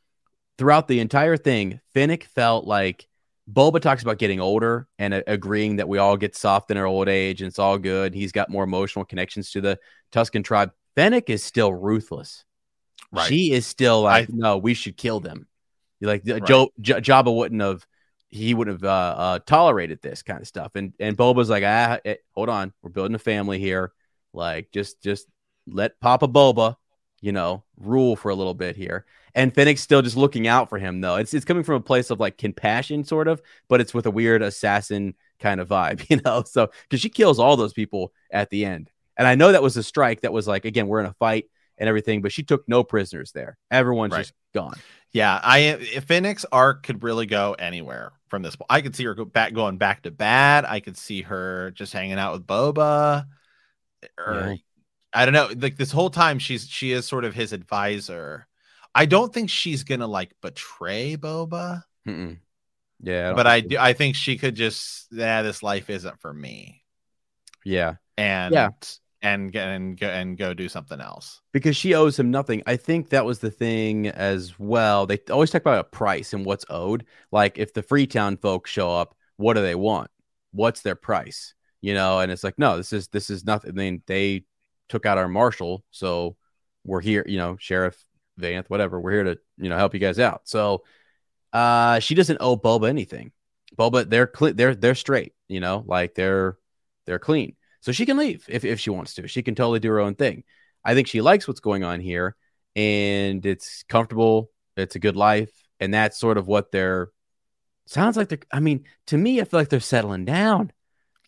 throughout 0.59 0.89
the 0.89 1.01
entire 1.01 1.37
thing, 1.37 1.81
Fennec 1.95 2.25
felt 2.25 2.67
like 2.67 3.09
Boba 3.51 3.81
talks 3.81 4.03
about 4.03 4.19
getting 4.19 4.41
older 4.41 4.89
and 4.99 5.15
uh, 5.15 5.23
agreeing 5.27 5.77
that 5.77 5.89
we 5.89 5.99
all 5.99 6.17
get 6.17 6.37
soft 6.37 6.71
in 6.71 6.77
our 6.77 6.87
old 6.87 7.09
age 7.09 7.43
and 7.43 7.49
it's 7.49 7.59
all 7.59 7.79
good. 7.79 8.15
He's 8.15 8.33
got 8.33 8.51
more 8.51 8.65
emotional 8.65 9.05
connections 9.05 9.51
to 9.53 9.61
the 9.61 9.79
Tusken 10.13 10.43
tribe. 10.45 10.73
Fennec 10.97 11.31
is 11.31 11.45
still 11.45 11.73
ruthless. 11.73 12.45
Right. 13.13 13.29
She 13.29 13.53
is 13.53 13.67
still 13.67 14.03
like, 14.03 14.29
I- 14.29 14.33
no, 14.33 14.59
we 14.59 14.75
should 14.75 14.97
kill 14.97 15.21
them. 15.21 15.47
Like 16.01 16.23
Right. 16.27 16.45
Joe 16.45 16.71
J- 16.81 17.01
Jabba 17.01 17.35
wouldn't 17.35 17.63
have, 17.63 17.87
he 18.29 18.53
would 18.53 18.67
have 18.67 18.83
uh, 18.85 19.15
uh, 19.17 19.39
tolerated 19.47 20.03
this 20.03 20.23
kind 20.23 20.41
of 20.41 20.49
stuff. 20.49 20.73
And 20.75 20.93
and 20.99 21.17
Boba's 21.17 21.49
like, 21.49 21.65
ah, 21.65 21.99
eh, 22.05 22.17
hold 22.35 22.49
on, 22.49 22.73
we're 22.83 22.91
building 22.91 23.15
a 23.15 23.21
family 23.21 23.59
here. 23.59 23.93
Like, 24.37 24.71
just 24.73 25.03
just 25.03 25.27
let 25.67 25.99
Papa 26.01 26.29
Boba, 26.29 26.77
you 27.21 27.33
know, 27.33 27.65
rule 27.77 28.15
for 28.17 28.31
a 28.31 28.35
little 28.35 28.55
bit 28.55 28.77
here. 28.77 29.05
And 29.35 29.53
Fennec's 29.55 29.83
still 29.83 30.01
just 30.01 30.17
looking 30.17 30.47
out 30.47 30.69
for 30.71 30.79
him, 30.79 31.01
though. 31.01 31.17
It's 31.17 31.35
it's 31.35 31.45
coming 31.45 31.63
from 31.65 31.75
a 31.77 31.81
place 31.81 32.11
of 32.11 32.21
like 32.21 32.39
compassion, 32.39 33.05
sort 33.05 33.29
of, 33.29 33.43
but 33.69 33.81
it's 33.81 33.93
with 33.95 34.07
a 34.07 34.11
weird 34.11 34.43
assassin 34.43 35.15
kind 35.41 35.61
of 35.61 35.69
vibe, 35.69 36.07
you 36.11 36.21
know. 36.25 36.43
So 36.47 36.69
because 36.89 37.01
she 37.01 37.09
kills 37.11 37.39
all 37.39 37.57
those 37.57 37.73
people 37.73 38.13
at 38.31 38.51
the 38.51 38.65
end, 38.65 38.91
and 39.17 39.27
I 39.27 39.35
know 39.35 39.53
that 39.53 39.63
was 39.63 39.77
a 39.77 39.83
strike 39.83 40.23
that 40.23 40.33
was 40.33 40.47
like, 40.47 40.65
again, 40.65 40.89
we're 40.89 41.01
in 41.01 41.07
a 41.07 41.15
fight 41.15 41.47
and 41.79 41.89
everything, 41.89 42.23
but 42.23 42.33
she 42.33 42.43
took 42.43 42.67
no 42.69 42.83
prisoners 42.83 43.33
there. 43.33 43.59
Everyone's 43.71 44.13
Right. 44.13 44.21
just 44.21 44.33
gone. 44.55 44.77
Yeah, 45.13 45.39
I 45.43 45.59
if 45.59 46.05
Fennec's 46.05 46.47
arc 46.53 46.83
could 46.83 47.03
really 47.03 47.27
go 47.27 47.55
anywhere 47.59 48.13
from 48.29 48.43
this. 48.43 48.57
I 48.69 48.81
could 48.81 48.97
see 48.97 49.05
her 49.05 49.15
go 49.15 49.25
back 49.25 49.53
going 49.53 49.77
back 49.79 50.03
to 50.03 50.11
bad. 50.11 50.65
I 50.65 50.81
could 50.81 50.97
see 50.97 51.23
her 51.23 51.71
just 51.73 51.93
hanging 51.93 52.19
out 52.19 52.33
with 52.33 52.47
Boba, 52.47 53.27
or 54.19 54.35
Yeah. 54.35 54.57
I 55.13 55.25
don't 55.25 55.35
know. 55.35 55.51
Like 55.57 55.77
this 55.77 55.93
whole 55.93 56.11
time, 56.11 56.39
she's 56.39 56.69
she 56.69 56.93
is 56.93 57.07
sort 57.07 57.25
of 57.25 57.35
his 57.35 57.53
advisor. 57.53 58.47
I 58.95 59.07
don't 59.07 59.33
think 59.33 59.51
she's 59.51 59.85
gonna 59.85 60.07
like 60.07 60.35
betray 60.43 61.17
Boba, 61.17 61.83
Mm-mm. 62.09 62.39
Yeah, 63.01 63.33
don't 63.33 63.37
but 63.37 63.47
I 63.47 63.61
do. 63.61 63.77
I 63.79 63.93
think 63.93 64.17
she 64.17 64.39
could 64.39 64.55
just 64.55 65.09
yeah, 65.13 65.43
this 65.43 65.63
life 65.63 65.91
isn't 65.91 66.21
for 66.21 66.33
me, 66.33 66.83
yeah. 67.65 67.97
and 68.17 68.55
Yeah. 68.55 68.71
and 69.23 69.55
and 69.57 69.99
go 69.99 70.09
and 70.09 70.37
go 70.39 70.55
do 70.55 70.69
something 70.69 71.01
else. 71.01 71.41
because 71.53 71.77
she 71.77 71.95
owes 71.95 72.19
him 72.19 72.31
nothing. 72.31 72.63
I 72.67 72.77
think 72.77 73.11
that 73.11 73.25
was 73.25 73.39
the 73.41 73.51
thing 73.51 74.09
as 74.09 74.59
well. 74.59 75.07
They 75.07 75.19
always 75.31 75.51
talk 75.51 75.63
about 75.63 75.81
a 75.81 75.85
price 75.85 76.33
and 76.33 76.45
what's 76.45 76.65
owed. 76.69 77.07
Like 77.33 77.59
if 77.59 77.73
the 77.75 77.83
Freetown 77.83 78.37
folks 78.37 78.71
show 78.71 78.91
up, 78.93 79.17
what 79.37 79.55
do 79.55 79.63
they 79.63 79.75
want? 79.75 80.11
What's 80.53 80.83
their 80.83 80.95
price? 80.97 81.55
You 81.81 81.95
know, 81.95 82.21
and 82.21 82.33
it's 82.33 82.45
like, 82.45 82.59
no, 82.59 82.77
this 82.77 82.93
is 82.93 83.09
this 83.09 83.31
is 83.31 83.45
nothing. 83.45 83.71
I 83.71 83.75
mean, 83.75 84.03
they 84.07 84.45
took 84.89 85.07
out 85.07 85.19
our 85.19 85.29
marshal, 85.29 85.85
so 85.91 86.37
we're 86.85 87.01
here. 87.01 87.25
You 87.27 87.39
know, 87.39 87.57
Sheriff 87.59 88.03
Vanth, 88.41 88.69
whatever. 88.69 89.01
We're 89.01 89.13
here 89.13 89.25
to 89.25 89.39
you 89.59 89.69
know 89.69 89.77
help 89.77 89.95
you 89.95 90.01
guys 90.01 90.19
out. 90.19 90.43
So, 90.45 90.85
uh, 91.53 92.01
she 92.01 92.15
doesn't 92.15 92.39
owe 92.41 92.57
Boba 92.57 92.89
anything. 92.89 93.33
Boba, 93.77 94.09
they're 94.09 94.31
they're 94.53 94.75
they're 94.75 94.95
straight. 94.95 95.35
You 95.49 95.61
know, 95.61 95.85
like 95.87 96.15
they're 96.15 96.59
they're 97.07 97.19
clean. 97.19 97.57
So 97.81 97.93
she 97.93 98.07
can 98.07 98.17
leave 98.17 98.45
if 98.49 98.65
if 98.65 98.81
she 98.81 98.91
wants 98.91 99.15
to. 99.15 99.29
She 99.29 99.43
can 99.43 99.55
totally 99.55 99.81
do 99.81 99.91
her 99.91 100.01
own 100.01 100.15
thing. 100.15 100.45
I 100.85 100.95
think 100.95 101.09
she 101.09 101.21
likes 101.21 101.47
what's 101.49 101.61
going 101.61 101.85
on 101.85 102.01
here 102.01 102.37
and 102.77 103.45
it's 103.45 103.83
comfortable. 103.85 104.51
It's 104.77 104.95
a 104.95 105.01
good 105.01 105.17
life. 105.17 105.51
And 105.81 105.93
that's 105.93 106.19
sort 106.19 106.39
of 106.39 106.47
what 106.47 106.71
they're 106.71 107.11
sounds 107.87 108.17
like 108.17 108.29
they're 108.29 108.39
I 108.53 108.61
mean, 108.61 108.85
to 109.09 109.17
me, 109.17 109.41
I 109.41 109.45
feel 109.45 109.59
like 109.59 109.69
they're 109.69 109.81
settling 109.81 110.25
down. 110.25 110.71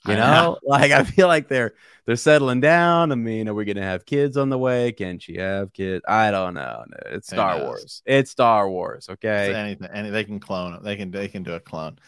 You 0.07 0.15
know, 0.15 0.59
like 0.63 0.91
I 0.93 1.05
feel 1.05 1.27
like 1.27 1.49
they're 1.49 1.75
they're 2.07 2.17
settling 2.17 2.61
down. 2.61 3.13
I 3.13 3.15
mean, 3.17 3.49
are 3.49 3.55
we 3.55 3.65
gonna 3.65 3.83
have 3.83 4.07
kids 4.07 4.37
on 4.37 4.49
the 4.49 4.57
way? 4.59 4.93
Can 4.93 5.19
she 5.19 5.37
have 5.37 5.73
kids? 5.73 6.05
I 6.09 6.31
don't 6.31 6.55
know. 6.55 6.85
No, 6.89 6.97
It's 7.13 7.29
Star? 7.29 7.59
Wars. 7.61 8.03
It's 8.07 8.31
Star 8.31 8.69
Wars. 8.71 9.09
Okay. 9.11 9.53
anything, 9.55 9.89
any 9.93 10.11
they 10.11 10.25
can 10.25 10.41
clone 10.41 10.75
it. 10.75 10.83
They 10.83 10.97
can 10.97 11.11
they 11.11 11.29
can 11.29 11.43
do 11.43 11.53
a 11.53 11.61
clone. 11.61 11.99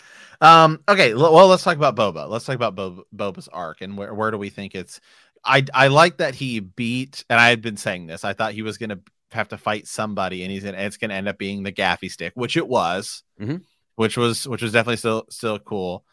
Um. 0.41 0.81
Okay. 0.89 1.15
Well, 1.15 1.49
let's 1.49 1.63
talk 1.65 1.77
about 1.77 1.97
Boba. 1.97 2.29
Let's 2.29 2.45
talk 2.47 2.57
about 2.57 2.75
Boba, 2.77 3.03
Boba's 3.15 3.49
arc 3.49 3.81
and 3.83 3.99
where 3.99 4.15
where 4.15 4.31
do 4.31 4.39
we 4.39 4.49
think 4.51 4.75
it's. 4.75 5.01
I 5.45 5.65
I 5.75 5.89
like 5.89 6.19
that 6.19 6.35
he 6.35 6.61
beat, 6.61 7.25
and 7.29 7.41
I 7.41 7.49
had 7.49 7.61
been 7.63 7.77
saying 7.77 8.07
this. 8.07 8.25
I 8.25 8.33
thought 8.35 8.53
he 8.53 8.63
was 8.63 8.79
gonna 8.79 9.01
have 9.33 9.49
to 9.49 9.59
fight 9.59 9.87
somebody, 9.87 10.43
and 10.43 10.51
he's 10.53 10.65
gonna 10.65 10.79
it's 10.79 10.97
gonna 10.97 11.15
end 11.15 11.29
up 11.29 11.39
being 11.39 11.63
the 11.63 11.73
gaffi 11.73 12.11
stick, 12.11 12.33
which 12.37 12.57
it 12.57 12.67
was, 12.69 13.23
Mhm. 13.41 13.63
which 13.97 14.17
was 14.17 14.47
which 14.47 14.63
was 14.63 14.73
definitely 14.73 14.97
still 14.97 15.27
still 15.31 15.59
cool. 15.59 16.05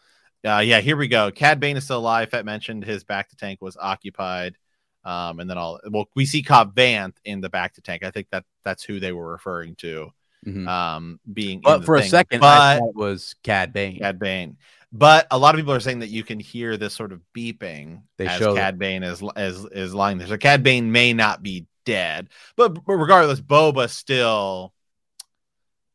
Uh, 0.45 0.59
yeah, 0.59 0.79
here 0.81 0.95
we 0.97 1.07
go. 1.07 1.31
Cad 1.31 1.59
Bane 1.59 1.77
is 1.77 1.83
still 1.85 1.99
alive. 1.99 2.29
Fett 2.29 2.45
mentioned 2.45 2.83
his 2.85 3.03
bacta 3.03 3.35
tank 3.37 3.61
was 3.61 3.75
occupied. 3.79 4.55
Um, 5.03 5.39
and 5.39 5.49
then 5.49 5.57
all 5.57 5.79
well, 5.89 6.05
we 6.15 6.25
see 6.25 6.43
Cobb 6.43 6.75
Vanth 6.75 7.15
in 7.23 7.41
the 7.41 7.49
bacta 7.49 7.81
tank. 7.81 8.03
I 8.03 8.11
think 8.11 8.27
that 8.31 8.43
that's 8.63 8.83
who 8.83 8.99
they 8.99 9.11
were 9.13 9.31
referring 9.31 9.75
to 9.77 10.11
Mhm. 10.45 10.67
um 10.67 11.19
being 11.33 11.57
in 11.57 11.61
But 11.63 11.79
the 11.79 11.85
for 11.85 11.95
a 11.95 12.03
second, 12.03 12.41
but 12.41 12.77
it 12.81 12.95
was 12.95 13.35
Cad 13.43 13.73
Bane. 13.73 13.99
Cad 13.99 14.19
Bane. 14.19 14.57
But 14.91 15.27
a 15.31 15.37
lot 15.37 15.55
of 15.55 15.59
people 15.59 15.73
are 15.73 15.79
saying 15.79 15.99
that 15.99 16.09
you 16.09 16.23
can 16.23 16.39
hear 16.39 16.77
this 16.77 16.93
sort 16.93 17.11
of 17.11 17.21
beeping 17.35 18.03
They 18.17 18.27
as 18.27 18.37
show. 18.39 18.55
Cad 18.55 18.77
Bane 18.77 19.03
is 19.03 19.23
is 19.35 19.65
is 19.65 19.93
lying 19.93 20.17
there. 20.17 20.27
So 20.27 20.37
Cad 20.37 20.61
Bane 20.63 20.91
may 20.91 21.13
not 21.13 21.41
be 21.41 21.65
dead, 21.85 22.29
but, 22.55 22.73
but 22.85 22.93
regardless, 22.93 23.41
Boba 23.41 23.89
still 23.89 24.73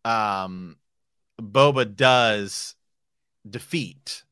um 0.05 0.77
Boba 1.41 1.95
does 1.95 2.75
defeat 3.49 4.25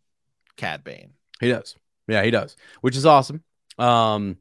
Cad 0.60 0.84
Bane. 0.84 1.14
He 1.40 1.48
does. 1.48 1.74
Yeah, 2.06 2.22
he 2.22 2.30
does, 2.30 2.56
which 2.82 2.96
is 2.96 3.06
awesome. 3.06 3.42
Um, 3.78 4.36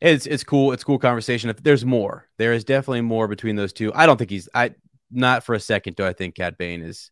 it's 0.00 0.26
it's 0.26 0.44
cool. 0.44 0.72
It's 0.72 0.84
cool 0.84 0.98
conversation. 0.98 1.48
If 1.50 1.62
there's 1.62 1.84
more, 1.84 2.28
there 2.36 2.52
is 2.52 2.64
definitely 2.64 3.00
more 3.00 3.26
between 3.26 3.56
those 3.56 3.72
two. 3.72 3.92
I 3.94 4.04
don't 4.06 4.16
think 4.18 4.30
he's. 4.30 4.48
I 4.54 4.74
not 5.10 5.44
for 5.44 5.54
a 5.54 5.60
second 5.60 5.96
do 5.96 6.04
I 6.04 6.12
think 6.12 6.34
Cad 6.34 6.58
Bane 6.58 6.82
is. 6.82 7.10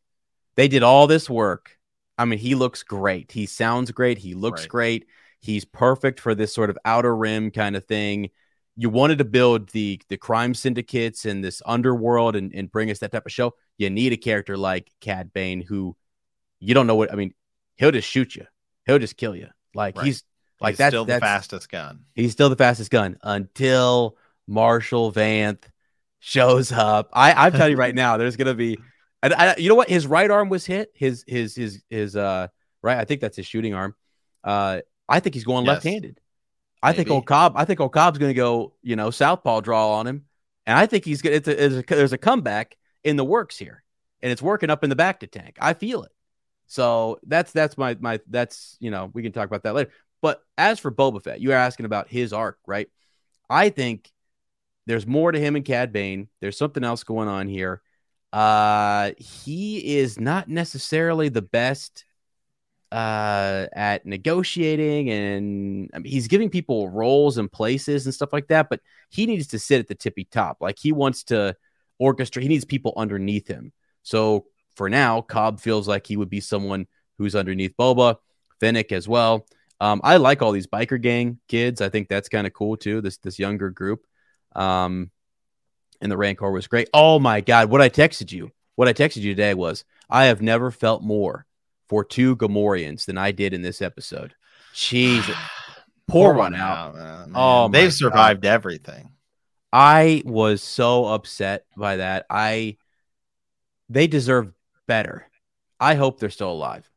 They 0.56 0.68
did 0.68 0.82
all 0.82 1.06
this 1.06 1.30
work. 1.30 1.78
I 2.18 2.24
mean, 2.24 2.38
he 2.38 2.54
looks 2.54 2.82
great. 2.82 3.32
He 3.32 3.46
sounds 3.46 3.90
great. 3.92 4.18
He 4.18 4.34
looks 4.34 4.62
Right. 4.62 4.68
great. 4.68 5.06
He's 5.40 5.64
perfect 5.64 6.20
for 6.20 6.34
this 6.34 6.52
sort 6.52 6.68
of 6.70 6.78
outer 6.84 7.16
rim 7.16 7.50
kind 7.50 7.76
of 7.76 7.84
thing. 7.86 8.30
You 8.76 8.90
wanted 8.90 9.18
to 9.18 9.24
build 9.24 9.70
the 9.70 10.00
the 10.08 10.16
crime 10.16 10.54
syndicates 10.54 11.24
and 11.24 11.42
this 11.42 11.62
underworld 11.64 12.36
and, 12.36 12.52
and 12.54 12.70
bring 12.70 12.90
us 12.90 12.98
that 12.98 13.12
type 13.12 13.26
of 13.26 13.32
show. 13.32 13.54
You 13.76 13.90
need 13.90 14.12
a 14.12 14.16
character 14.16 14.56
like 14.56 14.90
Cad 15.00 15.32
Bane 15.32 15.60
who 15.62 15.96
you 16.60 16.74
don't 16.74 16.86
know 16.86 16.96
what 16.96 17.12
I 17.12 17.16
mean. 17.16 17.34
He'll 17.78 17.90
just 17.92 18.08
shoot 18.08 18.36
you. 18.36 18.44
He'll 18.86 18.98
just 18.98 19.16
kill 19.16 19.34
you. 19.34 19.48
Like 19.74 19.96
Right. 19.96 20.06
he's 20.06 20.22
like 20.60 20.72
He's 20.72 20.78
that's 20.78 20.90
still 20.92 21.04
the 21.04 21.12
that's, 21.14 21.24
fastest 21.24 21.70
gun. 21.70 22.00
He's 22.14 22.32
still 22.32 22.48
the 22.50 22.56
fastest 22.56 22.90
gun 22.90 23.16
until 23.22 24.16
Marshall 24.46 25.12
Vanth 25.12 25.62
shows 26.18 26.72
up. 26.72 27.10
I, 27.12 27.32
I'm 27.46 27.52
telling 27.52 27.72
you 27.72 27.76
right 27.78 27.94
now, 28.04 28.16
there's 28.16 28.36
gonna 28.36 28.54
be, 28.54 28.76
and 29.22 29.32
I, 29.34 29.54
you 29.56 29.68
know 29.68 29.74
what? 29.76 29.88
His 29.88 30.06
right 30.06 30.30
arm 30.30 30.48
was 30.48 30.66
hit. 30.66 30.90
His 30.94 31.24
his 31.26 31.54
his 31.54 31.82
his 31.88 32.16
uh 32.16 32.48
right. 32.82 32.98
I 32.98 33.04
think 33.04 33.20
that's 33.20 33.36
his 33.36 33.46
shooting 33.46 33.74
arm. 33.74 33.94
Uh, 34.44 34.80
I 35.08 35.20
think 35.20 35.34
he's 35.34 35.44
going 35.44 35.64
Yes. 35.64 35.74
left-handed. 35.74 36.20
I 36.82 36.92
think 36.92 37.10
old 37.10 37.26
Cobb. 37.26 37.54
I 37.56 37.64
think 37.64 37.80
old 37.80 37.92
Cobb's 37.92 38.18
gonna 38.18 38.34
go, 38.34 38.74
you 38.82 38.96
know, 38.96 39.10
southpaw 39.10 39.60
draw 39.60 39.92
on 39.94 40.06
him, 40.06 40.24
and 40.66 40.78
I 40.78 40.86
think 40.86 41.04
he's 41.04 41.22
gonna. 41.22 41.36
It's 41.36 41.48
a, 41.48 41.64
it's 41.64 41.74
a, 41.76 41.94
there's 41.94 42.12
a 42.12 42.18
comeback 42.18 42.76
in 43.04 43.16
the 43.16 43.24
works 43.24 43.58
here, 43.58 43.82
and 44.22 44.30
it's 44.32 44.42
working 44.42 44.70
up 44.70 44.82
in 44.84 44.90
the 44.90 44.96
bacta 44.96 45.30
tank. 45.30 45.56
I 45.60 45.74
feel 45.74 46.02
it. 46.04 46.12
So 46.68 47.18
that's 47.26 47.50
that's 47.50 47.76
my 47.76 47.96
my 47.98 48.20
that's 48.28 48.76
you 48.78 48.90
know 48.90 49.10
we 49.12 49.22
can 49.22 49.32
talk 49.32 49.46
about 49.46 49.64
that 49.64 49.74
later. 49.74 49.90
But 50.20 50.42
as 50.56 50.78
for 50.78 50.92
Boba 50.92 51.22
Fett, 51.22 51.40
you 51.40 51.50
are 51.52 51.56
asking 51.56 51.86
about 51.86 52.08
his 52.08 52.32
arc, 52.32 52.58
right? 52.66 52.88
I 53.48 53.70
think 53.70 54.10
there's 54.86 55.06
more 55.06 55.32
to 55.32 55.40
him 55.40 55.56
and 55.56 55.64
Cad 55.64 55.92
Bane. 55.92 56.28
There's 56.40 56.58
something 56.58 56.84
else 56.84 57.04
going 57.04 57.28
on 57.28 57.48
here. 57.48 57.82
Uh, 58.32 59.12
he 59.16 59.98
is 59.98 60.20
not 60.20 60.48
necessarily 60.48 61.28
the 61.30 61.42
best 61.42 62.04
uh 62.90 63.66
at 63.74 64.06
negotiating 64.06 65.10
and 65.10 65.90
I 65.92 65.98
mean, 65.98 66.10
he's 66.10 66.26
giving 66.26 66.48
people 66.48 66.88
roles 66.88 67.36
and 67.36 67.52
places 67.52 68.06
and 68.06 68.14
stuff 68.14 68.32
like 68.32 68.48
that 68.48 68.70
but 68.70 68.80
he 69.10 69.26
needs 69.26 69.48
to 69.48 69.58
sit 69.58 69.80
at 69.80 69.88
the 69.88 69.94
tippy 69.94 70.24
top 70.24 70.56
like 70.62 70.78
he 70.78 70.92
wants 70.92 71.24
to 71.24 71.54
orchestrate 72.00 72.40
he 72.40 72.48
needs 72.48 72.64
people 72.64 72.94
underneath 72.96 73.46
him 73.46 73.74
so 74.04 74.46
for 74.78 74.88
now 74.88 75.20
cobb 75.20 75.60
feels 75.60 75.86
like 75.86 76.06
he 76.06 76.16
would 76.16 76.30
be 76.30 76.40
someone 76.40 76.86
who's 77.18 77.36
underneath 77.36 77.74
boba 77.78 78.16
Fennec 78.60 78.92
as 78.92 79.06
well 79.06 79.46
um 79.80 80.00
i 80.02 80.16
like 80.16 80.40
all 80.40 80.52
these 80.52 80.66
biker 80.66 81.00
gang 81.00 81.38
kids 81.48 81.82
i 81.82 81.90
think 81.90 82.08
that's 82.08 82.30
kind 82.30 82.46
of 82.46 82.54
cool 82.54 82.76
too 82.76 83.02
this 83.02 83.18
this 83.18 83.38
younger 83.38 83.68
group 83.68 84.06
um 84.56 85.10
and 86.00 86.10
the 86.10 86.16
rancor 86.16 86.50
was 86.50 86.66
great 86.66 86.88
oh 86.94 87.18
my 87.18 87.42
god 87.42 87.68
what 87.68 87.82
i 87.82 87.90
texted 87.90 88.32
you 88.32 88.50
what 88.76 88.88
i 88.88 88.92
texted 88.94 89.18
you 89.18 89.34
today 89.34 89.52
was 89.52 89.84
i 90.08 90.24
have 90.24 90.40
never 90.40 90.70
felt 90.70 91.02
more 91.02 91.44
for 91.88 92.04
two 92.04 92.36
Gamorreans 92.36 93.06
than 93.06 93.18
I 93.18 93.32
did 93.32 93.54
in 93.54 93.62
this 93.62 93.82
episode. 93.82 94.34
Jesus. 94.74 95.36
Pour 96.06 96.32
one 96.34 96.54
out. 96.54 96.94
man. 96.94 97.32
Oh, 97.34 97.68
they've 97.68 97.90
God. 97.90 97.96
survived 97.96 98.46
everything. 98.46 99.10
I 99.70 100.22
was 100.24 100.62
so 100.62 101.04
upset 101.04 101.66
by 101.76 101.96
that. 101.96 102.24
I 102.30 102.78
they 103.90 104.06
deserve 104.06 104.52
better. 104.88 105.30
I 105.78 105.94
hope 105.94 106.18
they're 106.18 106.30
still 106.30 106.50
alive. 106.50 106.90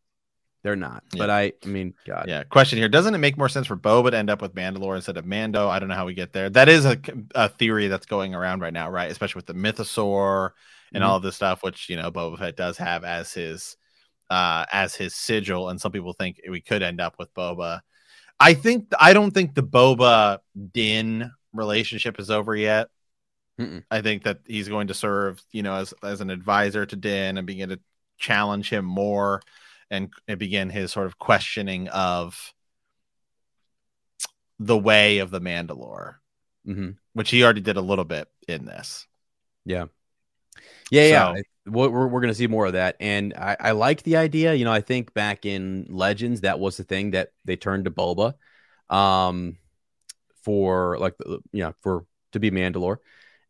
They're 0.64 0.76
not. 0.76 1.04
But 1.16 1.30
I 1.30 1.54
I 1.64 1.68
mean, 1.68 1.94
God. 2.06 2.26
Yeah. 2.28 2.44
Question 2.44 2.78
here: 2.80 2.90
Doesn't 2.90 3.14
it 3.16 3.20
make 3.20 3.38
more 3.38 3.50
sense 3.50 3.68
for 3.68 3.76
Boba 3.78 4.12
to 4.12 4.18
end 4.18 4.30
up 4.30 4.42
with 4.42 4.56
Mandalore 4.56 4.96
instead 4.96 5.18
of 5.18 5.26
Mando? 5.26 5.68
I 5.68 5.80
don't 5.80 5.90
know 5.90 5.96
how 5.96 6.06
we 6.06 6.14
get 6.14 6.34
there. 6.34 6.50
That 6.50 6.70
is 6.70 6.86
a, 6.86 6.98
a 7.36 7.50
theory 7.50 7.88
that's 7.88 8.06
going 8.06 8.34
around 8.36 8.62
right 8.62 8.74
now, 8.74 8.90
right? 8.90 9.10
Especially 9.12 9.40
with 9.40 9.48
the 9.48 9.54
Mythosaur 9.54 10.52
and 10.94 11.04
Mhm. 11.04 11.08
all 11.08 11.18
of 11.18 11.24
this 11.24 11.36
stuff, 11.36 11.64
which 11.64 11.90
you 11.90 11.96
know 11.96 12.12
Boba 12.12 12.38
Fett 12.38 12.56
does 12.58 12.78
have 12.78 13.04
as 13.04 13.34
his 13.34 13.76
uh 14.30 14.66
as 14.72 14.94
his 14.96 15.16
sigil, 15.16 15.70
and 15.70 15.82
some 15.82 15.92
people 15.92 16.14
think 16.14 16.40
we 16.50 16.62
could 16.62 16.84
end 16.84 17.02
up 17.02 17.16
with 17.18 17.34
Boba. 17.34 17.82
I 18.40 18.54
think 18.54 18.88
I 19.00 19.14
don't 19.14 19.32
think 19.32 19.56
the 19.56 19.64
Boba 19.64 20.40
Din 20.74 21.32
relationship 21.54 22.20
is 22.20 22.30
over 22.30 22.56
yet. 22.56 22.88
Mm-mm. 23.62 23.84
I 23.92 24.02
think 24.02 24.24
that 24.24 24.40
he's 24.46 24.68
going 24.70 24.88
to 24.88 24.94
serve, 24.94 25.42
you 25.52 25.64
know, 25.64 25.76
as 25.76 25.94
as 26.04 26.22
an 26.22 26.30
advisor 26.30 26.86
to 26.86 26.96
Din 26.96 27.38
and 27.38 27.48
begin 27.48 27.70
to 27.70 27.80
challenge 28.18 28.70
him 28.70 28.86
more 28.86 29.42
and, 29.90 30.12
and 30.28 30.40
begin 30.40 30.70
his 30.70 30.92
sort 30.92 31.06
of 31.08 31.18
questioning 31.18 31.88
of 31.90 32.54
the 34.60 34.78
way 34.78 35.20
of 35.20 35.32
the 35.32 35.42
Mandalore, 35.42 36.16
Mhm. 36.68 36.98
which 37.14 37.32
he 37.32 37.44
already 37.44 37.62
did 37.62 37.78
a 37.78 37.82
little 37.82 38.06
bit 38.06 38.28
in 38.48 38.66
this. 38.66 39.08
Yeah. 39.66 39.86
Yeah, 40.92 41.08
yeah. 41.08 41.34
So- 41.36 41.42
We're, 41.68 41.90
we're, 41.90 42.08
we're 42.08 42.22
going 42.22 42.34
to 42.34 42.38
see 42.38 42.48
more 42.48 42.66
of 42.66 42.74
that. 42.74 42.96
And 43.00 43.34
I, 43.36 43.56
I 43.60 43.72
like 43.72 44.02
the 44.02 44.18
idea. 44.18 44.56
You 44.56 44.66
know, 44.66 44.72
I 44.72 44.82
think 44.82 45.14
back 45.14 45.46
in 45.46 45.86
Legends, 45.90 46.42
that 46.42 46.60
was 46.60 46.78
the 46.78 46.84
thing 46.84 47.12
that 47.12 47.30
they 47.46 47.56
turned 47.56 47.86
to 47.86 47.92
Boba 47.92 48.34
um, 48.90 49.58
for, 50.44 50.98
like, 50.98 51.14
you 51.52 51.64
know, 51.64 51.74
for 51.82 52.06
to 52.32 52.40
be 52.40 52.50
Mandalore. 52.50 52.98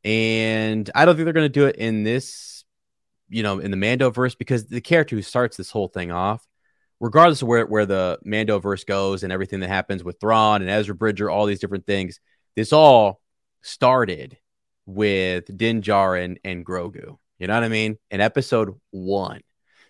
And 0.03 0.89
I 0.95 1.05
don't 1.05 1.15
think 1.15 1.25
they're 1.25 1.33
going 1.33 1.45
to 1.45 1.49
do 1.49 1.67
it 1.67 1.75
in 1.75 2.03
this, 2.03 2.63
you 3.29 3.43
know, 3.43 3.59
in 3.59 3.71
the 3.71 3.77
Mando 3.77 4.09
verse 4.09 4.35
because 4.35 4.65
the 4.65 4.81
character 4.81 5.15
who 5.15 5.21
starts 5.21 5.57
this 5.57 5.71
whole 5.71 5.87
thing 5.87 6.11
off, 6.11 6.45
regardless 6.99 7.41
of 7.41 7.47
where, 7.47 7.65
where 7.65 7.85
the 7.85 8.19
Mando 8.23 8.59
verse 8.59 8.83
goes 8.83 9.23
and 9.23 9.31
everything 9.31 9.59
that 9.59 9.69
happens 9.69 10.03
with 10.03 10.19
Thrawn 10.19 10.61
and 10.61 10.69
Ezra 10.69 10.95
Bridger, 10.95 11.29
all 11.29 11.45
these 11.45 11.59
different 11.59 11.85
things, 11.85 12.19
this 12.55 12.73
all 12.73 13.21
started 13.61 14.37
with 14.85 15.55
Din 15.55 15.81
Djarin 15.81 16.37
and 16.43 16.65
Grogu. 16.65 17.17
You 17.39 17.47
know 17.47 17.53
what 17.55 17.63
I 17.63 17.69
mean? 17.69 17.97
In 18.09 18.21
episode 18.21 18.79
one. 18.91 19.41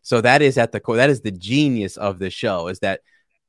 So 0.03 0.22
that 0.22 0.41
is 0.41 0.57
at 0.57 0.72
the 0.72 0.80
core. 0.80 0.95
That 0.97 1.09
is 1.09 1.22
the 1.22 1.32
genius 1.32 1.97
of 1.97 2.20
the 2.20 2.30
show 2.30 2.68
is 2.68 2.80
that 2.80 3.01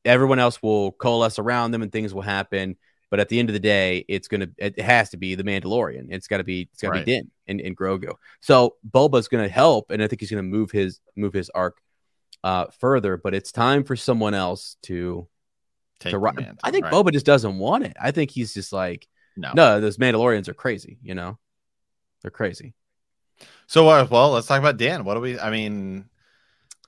everyone 0.05 0.39
else 0.39 0.63
will 0.63 0.93
coalesce 0.93 1.39
around 1.39 1.71
them 1.71 1.83
and 1.83 1.91
things 1.91 2.13
will 2.13 2.23
happen. 2.23 2.77
But 3.13 3.21
at 3.21 3.29
the 3.29 3.39
end 3.39 3.51
of 3.51 3.53
the 3.53 3.61
day, 3.61 4.07
it's 4.09 4.27
gonna 4.27 4.49
it 4.57 4.81
has 4.81 5.11
to 5.11 5.19
be 5.19 5.35
the 5.35 5.45
Mandalorian. 5.45 6.07
It's 6.09 6.27
gotta 6.27 6.45
be 6.45 6.63
it's 6.73 6.81
gotta 6.81 6.93
Right. 6.93 7.05
be 7.05 7.13
Din 7.13 7.31
and, 7.47 7.61
and 7.61 7.77
Grogu. 7.77 8.15
So 8.41 8.77
Boba's 8.91 9.29
gonna 9.29 9.51
help, 9.51 9.91
and 9.91 10.03
I 10.03 10.09
think 10.09 10.21
he's 10.21 10.31
gonna 10.31 10.43
move 10.43 10.71
his 10.71 10.99
move 11.15 11.35
his 11.35 11.51
arc 11.51 11.77
uh 12.43 12.69
further. 12.81 13.19
But 13.19 13.35
it's 13.35 13.53
time 13.53 13.85
for 13.85 13.97
someone 13.97 14.33
else 14.33 14.79
to 14.85 15.29
Take 16.01 16.13
to 16.13 16.15
the 16.17 16.19
run. 16.21 16.57
I 16.65 16.71
think 16.71 16.87
right. 16.87 16.95
Boba 16.95 17.13
just 17.13 17.27
doesn't 17.27 17.59
want 17.59 17.85
it. 17.85 17.95
I 18.01 18.13
think 18.13 18.31
he's 18.31 18.55
just 18.55 18.73
like, 18.73 19.07
No. 19.37 19.53
no, 19.55 19.81
those 19.83 19.99
Mandalorians 19.99 20.49
are 20.49 20.55
crazy. 20.55 20.99
You 21.03 21.15
know, 21.15 21.39
they're 22.23 22.31
crazy. 22.31 22.73
So 23.67 23.89
uh, 23.89 24.07
well, 24.11 24.31
let's 24.31 24.47
talk 24.47 24.59
about 24.59 24.79
Dan. 24.79 25.05
What 25.05 25.17
do 25.17 25.21
we? 25.21 25.39
I 25.39 25.51
mean, 25.51 26.07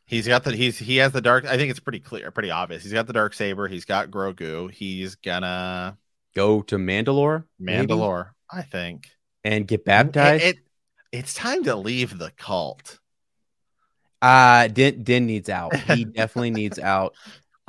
he's 0.07 0.27
got 0.27 0.43
the 0.43 0.57
he's 0.57 0.79
he 0.79 0.97
has 0.97 1.13
the 1.13 1.21
dark. 1.21 1.45
I 1.45 1.59
think 1.59 1.71
it's 1.71 1.81
pretty 1.81 2.01
clear, 2.01 2.31
pretty 2.31 2.51
obvious. 2.51 2.83
He's 2.83 2.95
got 2.95 3.07
the 3.07 3.13
dark 3.13 3.35
saber. 3.35 3.69
He's 3.69 3.85
got 3.85 4.11
Grogu. 4.11 4.71
He's 4.71 5.17
gonna 5.17 5.99
Go 6.35 6.63
to 6.63 6.77
Mandalore, 6.77 7.45
maybe, 7.59 7.87
Mandalore. 7.87 8.31
I 8.51 8.63
think 8.63 9.09
and 9.45 9.67
get 9.67 9.85
baptized. 9.85 10.45
It, 10.45 10.57
it- 10.57 10.61
it's 11.13 11.33
time 11.33 11.63
to 11.63 11.77
leave 11.77 12.19
the 12.19 12.33
cult. 12.33 12.99
Uh 14.21 14.69
Din 14.69 15.03
Din 15.03 15.27
needs 15.27 15.49
out. 15.49 15.75
He 15.89 16.05
definitely 16.05 16.51
needs 16.51 16.79
out. 16.79 17.15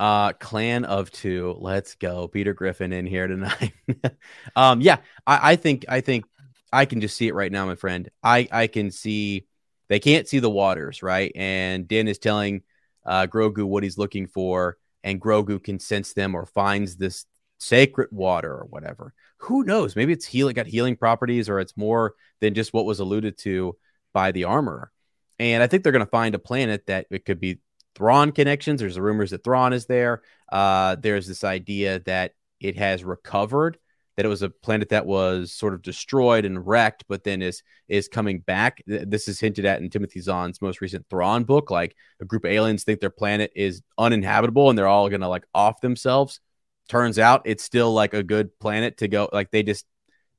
Uh 0.00 0.32
clan 0.32 0.84
of 0.84 1.10
two. 1.10 1.56
Let's 1.60 1.94
go. 1.94 2.28
Peter 2.28 2.54
Griffin 2.54 2.92
in 2.92 3.06
here 3.06 3.26
tonight. 3.28 3.72
um 4.56 4.80
yeah, 4.80 4.98
I, 5.26 5.52
I 5.52 5.56
think 5.56 5.84
I 5.88 6.00
think 6.00 6.24
I 6.72 6.84
can 6.86 7.00
just 7.00 7.16
see 7.16 7.28
it 7.28 7.34
right 7.34 7.52
now, 7.52 7.66
my 7.66 7.76
friend. 7.76 8.08
I 8.22 8.48
I 8.50 8.66
can 8.66 8.90
see 8.90 9.46
they 9.88 10.00
can't 10.00 10.26
see 10.26 10.40
the 10.40 10.50
waters, 10.50 11.02
right? 11.02 11.30
And 11.36 11.86
Din 11.86 12.08
is 12.08 12.18
telling 12.18 12.62
uh 13.04 13.26
Grogu 13.28 13.64
what 13.64 13.82
he's 13.84 13.98
looking 13.98 14.26
for, 14.26 14.76
and 15.04 15.20
Grogu 15.20 15.62
can 15.62 15.78
sense 15.78 16.14
them 16.14 16.34
or 16.34 16.46
finds 16.46 16.96
this 16.96 17.26
sacred 17.58 18.08
water 18.10 18.52
or 18.52 18.66
whatever. 18.68 19.12
Who 19.38 19.64
knows? 19.64 19.96
Maybe 19.96 20.12
it's 20.12 20.26
healing 20.26 20.54
got 20.54 20.66
healing 20.66 20.96
properties, 20.96 21.48
or 21.48 21.60
it's 21.60 21.76
more 21.76 22.14
than 22.40 22.54
just 22.54 22.72
what 22.72 22.84
was 22.86 23.00
alluded 23.00 23.38
to 23.38 23.76
by 24.12 24.32
the 24.32 24.44
armorer. 24.44 24.90
And 25.38 25.62
I 25.62 25.66
think 25.66 25.82
they're 25.82 25.92
going 25.92 26.04
to 26.04 26.10
find 26.10 26.34
a 26.34 26.38
planet 26.38 26.86
that 26.86 27.06
it 27.10 27.24
could 27.24 27.40
be 27.40 27.60
Thrawn 27.94 28.32
connections. 28.32 28.80
There's 28.80 28.94
the 28.94 29.02
rumors 29.02 29.30
that 29.30 29.44
Thrawn 29.44 29.72
is 29.72 29.86
there. 29.86 30.22
Uh, 30.50 30.96
there's 30.96 31.26
this 31.26 31.44
idea 31.44 32.00
that 32.00 32.32
it 32.60 32.76
has 32.76 33.04
recovered, 33.04 33.78
that 34.16 34.24
it 34.24 34.28
was 34.28 34.42
a 34.42 34.50
planet 34.50 34.90
that 34.90 35.06
was 35.06 35.52
sort 35.52 35.74
of 35.74 35.82
destroyed 35.82 36.44
and 36.44 36.66
wrecked, 36.66 37.04
but 37.08 37.24
then 37.24 37.42
is 37.42 37.62
is 37.88 38.08
coming 38.08 38.40
back. 38.40 38.82
This 38.86 39.28
is 39.28 39.40
hinted 39.40 39.64
at 39.64 39.80
in 39.80 39.90
Timothy 39.90 40.20
Zahn's 40.20 40.62
most 40.62 40.80
recent 40.80 41.06
Thrawn 41.08 41.44
book. 41.44 41.70
Like 41.70 41.94
a 42.20 42.24
group 42.24 42.44
of 42.44 42.50
aliens 42.50 42.84
think 42.84 43.00
their 43.00 43.10
planet 43.10 43.50
is 43.54 43.82
uninhabitable 43.98 44.68
and 44.68 44.78
they're 44.78 44.86
all 44.86 45.08
going 45.08 45.20
to 45.20 45.28
like 45.28 45.44
off 45.54 45.80
themselves. 45.80 46.40
Turns 46.88 47.18
out 47.18 47.42
it's 47.44 47.64
still 47.64 47.92
like 47.92 48.14
a 48.14 48.22
good 48.22 48.58
planet 48.58 48.98
to 48.98 49.08
go. 49.08 49.28
Like 49.32 49.50
they 49.50 49.62
just 49.62 49.86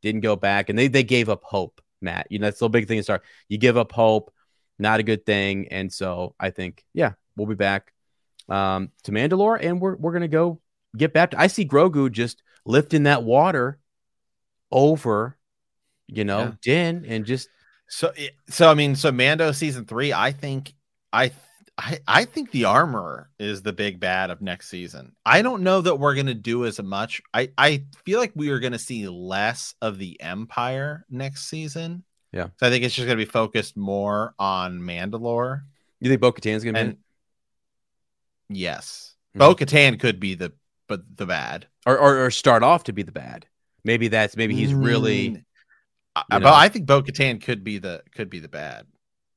didn't 0.01 0.21
go 0.21 0.35
back 0.35 0.69
and 0.69 0.77
they 0.77 0.87
they 0.87 1.03
gave 1.03 1.29
up 1.29 1.43
hope, 1.43 1.81
Matt. 2.01 2.27
You 2.29 2.39
know, 2.39 2.47
that's 2.47 2.59
the 2.59 2.69
big 2.69 2.87
thing 2.87 2.99
to 2.99 3.03
start. 3.03 3.23
You 3.49 3.57
give 3.57 3.77
up 3.77 3.91
hope 3.91 4.31
not 4.79 4.99
a 4.99 5.03
good 5.03 5.25
thing. 5.25 5.67
And 5.69 5.91
so 5.91 6.35
I 6.39 6.51
think, 6.51 6.83
yeah, 6.93 7.13
we'll 7.35 7.47
be 7.47 7.55
back 7.55 7.93
um, 8.49 8.91
to 9.03 9.11
Mandalore, 9.11 9.57
and 9.61 9.81
we're 9.81 9.95
we're 9.95 10.13
gonna 10.13 10.27
go 10.27 10.61
get 10.95 11.13
back. 11.13 11.31
To, 11.31 11.39
I 11.39 11.47
see 11.47 11.65
Grogu 11.65 12.11
just 12.11 12.41
lifting 12.65 13.03
that 13.03 13.23
water 13.23 13.79
over, 14.71 15.37
you 16.07 16.23
know, 16.23 16.39
Yeah. 16.39 16.51
Din, 16.61 17.05
and 17.07 17.25
just 17.25 17.49
So, 17.89 18.13
so 18.49 18.69
I 18.69 18.73
mean, 18.73 18.95
so 18.95 19.11
Mando 19.11 19.51
season 19.51 19.85
three, 19.85 20.11
I 20.11 20.31
think, 20.33 20.73
I, 21.13 21.31
I, 21.80 21.99
I 22.07 22.25
think 22.25 22.49
the 22.51 22.65
armor 22.65 23.30
is 23.39 23.61
the 23.61 23.71
big 23.73 23.99
bad 23.99 24.32
of 24.32 24.41
next 24.41 24.69
season. 24.69 25.15
I 25.25 25.41
don't 25.43 25.61
know 25.61 25.80
that 25.82 25.95
we're 25.97 26.15
gonna 26.15 26.34
do 26.34 26.65
as 26.65 26.82
much. 26.82 27.21
I, 27.34 27.51
I 27.57 27.84
feel 28.03 28.19
like 28.19 28.32
we 28.36 28.49
are 28.49 28.59
gonna 28.59 28.80
see 28.80 29.07
less 29.07 29.75
of 29.82 29.99
the 29.99 30.19
Empire 30.21 31.05
next 31.09 31.47
season. 31.49 32.03
Yeah. 32.32 32.47
So 32.57 32.65
I 32.67 32.69
think 32.71 32.84
it's 32.84 32.95
just 32.95 33.05
gonna 33.07 33.17
be 33.17 33.25
focused 33.25 33.78
more 33.78 34.34
on 34.39 34.80
Mandalore. 34.80 35.61
you 35.99 36.09
think 36.09 36.19
Bo 36.21 36.32
Katan's 36.32 36.63
gonna 36.63 36.73
be. 36.73 36.80
in 36.80 36.86
And 36.88 36.93
it? 38.49 38.57
yes, 38.57 39.15
Mhm. 39.36 39.39
Bo 39.39 39.55
Katan 39.55 39.99
could 39.99 40.19
be 40.19 40.34
the, 40.34 40.53
but 40.88 41.01
the 41.15 41.25
bad. 41.25 41.67
Or, 41.86 41.97
or 41.97 42.25
or 42.25 42.32
start 42.32 42.63
off 42.63 42.86
to 42.86 42.93
be 42.93 43.03
the 43.03 43.11
bad. 43.11 43.45
Maybe 43.84 44.07
that's 44.07 44.36
maybe 44.36 44.55
he's 44.55 44.73
really 44.73 45.30
Mm, 45.30 45.43
I- 46.15 46.23
you 46.34 46.39
know. 46.39 46.53
I 46.53 46.69
think 46.69 46.86
Bo 46.88 47.01
Katan 47.03 47.41
could 47.41 47.63
be 47.63 47.78
the 47.78 48.03
could 48.15 48.30
be 48.30 48.39
the 48.39 48.47
bad. 48.49 48.88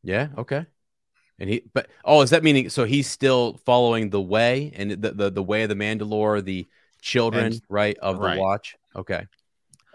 yeah 0.03 0.29
okay. 0.39 0.65
And 1.41 1.49
he, 1.49 1.63
but 1.73 1.89
oh, 2.05 2.21
is 2.21 2.31
that 2.31 2.45
meaning? 2.45 2.69
So 2.69 2.85
he's 2.85 3.09
still 3.09 3.55
following 3.65 4.11
the 4.11 4.21
way 4.21 4.73
and 4.77 4.91
the 4.91 5.13
the, 5.13 5.31
the 5.31 5.43
way 5.43 5.63
of 5.63 5.71
the 5.71 5.75
Mandalore, 5.75 6.45
the 6.45 6.69
children, 7.01 7.47
And- 7.47 7.63
right, 7.69 7.97
of 7.99 8.21
the. 8.21 8.37
Watch. 8.39 8.77
Okay, 8.95 9.27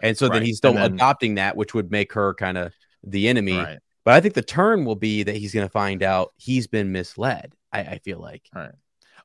and 0.02 0.18
so 0.18 0.28
then 0.28 0.42
he's 0.42 0.56
still 0.58 0.74
then- 0.74 0.94
adopting 0.94 1.36
that, 1.36 1.56
which 1.56 1.72
would 1.72 1.90
make 1.90 2.12
her 2.14 2.34
kind 2.34 2.58
of 2.58 2.72
the 3.04 3.28
enemy. 3.28 3.56
Right. 3.56 3.78
But 4.04 4.14
I 4.14 4.20
think 4.20 4.34
the 4.34 4.42
turn 4.42 4.84
will 4.84 4.96
be 4.96 5.22
that 5.24 5.36
he's 5.36 5.52
going 5.52 5.66
to 5.66 5.70
find 5.72 6.02
out 6.02 6.32
he's 6.36 6.66
been 6.68 6.92
misled. 6.92 7.52
I, 7.72 7.80
I 7.80 7.98
feel 7.98 8.20
like. 8.20 8.48
Right. 8.54 8.70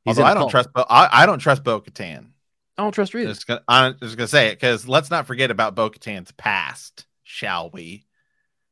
He's 0.03 0.17
Although 0.17 0.29
I 0.29 0.33
don't 0.33 0.41
cult. 0.41 0.51
trust, 0.51 0.73
Bo, 0.73 0.85
I, 0.89 1.23
I 1.23 1.25
don't 1.27 1.37
trust 1.37 1.63
Bo 1.63 1.81
Katan. 1.81 2.29
I 2.77 2.83
don't 2.83 2.91
trust 2.91 3.13
her 3.13 3.19
either. 3.19 3.29
Just 3.33 3.45
gonna, 3.45 3.61
I'm 3.67 3.95
just 3.99 4.17
gonna 4.17 4.27
say 4.27 4.47
it 4.47 4.55
because 4.55 4.87
let's 4.87 5.11
not 5.11 5.27
forget 5.27 5.51
about 5.51 5.75
Bo 5.75 5.91
Katan's 5.91 6.31
past, 6.31 7.05
shall 7.23 7.69
we? 7.71 8.05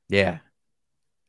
Yeah. 0.08 0.40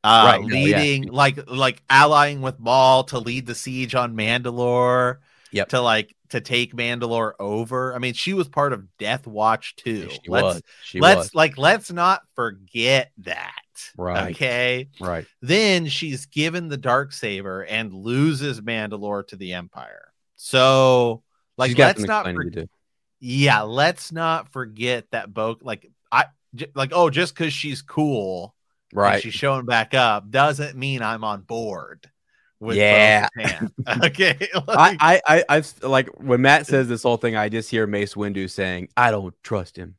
Uh, 0.03 0.23
Right, 0.27 0.41
no, 0.43 0.57
yeah. 0.57 0.77
leading 0.79 1.09
like 1.09 1.51
like 1.51 1.83
allying 1.91 2.41
with 2.41 2.59
Maul 2.59 3.05
to 3.05 3.19
lead 3.19 3.47
the 3.47 3.55
siege 3.55 3.95
on 3.95 4.17
Mandalore. 4.17 5.19
Yep. 5.53 5.69
To 5.71 5.81
like 5.81 6.15
to 6.29 6.41
take 6.41 6.75
Mandalore 6.75 7.33
over. 7.41 7.93
I 7.95 7.99
mean, 7.99 8.15
she 8.15 8.35
was 8.35 8.49
part 8.49 8.73
of 8.73 8.87
Death 8.99 9.27
Watch 9.27 9.75
too. 9.77 10.09
She 10.09 10.21
let's 10.29 10.45
was. 10.45 10.63
She 10.85 11.01
let's 11.01 11.17
was. 11.19 11.35
like 11.35 11.59
let's 11.59 11.91
not 11.91 12.23
forget 12.35 13.11
that. 13.19 13.53
Right. 13.97 14.31
Okay. 14.31 14.89
Right. 15.01 15.27
Then 15.43 15.87
she's 15.87 16.27
given 16.27 16.69
the 16.69 16.77
dark 16.77 17.13
saber 17.13 17.63
and 17.65 17.93
loses 17.93 18.61
Mandalore 18.61 19.27
to 19.29 19.37
the 19.37 19.55
Empire. 19.55 20.13
So 20.37 21.23
like 21.59 21.77
let's 21.77 22.01
not 22.03 22.27
for- 22.27 22.45
yeah, 23.19 23.63
let's 23.63 24.13
not 24.13 24.53
forget 24.53 25.11
that 25.11 25.35
Bo 25.35 25.57
like 25.61 25.91
I 26.13 26.27
j- 26.55 26.71
like 26.75 26.93
oh 26.95 27.11
just 27.11 27.35
because 27.35 27.53
she's 27.53 27.83
cool 27.83 28.55
Right. 28.93 29.23
she's 29.23 29.35
showing 29.35 29.67
back 29.67 29.95
up 29.95 30.31
doesn't 30.31 30.77
mean 30.77 31.03
I'm 31.03 31.25
on 31.25 31.43
board 31.43 32.11
with 32.61 32.77
Yeah. 32.77 33.29
Okay 34.05 34.49
I, 34.55 34.61
like, 34.75 34.99
I, 35.01 35.23
I, 35.27 35.45
I've 35.49 35.75
like 35.83 36.09
when 36.21 36.43
Matt 36.43 36.67
says 36.67 36.89
this 36.89 37.03
whole 37.03 37.17
thing, 37.17 37.35
I 37.35 37.49
just 37.49 37.71
hear 37.71 37.87
Mace 37.87 38.15
Windu 38.15 38.49
saying, 38.49 38.89
"I 38.97 39.11
don't 39.11 39.35
trust 39.43 39.77
him." 39.77 39.97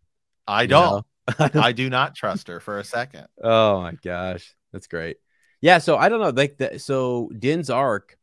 I 0.48 0.64
you 0.64 0.68
don't 0.70 1.06
know? 1.40 1.50
I 1.54 1.72
do 1.72 1.90
not 1.90 2.16
trust 2.16 2.48
her 2.48 2.60
for 2.60 2.80
a 2.80 2.84
second 2.84 3.28
Oh 3.44 3.82
my 3.82 3.94
gosh, 4.04 4.56
that's 4.72 4.88
great. 4.88 5.18
Yeah, 5.60 5.78
so 5.78 5.98
I 5.98 6.10
don't 6.10 6.22
know, 6.22 6.30
like 6.30 6.58
the, 6.58 6.80
so 6.80 7.30
Din's 7.38 7.70
arc, 7.70 8.18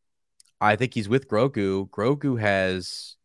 I 0.61 0.77
think 0.77 0.95
he's 0.95 1.09
with 1.09 1.29
Grogu. 1.29 1.89
Grogu 1.91 2.41
has 2.41 3.17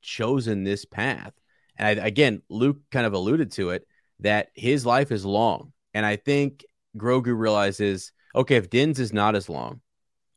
chosen 0.00 0.64
this 0.64 0.84
path, 0.84 1.32
and 1.76 2.00
I, 2.00 2.06
again, 2.06 2.42
Luke 2.48 2.78
kind 2.90 3.06
of 3.06 3.12
alluded 3.12 3.52
to 3.52 3.70
it 3.70 3.86
that 4.20 4.48
his 4.54 4.86
life 4.86 5.12
is 5.12 5.24
long, 5.24 5.72
and 5.92 6.04
I 6.06 6.16
think 6.16 6.64
Grogu 6.98 7.36
realizes, 7.36 8.12
okay, 8.34 8.56
if 8.56 8.70
Din's 8.70 9.00
is 9.00 9.12
not 9.12 9.34
as 9.34 9.48
long, 9.48 9.80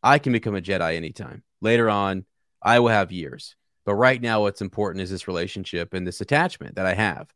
I 0.03 0.19
can 0.19 0.33
become 0.33 0.55
a 0.55 0.61
Jedi 0.61 0.95
anytime. 0.95 1.43
Later 1.61 1.89
on, 1.89 2.25
I 2.61 2.79
will 2.79 2.89
have 2.89 3.11
years, 3.11 3.55
but 3.85 3.95
right 3.95 4.21
now, 4.21 4.41
what's 4.41 4.61
important 4.61 5.01
is 5.01 5.09
this 5.09 5.27
relationship 5.27 5.93
and 5.93 6.05
this 6.05 6.21
attachment 6.21 6.75
that 6.75 6.85
I 6.85 6.93
have. 6.93 7.31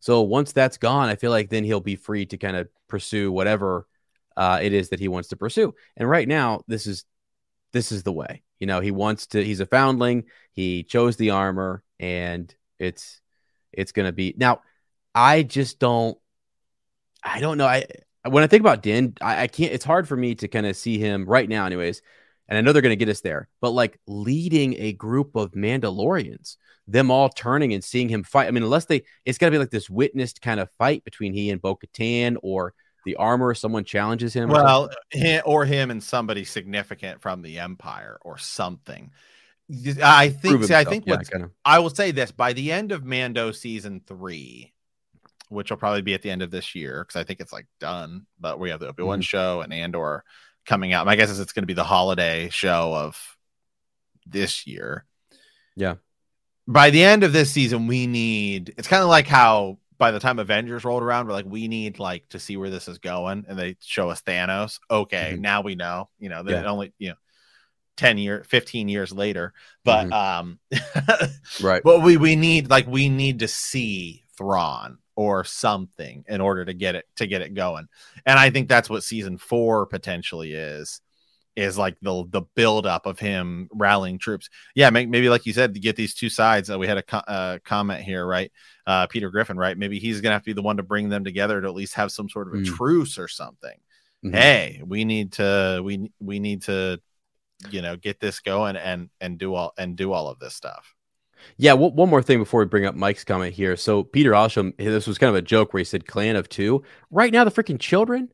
So 0.00 0.22
once 0.22 0.52
that's 0.52 0.78
gone, 0.78 1.08
I 1.08 1.16
feel 1.16 1.30
like 1.30 1.50
then 1.50 1.64
he'll 1.64 1.80
be 1.80 1.96
free 1.96 2.26
to 2.26 2.38
kind 2.38 2.56
of 2.56 2.68
pursue 2.88 3.30
whatever 3.30 3.86
uh, 4.36 4.58
it 4.62 4.72
is 4.72 4.88
that 4.88 5.00
he 5.00 5.08
wants 5.08 5.28
to 5.28 5.36
pursue. 5.36 5.74
And 5.96 6.08
right 6.08 6.26
now, 6.26 6.62
this 6.66 6.86
is 6.86 7.04
this 7.72 7.92
is 7.92 8.02
the 8.02 8.12
way. 8.12 8.42
You 8.58 8.66
know, 8.66 8.80
he 8.80 8.90
wants 8.90 9.26
to. 9.28 9.44
He's 9.44 9.60
a 9.60 9.66
foundling. 9.66 10.24
He 10.52 10.82
chose 10.82 11.16
the 11.16 11.30
armor, 11.30 11.82
and 11.98 12.52
it's 12.78 13.20
it's 13.72 13.92
going 13.92 14.06
to 14.06 14.12
be 14.12 14.34
now. 14.36 14.62
I 15.14 15.42
just 15.42 15.78
don't. 15.78 16.18
I 17.22 17.40
don't 17.40 17.58
know. 17.58 17.66
I 17.66 17.84
when 18.28 18.42
I 18.42 18.46
think 18.46 18.60
about 18.60 18.82
Din, 18.82 19.14
I, 19.20 19.42
I 19.42 19.46
can't. 19.46 19.72
It's 19.72 19.84
hard 19.84 20.08
for 20.08 20.16
me 20.16 20.34
to 20.36 20.48
kind 20.48 20.66
of 20.66 20.76
see 20.76 20.98
him 20.98 21.24
right 21.26 21.48
now, 21.48 21.66
anyways. 21.66 22.02
And 22.48 22.58
I 22.58 22.60
know 22.62 22.72
they're 22.72 22.82
going 22.82 22.90
to 22.90 22.96
get 22.96 23.08
us 23.08 23.20
there, 23.20 23.48
but 23.60 23.70
like 23.70 24.00
leading 24.08 24.74
a 24.78 24.92
group 24.92 25.36
of 25.36 25.52
Mandalorians, 25.52 26.56
them 26.88 27.10
all 27.10 27.28
turning 27.28 27.72
and 27.72 27.82
seeing 27.82 28.08
him 28.08 28.24
fight. 28.24 28.48
I 28.48 28.50
mean, 28.50 28.64
unless 28.64 28.86
they, 28.86 29.02
it's 29.24 29.38
got 29.38 29.46
to 29.46 29.52
be 29.52 29.58
like 29.58 29.70
this 29.70 29.88
witnessed 29.88 30.42
kind 30.42 30.58
of 30.58 30.68
fight 30.76 31.04
between 31.04 31.32
he 31.32 31.50
and 31.50 31.62
Bo 31.62 31.76
Katan 31.76 32.36
or 32.42 32.74
the 33.06 33.16
armor, 33.16 33.54
someone 33.54 33.84
challenges 33.84 34.34
him. 34.34 34.50
or 34.50 34.54
well 34.54 34.90
hi- 35.14 35.40
or 35.40 35.64
him 35.64 35.90
and 35.92 36.02
somebody 36.02 36.44
significant 36.44 37.22
from 37.22 37.40
the 37.42 37.60
Empire 37.60 38.18
or 38.22 38.36
something 38.36 39.10
I 40.02 40.30
think 40.30 40.64
see, 40.64 40.74
I 40.74 40.84
think 40.84 41.06
Yeah, 41.06 41.16
what's 41.16 41.28
kind 41.28 41.44
of. 41.44 41.50
I 41.64 41.78
will 41.78 41.90
say 41.90 42.10
this 42.10 42.32
by 42.32 42.52
the 42.52 42.72
end 42.72 42.92
of 42.92 43.04
Mando 43.04 43.52
season 43.52 44.02
three, 44.06 44.72
which 45.50 45.70
will 45.70 45.76
probably 45.76 46.02
be 46.02 46.14
at 46.14 46.22
the 46.22 46.30
end 46.30 46.42
of 46.42 46.50
this 46.50 46.74
year, 46.74 47.04
because 47.04 47.20
I 47.20 47.24
think 47.24 47.40
it's 47.40 47.52
like 47.52 47.66
done. 47.78 48.26
But 48.38 48.58
we 48.58 48.70
have 48.70 48.80
the 48.80 48.88
Obi 48.88 49.02
Wan 49.02 49.20
Mhm. 49.20 49.24
show 49.24 49.60
and 49.60 49.72
Andor 49.72 50.24
coming 50.64 50.92
out. 50.92 51.06
My 51.06 51.16
guess 51.16 51.30
is 51.30 51.40
it's 51.40 51.52
going 51.52 51.62
to 51.62 51.66
be 51.66 51.74
the 51.74 51.84
holiday 51.84 52.48
show 52.50 52.94
of 52.94 53.36
this 54.26 54.66
year. 54.66 55.04
Yeah. 55.76 55.96
By 56.66 56.90
the 56.90 57.02
end 57.02 57.24
of 57.24 57.32
this 57.32 57.50
season, 57.50 57.86
we 57.86 58.06
need. 58.06 58.74
It's 58.78 58.88
kind 58.88 59.02
of 59.02 59.08
like 59.08 59.26
how 59.26 59.78
by 59.98 60.12
the 60.12 60.20
time 60.20 60.38
Avengers 60.38 60.84
rolled 60.84 61.02
around, 61.02 61.26
we're 61.26 61.32
like, 61.34 61.44
we 61.46 61.68
need 61.68 61.98
like 61.98 62.28
to 62.30 62.38
see 62.38 62.56
where 62.56 62.70
this 62.70 62.88
is 62.88 62.98
going, 62.98 63.44
and 63.48 63.58
they 63.58 63.76
show 63.80 64.08
us 64.08 64.22
Thanos. 64.22 64.78
Okay, 64.90 65.34
Mhm. 65.34 65.40
now 65.40 65.60
we 65.62 65.74
know. 65.74 66.08
You 66.18 66.28
know, 66.30 66.42
that 66.42 66.64
Yeah. 66.64 66.70
only 66.70 66.92
you 66.98 67.10
know. 67.10 67.16
10 67.96 68.16
year 68.16 68.42
15 68.44 68.88
years 68.88 69.12
later 69.12 69.52
but 69.84 70.06
Mhm. 70.06 70.12
um 70.14 70.58
Right. 71.60 71.82
but 71.84 72.00
we 72.00 72.16
we 72.16 72.34
need 72.34 72.70
like 72.70 72.86
we 72.86 73.10
need 73.10 73.40
to 73.40 73.48
see 73.48 74.24
Thrawn 74.38 74.96
or 75.16 75.44
something 75.44 76.24
in 76.28 76.40
order 76.40 76.64
to 76.64 76.72
get 76.74 76.94
it 76.94 77.06
to 77.16 77.26
get 77.26 77.42
it 77.42 77.54
going. 77.54 77.86
And 78.26 78.38
I 78.38 78.50
think 78.50 78.68
that's 78.68 78.88
what 78.90 79.02
season 79.04 79.38
4 79.38 79.86
potentially 79.86 80.52
is 80.52 81.00
is 81.56 81.76
like 81.76 81.96
the 82.00 82.24
the 82.30 82.42
build 82.54 82.86
up 82.86 83.06
of 83.06 83.18
him 83.18 83.68
rallying 83.72 84.18
troops. 84.18 84.48
Yeah, 84.74 84.88
may- 84.90 85.06
maybe 85.06 85.28
like 85.28 85.44
you 85.46 85.52
said 85.52 85.74
to 85.74 85.80
get 85.80 85.96
these 85.96 86.14
two 86.14 86.30
sides. 86.30 86.70
Uh, 86.70 86.78
we 86.78 86.86
had 86.86 86.96
a 86.98 87.02
co- 87.02 87.18
uh, 87.18 87.58
comment 87.64 88.02
here, 88.02 88.24
right? 88.24 88.52
Uh 88.86 89.06
Peter 89.08 89.30
Griffin, 89.30 89.56
right? 89.58 89.76
Maybe 89.76 89.98
he's 89.98 90.20
going 90.20 90.30
to 90.30 90.34
have 90.34 90.42
to 90.42 90.46
be 90.50 90.52
the 90.52 90.62
one 90.62 90.76
to 90.76 90.82
bring 90.84 91.08
them 91.08 91.24
together 91.24 91.60
to 91.60 91.66
at 91.68 91.74
least 91.74 91.94
have 91.94 92.12
some 92.12 92.28
sort 92.28 92.48
of 92.48 92.54
a 92.54 92.58
Mm. 92.58 92.66
truce 92.66 93.18
or 93.18 93.26
something. 93.28 93.78
Mhm. 94.24 94.34
Hey, 94.34 94.80
we 94.86 95.04
need 95.04 95.32
to 95.32 95.80
we 95.84 96.12
we 96.20 96.38
need 96.38 96.62
to 96.62 97.00
you 97.68 97.82
know 97.82 97.96
get 97.96 98.20
this 98.20 98.40
going 98.40 98.76
and 98.76 99.10
and 99.20 99.36
do 99.36 99.52
all 99.54 99.74
and 99.76 99.96
do 99.96 100.12
all 100.12 100.28
of 100.28 100.38
this 100.38 100.54
stuff. 100.54 100.94
Yeah, 101.56 101.72
one 101.74 101.94
one 101.94 102.08
more 102.08 102.22
thing 102.22 102.38
before 102.38 102.60
we 102.60 102.66
bring 102.66 102.86
up 102.86 102.94
Mike's 102.94 103.24
comment 103.24 103.54
here. 103.54 103.76
So 103.76 104.02
Peter 104.02 104.32
Alsham, 104.32 104.76
this 104.76 105.06
was 105.06 105.18
kind 105.18 105.28
of 105.30 105.36
a 105.36 105.42
joke 105.42 105.72
where 105.72 105.78
he 105.80 105.84
said 105.84 106.06
clan 106.06 106.36
of 106.36 106.48
two. 106.48 106.82
Right 107.10 107.32
now, 107.32 107.44
the 107.44 107.50
freaking 107.50 107.78
children 107.78 108.32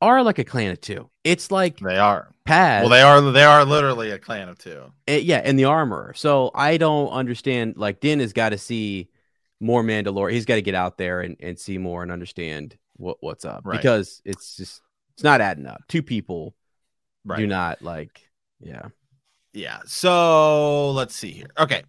are 0.00 0.22
like 0.22 0.38
a 0.38 0.44
clan 0.44 0.70
of 0.72 0.80
two. 0.80 1.10
It's 1.24 1.50
like 1.50 1.80
They 1.80 1.98
are. 1.98 2.30
Paz. 2.44 2.82
Well, 2.82 2.90
they 2.90 3.02
are. 3.02 3.20
They 3.20 3.44
are 3.44 3.64
literally 3.64 4.10
a 4.10 4.18
clan 4.18 4.48
of 4.48 4.58
two. 4.58 4.92
eh, 5.06 5.18
yeah, 5.18 5.42
and 5.44 5.58
the 5.58 5.64
armor. 5.64 6.12
So 6.14 6.50
I 6.54 6.76
don't 6.78 7.08
understand. 7.10 7.76
Like 7.76 8.00
Din 8.00 8.20
has 8.20 8.32
got 8.32 8.50
to 8.50 8.58
see 8.58 9.10
more 9.60 9.82
Mandalore. 9.82 10.32
He's 10.32 10.44
got 10.46 10.54
to 10.54 10.62
get 10.62 10.74
out 10.74 10.98
there 10.98 11.20
and, 11.20 11.36
and 11.40 11.58
see 11.58 11.78
more 11.78 12.02
and 12.02 12.10
understand 12.12 12.76
what 12.96 13.18
what's 13.20 13.44
up 13.44 13.62
Right. 13.64 13.76
because 13.76 14.22
it's 14.24 14.56
just 14.56 14.80
it's 15.14 15.24
not 15.24 15.40
adding 15.40 15.66
up. 15.66 15.82
Two 15.88 16.02
people 16.02 16.54
Right. 17.24 17.38
do 17.38 17.46
not 17.46 17.82
like. 17.82 18.30
Yeah. 18.60 18.86
Yeah. 19.52 19.80
So 19.86 20.92
let's 20.92 21.14
see 21.14 21.32
here. 21.32 21.48
Okay. 21.58 21.82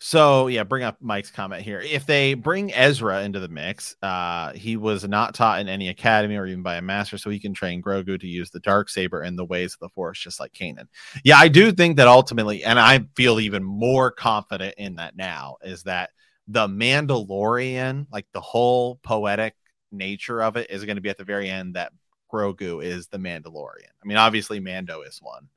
So 0.00 0.48
yeah, 0.48 0.64
bring 0.64 0.82
up 0.82 0.98
Mike's 1.00 1.30
comment 1.30 1.62
here. 1.62 1.80
If 1.80 2.04
they 2.04 2.34
bring 2.34 2.74
Ezra 2.74 3.22
into 3.22 3.40
the 3.40 3.48
mix, 3.48 3.96
uh, 4.02 4.52
he 4.52 4.76
was 4.76 5.04
not 5.08 5.34
taught 5.34 5.60
in 5.60 5.68
any 5.68 5.88
academy 5.88 6.36
or 6.36 6.46
even 6.46 6.62
by 6.62 6.76
a 6.76 6.82
master, 6.82 7.16
so 7.16 7.30
he 7.30 7.38
can 7.40 7.54
train 7.54 7.80
Grogu 7.80 8.20
to 8.20 8.26
use 8.26 8.50
the 8.50 8.60
dark 8.60 8.90
saber 8.90 9.22
and 9.22 9.38
the 9.38 9.44
ways 9.46 9.72
of 9.72 9.80
the 9.80 9.88
Force, 9.90 10.20
just 10.20 10.40
like 10.40 10.52
Kanan. 10.52 10.88
Yeah, 11.22 11.38
I 11.38 11.48
do 11.48 11.72
think 11.72 11.96
that 11.96 12.06
ultimately, 12.08 12.64
and 12.64 12.78
I 12.78 13.06
feel 13.16 13.40
even 13.40 13.64
more 13.64 14.10
confident 14.10 14.74
in 14.76 14.96
that 14.96 15.16
now, 15.16 15.56
is 15.62 15.84
that 15.84 16.10
the 16.48 16.68
Mandalorian, 16.68 18.06
like 18.12 18.26
the 18.32 18.40
whole 18.40 18.96
poetic 18.96 19.54
nature 19.90 20.42
of 20.42 20.56
it, 20.56 20.70
is 20.70 20.84
going 20.84 20.96
to 20.96 21.02
be 21.02 21.08
at 21.08 21.16
the 21.16 21.24
very 21.24 21.48
end 21.48 21.76
that 21.76 21.92
Grogu 22.30 22.84
is 22.84 23.06
the 23.06 23.18
Mandalorian. 23.18 23.88
I 24.02 24.06
mean, 24.06 24.18
obviously 24.18 24.60
Mando 24.60 25.00
is 25.02 25.18
one, 25.22 25.48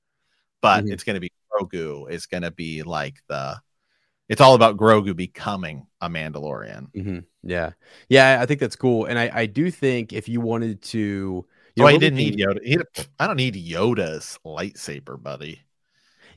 but 0.61 0.85
Mhm. 0.85 0.93
it's 0.93 1.03
going 1.03 1.15
to 1.15 1.19
be 1.19 1.31
Grogu 1.51 2.09
is 2.09 2.27
going 2.27 2.43
to 2.43 2.51
be 2.51 2.83
like 2.83 3.21
the. 3.27 3.59
It's 4.29 4.41
all 4.41 4.55
about 4.55 4.75
Grogu 4.77 5.15
becoming 5.15 5.87
a 6.01 6.09
Mandalorian. 6.09 6.91
Mhm. 6.93 7.25
Yeah, 7.43 7.71
yeah, 8.09 8.39
I 8.41 8.45
think 8.45 8.59
that's 8.59 8.75
cool, 8.75 9.05
and 9.05 9.17
I 9.17 9.31
I 9.33 9.45
do 9.45 9.71
think 9.71 10.11
if 10.13 10.27
you 10.27 10.41
wanted 10.41 10.81
to, 10.83 10.97
you 10.99 11.45
Oh, 11.77 11.83
know, 11.83 11.87
he 11.87 11.97
didn't 11.97 12.17
need 12.17 12.37
Yoda. 12.37 12.59
He, 12.63 12.77
I 13.19 13.27
don't 13.27 13.37
need 13.37 13.55
Yoda's 13.55 14.37
lightsaber, 14.45 15.21
buddy. 15.21 15.61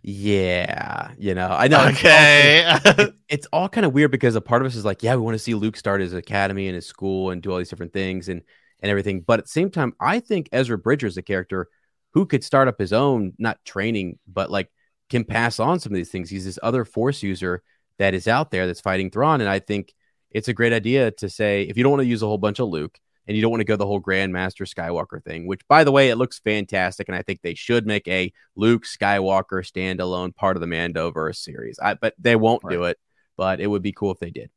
Yeah, 0.03 1.11
you 1.19 1.35
know, 1.35 1.49
I 1.49 1.69
know. 1.69 1.87
it's 1.87 1.99
all- 2.05 2.09
Okay. 2.11 2.65
it- 3.05 3.15
it's 3.29 3.47
all 3.53 3.69
kind 3.69 3.85
of 3.85 3.93
weird 3.93 4.11
because 4.11 4.35
a 4.35 4.41
part 4.41 4.63
of 4.63 4.67
us 4.67 4.75
is 4.75 4.85
like, 4.85 5.03
yeah, 5.03 5.15
we 5.15 5.23
want 5.23 5.35
to 5.35 5.39
see 5.39 5.55
Luke 5.55 5.77
start 5.77 6.01
his 6.01 6.15
academy 6.15 6.69
and 6.69 6.75
his 6.75 6.87
school 6.87 7.31
and 7.31 7.43
do 7.43 7.51
all 7.53 7.59
these 7.59 7.69
different 7.71 7.93
things 7.93 8.29
and 8.29 8.43
and 8.83 8.89
everything. 8.91 9.21
But 9.21 9.41
at 9.41 9.45
the 9.45 9.51
same 9.51 9.71
time, 9.71 9.93
I 10.01 10.21
think 10.21 10.49
Ezra 10.53 10.79
Bridger 10.79 11.07
is 11.07 11.19
a 11.19 11.23
character 11.23 11.69
who 12.15 12.25
could 12.25 12.43
start 12.43 12.67
up 12.67 12.79
his 12.79 12.93
own, 12.95 13.35
not 13.39 13.63
training, 13.65 14.19
but 14.27 14.51
like 14.51 14.71
can 15.11 15.25
pass 15.25 15.61
on 15.61 15.81
some 15.81 15.93
of 15.93 15.97
these 15.97 16.11
things. 16.11 16.31
He's 16.31 16.45
this 16.47 16.59
other 16.63 16.85
Force 16.87 17.23
user 17.23 17.63
that 18.01 18.15
is 18.15 18.27
out 18.27 18.51
there 18.51 18.67
that's 18.67 18.81
fighting 18.81 19.11
Thrawn, 19.11 19.43
and 19.43 19.51
I 19.51 19.59
think 19.59 19.93
it's 20.31 20.49
a 20.49 20.55
great 20.55 20.73
idea 20.73 21.11
to 21.11 21.29
say 21.29 21.65
if 21.65 21.77
you 21.77 21.83
don't 21.83 21.93
want 21.93 22.01
to 22.01 22.09
use 22.09 22.23
a 22.23 22.27
whole 22.27 22.39
bunch 22.39 22.59
of 22.59 22.69
Luke 22.69 22.99
and 23.27 23.37
you 23.37 23.43
don't 23.43 23.51
want 23.51 23.61
to 23.61 23.67
go 23.67 23.77
the 23.77 23.87
whole 23.87 24.01
Grandmaster 24.01 24.67
Skywalker 24.67 25.23
thing, 25.23 25.47
which 25.47 25.61
by 25.69 25.85
the 25.85 25.93
way, 25.93 26.09
it 26.09 26.17
looks 26.17 26.39
fantastic, 26.39 27.09
and 27.09 27.17
I 27.17 27.21
think 27.21 27.43
they 27.43 27.55
should 27.55 27.87
make 27.87 28.09
a 28.09 28.33
Luke 28.57 28.85
Skywalker 28.85 29.63
standalone 29.63 30.35
part 30.35 30.57
of 30.57 30.63
the 30.63 30.67
Mandoverse 30.67 31.37
series. 31.37 31.79
I 31.79 31.95
but 31.95 32.15
they 32.19 32.37
won't 32.37 32.63
do 32.71 32.85
it, 32.85 32.99
but 33.37 33.61
it 33.61 33.67
would 33.67 33.83
be 33.83 33.93
cool 33.93 34.13
if 34.13 34.19
they 34.19 34.31
did. 34.31 34.51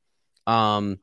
Um, 0.47 0.99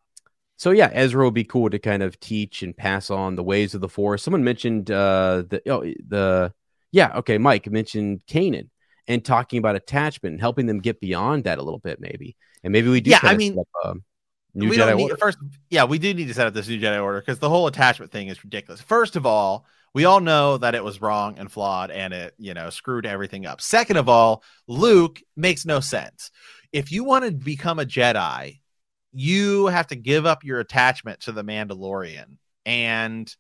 so 0.57 0.71
yeah, 0.71 0.89
Ezra 0.95 1.27
would 1.27 1.35
be 1.35 1.45
cool 1.45 1.69
to 1.69 1.79
kind 1.79 2.03
of 2.03 2.19
teach 2.21 2.63
and 2.63 2.75
pass 2.75 3.11
on 3.11 3.37
the 3.37 3.45
ways 3.45 3.75
of 3.75 3.83
the 3.83 3.89
Force. 3.89 4.23
Someone 4.23 4.45
mentioned 4.45 4.91
uh 4.91 5.43
the 5.47 5.61
oh 5.71 5.83
the 5.83 6.55
yeah 6.91 7.19
okay 7.19 7.37
Mike 7.37 7.71
mentioned 7.71 8.23
Kanan 8.27 8.71
and 9.11 9.25
talking 9.25 9.59
about 9.59 9.77
attachment 9.77 10.33
and 10.35 10.41
helping 10.41 10.67
them 10.67 10.81
get 10.81 11.01
beyond 11.01 11.45
that 11.45 11.59
a 11.59 11.63
little 11.63 11.81
bit 11.81 12.01
maybe, 12.01 12.37
and 12.63 12.73
maybe 12.73 12.89
we 12.89 13.01
do. 13.01 13.11
Yeah, 13.11 13.21
I 13.23 13.37
mean, 13.37 13.59
up, 13.59 13.67
um, 13.85 14.05
new 14.55 14.69
we 14.69 14.77
Jedi 14.77 14.79
don't 14.79 14.97
need, 14.97 15.03
Order. 15.05 15.17
first 15.17 15.39
yeah 15.69 15.85
we 15.85 15.99
do 15.99 16.13
need 16.13 16.27
to 16.29 16.35
set 16.35 16.47
up 16.47 16.55
this 16.55 16.69
new 16.69 16.81
jedi 16.81 17.03
order 17.03 17.21
because 17.21 17.39
the 17.39 17.49
whole 17.49 17.67
attachment 17.67 18.11
thing 18.11 18.29
is 18.29 18.43
ridiculous 18.43 18.81
first 18.81 19.17
of 19.17 19.27
all 19.27 19.67
we 19.95 20.05
all 20.05 20.21
know 20.21 20.57
that 20.57 20.75
it 20.75 20.83
was 20.83 21.01
wrong 21.01 21.39
and 21.39 21.51
flawed 21.51 21.91
and 21.91 22.13
it 22.13 22.35
you 22.39 22.55
know 22.55 22.71
screwed 22.71 23.07
everything 23.07 23.47
up 23.47 23.61
second 23.61 23.97
of 23.97 24.09
all 24.09 24.43
luke 24.67 25.21
makes 25.37 25.65
no 25.65 25.81
sense 25.81 26.31
if 26.73 26.91
you 26.91 27.05
want 27.05 27.25
to 27.25 27.31
become 27.31 27.79
a 27.79 27.85
jedi 27.85 28.59
you 29.13 29.67
have 29.67 29.87
to 29.89 29.97
give 29.97 30.27
up 30.27 30.45
your 30.45 30.61
attachment 30.61 31.21
to 31.21 31.33
the 31.33 31.45
mandalorian 31.45 32.37
and 32.67 33.35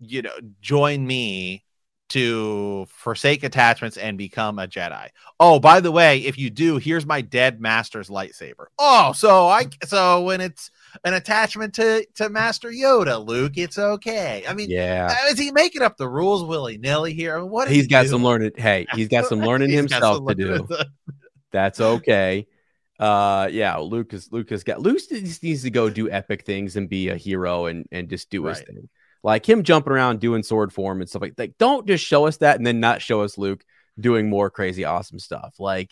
you 0.00 0.22
know 0.22 0.32
join 0.60 1.06
me 1.06 1.64
to 2.12 2.86
forsake 2.88 3.42
attachments 3.42 3.96
and 3.96 4.18
become 4.18 4.58
a 4.58 4.66
Jedi. 4.68 5.08
Oh, 5.40 5.58
by 5.58 5.80
the 5.80 5.90
way, 5.90 6.18
if 6.18 6.36
you 6.38 6.50
do, 6.50 6.76
here's 6.76 7.06
my 7.06 7.22
dead 7.22 7.60
master's 7.60 8.08
lightsaber. 8.10 8.66
Oh, 8.78 9.12
so 9.12 9.48
I 9.48 9.66
so 9.84 10.22
when 10.22 10.40
it's 10.42 10.70
an 11.04 11.14
attachment 11.14 11.74
to 11.74 12.06
to 12.16 12.28
Master 12.28 12.70
Yoda, 12.70 13.24
Luke, 13.26 13.56
it's 13.56 13.78
okay. 13.78 14.44
I 14.46 14.52
mean, 14.52 14.68
Yeah, 14.70 15.14
is 15.30 15.38
he 15.38 15.52
making 15.52 15.80
up 15.80 15.96
the 15.96 16.08
rules 16.08 16.44
willy 16.44 16.76
nilly 16.76 17.14
here? 17.14 17.36
I 17.36 17.40
mean, 17.40 17.50
what 17.50 17.68
he's 17.68 17.84
he 17.84 17.88
got 17.88 18.02
doing? 18.02 18.10
some 18.10 18.24
learning. 18.24 18.52
Hey, 18.56 18.86
he's 18.94 19.08
got 19.08 19.24
some 19.26 19.40
learning 19.46 19.70
himself 19.70 20.16
some 20.16 20.26
to 20.26 20.34
do. 20.34 20.68
That's 21.50 21.80
okay. 21.80 22.46
Uh, 22.98 23.48
yeah, 23.50 23.76
Lucas. 23.78 24.30
Lucas 24.30 24.64
got 24.64 24.80
Lucas 24.80 25.06
just 25.06 25.42
needs 25.42 25.62
to 25.62 25.70
go 25.70 25.88
do 25.90 26.10
epic 26.10 26.44
things 26.44 26.76
and 26.76 26.88
be 26.88 27.08
a 27.08 27.16
hero 27.16 27.66
and 27.66 27.86
and 27.90 28.08
just 28.08 28.30
do 28.30 28.44
his 28.44 28.60
thing. 28.60 28.88
Like 29.22 29.48
him 29.48 29.62
jumping 29.62 29.92
around 29.92 30.20
doing 30.20 30.42
sword 30.42 30.72
form 30.72 31.00
and 31.00 31.08
stuff 31.08 31.22
like 31.22 31.36
that. 31.36 31.56
Don't 31.58 31.86
just 31.86 32.04
show 32.04 32.26
us 32.26 32.38
that 32.38 32.56
and 32.56 32.66
then 32.66 32.80
not 32.80 33.02
show 33.02 33.22
us 33.22 33.38
Luke 33.38 33.64
doing 33.98 34.28
more 34.28 34.50
crazy 34.50 34.84
awesome 34.84 35.18
stuff. 35.18 35.54
Like 35.58 35.90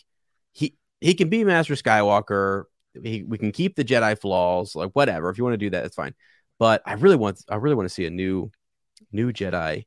he 0.52 0.76
he 1.00 1.14
can 1.14 1.28
be 1.28 1.44
Master 1.44 1.74
Skywalker. 1.74 2.64
He, 3.00 3.22
we 3.22 3.38
can 3.38 3.52
keep 3.52 3.76
the 3.76 3.84
Jedi 3.84 4.20
flaws, 4.20 4.74
like 4.74 4.90
whatever. 4.94 5.30
If 5.30 5.38
you 5.38 5.44
want 5.44 5.54
to 5.54 5.58
do 5.58 5.70
that, 5.70 5.84
it's 5.84 5.94
fine. 5.94 6.14
But 6.58 6.82
I 6.84 6.94
really 6.94 7.16
want 7.16 7.42
I 7.48 7.56
really 7.56 7.76
want 7.76 7.88
to 7.88 7.94
see 7.94 8.06
a 8.06 8.10
new 8.10 8.50
new 9.12 9.32
Jedi, 9.32 9.86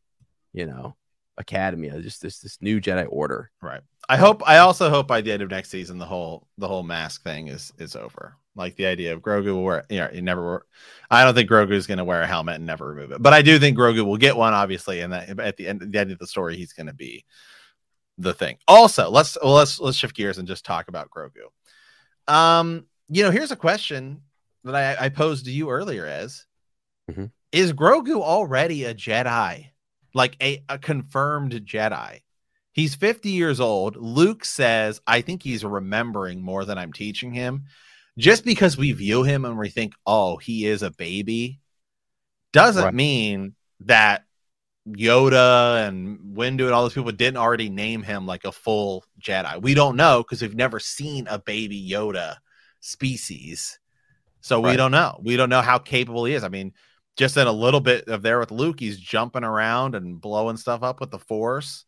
you 0.54 0.66
know, 0.66 0.96
academy. 1.38 1.90
uh, 1.92 2.00
Just 2.00 2.22
this 2.22 2.40
this 2.40 2.60
new 2.62 2.80
Jedi 2.80 3.06
order. 3.10 3.52
Right. 3.62 3.82
I 4.10 4.18
hope. 4.18 4.42
I 4.46 4.58
also 4.58 4.90
hope 4.90 5.08
by 5.08 5.22
the 5.22 5.32
end 5.32 5.42
of 5.42 5.50
next 5.50 5.70
season, 5.70 5.98
the 5.98 6.06
whole 6.06 6.48
the 6.58 6.68
whole 6.68 6.84
mask 6.84 7.24
thing 7.24 7.48
is 7.48 7.72
is 7.78 7.96
over. 7.96 8.36
Like 8.56 8.76
the 8.76 8.86
idea 8.86 9.14
of 9.14 9.22
Grogu 9.22 9.46
will 9.46 9.64
wear. 9.64 9.86
You 9.90 10.00
know, 10.00 10.10
he 10.12 10.22
never. 10.22 10.44
Wear, 10.44 10.66
I 11.10 11.24
don't 11.24 11.34
think 11.34 11.50
Grogu 11.50 11.72
is 11.72 11.88
going 11.88 11.98
to 12.00 12.04
wear 12.04 12.22
a 12.22 12.28
helmet 12.28 12.56
and 12.56 12.66
never 12.66 12.88
remove 12.88 13.12
it. 13.12 13.22
But 13.22 13.34
I 13.34 13.42
do 13.42 13.58
think 13.60 13.78
Grogu 13.78 14.06
will 14.06 14.18
get 14.18 14.36
one, 14.36 14.54
obviously, 14.54 15.02
and 15.02 15.14
that 15.14 15.40
at 15.40 15.58
the 15.58 15.68
end, 15.68 15.82
the 15.82 16.00
end 16.00 16.12
of 16.12 16.20
the 16.20 16.28
story, 16.28 16.56
he's 16.56 16.74
going 16.74 16.88
to 16.88 16.94
be 16.94 17.26
the 18.18 18.34
thing. 18.34 18.58
Also, 18.68 19.10
let's 19.10 19.38
well, 19.42 19.54
let's 19.54 19.80
let's 19.80 19.98
shift 19.98 20.16
gears 20.16 20.38
and 20.38 20.48
just 20.48 20.66
talk 20.66 20.88
about 20.88 21.10
Grogu. 21.10 21.48
Um, 22.32 22.86
you 23.10 23.24
know, 23.24 23.32
here's 23.32 23.52
a 23.52 23.56
question 23.58 24.22
that 24.64 24.76
I, 24.76 25.06
I 25.06 25.10
posed 25.10 25.46
to 25.46 25.52
you 25.52 25.70
earlier: 25.70 26.06
As 26.06 26.46
Mhm. 27.10 27.32
is 27.52 27.74
Grogu 27.74 28.22
already 28.22 28.84
a 28.86 28.94
Jedi, 28.94 29.70
like 30.14 30.36
a, 30.42 30.64
a 30.70 30.78
confirmed 30.78 31.54
Jedi? 31.66 32.22
He's 32.74 32.96
50 32.96 33.30
years 33.30 33.60
old. 33.60 33.96
Luke 33.96 34.44
says, 34.44 35.00
I 35.08 35.22
think 35.22 35.44
he's 35.44 35.64
remembering 35.64 36.42
more 36.42 36.66
than 36.66 36.78
I'm 36.78 36.92
teaching 36.92 37.32
him. 37.32 37.66
Just 38.18 38.44
because 38.44 38.78
we 38.78 38.92
view 38.92 39.24
him 39.24 39.46
and 39.46 39.58
we 39.58 39.70
think, 39.70 39.94
oh, 40.06 40.38
he 40.38 40.66
is 40.66 40.84
a 40.84 40.92
baby, 40.92 41.60
doesn't 42.52 42.84
Right. 42.84 42.94
mean 42.94 43.56
that 43.82 44.26
Yoda 44.88 45.88
and 45.88 46.20
Windu 46.36 46.66
and 46.66 46.72
all 46.74 46.84
those 46.84 46.94
people 46.94 47.12
didn't 47.12 47.38
already 47.38 47.70
name 47.70 48.04
him 48.04 48.26
like 48.26 48.44
a 48.44 48.52
full 48.52 49.04
Jedi. 49.20 49.62
We 49.62 49.74
don't 49.74 49.96
know 49.96 50.22
because 50.22 50.42
we've 50.42 50.56
never 50.56 50.80
seen 50.80 51.28
a 51.28 51.40
baby 51.40 51.90
Yoda 51.90 52.36
species. 52.82 53.80
So 54.42 54.60
we 54.60 54.76
don't 54.76 54.92
know. 54.92 55.20
We 55.24 55.38
don't 55.38 55.50
know 55.50 55.62
how 55.62 55.78
capable 55.80 56.26
he 56.26 56.34
is. 56.34 56.44
I 56.44 56.50
mean, 56.50 56.74
just 57.16 57.38
in 57.38 57.48
a 57.48 57.52
little 57.52 57.80
bit 57.80 58.10
of 58.10 58.22
there 58.22 58.40
with 58.40 58.52
Luke, 58.52 58.80
he's 58.80 59.00
jumping 59.00 59.46
around 59.46 59.96
and 59.96 60.20
blowing 60.20 60.58
stuff 60.58 60.84
up 60.84 61.00
with 61.00 61.12
the 61.12 61.20
force. 61.20 61.86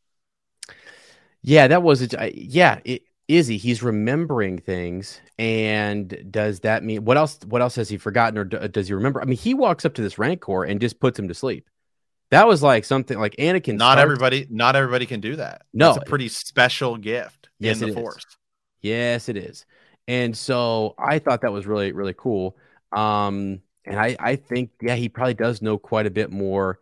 Yeah, 1.42 1.68
that 1.68 1.84
was 1.84 2.02
it. 2.02 2.16
I- 2.16 2.32
Yeah, 2.36 2.80
it, 2.86 3.04
is 3.28 3.48
he? 3.48 3.58
He's 3.58 3.82
remembering 3.82 4.58
things, 4.60 5.20
and 5.40 6.28
does 6.30 6.60
that 6.62 6.84
mean 6.84 7.06
what 7.06 7.18
else? 7.18 7.40
What 7.48 7.62
else 7.62 7.76
has 7.76 7.90
he 7.90 7.98
forgotten, 7.98 8.38
or 8.38 8.44
d- 8.46 8.68
does 8.70 8.88
he 8.88 8.94
remember? 8.94 9.22
I 9.22 9.26
mean, 9.26 9.38
he 9.38 9.54
walks 9.54 9.86
up 9.86 9.94
to 9.96 10.02
this 10.02 10.18
Rancor 10.20 10.64
and 10.64 10.80
just 10.80 11.00
puts 11.00 11.18
him 11.18 11.28
to 11.28 11.34
sleep. 11.34 11.68
That 12.32 12.48
was 12.48 12.62
like 12.64 12.86
something 12.86 13.20
like 13.20 13.36
Anakin. 13.38 13.78
not 13.78 13.94
starts- 13.94 14.02
everybody, 14.02 14.48
not 14.50 14.76
everybody 14.76 15.06
can 15.06 15.22
do 15.22 15.36
that. 15.38 15.64
No. 15.74 15.90
it's 15.90 15.98
a 15.98 16.10
pretty 16.10 16.28
special 16.28 16.98
gift 16.98 17.50
Yes, 17.60 17.82
in 17.82 17.94
the 17.94 18.00
is. 18.00 18.26
Yes, 18.82 19.30
it 19.30 19.38
is. 19.38 19.66
And 20.08 20.36
so 20.36 20.94
I 21.00 21.20
thought 21.20 21.42
that 21.42 21.52
was 21.52 21.66
really, 21.66 21.92
really 21.92 22.14
cool. 22.16 22.58
Um, 22.92 23.62
and 23.86 24.00
I, 24.00 24.16
I 24.20 24.36
think, 24.36 24.72
yeah, 24.82 24.96
he 24.96 25.10
probably 25.10 25.34
does 25.36 25.62
know 25.62 25.78
quite 25.78 26.06
a 26.06 26.12
bit 26.12 26.32
more. 26.32 26.80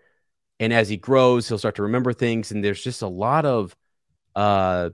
And 0.64 0.72
as 0.72 0.88
he 0.88 0.96
grows, 0.96 1.48
he'll 1.48 1.58
start 1.58 1.76
to 1.76 1.84
remember 1.84 2.14
things. 2.14 2.52
And 2.52 2.64
there's 2.64 2.82
just 2.82 3.02
a 3.02 3.08
lot 3.08 3.44
of, 3.44 3.76
uh, 4.34 4.92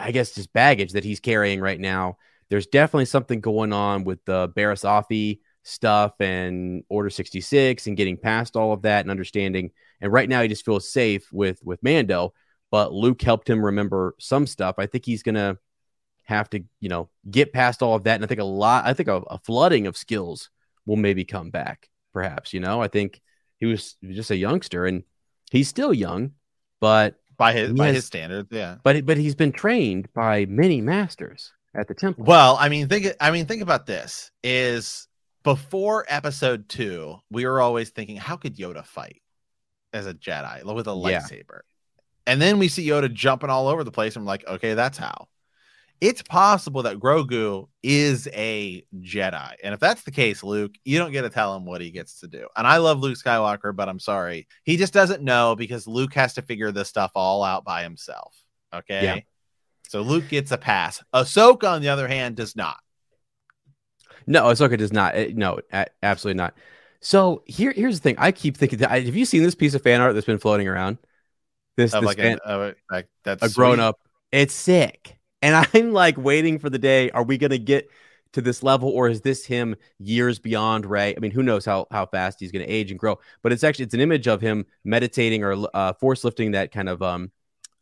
I 0.00 0.10
guess, 0.10 0.34
just 0.34 0.52
baggage 0.52 0.92
that 0.92 1.04
he's 1.04 1.20
carrying 1.20 1.60
right 1.60 1.78
now. 1.78 2.16
There's 2.50 2.66
definitely 2.66 3.04
something 3.04 3.40
going 3.40 3.72
on 3.72 4.02
with 4.02 4.24
the 4.24 4.48
Barasafi 4.48 5.38
stuff 5.62 6.14
and 6.18 6.82
Order 6.88 7.10
66 7.10 7.86
and 7.86 7.96
getting 7.96 8.16
past 8.16 8.56
all 8.56 8.72
of 8.72 8.82
that 8.82 9.02
and 9.02 9.10
understanding. 9.12 9.70
And 10.00 10.12
right 10.12 10.28
now, 10.28 10.42
he 10.42 10.48
just 10.48 10.64
feels 10.64 10.90
safe 10.90 11.32
with 11.32 11.60
with 11.62 11.84
Mando. 11.84 12.34
But 12.72 12.92
Luke 12.92 13.22
helped 13.22 13.48
him 13.48 13.64
remember 13.64 14.16
some 14.18 14.44
stuff. 14.44 14.74
I 14.78 14.86
think 14.86 15.06
he's 15.06 15.22
gonna 15.22 15.56
have 16.24 16.50
to, 16.50 16.64
you 16.80 16.88
know, 16.88 17.10
get 17.30 17.52
past 17.52 17.80
all 17.80 17.94
of 17.94 18.04
that. 18.04 18.16
And 18.16 18.24
I 18.24 18.26
think 18.26 18.40
a 18.40 18.44
lot, 18.44 18.86
I 18.86 18.92
think 18.92 19.08
a, 19.08 19.22
a 19.30 19.38
flooding 19.38 19.86
of 19.86 19.96
skills 19.96 20.50
will 20.84 20.96
maybe 20.96 21.24
come 21.24 21.50
back, 21.50 21.88
perhaps. 22.12 22.52
You 22.52 22.58
know, 22.58 22.82
I 22.82 22.88
think 22.88 23.20
he 23.58 23.66
was 23.66 23.96
just 24.02 24.30
a 24.30 24.36
youngster 24.36 24.86
and 24.86 25.02
he's 25.50 25.68
still 25.68 25.92
young, 25.94 26.32
but 26.80 27.16
By 27.36 27.52
his 27.52 27.72
by 27.72 27.86
Yes. 27.86 27.96
his 27.96 28.04
standards, 28.06 28.48
yeah. 28.50 28.76
but 28.82 29.04
but 29.06 29.16
he's 29.16 29.34
been 29.34 29.52
trained 29.52 30.08
by 30.14 30.46
many 30.46 30.80
masters 30.80 31.52
at 31.74 31.88
the 31.88 31.94
temple. 31.94 32.24
Well, 32.24 32.56
I 32.58 32.68
mean, 32.68 32.88
think 32.88 33.06
I 33.20 33.30
mean, 33.30 33.46
think 33.46 33.62
about 33.62 33.86
this 33.86 34.30
is 34.42 35.08
before 35.42 36.04
episode 36.08 36.68
two, 36.68 37.16
we 37.30 37.46
were 37.46 37.60
always 37.60 37.90
thinking, 37.90 38.16
how 38.16 38.36
could 38.36 38.56
Yoda 38.56 38.84
fight 38.84 39.22
as 39.92 40.06
a 40.06 40.14
Jedi 40.14 40.64
with 40.74 40.88
a 40.88 40.90
Yeah. 40.90 41.20
lightsaber? 41.20 41.60
And 42.26 42.42
then 42.42 42.58
we 42.58 42.66
see 42.68 42.88
Yoda 42.88 43.12
jumping 43.12 43.50
all 43.50 43.68
over 43.68 43.84
the 43.84 43.92
place. 43.92 44.16
And 44.16 44.22
I'm 44.22 44.26
like, 44.26 44.44
okay, 44.48 44.74
that's 44.74 44.98
how. 44.98 45.28
It's 46.00 46.22
possible 46.22 46.82
that 46.82 46.98
Grogu 46.98 47.68
is 47.82 48.28
a 48.32 48.84
Jedi. 49.00 49.54
And 49.62 49.72
if 49.72 49.80
that's 49.80 50.02
the 50.02 50.10
case, 50.10 50.42
Luke, 50.42 50.74
you 50.84 50.98
don't 50.98 51.12
get 51.12 51.22
to 51.22 51.30
tell 51.30 51.56
him 51.56 51.64
what 51.64 51.80
he 51.80 51.90
gets 51.90 52.20
to 52.20 52.28
do. 52.28 52.46
And 52.56 52.66
I 52.66 52.76
love 52.76 53.00
Luke 53.00 53.16
Skywalker, 53.16 53.74
but 53.74 53.88
I'm 53.88 53.98
sorry. 53.98 54.46
He 54.64 54.76
just 54.76 54.92
doesn't 54.92 55.22
know 55.22 55.56
because 55.56 55.86
Luke 55.86 56.12
has 56.14 56.34
to 56.34 56.42
figure 56.42 56.70
this 56.70 56.88
stuff 56.88 57.12
all 57.14 57.42
out 57.42 57.64
by 57.64 57.82
himself. 57.82 58.36
Okay. 58.74 59.04
Yeah. 59.04 59.20
So 59.88 60.02
Luke 60.02 60.28
gets 60.28 60.50
a 60.52 60.58
pass. 60.58 61.02
Ahsoka, 61.14 61.70
on 61.70 61.80
the 61.80 61.88
other 61.88 62.08
hand, 62.08 62.36
does 62.36 62.56
not. 62.56 62.78
No, 64.26 64.44
Ahsoka 64.44 64.76
does 64.76 64.92
not. 64.92 65.14
No, 65.34 65.60
absolutely 66.02 66.36
not. 66.36 66.54
So 67.00 67.42
here, 67.46 67.72
here's 67.72 68.00
the 68.00 68.02
thing. 68.02 68.16
I 68.18 68.32
keep 68.32 68.56
thinking 68.56 68.80
that. 68.80 68.90
Have 68.90 69.14
you 69.14 69.24
seen 69.24 69.42
this 69.42 69.54
piece 69.54 69.74
of 69.74 69.82
fan 69.82 70.00
art 70.00 70.14
that's 70.14 70.26
been 70.26 70.38
floating 70.38 70.66
around? 70.66 70.98
This, 71.76 71.92
this 71.92 72.02
like, 72.02 72.16
fan, 72.16 72.32
an, 72.32 72.38
of 72.44 72.60
a- 72.62 72.74
like 72.90 73.08
that's 73.22 73.42
a 73.42 73.54
grown 73.54 73.78
up. 73.78 74.00
It's 74.32 74.54
sick, 74.54 75.16
and 75.42 75.66
I'm 75.74 75.92
like 75.92 76.16
waiting 76.16 76.58
for 76.58 76.70
the 76.70 76.78
day. 76.78 77.10
Are 77.10 77.24
we 77.24 77.38
gonna 77.38 77.58
get 77.58 77.88
to 78.32 78.40
this 78.40 78.62
level, 78.62 78.90
or 78.90 79.08
is 79.08 79.20
this 79.22 79.44
him 79.44 79.76
years 79.98 80.38
beyond 80.38 80.86
Rey? 80.86 81.14
I 81.16 81.20
mean, 81.20 81.30
who 81.30 81.42
knows 81.42 81.64
how 81.64 81.86
how 81.90 82.06
fast 82.06 82.40
he's 82.40 82.52
gonna 82.52 82.66
age 82.68 82.90
and 82.90 83.00
grow? 83.00 83.18
But 83.42 83.52
it's 83.52 83.64
actually 83.64 83.86
it's 83.86 83.94
an 83.94 84.00
image 84.00 84.28
of 84.28 84.40
him 84.40 84.66
meditating 84.84 85.44
or 85.44 85.66
uh, 85.74 85.92
force 85.94 86.24
lifting 86.24 86.52
that 86.52 86.72
kind 86.72 86.88
of 86.88 87.02
um 87.02 87.30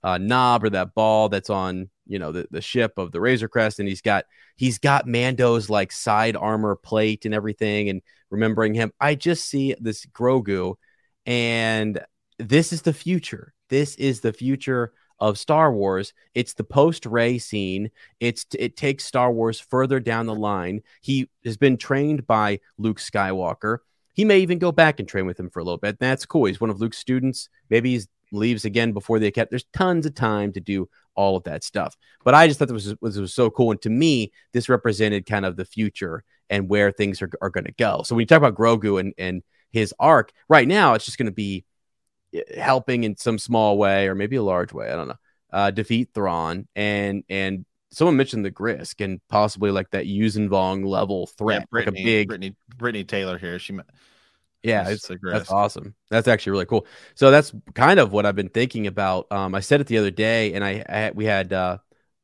uh, 0.02 0.18
knob 0.18 0.62
or 0.64 0.70
that 0.70 0.94
ball 0.94 1.30
that's 1.30 1.48
on 1.50 1.88
you 2.06 2.18
know 2.18 2.30
the, 2.30 2.46
the 2.50 2.60
ship 2.60 2.98
of 2.98 3.10
the 3.10 3.20
Razor 3.20 3.48
Crest, 3.48 3.78
and 3.78 3.88
he's 3.88 4.02
got 4.02 4.26
he's 4.56 4.78
got 4.78 5.06
Mando's 5.06 5.70
like 5.70 5.90
side 5.90 6.36
armor 6.36 6.76
plate 6.76 7.24
and 7.24 7.34
everything, 7.34 7.88
and 7.88 8.02
remembering 8.30 8.74
him. 8.74 8.92
I 9.00 9.14
just 9.14 9.48
see 9.48 9.74
this 9.80 10.04
Grogu, 10.06 10.74
and 11.26 12.00
this 12.38 12.72
is 12.72 12.82
the 12.82 12.92
future. 12.92 13.54
This 13.70 13.94
is 13.96 14.20
the 14.20 14.32
future 14.32 14.92
of 15.18 15.38
Star 15.38 15.72
Wars. 15.72 16.12
It's 16.34 16.54
the 16.54 16.64
post 16.64 17.06
Rey 17.06 17.38
scene. 17.38 17.90
It's 18.20 18.46
it 18.58 18.76
takes 18.76 19.04
Star 19.04 19.32
Wars 19.32 19.60
further 19.60 20.00
down 20.00 20.26
the 20.26 20.34
line. 20.34 20.82
He 21.00 21.28
has 21.44 21.56
been 21.56 21.76
trained 21.76 22.26
by 22.26 22.60
Luke 22.78 22.98
Skywalker. 22.98 23.78
He 24.12 24.24
may 24.24 24.40
even 24.40 24.58
go 24.58 24.72
back 24.72 25.00
and 25.00 25.08
train 25.08 25.26
with 25.26 25.38
him 25.38 25.50
for 25.50 25.60
a 25.60 25.64
little 25.64 25.78
bit. 25.78 25.98
That's 25.98 26.26
cool. 26.26 26.44
He's 26.44 26.60
one 26.60 26.70
of 26.70 26.80
Luke's 26.80 26.98
students. 26.98 27.48
Maybe 27.68 27.96
he 27.98 28.04
leaves 28.32 28.64
again 28.64 28.92
before 28.92 29.18
they 29.18 29.30
kept. 29.30 29.50
There's 29.50 29.66
tons 29.72 30.06
of 30.06 30.14
time 30.14 30.52
to 30.52 30.60
do 30.60 30.88
all 31.14 31.36
of 31.36 31.44
that 31.44 31.64
stuff. 31.64 31.96
But 32.24 32.34
I 32.34 32.46
just 32.46 32.58
thought 32.58 32.68
this 32.68 32.86
was, 32.86 33.00
was, 33.00 33.20
was 33.20 33.34
so 33.34 33.50
cool. 33.50 33.72
And 33.72 33.82
to 33.82 33.90
me, 33.90 34.32
this 34.52 34.68
represented 34.68 35.26
kind 35.26 35.44
of 35.44 35.56
the 35.56 35.64
future 35.64 36.24
and 36.50 36.68
where 36.68 36.92
things 36.92 37.22
are, 37.22 37.30
are 37.40 37.50
going 37.50 37.64
to 37.64 37.72
go. 37.72 38.02
So 38.04 38.14
when 38.14 38.20
you 38.20 38.26
talk 38.26 38.38
about 38.38 38.54
Grogu 38.54 39.00
and, 39.00 39.14
and 39.18 39.42
his 39.70 39.94
arc, 39.98 40.32
right 40.48 40.68
now, 40.68 40.94
it's 40.94 41.04
just 41.04 41.18
going 41.18 41.26
to 41.26 41.32
be 41.32 41.64
helping 42.56 43.04
in 43.04 43.16
some 43.16 43.38
small 43.38 43.78
way 43.78 44.08
or 44.08 44.14
maybe 44.14 44.36
a 44.36 44.42
large 44.42 44.72
way. 44.72 44.90
I 44.90 44.96
don't 44.96 45.08
know. 45.08 45.18
Uh, 45.52 45.70
defeat 45.70 46.10
Thrawn 46.14 46.66
and 46.74 47.22
and 47.28 47.64
someone 47.94 48.16
mentioned 48.16 48.44
the 48.44 48.50
Grysk 48.50 49.02
and 49.02 49.20
possibly 49.28 49.70
like 49.70 49.90
that 49.90 50.06
Yuuzhan 50.06 50.84
level 50.84 51.26
threat, 51.28 51.62
Yeah, 51.62 51.66
Brittany, 51.70 51.96
like 51.96 52.00
a 52.00 52.04
big 52.04 52.28
Brittany, 52.28 52.56
Brittany 52.76 53.04
Taylor 53.04 53.38
here. 53.38 53.58
She, 53.58 53.78
yeah, 54.62 54.88
it's, 54.88 55.10
that's 55.30 55.50
awesome. 55.50 55.94
That's 56.10 56.26
actually 56.26 56.52
really 56.52 56.66
cool. 56.66 56.86
So 57.14 57.30
that's 57.30 57.52
kind 57.74 58.00
of 58.00 58.12
what 58.12 58.26
I've 58.26 58.34
been 58.34 58.48
thinking 58.48 58.86
about. 58.86 59.30
Um, 59.30 59.54
I 59.54 59.60
said 59.60 59.80
it 59.80 59.86
the 59.86 59.98
other 59.98 60.10
day, 60.10 60.54
and 60.54 60.64
I, 60.64 60.84
I 60.88 61.10
we 61.14 61.24
had 61.26 61.52
uh, 61.52 61.78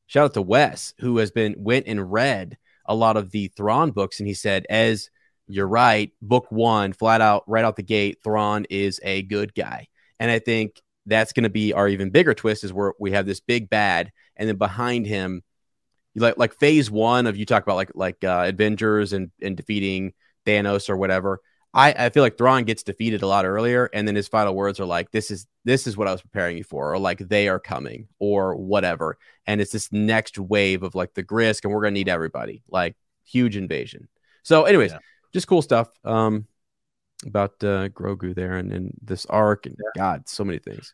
shout 0.07 0.25
out 0.25 0.35
to 0.35 0.43
Wes 0.43 0.95
who 1.01 1.19
has 1.19 1.31
been 1.31 1.55
went 1.59 1.87
and 1.87 2.11
read 2.11 2.57
a 2.87 2.95
lot 2.95 3.17
of 3.17 3.31
the 3.31 3.49
Thrawn 3.49 3.91
books, 3.91 4.21
and 4.21 4.27
he 4.27 4.35
said, 4.35 4.67
"As 4.71 5.11
you're 5.47 5.69
right, 5.69 6.13
book 6.23 6.47
one, 6.51 6.95
flat 6.95 7.21
out, 7.21 7.45
right 7.47 7.65
out 7.65 7.77
the 7.77 7.83
gate, 7.83 8.19
Thrawn 8.25 8.67
is 8.71 9.01
a 9.03 9.23
good 9.23 9.55
guy." 9.55 9.87
And 10.21 10.31
I 10.31 10.39
think 10.39 10.81
that's 11.07 11.33
going 11.33 11.45
to 11.45 11.51
be 11.51 11.73
our 11.73 11.89
even 11.89 12.11
bigger 12.11 12.35
twist 12.35 12.63
is 12.63 12.73
where 12.73 12.93
we 13.01 13.11
have 13.11 13.27
this 13.27 13.41
big 13.41 13.69
bad, 13.69 14.13
and 14.37 14.49
then 14.49 14.57
behind 14.57 15.07
him, 15.07 15.43
like 16.15 16.37
like 16.37 16.55
phase 16.61 16.91
one 16.91 17.27
of 17.27 17.37
you 17.37 17.47
talk 17.47 17.63
about 17.65 17.77
like 17.77 17.91
like 17.95 18.23
uh, 18.23 18.45
Avengers 18.47 19.13
and 19.13 19.31
and 19.43 19.57
defeating 19.57 20.13
Thanos 20.47 20.89
or 20.89 20.97
whatever. 20.97 21.41
I, 21.73 21.93
I 21.97 22.11
feel 22.11 22.25
like 22.25 22.37
Thrawn 22.37 22.65
gets 22.65 22.83
defeated 22.83 23.23
a 23.23 23.29
lot 23.29 23.45
earlier, 23.45 23.89
and 23.93 24.07
then 24.07 24.17
his 24.17 24.27
final 24.27 24.55
words 24.55 24.81
are 24.81 24.85
like, 24.87 25.11
"This 25.13 25.31
is 25.31 25.47
this 25.65 25.87
is 25.87 25.97
what 25.97 26.09
I 26.09 26.13
was 26.13 26.21
preparing 26.21 26.59
you 26.59 26.65
for," 26.65 26.93
or 26.93 26.99
like 26.99 27.19
"They 27.19 27.49
are 27.49 27.61
coming," 27.61 28.09
or 28.19 28.57
whatever. 28.57 29.19
And 29.47 29.61
it's 29.61 29.73
this 29.73 29.91
next 29.93 30.39
wave 30.39 30.83
of 30.83 30.95
like 30.95 31.15
the 31.15 31.23
Grysk, 31.23 31.65
and 31.65 31.73
we're 31.73 31.83
gonna 31.83 31.93
need 31.93 32.09
everybody, 32.09 32.63
like 32.69 32.97
huge 33.25 33.57
invasion. 33.57 34.09
So, 34.43 34.65
anyways, 34.65 34.93
Yeah. 34.93 34.99
just 35.33 35.47
cool 35.47 35.63
stuff 35.63 35.89
um, 36.05 36.47
about 37.27 37.53
uh, 37.63 37.89
Grogu 37.91 38.35
there, 38.35 38.57
and, 38.57 38.73
and 38.73 38.93
this 39.03 39.27
arc, 39.27 39.67
and 39.67 39.77
God, 39.97 40.29
so 40.29 40.45
many 40.45 40.59
things. 40.59 40.93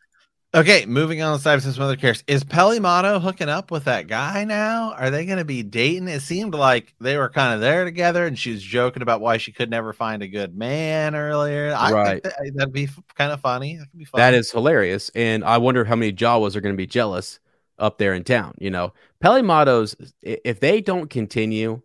Okay, 0.55 0.85
moving 0.85 1.21
on 1.21 1.35
aside 1.35 1.61
from 1.61 1.71
some 1.73 1.83
other 1.83 1.97
characters. 1.97 2.23
Is 2.25 2.43
Peli 2.43 2.79
Motto 2.79 3.19
hooking 3.19 3.49
up 3.49 3.69
with 3.69 3.83
that 3.83 4.07
guy 4.07 4.45
now? 4.45 4.93
Are 4.93 5.11
they 5.11 5.25
going 5.25 5.37
to 5.39 5.45
be 5.45 5.61
dating? 5.61 6.07
It 6.07 6.21
seemed 6.21 6.55
like 6.55 6.95
they 7.01 7.17
were 7.17 7.29
kind 7.29 7.53
of 7.53 7.59
there 7.59 7.83
together, 7.83 8.25
and 8.25 8.39
she 8.39 8.51
was 8.53 8.63
joking 8.63 9.01
about 9.03 9.19
why 9.19 9.37
she 9.37 9.51
could 9.51 9.69
never 9.69 9.91
find 9.93 10.23
a 10.23 10.27
good 10.27 10.55
man 10.55 11.15
earlier. 11.15 11.75
I 11.77 11.91
Right. 11.91 12.23
think 12.23 12.23
that, 12.23 12.51
that'd 12.55 12.73
be 12.73 12.89
kind 13.15 13.33
of 13.33 13.41
funny. 13.41 13.75
That 13.75 13.89
could 13.91 13.99
be 13.99 14.05
fun. 14.05 14.19
That 14.19 14.33
is 14.33 14.49
hilarious. 14.49 15.11
And 15.13 15.43
I 15.43 15.57
wonder 15.57 15.83
how 15.83 15.95
many 15.97 16.13
Jawas 16.13 16.55
are 16.55 16.61
going 16.61 16.73
to 16.73 16.77
be 16.77 16.87
jealous 16.87 17.39
up 17.77 17.97
there 17.97 18.13
in 18.13 18.23
town. 18.23 18.55
You 18.57 18.71
know, 18.71 18.93
Peli 19.19 19.41
Motto's, 19.41 19.95
i- 20.25 20.39
if 20.45 20.59
they 20.61 20.81
don't 20.81 21.09
continue 21.09 21.81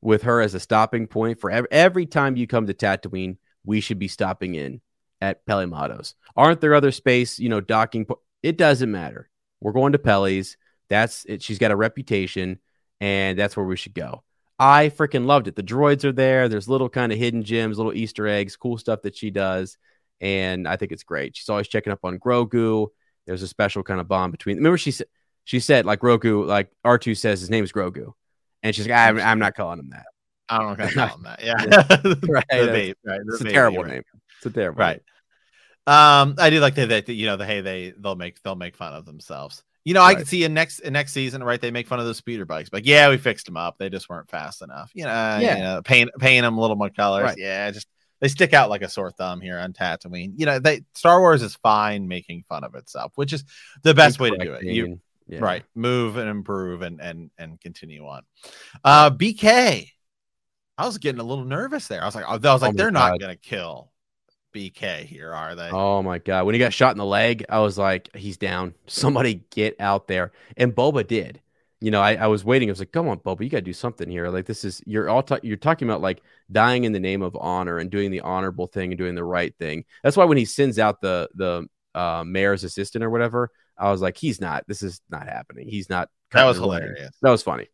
with 0.00 0.22
her 0.22 0.40
as 0.40 0.54
a 0.54 0.60
stopping 0.60 1.08
point 1.08 1.40
for 1.40 1.50
every, 1.50 1.68
every 1.72 2.06
time 2.06 2.36
you 2.36 2.46
come 2.46 2.66
to 2.68 2.74
Tatooine, 2.74 3.36
we 3.66 3.80
should 3.80 3.98
be 3.98 4.08
stopping 4.08 4.54
in 4.54 4.80
at 5.20 5.44
Peli 5.44 5.66
Motto's. 5.66 6.14
Aren't 6.36 6.60
there 6.60 6.74
other 6.74 6.92
space, 6.92 7.38
you 7.38 7.48
know, 7.48 7.60
docking? 7.60 8.06
Po- 8.06 8.20
it 8.42 8.56
doesn't 8.56 8.90
matter. 8.90 9.28
We're 9.60 9.72
going 9.72 9.92
to 9.92 9.98
Pelly's. 9.98 10.56
That's 10.88 11.24
it. 11.26 11.42
She's 11.42 11.58
got 11.58 11.72
a 11.72 11.76
reputation, 11.76 12.60
and 13.00 13.38
that's 13.38 13.56
where 13.56 13.66
we 13.66 13.76
should 13.76 13.94
go. 13.94 14.22
I 14.58 14.88
freaking 14.88 15.26
loved 15.26 15.48
it. 15.48 15.56
The 15.56 15.62
droids 15.62 16.04
are 16.04 16.12
there. 16.12 16.48
There's 16.48 16.68
little 16.68 16.88
kind 16.88 17.12
of 17.12 17.18
hidden 17.18 17.42
gems, 17.42 17.76
little 17.76 17.92
Easter 17.92 18.26
eggs, 18.26 18.56
cool 18.56 18.78
stuff 18.78 19.02
that 19.02 19.16
she 19.16 19.30
does 19.30 19.76
and 20.20 20.66
I 20.66 20.76
think 20.76 20.92
it's 20.92 21.02
great. 21.02 21.36
She's 21.36 21.48
always 21.48 21.68
checking 21.68 21.92
up 21.92 22.04
on 22.04 22.18
Grogu. 22.18 22.88
There's 23.26 23.42
a 23.42 23.48
special 23.48 23.82
kind 23.82 24.00
of 24.00 24.08
bond 24.08 24.32
between. 24.32 24.56
Remember, 24.56 24.78
she 24.78 24.90
said 24.90 25.08
she 25.44 25.60
said 25.60 25.84
like 25.84 26.00
Grogu, 26.00 26.46
like 26.46 26.70
R 26.84 26.98
two 26.98 27.14
says 27.14 27.40
his 27.40 27.50
name 27.50 27.64
is 27.64 27.72
Grogu, 27.72 28.12
and 28.62 28.74
she's 28.74 28.86
like, 28.86 28.96
I'm, 28.96 29.18
I'm 29.18 29.38
not 29.38 29.54
calling 29.54 29.78
him 29.78 29.90
that. 29.90 30.06
I 30.48 30.58
don't 30.58 30.78
know 30.78 30.84
I 31.02 31.06
him 31.08 31.22
that. 31.24 31.42
Yeah, 31.42 31.54
Right, 32.28 32.44
The 32.48 32.56
that's- 32.56 32.66
babe, 32.68 32.96
right, 33.04 33.20
It's 33.26 33.40
a 33.40 33.44
terrible 33.44 33.82
right. 33.84 33.92
name. 33.94 34.02
It's 34.38 34.46
a 34.46 34.50
terrible 34.50 34.78
right 34.80 35.02
um 35.88 36.34
i 36.38 36.50
do 36.50 36.58
like 36.58 36.74
that 36.74 36.88
that 36.88 37.08
you 37.08 37.26
know 37.26 37.36
the 37.36 37.46
hey 37.46 37.60
they 37.60 37.92
they'll 37.98 38.16
make 38.16 38.42
they'll 38.42 38.56
make 38.56 38.74
fun 38.76 38.92
of 38.92 39.04
themselves 39.04 39.62
you 39.84 39.94
know 39.94 40.02
i 40.02 40.08
Right. 40.08 40.18
could 40.18 40.26
see 40.26 40.42
in 40.42 40.52
next 40.52 40.80
in 40.80 40.92
next 40.92 41.12
season 41.12 41.44
right 41.44 41.60
they 41.60 41.70
make 41.70 41.86
fun 41.86 42.00
of 42.00 42.06
those 42.06 42.16
speeder 42.16 42.44
bikes 42.44 42.68
but 42.68 42.84
yeah 42.84 43.08
we 43.08 43.18
fixed 43.18 43.46
them 43.46 43.56
up 43.56 43.76
they 43.78 43.88
just 43.88 44.08
weren't 44.08 44.28
fast 44.28 44.62
enough 44.62 44.90
you 44.94 45.04
know 45.04 45.38
Yeah. 45.40 45.56
you 45.56 45.62
know 45.62 45.82
paint 45.82 46.10
paint 46.18 46.42
them 46.42 46.58
a 46.58 46.60
little 46.60 46.74
more 46.74 46.90
colors 46.90 47.22
Right. 47.22 47.38
yeah 47.38 47.70
just 47.70 47.86
they 48.20 48.26
stick 48.26 48.52
out 48.52 48.68
like 48.68 48.82
a 48.82 48.88
sore 48.88 49.12
thumb 49.12 49.40
here 49.42 49.58
on 49.58 49.74
Tatooine. 49.74 50.32
You 50.38 50.46
know, 50.46 50.58
they 50.58 50.80
Star 50.94 51.20
Wars 51.20 51.42
is 51.42 51.54
fine 51.56 52.08
making 52.08 52.44
fun 52.48 52.64
of 52.64 52.74
itself, 52.74 53.12
which 53.14 53.34
is 53.34 53.44
the 53.82 53.92
best 53.92 54.18
way 54.18 54.30
to 54.30 54.38
do 54.38 54.54
it. 54.54 54.62
You 54.64 54.98
yeah. 55.28 55.40
right, 55.40 55.64
move 55.74 56.16
and 56.16 56.26
improve 56.26 56.80
and 56.80 56.98
and 56.98 57.30
and 57.36 57.60
continue 57.60 58.06
on. 58.06 58.22
Uh 58.82 59.10
BK, 59.10 59.90
I 60.78 60.86
was 60.86 60.98
getting 60.98 61.20
a 61.20 61.24
little 61.24 61.44
nervous 61.44 61.88
there. 61.88 62.02
I 62.02 62.06
was 62.06 62.14
like, 62.14 62.26
I 62.26 62.32
was 62.32 62.62
like, 62.62 62.74
Oh 62.74 62.76
they're 62.76 62.90
not 62.90 63.18
gonna 63.18 63.36
kill 63.36 63.90
BK 64.56 65.04
here, 65.04 65.32
are 65.32 65.54
they? 65.54 65.70
Oh 65.70 66.02
my 66.02 66.18
god! 66.18 66.46
When 66.46 66.54
he 66.54 66.58
got 66.58 66.72
shot 66.72 66.92
in 66.92 66.98
the 66.98 67.04
leg, 67.04 67.44
I 67.48 67.60
was 67.60 67.76
like, 67.76 68.14
"He's 68.16 68.38
down. 68.38 68.74
Somebody 68.86 69.44
get 69.50 69.76
out 69.80 70.06
there!" 70.06 70.32
And 70.56 70.74
Boba 70.74 71.06
did. 71.06 71.40
You 71.80 71.90
know, 71.90 72.00
I, 72.00 72.14
I 72.14 72.26
was 72.26 72.42
waiting. 72.42 72.70
I 72.70 72.72
was 72.72 72.78
like, 72.78 72.92
"Come 72.92 73.08
on, 73.08 73.18
Boba, 73.18 73.42
you 73.42 73.50
got 73.50 73.58
to 73.58 73.62
do 73.62 73.74
something 73.74 74.08
here. 74.08 74.28
Like 74.30 74.46
this 74.46 74.64
is 74.64 74.82
you're 74.86 75.10
all 75.10 75.22
ta- 75.22 75.40
you're 75.42 75.58
talking 75.58 75.88
about 75.88 76.00
like 76.00 76.22
dying 76.50 76.84
in 76.84 76.92
the 76.92 77.00
name 77.00 77.20
of 77.22 77.36
honor 77.38 77.78
and 77.78 77.90
doing 77.90 78.10
the 78.10 78.20
honorable 78.20 78.66
thing 78.66 78.92
and 78.92 78.98
doing 78.98 79.14
the 79.14 79.24
right 79.24 79.54
thing. 79.58 79.84
That's 80.02 80.16
why 80.16 80.24
when 80.24 80.38
he 80.38 80.46
sends 80.46 80.78
out 80.78 81.02
the 81.02 81.28
the 81.34 81.66
uh, 81.94 82.24
mayor's 82.26 82.64
assistant 82.64 83.04
or 83.04 83.10
whatever, 83.10 83.50
I 83.76 83.90
was 83.90 84.00
like, 84.00 84.16
"He's 84.16 84.40
not. 84.40 84.64
This 84.66 84.82
is 84.82 85.02
not 85.10 85.28
happening. 85.28 85.68
He's 85.68 85.90
not." 85.90 86.08
that 86.32 86.44
was 86.44 86.56
hilarious. 86.56 87.14
That 87.20 87.30
was 87.30 87.42
funny. 87.42 87.68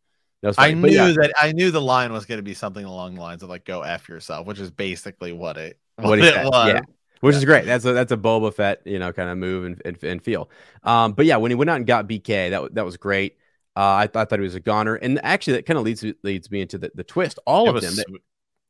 I 0.57 0.73
knew 0.73 0.89
yeah, 0.89 1.07
that 1.07 1.33
I 1.39 1.51
knew 1.53 1.71
the 1.71 1.81
line 1.81 2.11
was 2.11 2.25
going 2.25 2.37
to 2.39 2.43
be 2.43 2.53
something 2.53 2.83
along 2.85 3.15
the 3.15 3.21
lines 3.21 3.43
of 3.43 3.49
like 3.49 3.65
"go 3.65 3.81
f 3.81 4.09
yourself," 4.09 4.45
which 4.45 4.59
is 4.59 4.71
basically 4.71 5.31
what 5.33 5.57
it 5.57 5.79
what 5.95 6.19
he 6.19 6.25
it 6.27 6.33
said. 6.33 6.45
was. 6.45 6.67
Yeah. 6.67 6.81
Which 7.21 7.35
is 7.37 7.45
great. 7.45 7.65
That's 7.65 7.85
a 7.85 7.93
that's 7.93 8.11
a 8.11 8.17
Boba 8.17 8.53
Fett, 8.53 8.81
you 8.85 8.99
know, 8.99 9.13
kind 9.13 9.29
of 9.29 9.37
move 9.37 9.63
and, 9.65 9.81
and, 9.85 10.03
and 10.03 10.21
feel. 10.21 10.49
Um, 10.83 11.13
but 11.13 11.25
yeah, 11.25 11.37
when 11.37 11.51
he 11.51 11.55
went 11.55 11.69
out 11.69 11.77
and 11.77 11.87
got 11.87 12.05
BK, 12.07 12.49
that 12.49 12.75
that 12.75 12.83
was 12.83 12.97
great. 12.97 13.37
Uh, 13.75 13.93
I 13.95 14.07
thought 14.07 14.29
that 14.29 14.39
he 14.39 14.43
was 14.43 14.55
a 14.55 14.59
goner, 14.59 14.95
and 14.95 15.23
actually, 15.23 15.53
that 15.53 15.65
kind 15.65 15.77
of 15.79 15.85
leads 15.85 16.03
leads 16.23 16.51
me 16.51 16.61
into 16.61 16.77
the, 16.77 16.91
the 16.93 17.03
twist. 17.03 17.39
All 17.47 17.69
It 17.69 17.75
of 17.75 17.81
them, 17.81 17.95
that- 17.95 18.07
swe- 18.07 18.19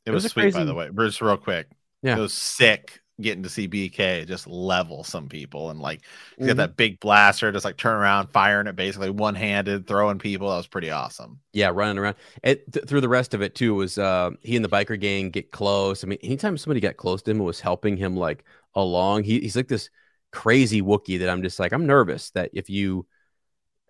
it, 0.06 0.12
was 0.12 0.24
was, 0.24 0.26
a 0.26 0.30
sweet 0.30 0.54
by 0.54 0.64
the 0.66 0.74
way. 0.76 0.90
Bruce, 0.90 1.20
real 1.22 1.36
quick, 1.38 1.68
Yeah. 2.04 2.18
it 2.18 2.20
was 2.20 2.34
sick 2.34 3.02
getting 3.22 3.44
to 3.44 3.50
see 3.50 3.68
BK 3.68 4.26
just 4.26 4.48
level 4.48 5.04
some 5.04 5.30
people 5.30 5.70
and 5.70 5.80
like 5.80 6.02
he's 6.38 6.48
got 6.48 6.56
Mhm. 6.56 6.58
that 6.58 6.78
big 6.78 7.00
blaster, 7.00 7.52
just 7.52 7.66
like 7.66 7.78
turn 7.78 7.96
around, 7.96 8.28
firing 8.30 8.68
it 8.68 8.76
basically 8.76 9.10
one 9.12 9.36
handed, 9.36 9.88
throwing 9.88 10.20
people. 10.20 10.50
That 10.50 10.58
was 10.58 10.68
pretty 10.68 10.90
awesome. 10.92 11.40
yeah, 11.54 11.70
running 11.74 11.98
around. 12.00 12.16
It 12.44 12.72
th- 12.74 12.86
through 12.88 13.02
the 13.02 13.10
rest 13.10 13.34
of 13.34 13.42
it 13.42 13.54
too 13.56 13.76
was 13.76 13.98
uh, 13.98 14.32
he 14.42 14.56
and 14.56 14.66
the 14.66 14.70
biker 14.70 15.00
gang 15.00 15.30
get 15.30 15.52
close. 15.52 16.04
I 16.04 16.08
mean, 16.08 16.20
anytime 16.24 16.58
somebody 16.58 16.80
got 16.80 16.98
close 16.98 17.22
to 17.24 17.32
him 17.32 17.38
and 17.38 17.46
was 17.46 17.60
helping 17.60 17.96
him 17.98 18.16
like 18.18 18.44
along, 18.76 19.24
he, 19.24 19.40
he's 19.40 19.56
like 19.56 19.68
this 19.68 19.90
crazy 20.32 20.82
Wookie 20.82 21.20
that 21.20 21.30
I'm 21.30 21.44
just 21.44 21.60
like 21.60 21.74
I'm 21.74 21.86
nervous 21.86 22.32
that 22.32 22.50
if 22.54 22.70
you, 22.70 23.06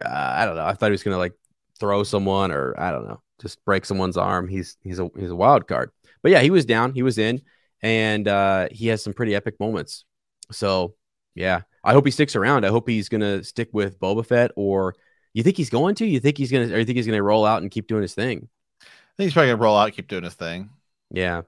uh, 0.04 0.10
I 0.10 0.46
don't 0.46 0.56
know, 0.56 0.66
I 0.66 0.74
thought 0.74 0.88
he 0.88 0.92
was 0.94 1.04
gonna 1.04 1.18
like 1.18 1.34
throw 1.80 2.04
someone 2.04 2.52
or 2.52 2.76
I 2.80 2.92
don't 2.92 3.08
know, 3.08 3.22
just 3.42 3.64
break 3.66 3.86
someone's 3.86 4.18
arm. 4.18 4.48
He's 4.50 4.78
he's 4.84 5.00
a 5.00 5.10
he's 5.18 5.32
a 5.32 5.36
wild 5.36 5.68
card. 5.68 5.92
But 6.24 6.32
yeah, 6.32 6.42
he 6.42 6.52
was 6.52 6.66
down, 6.66 6.94
he 6.94 7.04
was 7.04 7.18
in, 7.18 7.42
and 7.84 8.28
uh, 8.28 8.70
he 8.72 8.88
has 8.88 9.04
some 9.04 9.14
pretty 9.14 9.36
epic 9.36 9.60
moments. 9.60 10.06
So 10.52 10.96
yeah, 11.36 11.62
I 11.84 11.94
hope 11.94 12.06
he 12.06 12.12
sticks 12.12 12.36
around. 12.36 12.66
I 12.66 12.70
hope 12.70 12.90
he's 12.90 13.10
gonna 13.10 13.44
stick 13.44 13.70
with 13.74 14.00
Boba 14.00 14.26
Fett 14.26 14.52
or. 14.56 14.96
You 15.36 15.42
think 15.42 15.58
he's 15.58 15.72
going 15.72 15.96
to? 15.96 16.06
You 16.06 16.20
think 16.20 16.38
he's 16.38 16.52
gonna? 16.52 16.66
Or 16.72 16.78
you 16.78 16.86
think 16.86 16.96
he's 16.96 17.08
gonna 17.08 17.24
roll 17.24 17.44
out 17.44 17.64
and 17.64 17.72
keep 17.72 17.88
doing 17.88 18.04
his 18.04 18.14
thing? 18.14 18.48
I 18.84 18.86
think 19.18 19.26
he's 19.26 19.34
probably 19.34 19.50
gonna 19.50 19.64
roll 19.64 19.76
out, 19.76 19.92
keep 19.94 20.08
doing 20.08 20.24
his 20.24 20.36
thing. 20.36 20.70
Yeah, 21.10 21.42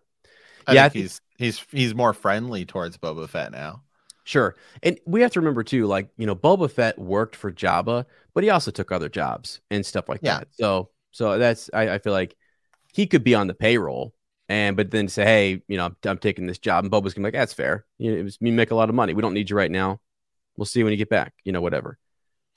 I 0.65 0.73
Yeah, 0.73 0.89
think- 0.89 1.03
he's 1.03 1.21
he's 1.37 1.59
he's 1.69 1.93
more 1.93 2.11
friendly 2.11 2.65
towards 2.65 2.97
Boba 2.97 3.29
Fett 3.29 3.51
now. 3.51 3.83
Sure. 4.23 4.55
And 4.81 4.99
we 5.05 5.21
have 5.21 5.29
to 5.33 5.39
remember 5.39 5.61
too, 5.63 5.85
like, 5.85 6.09
you 6.17 6.25
know, 6.25 6.35
Boba 6.35 6.67
Fett 6.71 6.97
worked 6.97 7.35
for 7.35 7.51
Jabba, 7.51 8.05
but 8.33 8.43
he 8.43 8.49
also 8.49 8.71
took 8.71 8.91
other 8.91 9.07
jobs 9.07 9.61
and 9.69 9.85
stuff 9.85 10.09
like 10.09 10.21
Yeah. 10.23 10.39
that. 10.39 10.47
So 10.53 10.89
so 11.11 11.37
that's 11.37 11.69
I, 11.71 11.89
I 11.89 11.97
feel 11.99 12.13
like 12.13 12.35
he 12.91 13.05
could 13.05 13.23
be 13.23 13.35
on 13.35 13.45
the 13.45 13.53
payroll 13.53 14.14
and 14.49 14.77
but 14.77 14.91
then 14.91 15.07
say, 15.07 15.23
Hey, 15.25 15.61
you 15.67 15.77
know, 15.77 15.85
I'm, 15.87 15.97
I'm 16.05 16.17
taking 16.17 16.47
this 16.47 16.59
job. 16.59 16.83
And 16.85 16.91
Boba's 16.91 17.13
gonna 17.13 17.23
be 17.23 17.27
like, 17.27 17.41
That's 17.41 17.53
fair. 17.53 17.85
You 17.97 18.11
know, 18.11 18.17
it 18.17 18.23
was, 18.23 18.37
you 18.41 18.51
make 18.53 18.71
a 18.71 18.75
lot 18.75 18.89
of 18.89 18.95
money. 18.95 19.13
We 19.13 19.21
don't 19.21 19.33
need 19.33 19.49
you 19.49 19.55
right 19.57 19.71
now. 19.71 20.01
We'll 20.57 20.65
see 20.65 20.79
you 20.79 20.85
when 20.85 20.93
you 20.93 20.97
get 20.97 21.09
back, 21.09 21.33
you 21.43 21.51
know, 21.51 21.61
whatever. 21.61 21.97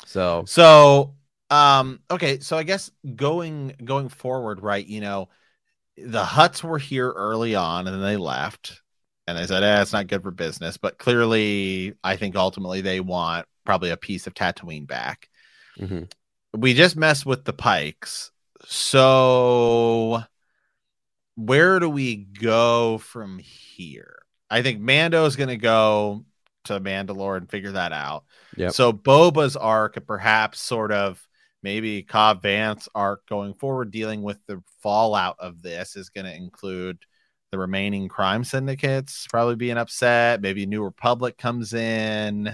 So 0.05 0.47
So, 0.47 1.16
um, 1.51 2.01
okay, 2.11 2.41
so 2.41 2.57
I 2.57 2.62
guess 2.62 2.91
going 3.14 3.74
going 3.84 4.09
forward, 4.09 4.61
right? 4.62 4.84
You 4.86 5.01
know, 5.01 5.28
the 5.97 6.24
Hutts 6.24 6.64
were 6.64 6.78
here 6.78 7.11
early 7.12 7.55
on, 7.57 7.86
and 7.86 7.97
then 7.97 8.03
they 8.03 8.16
left, 8.18 8.82
and 9.26 9.39
they 9.39 9.47
said, 9.47 9.62
"Eh, 9.64 9.82
it's 9.82 9.95
not 9.95 10.09
good 10.09 10.22
for 10.22 10.30
business." 10.32 10.78
But 10.78 10.99
clearly, 10.99 11.95
I 12.05 12.16
think 12.16 12.36
ultimately 12.36 12.82
they 12.82 13.01
want 13.01 13.47
probably 13.64 13.91
a 13.91 13.99
piece 13.99 14.26
of 14.26 14.34
Tatooine 14.34 14.86
back. 14.86 15.28
mhm. 15.76 16.09
We 16.57 16.74
just 16.74 16.97
messed 16.97 17.26
with 17.26 17.45
the 17.45 17.53
Pikes, 17.53 18.30
so 18.64 20.22
where 21.39 21.78
do 21.78 21.89
we 21.89 22.16
go 22.16 22.99
from 22.99 23.39
here? 23.39 24.18
I 24.51 24.62
think 24.62 24.80
Mando 24.80 25.24
is 25.24 25.36
going 25.36 25.51
to 25.51 25.57
go 25.57 26.24
to 26.64 26.80
Mandalore 26.80 27.36
and 27.36 27.49
figure 27.49 27.72
that 27.72 27.93
out. 27.93 28.24
Yeah. 28.57 28.70
So 28.70 28.93
Boba's 28.93 29.55
arc, 29.57 29.97
and 29.97 30.07
perhaps 30.07 30.61
sort 30.61 30.91
of 30.91 31.24
maybe 31.62 32.03
Cobb 32.03 32.43
Vanth 32.43 32.89
arc 32.93 33.24
going 33.28 33.55
forward, 33.55 33.93
dealing 33.93 34.22
with 34.22 34.39
the 34.47 34.61
fallout 34.82 35.36
of 35.39 35.62
this, 35.62 35.95
is 35.95 36.11
going 36.11 36.26
to 36.26 36.34
include 36.34 36.99
the 37.53 37.59
remaining 37.59 38.09
crime 38.09 38.43
syndicates 38.43 39.26
probably 39.30 39.55
being 39.55 39.78
upset. 39.78 40.41
Maybe 40.41 40.66
New 40.66 40.82
Republic 40.82 41.39
comes 41.39 41.72
in. 41.72 42.53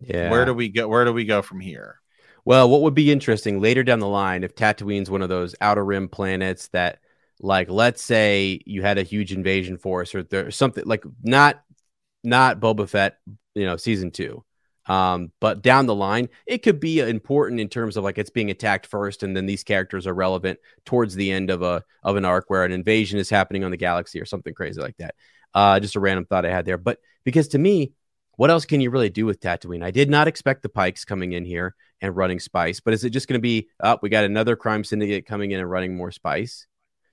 yeah. 0.00 0.30
Where 0.30 0.44
do 0.44 0.54
we 0.54 0.68
go? 0.68 0.86
Where 0.86 1.04
do 1.04 1.12
we 1.12 1.24
go 1.24 1.42
from 1.42 1.58
here? 1.58 1.98
Well, 2.44 2.70
what 2.70 2.82
would 2.82 2.94
be 2.94 3.10
interesting 3.10 3.60
later 3.60 3.82
down 3.82 3.98
the 3.98 4.06
line 4.06 4.44
if 4.44 4.54
Tatooine's 4.54 5.10
one 5.10 5.22
of 5.22 5.28
those 5.28 5.56
outer 5.60 5.84
rim 5.84 6.08
planets 6.08 6.68
that, 6.68 7.00
like, 7.42 7.68
let's 7.68 8.02
say 8.02 8.60
you 8.64 8.82
had 8.82 8.98
a 8.98 9.02
huge 9.02 9.32
invasion 9.32 9.76
force 9.76 10.14
or 10.14 10.22
there's 10.22 10.56
something 10.56 10.84
like 10.86 11.04
not 11.22 11.62
not 12.24 12.60
Boba 12.60 12.88
Fett, 12.88 13.18
you 13.54 13.64
know, 13.64 13.76
season 13.76 14.10
two. 14.10 14.44
Um, 14.86 15.30
but 15.40 15.62
down 15.62 15.86
the 15.86 15.94
line, 15.94 16.28
it 16.46 16.58
could 16.58 16.80
be 16.80 17.00
important 17.00 17.60
in 17.60 17.68
terms 17.68 17.96
of 17.96 18.04
like 18.04 18.18
it's 18.18 18.30
being 18.30 18.50
attacked 18.50 18.86
first, 18.86 19.22
and 19.22 19.36
then 19.36 19.46
these 19.46 19.62
characters 19.62 20.06
are 20.06 20.14
relevant 20.14 20.58
towards 20.84 21.14
the 21.14 21.30
end 21.30 21.50
of 21.50 21.62
a 21.62 21.84
of 22.02 22.16
an 22.16 22.24
arc 22.24 22.46
where 22.48 22.64
an 22.64 22.72
invasion 22.72 23.18
is 23.18 23.30
happening 23.30 23.64
on 23.64 23.70
the 23.70 23.76
galaxy 23.76 24.20
or 24.20 24.24
something 24.24 24.54
crazy 24.54 24.80
like 24.80 24.96
that. 24.96 25.14
Uh, 25.54 25.78
just 25.78 25.96
a 25.96 26.00
random 26.00 26.24
thought 26.24 26.46
I 26.46 26.50
had 26.50 26.64
there. 26.64 26.78
But 26.78 26.98
because 27.24 27.48
to 27.48 27.58
me, 27.58 27.92
what 28.36 28.50
else 28.50 28.64
can 28.64 28.80
you 28.80 28.90
really 28.90 29.10
do 29.10 29.26
with 29.26 29.40
Tatooine? 29.40 29.84
I 29.84 29.90
did 29.90 30.10
not 30.10 30.26
expect 30.26 30.62
the 30.62 30.68
Pikes 30.68 31.04
coming 31.04 31.32
in 31.32 31.44
here 31.44 31.74
and 32.00 32.16
running 32.16 32.40
spice, 32.40 32.80
but 32.80 32.94
is 32.94 33.04
it 33.04 33.10
just 33.10 33.28
going 33.28 33.38
to 33.38 33.42
be 33.42 33.68
up? 33.78 34.02
we 34.02 34.08
got 34.08 34.24
another 34.24 34.56
crime 34.56 34.82
syndicate 34.82 35.26
coming 35.26 35.52
in 35.52 35.60
and 35.60 35.70
running 35.70 35.96
more 35.96 36.10
spice, 36.10 36.66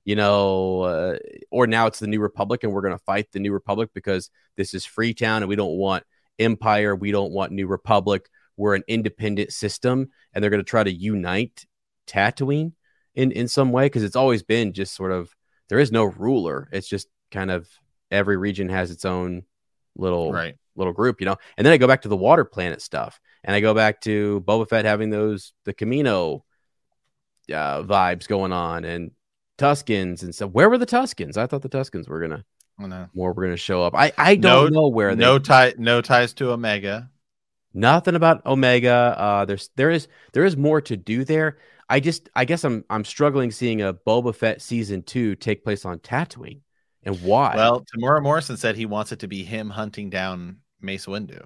you 0.09 0.15
know, 0.15 0.81
uh, 0.81 1.17
or 1.51 1.67
now 1.67 1.85
it's 1.85 1.99
the 1.99 2.07
New 2.07 2.19
Republic 2.19 2.63
and 2.63 2.73
we're 2.73 2.81
going 2.81 2.97
to 2.97 3.03
fight 3.03 3.31
the 3.31 3.39
New 3.39 3.53
Republic 3.53 3.91
because 3.93 4.31
this 4.57 4.73
is 4.73 4.83
Freetown 4.83 5.43
and 5.43 5.47
we 5.47 5.55
don't 5.55 5.77
want 5.77 6.03
Empire, 6.39 6.95
we 6.95 7.11
don't 7.11 7.31
want 7.31 7.51
New 7.51 7.67
Republic. 7.67 8.27
We're 8.57 8.73
an 8.73 8.81
independent 8.87 9.53
system, 9.53 10.09
and 10.33 10.41
they're 10.41 10.49
going 10.49 10.63
to 10.65 10.67
try 10.67 10.83
to 10.83 10.91
unite 10.91 11.63
Tatooine 12.07 12.71
in 13.13 13.31
in 13.31 13.47
some 13.47 13.71
way 13.71 13.85
because 13.85 14.01
it's 14.01 14.15
always 14.15 14.41
been 14.41 14.73
just 14.73 14.95
sort 14.95 15.11
of 15.11 15.35
there 15.67 15.77
is 15.77 15.91
no 15.91 16.05
ruler. 16.05 16.69
It's 16.71 16.89
just 16.89 17.07
kind 17.29 17.51
of 17.51 17.69
every 18.09 18.35
region 18.35 18.67
has 18.69 18.89
its 18.89 19.05
own 19.05 19.43
little 19.95 20.33
Right. 20.33 20.55
little 20.75 20.91
group, 20.91 21.21
you 21.21 21.25
know. 21.25 21.37
And 21.55 21.63
then 21.67 21.71
I 21.71 21.77
go 21.77 21.85
back 21.85 22.01
to 22.01 22.09
the 22.09 22.17
water 22.17 22.45
planet 22.45 22.81
stuff, 22.81 23.19
and 23.43 23.55
I 23.55 23.59
go 23.59 23.75
back 23.75 24.01
to 24.01 24.43
Boba 24.47 24.67
Fett 24.67 24.85
having 24.85 25.11
those 25.11 25.53
the 25.65 25.73
Kamino 25.75 26.41
uh, 27.53 27.83
vibes 27.83 28.27
going 28.27 28.51
on, 28.51 28.85
and 28.85 29.11
Tuskens 29.59 30.23
and 30.23 30.33
stuff. 30.33 30.51
Where 30.51 30.69
were 30.69 30.77
the 30.77 30.85
Tuskens? 30.85 31.37
I 31.37 31.45
thought 31.47 31.61
the 31.61 31.69
Tuskens 31.69 32.07
were 32.07 32.19
gonna 32.19 32.43
Oh, 32.81 32.85
no. 32.85 33.07
more 33.13 33.33
were 33.33 33.43
gonna 33.43 33.57
show 33.57 33.83
up. 33.83 33.93
I 33.93 34.11
I 34.17 34.35
don't 34.35 34.71
know 34.73 34.87
where 34.87 35.13
they. 35.15 35.21
no 35.21 35.37
tie 35.39 35.73
no 35.77 36.01
ties 36.01 36.33
to 36.35 36.51
Omega. 36.51 37.09
Nothing 37.73 38.15
about 38.15 38.45
Omega. 38.45 39.15
Uh, 39.17 39.45
there's 39.45 39.69
there 39.75 39.91
is 39.91 40.07
there 40.33 40.45
is 40.45 40.57
more 40.57 40.81
to 40.81 40.97
do 40.97 41.23
there. 41.23 41.57
I 41.89 41.99
just 41.99 42.29
I 42.35 42.45
guess 42.45 42.63
I'm 42.63 42.83
I'm 42.89 43.03
struggling 43.05 43.51
seeing 43.51 43.81
a 43.81 43.93
Boba 43.93 44.33
Fett 44.33 44.61
season 44.61 45.03
two 45.03 45.35
take 45.35 45.63
place 45.63 45.85
on 45.85 45.99
Tatooine, 45.99 46.61
and 47.03 47.21
why? 47.21 47.55
Well, 47.55 47.85
Temuera 47.85 48.23
Morrison 48.23 48.57
said 48.57 48.75
he 48.75 48.85
wants 48.85 49.11
it 49.11 49.19
to 49.19 49.27
be 49.27 49.43
him 49.43 49.69
hunting 49.69 50.09
down 50.09 50.57
Mace 50.81 51.05
Windu. 51.05 51.43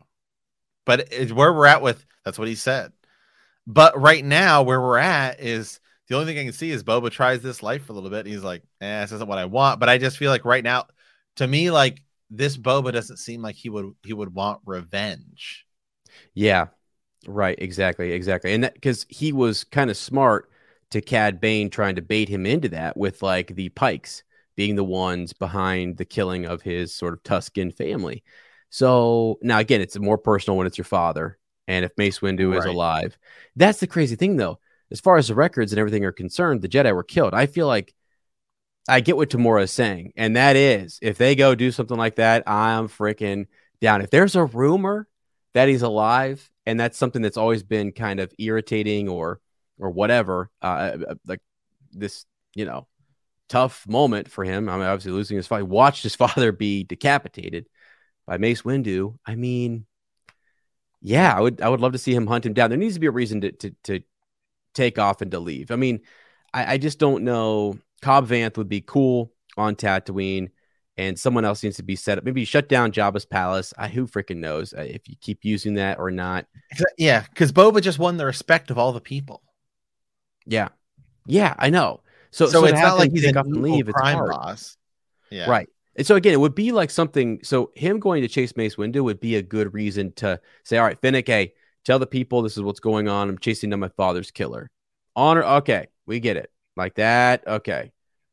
But 0.85 1.11
where 1.31 1.53
we're 1.53 1.65
at 1.65 1.81
with 1.81 2.05
that's 2.23 2.37
what 2.37 2.47
he 2.47 2.55
said. 2.55 2.91
But 3.65 3.99
right 3.99 4.23
now, 4.23 4.63
where 4.63 4.81
we're 4.81 4.97
at 4.97 5.39
is 5.39 5.79
the 6.13 6.19
only 6.19 6.31
thing 6.31 6.39
I 6.41 6.43
can 6.43 6.53
see 6.53 6.69
is 6.69 6.83
Boba 6.83 7.09
tries 7.09 7.41
this 7.41 7.63
life 7.63 7.85
for 7.85 7.93
a 7.93 7.95
little 7.95 8.11
bit. 8.11 8.19
And 8.19 8.27
he's 8.27 8.43
like, 8.43 8.61
eh, 8.81 9.01
this 9.01 9.13
isn't 9.13 9.27
what 9.27 9.39
I 9.39 9.45
want. 9.45 9.79
But 9.79 9.89
I 9.89 9.97
just 9.97 10.17
feel 10.17 10.29
like 10.29 10.45
right 10.45 10.63
now, 10.63 10.85
to 11.37 11.47
me, 11.47 11.71
like 11.71 12.03
this 12.29 12.55
Boba 12.55 12.91
doesn't 12.93 13.17
seem 13.17 13.41
like 13.41 13.55
he 13.55 13.69
would 13.69 13.95
he 14.03 14.13
would 14.13 14.31
want 14.31 14.61
revenge. 14.63 15.65
Yeah, 16.35 16.67
right. 17.25 17.57
Exactly. 17.57 18.11
Exactly. 18.11 18.53
And 18.53 18.63
that 18.63 18.75
because 18.75 19.07
he 19.09 19.33
was 19.33 19.63
kind 19.63 19.89
of 19.89 19.97
smart 19.97 20.51
to 20.91 21.01
Cad 21.01 21.41
Bane 21.41 21.71
trying 21.71 21.95
to 21.95 22.03
bait 22.03 22.29
him 22.29 22.45
into 22.45 22.69
that 22.69 22.95
with 22.95 23.23
like 23.23 23.55
the 23.55 23.69
Pikes 23.69 24.23
being 24.55 24.75
the 24.75 24.83
ones 24.83 25.33
behind 25.33 25.97
the 25.97 26.05
killing 26.05 26.45
of 26.45 26.61
his 26.61 26.93
sort 26.93 27.13
of 27.13 27.23
Tusken 27.23 27.75
family. 27.75 28.23
So 28.69 29.39
now 29.41 29.57
again, 29.57 29.81
it's 29.81 29.97
more 29.97 30.19
personal 30.19 30.57
when 30.57 30.67
it's 30.67 30.77
your 30.77 30.85
father. 30.85 31.39
And 31.67 31.83
if 31.83 31.91
Mace 31.97 32.19
Windu 32.19 32.55
is 32.55 32.65
alive, 32.65 33.17
that's 33.55 33.79
the 33.79 33.87
crazy 33.87 34.15
thing 34.15 34.35
though. 34.35 34.59
As 34.93 35.01
far 35.01 35.17
as 35.17 35.27
the 35.27 35.35
records 35.35 35.73
and 35.73 35.79
everything 35.79 36.05
are 36.05 36.11
concerned, 36.11 36.61
the 36.61 36.69
Jedi 36.69 36.93
were 36.93 37.03
killed. 37.03 37.33
I 37.33 37.47
feel 37.47 37.67
like 37.67 37.93
I 38.87 38.99
get 38.99 39.17
what 39.17 39.29
Temuera 39.29 39.63
is 39.63 39.71
saying, 39.71 40.13
and 40.15 40.35
that 40.35 40.55
is 40.55 40.99
if 41.01 41.17
they 41.17 41.35
go 41.35 41.55
do 41.55 41.71
something 41.71 41.97
like 41.97 42.15
that, 42.15 42.43
I'm 42.47 42.87
freaking 42.87 43.47
down. 43.81 44.01
If 44.01 44.11
there's 44.11 44.35
a 44.35 44.45
rumor 44.45 45.07
that 45.53 45.67
he's 45.67 45.81
alive, 45.81 46.49
and 46.65 46.79
that's 46.79 46.97
something 46.97 47.21
that's 47.21 47.37
always 47.37 47.63
been 47.63 47.91
kind 47.91 48.19
of 48.19 48.33
irritating 48.37 49.09
or 49.09 49.39
or 49.79 49.89
whatever, 49.89 50.51
uh, 50.61 50.97
uh, 51.09 51.15
like 51.25 51.41
this, 51.91 52.25
you 52.55 52.65
know, 52.65 52.87
tough 53.49 53.87
moment 53.87 54.29
for 54.29 54.43
him. 54.43 54.69
I 54.69 54.73
mean, 54.73 54.85
obviously 54.85 55.11
losing 55.11 55.37
his 55.37 55.47
father, 55.47 55.65
watched 55.65 56.03
his 56.03 56.15
father 56.23 56.51
be 56.51 56.83
decapitated 56.83 57.67
by 58.25 58.37
Mace 58.37 58.61
Windu. 58.63 59.17
I 59.25 59.35
mean, 59.35 59.85
yeah, 61.01 61.35
I 61.35 61.41
would 61.41 61.61
I 61.61 61.69
would 61.69 61.81
love 61.81 61.91
to 61.93 61.97
see 61.97 62.13
him 62.13 62.27
hunt 62.27 62.45
him 62.45 62.53
down. 62.53 62.69
There 62.69 62.79
needs 62.79 62.95
to 62.95 62.99
be 62.99 63.07
a 63.07 63.11
reason 63.11 63.41
to 63.41 63.51
to, 63.51 63.75
to 63.83 63.99
take 64.73 64.99
off 64.99 65.21
and 65.21 65.31
to 65.31 65.39
leave. 65.39 65.71
I 65.71 65.75
mean, 65.75 66.01
I, 66.53 66.73
I 66.73 66.77
just 66.77 66.99
don't 66.99 67.23
know. 67.23 67.77
Cobb 68.01 68.27
Vanth 68.27 68.57
would 68.57 68.69
be 68.69 68.81
cool 68.81 69.31
on 69.57 69.75
Tatooine, 69.75 70.49
and 70.97 71.17
someone 71.17 71.45
else 71.45 71.63
needs 71.63 71.77
to 71.77 71.83
be 71.83 71.95
set 71.95 72.17
up. 72.17 72.23
Maybe 72.23 72.45
shut 72.45 72.69
down 72.69 72.91
Jabba's 72.91 73.25
palace. 73.25 73.73
I 73.77 73.87
who 73.87 74.07
freaking 74.07 74.37
knows 74.37 74.73
uh, 74.73 74.81
if 74.81 75.07
you 75.07 75.15
keep 75.19 75.39
using 75.43 75.75
that 75.75 75.99
or 75.99 76.11
not. 76.11 76.45
Yeah, 76.97 77.23
because 77.29 77.51
Boba 77.51 77.81
just 77.81 77.99
won 77.99 78.17
the 78.17 78.25
respect 78.25 78.71
of 78.71 78.77
all 78.77 78.91
the 78.91 79.01
people. 79.01 79.41
Yeah, 80.45 80.69
yeah, 81.25 81.55
I 81.57 81.69
know. 81.69 82.01
So, 82.31 82.47
So, 82.47 82.61
so, 82.61 82.65
it's 82.65 82.79
not 82.79 82.97
like 82.97 83.11
he's 83.11 83.21
take 83.21 83.31
an 83.31 83.37
off 83.37 83.45
and 83.45 83.61
leave. 83.61 83.87
It's 83.87 83.97
crime 83.97 84.17
hard. 84.17 84.31
boss. 84.31 84.77
Yeah. 85.29 85.49
Right. 85.49 85.69
And 85.95 86.05
so 86.05 86.15
again, 86.15 86.33
it 86.33 86.39
would 86.39 86.55
be 86.55 86.71
like 86.71 86.89
something. 86.89 87.39
So 87.43 87.71
him 87.75 87.99
going 87.99 88.23
to 88.23 88.27
chase 88.27 88.55
Mace 88.57 88.75
Windu 88.75 89.03
would 89.03 89.19
be 89.19 89.35
a 89.35 89.41
good 89.41 89.73
reason 89.73 90.11
to 90.13 90.39
say, 90.63 90.77
"All 90.77 90.83
right, 90.83 90.99
Fennec, 90.99 91.27
hey, 91.27 91.53
tell 91.83 91.99
the 91.99 92.07
people 92.07 92.41
this 92.41 92.57
is 92.57 92.63
what's 92.63 92.79
going 92.79 93.07
on. 93.07 93.29
I'm 93.29 93.37
chasing 93.37 93.69
down 93.69 93.79
my 93.79 93.89
father's 93.89 94.31
killer." 94.31 94.69
Honor, 95.15 95.43
okay, 95.43 95.87
we 96.05 96.19
get 96.19 96.37
it. 96.37 96.51
Like 96.75 96.95
that, 96.95 97.47
okay, 97.47 97.91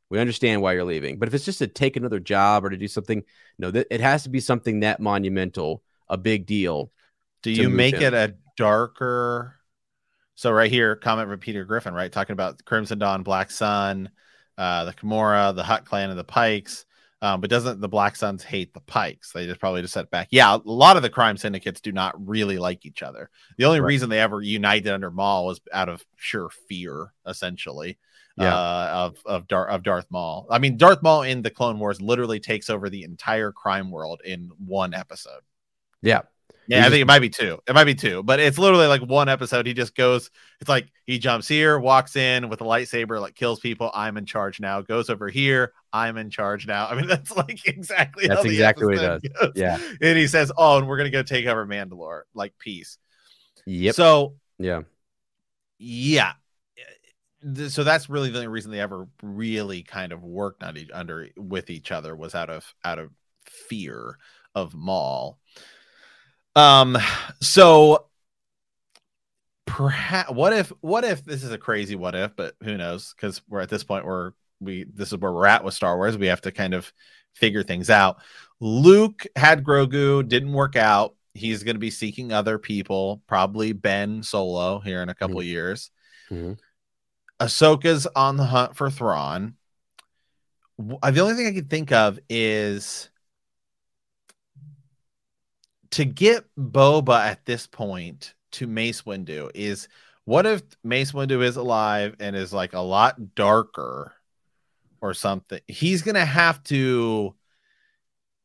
we 0.09 0.19
understand 0.19 0.63
why 0.63 0.73
you're 0.73 0.85
leaving. 0.85 1.19
But 1.19 1.29
if 1.29 1.35
it's 1.35 1.45
just 1.45 1.59
to 1.59 1.67
take 1.67 1.97
another 1.97 2.21
job 2.21 2.65
or 2.65 2.71
to 2.71 2.77
do 2.77 2.89
something, 2.89 3.23
no, 3.59 3.71
that 3.71 3.87
it 3.91 4.01
has 4.01 4.25
to 4.25 4.31
be 4.31 4.41
something 4.41 4.81
that 4.81 5.01
monumental, 5.01 5.83
a 6.09 6.17
big 6.17 6.47
deal. 6.47 6.91
Do 7.43 7.51
you 7.51 7.69
make 7.69 7.95
him. 7.95 8.03
it 8.03 8.15
a 8.15 8.35
darker? 8.57 9.57
So 10.35 10.51
right 10.51 10.71
here, 10.71 10.97
comment 10.97 11.29
from 11.29 11.39
Peter 11.39 11.65
Griffin, 11.65 11.95
right, 11.95 12.11
talking 12.11 12.33
about 12.33 12.65
Crimson 12.65 12.99
Dawn, 12.99 13.23
Black 13.23 13.51
Sun, 13.51 14.11
uh, 14.57 14.87
the 14.87 14.95
Kimura, 14.95 15.55
the 15.55 15.63
Hutt 15.63 15.85
Clan, 15.85 16.11
and 16.11 16.19
the 16.19 16.25
Pikes. 16.25 16.87
Um, 17.23 17.41
but 17.41 17.51
doesn't 17.51 17.81
the 17.81 17.89
Black 17.89 18.17
Suns 18.17 18.43
hate 18.43 18.73
the 18.73 18.81
Pikes? 18.81 19.33
They 19.33 19.47
just 19.47 19.61
probably 19.61 19.83
just 19.83 19.93
set 19.93 20.11
back. 20.11 20.29
Yeah, 20.31 20.55
a 20.57 20.61
lot 20.65 20.97
of 20.97 21.03
the 21.03 21.11
crime 21.11 21.37
syndicates 21.37 21.81
do 21.81 21.93
not 21.93 22.15
really 22.27 22.57
like 22.59 22.87
each 22.87 23.03
other. 23.03 23.29
The 23.59 23.67
only 23.67 23.81
Right. 23.81 23.89
reason 23.89 24.09
they 24.09 24.21
ever 24.21 24.41
united 24.41 24.91
under 24.91 25.11
Maul 25.11 25.47
was 25.47 25.61
out 25.73 25.89
of 25.91 26.05
sheer 26.17 26.49
fear, 26.69 27.13
essentially. 27.27 27.99
Yeah. 28.39 28.55
Uh, 28.57 28.91
of 28.93 29.23
of 29.27 29.49
Dar- 29.49 29.69
of 29.69 29.83
Darth 29.83 30.07
Maul. 30.09 30.47
I 30.51 30.59
mean, 30.59 30.79
Darth 30.79 31.03
Maul 31.03 31.23
in 31.23 31.43
the 31.43 31.51
Clone 31.51 31.79
Wars 31.79 32.01
literally 32.01 32.41
takes 32.41 32.71
over 32.71 32.89
the 32.89 33.03
entire 33.03 33.53
crime 33.53 33.91
world 33.91 34.23
in 34.25 34.51
one 34.65 34.95
episode. 34.95 35.43
Yeah. 36.01 36.23
Yeah, 36.71 36.87
I 36.87 36.91
think 36.91 37.03
it 37.03 37.07
might 37.07 37.19
be 37.19 37.29
two. 37.29 37.59
It 37.67 37.75
might 37.75 37.85
be 37.85 37.97
two, 37.97 38.23
but 38.23 38.39
it's 38.39 38.57
literally 38.57 38.87
like 38.87 39.03
one 39.03 39.29
episode. 39.29 39.67
He 39.67 39.75
just 39.75 39.97
goes. 39.97 40.31
It's 40.61 40.69
like 40.69 40.93
he 41.05 41.19
jumps 41.19 41.49
here, 41.49 41.81
walks 41.81 42.15
in 42.15 42.49
with 42.49 42.61
a 42.61 42.65
lightsaber, 42.65 43.21
like 43.21 43.35
kills 43.35 43.59
people. 43.59 43.91
I'm 43.93 44.17
in 44.17 44.25
charge 44.25 44.61
now. 44.61 44.81
Goes 44.81 45.11
over 45.11 45.29
here. 45.29 45.73
I'm 45.93 46.17
in 46.17 46.31
charge 46.31 46.69
now. 46.69 46.87
I 46.87 46.95
mean, 46.95 47.07
that's 47.09 47.37
like 47.37 47.67
exactly. 47.67 48.29
That's 48.29 48.45
exactly 48.45 48.87
what 48.87 48.99
he 48.99 49.05
episode 49.05 49.35
goes. 49.41 49.53
Yeah. 49.57 49.79
and 50.01 50.17
he 50.17 50.29
says, 50.29 50.53
"Oh, 50.57 50.79
and 50.79 50.87
we're 50.87 50.97
gonna 50.97 51.11
go 51.11 51.25
take 51.25 51.47
over 51.47 51.67
Mandalore, 51.67 52.23
like 52.35 52.57
peace." 52.57 52.99
Yep. 53.67 53.97
So 53.97 54.37
yeah. 54.59 54.83
yeah, 55.79 56.33
so 57.69 57.85
that's 57.85 58.09
really 58.09 58.31
the 58.31 58.39
only 58.39 58.49
reason 58.49 58.71
they 58.71 58.81
ever 58.81 59.09
really 59.23 59.83
kind 59.83 60.13
of 60.13 60.23
worked 60.23 60.63
on 60.63 60.77
each 60.77 60.91
under 60.93 61.29
with 61.37 61.71
each 61.71 61.91
other 61.91 62.15
was 62.15 62.35
out 62.35 62.51
of 62.51 62.75
out 62.85 62.99
of 62.99 63.11
fear 63.45 64.19
of 64.55 64.75
Maul. 64.75 65.39
Um, 66.57 66.99
so 67.41 68.07
perhaps 69.67 70.31
what 70.31 70.53
if 70.53 70.73
what 70.81 71.05
if 71.05 71.25
this 71.25 71.45
is 71.45 71.53
a 71.53 71.59
crazy 71.59 71.95
what 71.95 72.15
if, 72.15 72.35
but 72.37 72.55
who 72.63 72.77
knows? 72.77 73.15
Because 73.15 73.41
we're 73.49 73.61
at 73.61 73.69
this 73.69 73.85
point 73.85 74.05
where 74.05 74.35
we 74.61 74.85
this 74.93 75.13
is 75.13 75.19
where 75.19 75.33
we're 75.33 75.47
at 75.47 75.65
with 75.65 75.75
Star 75.75 75.97
Wars. 75.97 76.19
We 76.19 76.27
have 76.27 76.43
to 76.43 76.53
kind 76.53 76.75
of 76.75 76.93
figure 77.35 77.63
things 77.63 77.91
out. 77.91 78.19
Luke 78.61 79.25
had 79.37 79.65
Grogu, 79.65 80.27
didn't 80.27 80.53
work 80.53 80.77
out. 80.77 81.15
He's 81.35 81.63
going 81.63 81.77
to 81.77 81.81
be 81.81 81.91
seeking 81.91 82.33
other 82.33 82.59
people, 82.59 83.23
probably 83.27 83.73
Ben 83.73 84.23
Solo 84.23 84.81
here 84.81 85.03
in 85.03 85.09
a 85.09 85.15
couple 85.15 85.43
years. 85.43 85.91
Mhm. 86.31 86.59
Ahsoka's 87.39 88.07
on 88.15 88.37
the 88.37 88.45
hunt 88.45 88.77
for 88.77 88.91
Thrawn. 88.91 89.55
The 90.79 91.21
only 91.21 91.35
thing 91.35 91.47
I 91.47 91.53
can 91.53 91.69
think 91.69 91.93
of 91.93 92.19
is 92.29 93.09
to 95.93 96.05
get 96.05 96.45
Boba 96.59 97.19
at 97.19 97.45
this 97.47 97.67
point 97.67 98.35
to 98.53 98.67
Mace 98.67 99.03
Windu 99.03 99.51
is 99.55 99.89
what 100.25 100.47
if 100.47 100.63
Mace 100.85 101.13
Windu 101.13 101.43
is 101.43 101.57
alive 101.57 102.15
and 102.21 102.37
is 102.37 102.53
like 102.53 102.73
a 102.73 102.81
lot 102.81 103.35
darker 103.35 104.13
or 105.01 105.15
something? 105.15 105.61
He's 105.67 106.03
gonna 106.03 106.25
have 106.25 106.63
to 106.65 107.35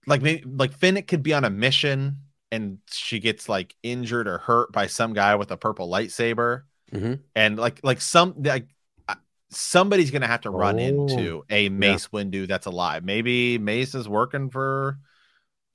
like 0.07 0.21
maybe 0.21 0.43
like 0.45 0.73
Fennec 0.73 1.07
could 1.07 1.23
be 1.23 1.33
on 1.33 1.43
a 1.43 1.49
mission 1.49 2.17
and 2.51 2.77
she 2.91 3.19
gets 3.19 3.49
like 3.49 3.75
injured 3.83 4.27
or 4.27 4.37
hurt 4.37 4.71
by 4.71 4.87
some 4.87 5.13
guy 5.13 5.35
with 5.35 5.51
a 5.51 5.57
purple 5.57 5.89
lightsaber 5.89 6.63
Mhm. 6.93 7.19
and 7.35 7.57
like 7.57 7.79
like 7.83 7.99
some 7.99 8.35
like 8.43 8.67
uh, 9.09 9.15
somebody's 9.49 10.11
gonna 10.11 10.27
have 10.27 10.41
to 10.41 10.51
run 10.51 10.75
Oh, 10.75 10.79
into 10.79 11.43
a 11.49 11.69
Mace 11.69 12.07
Windu 12.09 12.47
that's 12.47 12.67
alive. 12.67 13.03
Maybe 13.03 13.57
Mace 13.57 13.95
is 13.95 14.07
working 14.07 14.49
for 14.51 14.99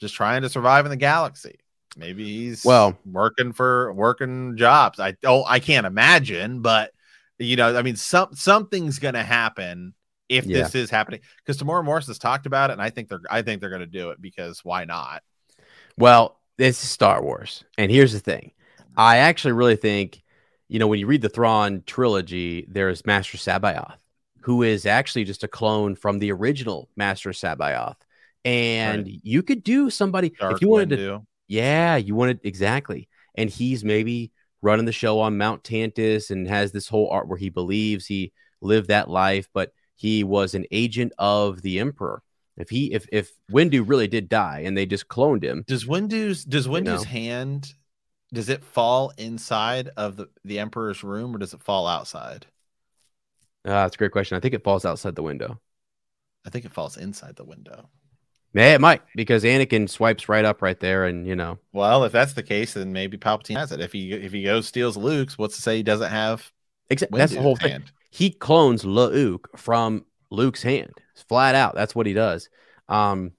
just 0.01 0.15
trying 0.15 0.43
to 0.43 0.49
survive 0.49 0.87
in 0.87 0.91
the 0.91 0.97
galaxy. 0.97 1.59
Maybe 1.97 2.25
he's 2.25 2.65
Well- 2.65 2.99
working 3.05 3.53
for 3.53 3.93
working 3.93 4.57
jobs. 4.57 4.99
I 5.01 5.13
don't 5.23 5.45
I 5.49 5.59
can't 5.61 5.87
imagine, 5.87 6.63
but 6.63 6.93
you 7.39 7.57
know, 7.57 7.77
I 7.77 7.83
mean, 7.83 7.97
some 7.97 8.35
something's 8.35 8.99
gonna 8.99 9.23
happen 9.25 9.95
if 10.29 10.47
Yeah. 10.47 10.63
this 10.63 10.75
is 10.75 10.91
happening 10.91 11.21
because 11.39 11.59
Temuera 11.61 11.85
Morris 11.85 12.07
has 12.07 12.19
talked 12.19 12.47
about 12.47 12.71
it, 12.71 12.75
and 12.75 12.83
I 12.83 12.91
think 12.91 13.09
they're 13.09 13.21
I 13.31 13.43
think 13.43 13.61
they're 13.61 13.71
gonna 13.71 13.87
do 13.87 14.11
it 14.11 14.21
because 14.23 14.65
why 14.65 14.85
not? 14.85 15.23
Well, 15.97 16.41
this 16.57 16.83
is 16.83 16.89
Star 16.91 17.23
Wars. 17.23 17.65
And 17.77 17.91
here's 17.91 18.13
the 18.13 18.21
thing. 18.21 18.53
I 18.97 19.19
actually 19.19 19.53
really 19.53 19.77
think, 19.77 20.23
you 20.69 20.79
know, 20.79 20.87
when 20.87 21.01
you 21.01 21.07
read 21.07 21.23
the 21.23 21.29
Thrawn 21.29 21.83
trilogy, 21.87 22.67
there's 22.69 23.05
Master 23.07 23.39
C'baoth, 23.39 23.97
who 24.43 24.63
is 24.63 24.87
actually 24.87 25.25
just 25.25 25.43
a 25.43 25.49
clone 25.49 25.97
from 25.97 26.19
the 26.19 26.31
original 26.33 26.89
Master 26.97 27.31
C'baoth. 27.31 27.97
And 28.45 29.07
you 29.23 29.43
could 29.43 29.63
do 29.63 29.91
somebody 29.91 30.31
Dark 30.31 30.57
if 30.57 30.63
you 30.63 30.69
wanted 30.69 30.97
to 30.97 31.23
Yeah, 31.49 31.97
you 31.97 32.15
wanted 32.15 32.41
exactly. 32.45 33.09
And 33.35 33.51
he's 33.51 33.85
maybe 33.85 34.33
running 34.63 34.87
the 34.87 34.93
show 34.93 35.21
on 35.21 35.39
Mount 35.39 35.63
Tantiss 35.63 36.31
and 36.31 36.47
has 36.49 36.73
this 36.73 36.89
whole 36.89 37.09
art 37.11 37.29
where 37.29 37.39
he 37.39 37.49
believes 37.49 38.07
he 38.07 38.33
lived 38.61 38.89
that 38.89 39.09
life, 39.09 39.49
but 39.53 39.73
he 39.95 40.25
was 40.25 40.55
an 40.55 40.65
agent 40.71 41.13
of 41.19 41.63
the 41.63 41.79
Emperor. 41.79 42.23
If 42.57 42.71
he 42.71 42.93
if 42.93 43.07
if 43.13 43.33
Windu 43.51 43.89
really 43.89 44.09
did 44.09 44.29
die 44.29 44.63
and 44.65 44.77
they 44.77 44.87
just 44.87 45.09
cloned 45.09 45.43
him, 45.43 45.67
Does 45.67 45.87
Windu's 45.87 46.45
does 46.45 46.67
Windu's 46.69 47.05
know. 47.05 47.11
hand 47.11 47.75
does 48.33 48.49
it 48.49 48.65
fall 48.65 49.13
inside 49.19 49.91
of 49.97 50.17
the, 50.17 50.29
the 50.45 50.59
Emperor's 50.59 51.03
room 51.03 51.35
or 51.35 51.39
does 51.39 51.55
it 51.55 51.63
fall 51.63 51.87
outside? 51.87 52.47
uh, 53.65 53.71
that's 53.71 53.95
a 53.97 53.99
great 53.99 54.13
question. 54.13 54.37
I 54.37 54.41
think 54.41 54.55
it 54.55 54.65
falls 54.65 54.85
outside 54.85 55.15
the 55.17 55.23
window. 55.23 55.61
I 56.45 56.51
think 56.51 56.67
it 56.67 56.73
falls 56.73 56.97
inside 56.99 57.37
the 57.37 57.45
window. 57.45 57.89
Yeah, 58.53 58.75
it 58.75 58.81
might 58.81 59.03
because 59.15 59.45
Anakin 59.45 59.89
swipes 59.89 60.29
right 60.29 60.45
up 60.45 60.61
right 60.63 60.79
there, 60.79 61.05
and 61.05 61.27
you 61.27 61.37
know, 61.37 61.59
Well, 61.73 62.05
if 62.05 62.13
that's 62.13 62.33
the 62.33 62.43
case, 62.43 62.75
then 62.75 62.93
maybe 62.93 63.17
Palpatine 63.17 63.57
has 63.57 63.71
it. 63.73 63.81
If 63.81 63.93
he 63.93 64.13
if 64.13 64.33
he 64.33 64.43
goes 64.43 64.67
steals 64.67 64.97
Luke's, 64.97 65.39
what's 65.39 65.57
to 65.57 65.63
say 65.63 65.77
he 65.77 65.83
doesn't 65.83 66.11
have 66.11 66.51
Exactly. 66.89 67.19
that's 67.19 67.35
the 67.35 67.43
whole 67.43 67.57
thing. 67.57 67.71
hand? 67.71 67.93
he 68.11 68.31
clones 68.31 68.85
Luke 68.85 69.49
from 69.57 70.05
Luke's 70.31 70.63
hand. 70.63 70.93
Flat 71.29 71.55
out, 71.55 71.75
that's 71.75 71.95
what 71.95 72.07
he 72.07 72.13
does. 72.13 72.49
Um, 72.89 73.33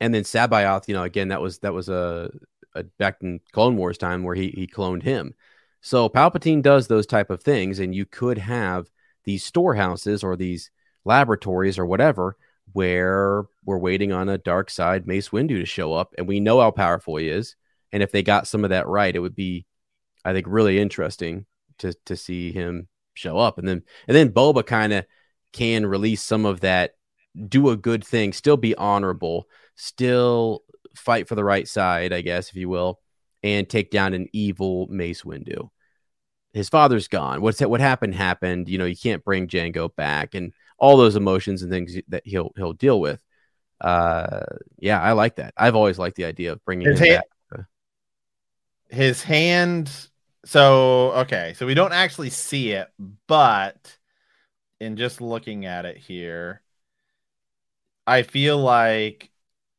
and 0.00 0.12
then 0.12 0.24
C'baoth, 0.24 0.88
you 0.88 0.94
know, 0.94 1.04
again, 1.04 1.28
that 1.28 1.40
was 1.40 1.58
that 1.60 1.72
was 1.72 1.88
a, 1.88 2.30
a 2.74 2.82
back 2.98 3.18
in 3.22 3.40
Clone 3.52 3.76
Wars 3.76 3.98
time 3.98 4.24
where 4.24 4.34
he 4.34 4.48
he 4.48 4.66
cloned 4.66 5.02
him. 5.02 5.34
So 5.80 6.08
Palpatine 6.08 6.62
does 6.62 6.88
those 6.88 7.06
type 7.06 7.30
of 7.30 7.42
things, 7.42 7.78
and 7.78 7.94
you 7.94 8.06
could 8.06 8.38
have 8.38 8.90
these 9.24 9.44
storehouses 9.44 10.24
or 10.24 10.36
these 10.36 10.70
laboratories 11.04 11.78
or 11.78 11.86
whatever 11.86 12.36
where 12.72 13.44
we're 13.64 13.78
waiting 13.78 14.12
on 14.12 14.28
a 14.28 14.38
dark 14.38 14.70
side 14.70 15.06
Mace 15.06 15.30
Windu 15.30 15.58
to 15.60 15.66
show 15.66 15.92
up, 15.92 16.14
and 16.18 16.26
we 16.26 16.40
know 16.40 16.60
how 16.60 16.70
powerful 16.70 17.16
he 17.16 17.28
is. 17.28 17.56
And 17.92 18.02
if 18.02 18.12
they 18.12 18.22
got 18.22 18.46
some 18.46 18.64
of 18.64 18.70
that 18.70 18.88
right, 18.88 19.14
it 19.14 19.20
would 19.20 19.36
be, 19.36 19.66
I 20.24 20.32
think, 20.32 20.46
really 20.48 20.78
interesting 20.78 21.46
to 21.78 21.94
to 22.06 22.16
see 22.16 22.52
him 22.52 22.88
show 23.14 23.38
up, 23.38 23.58
and 23.58 23.66
then 23.66 23.82
and 24.08 24.16
then 24.16 24.30
Boba 24.30 24.64
kind 24.66 24.92
of 24.92 25.06
can 25.52 25.86
release 25.86 26.22
some 26.22 26.44
of 26.44 26.60
that, 26.60 26.92
do 27.48 27.70
a 27.70 27.76
good 27.76 28.04
thing, 28.04 28.32
still 28.32 28.56
be 28.56 28.74
honorable, 28.74 29.48
still 29.74 30.62
fight 30.94 31.28
for 31.28 31.34
the 31.34 31.44
right 31.44 31.66
side, 31.66 32.12
I 32.12 32.20
guess, 32.20 32.50
if 32.50 32.56
you 32.56 32.68
will, 32.68 33.00
and 33.42 33.68
take 33.68 33.90
down 33.90 34.12
an 34.14 34.28
evil 34.32 34.86
Mace 34.88 35.22
Windu. 35.22 35.70
His 36.52 36.68
father's 36.68 37.08
gone. 37.08 37.42
What's 37.42 37.58
that? 37.58 37.70
What 37.70 37.80
happened 37.80 38.14
happened. 38.14 38.68
You 38.68 38.78
know, 38.78 38.86
you 38.86 38.96
can't 38.96 39.24
bring 39.24 39.48
Jango 39.48 39.94
back, 39.94 40.34
and 40.34 40.52
all 40.78 40.96
those 40.96 41.16
emotions 41.16 41.62
and 41.62 41.70
things 41.70 41.96
that 42.08 42.22
he'll 42.26 42.52
he'll 42.56 42.72
deal 42.72 43.00
with. 43.00 43.20
Uh, 43.80 44.40
yeah, 44.78 45.00
I 45.00 45.12
like 45.12 45.36
that. 45.36 45.54
I've 45.56 45.76
always 45.76 45.98
liked 45.98 46.16
the 46.16 46.24
idea 46.24 46.52
of 46.52 46.64
bringing 46.64 46.88
His 46.88 47.00
hand-. 47.00 47.22
His 48.88 49.22
hand. 49.22 49.90
So 50.44 51.12
okay, 51.12 51.54
so 51.56 51.66
we 51.66 51.74
don't 51.74 51.92
actually 51.92 52.30
see 52.30 52.72
it, 52.72 52.88
but 53.26 53.96
in 54.80 54.96
just 54.96 55.20
looking 55.20 55.64
at 55.66 55.84
it 55.84 55.96
here, 55.96 56.62
I 58.06 58.22
feel 58.22 58.58
like 58.58 59.30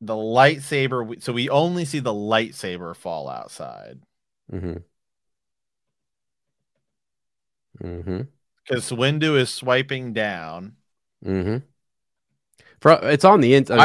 the 0.01 0.13
lightsaber. 0.13 1.21
So 1.23 1.33
we 1.33 1.49
only 1.49 1.85
see 1.85 1.99
the 1.99 2.13
lightsaber 2.13 2.95
fall 2.95 3.29
outside 3.29 3.99
Mm-hmm. 4.51 4.77
Mm-hmm. 7.83 8.21
because 8.65 8.91
Windu 8.91 9.37
is 9.37 9.49
swiping 9.49 10.13
down. 10.13 10.75
Mm-hmm. 11.25 11.57
For, 12.79 12.99
it's 13.03 13.25
on 13.25 13.41
the 13.41 13.55
inside. 13.55 13.79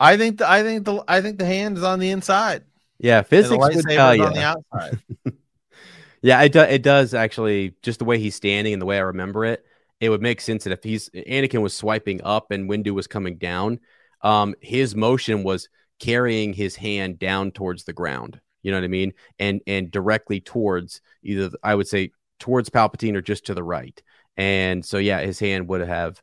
I, 0.00 0.12
I 0.12 0.16
think 0.16 0.38
the 0.38 0.48
I 0.48 0.62
think 0.62 0.84
the 0.84 1.02
I 1.08 1.20
think 1.20 1.38
the 1.38 1.46
hand 1.46 1.78
is 1.78 1.84
on 1.84 1.98
the 1.98 2.10
inside. 2.10 2.64
yeah, 2.98 3.22
physics 3.22 3.56
would 3.58 3.84
tell 3.88 4.14
you. 4.14 4.24
on 4.24 4.32
the 4.32 4.42
outside. 4.42 4.98
Yeah, 6.24 6.40
it, 6.40 6.52
do, 6.52 6.60
it 6.60 6.82
does 6.82 7.12
actually. 7.12 7.74
Just 7.82 7.98
the 7.98 8.06
way 8.06 8.18
he's 8.18 8.34
standing 8.34 8.72
and 8.72 8.80
the 8.80 8.86
way 8.86 8.96
I 8.96 9.02
remember 9.02 9.44
it, 9.44 9.62
it 10.00 10.08
would 10.08 10.22
make 10.22 10.40
sense 10.40 10.64
that 10.64 10.72
if 10.72 10.82
he's 10.82 11.10
Anakin 11.10 11.60
was 11.60 11.76
swiping 11.76 12.22
up 12.24 12.50
and 12.50 12.66
Windu 12.66 12.92
was 12.92 13.06
coming 13.06 13.36
down, 13.36 13.78
um, 14.22 14.54
his 14.62 14.96
motion 14.96 15.44
was 15.44 15.68
carrying 16.00 16.54
his 16.54 16.76
hand 16.76 17.18
down 17.18 17.50
towards 17.50 17.84
the 17.84 17.92
ground. 17.92 18.40
You 18.62 18.70
know 18.70 18.78
what 18.78 18.84
I 18.84 18.88
mean? 18.88 19.12
And 19.38 19.60
and 19.66 19.90
directly 19.90 20.40
towards 20.40 21.02
either 21.22 21.50
I 21.62 21.74
would 21.74 21.88
say 21.88 22.12
towards 22.40 22.70
Palpatine 22.70 23.16
or 23.16 23.20
just 23.20 23.44
to 23.46 23.54
the 23.54 23.62
right. 23.62 24.02
And 24.36 24.84
so 24.84 24.98
yeah, 24.98 25.20
his 25.20 25.38
hand 25.38 25.68
would 25.68 25.80
have, 25.82 26.20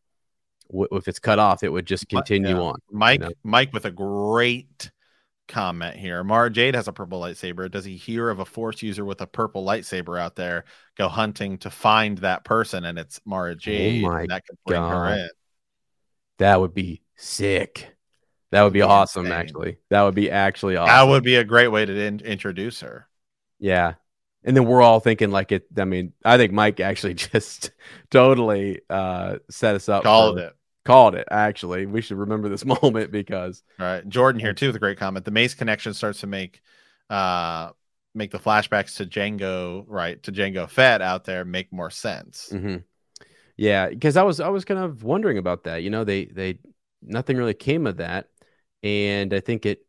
w- 0.70 0.88
if 0.92 1.08
it's 1.08 1.20
cut 1.20 1.40
off, 1.40 1.64
it 1.64 1.70
would 1.70 1.86
just 1.86 2.10
continue 2.10 2.56
yeah. 2.56 2.62
on. 2.62 2.76
Mike, 2.92 3.22
know? 3.22 3.32
Mike 3.44 3.74
with 3.74 3.86
a 3.86 3.92
great 3.92 4.92
comment 5.48 5.96
here. 5.96 6.24
Mara 6.24 6.50
Jade 6.50 6.76
has 6.76 6.88
a 6.88 6.94
purple 6.94 7.22
lightsaber. 7.22 7.70
Does 7.70 7.86
he 7.86 7.96
hear 7.96 8.30
of 8.30 8.40
a 8.40 8.46
force 8.46 8.82
user 8.82 9.06
with 9.06 9.22
a 9.22 9.28
purple 9.28 9.66
lightsaber 9.66 10.20
out 10.20 10.36
there 10.36 10.66
go 10.98 11.08
hunting 11.08 11.58
to 11.60 11.70
find 11.70 12.18
that 12.20 12.44
person? 12.44 12.86
And 12.86 12.98
it's 12.98 13.20
Mara 13.26 13.52
oh 13.52 13.56
Jade. 13.56 14.04
Oh 14.04 14.10
my 14.10 14.26
that 14.28 14.46
could 14.46 14.58
bring 14.66 14.82
her 14.82 14.90
God. 14.90 15.18
in. 15.18 15.30
That 16.40 16.60
would 16.60 16.74
be 16.74 17.02
sick. 17.18 17.96
That 18.52 18.64
would 18.64 18.74
be 18.74 18.80
Be 18.80 18.84
awesome. 18.84 19.32
Actually, 19.32 19.78
that 19.90 20.02
would 20.02 20.16
be 20.16 20.30
actually 20.30 20.76
awesome. 20.76 20.94
That 20.94 21.12
would 21.12 21.24
be 21.24 21.36
a 21.36 21.44
great 21.44 21.70
way 21.70 21.86
to 21.86 22.02
in- 22.02 22.20
introduce 22.20 22.82
her. 22.82 23.08
Yeah. 23.60 23.94
And 24.44 24.58
then 24.58 24.66
we're 24.66 24.82
all 24.82 25.00
thinking 25.00 25.30
like 25.32 25.52
it. 25.52 25.66
I 25.78 25.86
mean, 25.86 26.14
I 26.26 26.38
think 26.38 26.52
Mike 26.52 26.80
actually 26.80 27.14
just 27.32 27.72
totally 28.10 28.82
uh 28.90 29.38
set 29.50 29.76
us 29.76 29.90
up. 29.90 30.04
Called 30.04 30.38
for- 30.38 30.46
it. 30.46 30.54
Called 30.84 31.14
it. 31.14 31.28
Actually, 31.30 31.86
we 31.86 32.02
should 32.02 32.18
remember 32.18 32.50
this 32.50 32.66
moment 32.82 33.12
because 33.12 33.62
All 33.80 33.86
right. 33.86 34.08
Jordan 34.10 34.40
here 34.42 34.54
too 34.54 34.68
with 34.68 34.76
a 34.76 34.80
great 34.80 34.98
comment. 34.98 35.26
The 35.26 35.32
Mace 35.32 35.54
connection 35.54 35.94
starts 35.94 36.22
to 36.22 36.28
make 36.28 36.62
uh 37.10 37.70
make 38.16 38.32
the 38.32 38.40
flashbacks 38.40 38.98
to 38.98 39.06
Jango, 39.06 39.86
right, 39.88 40.22
to 40.24 40.32
Jango 40.32 40.68
Fett 40.70 41.02
out 41.02 41.24
there 41.26 41.46
make 41.46 41.72
more 41.72 41.90
sense. 41.92 42.50
hmm 42.52 42.78
Yeah, 43.58 43.90
because 43.90 44.18
I 44.18 44.24
was 44.24 44.40
I 44.40 44.50
was 44.50 44.66
kind 44.66 44.80
of 44.80 45.04
wondering 45.04 45.38
about 45.38 45.66
that. 45.66 45.84
You 45.84 45.90
know, 45.92 46.04
they 46.04 46.26
they 46.26 46.58
nothing 47.04 47.38
really 47.38 47.54
came 47.54 47.86
of 47.86 47.98
that, 47.98 48.30
and 48.82 49.34
I 49.34 49.40
think 49.40 49.66
it 49.66 49.86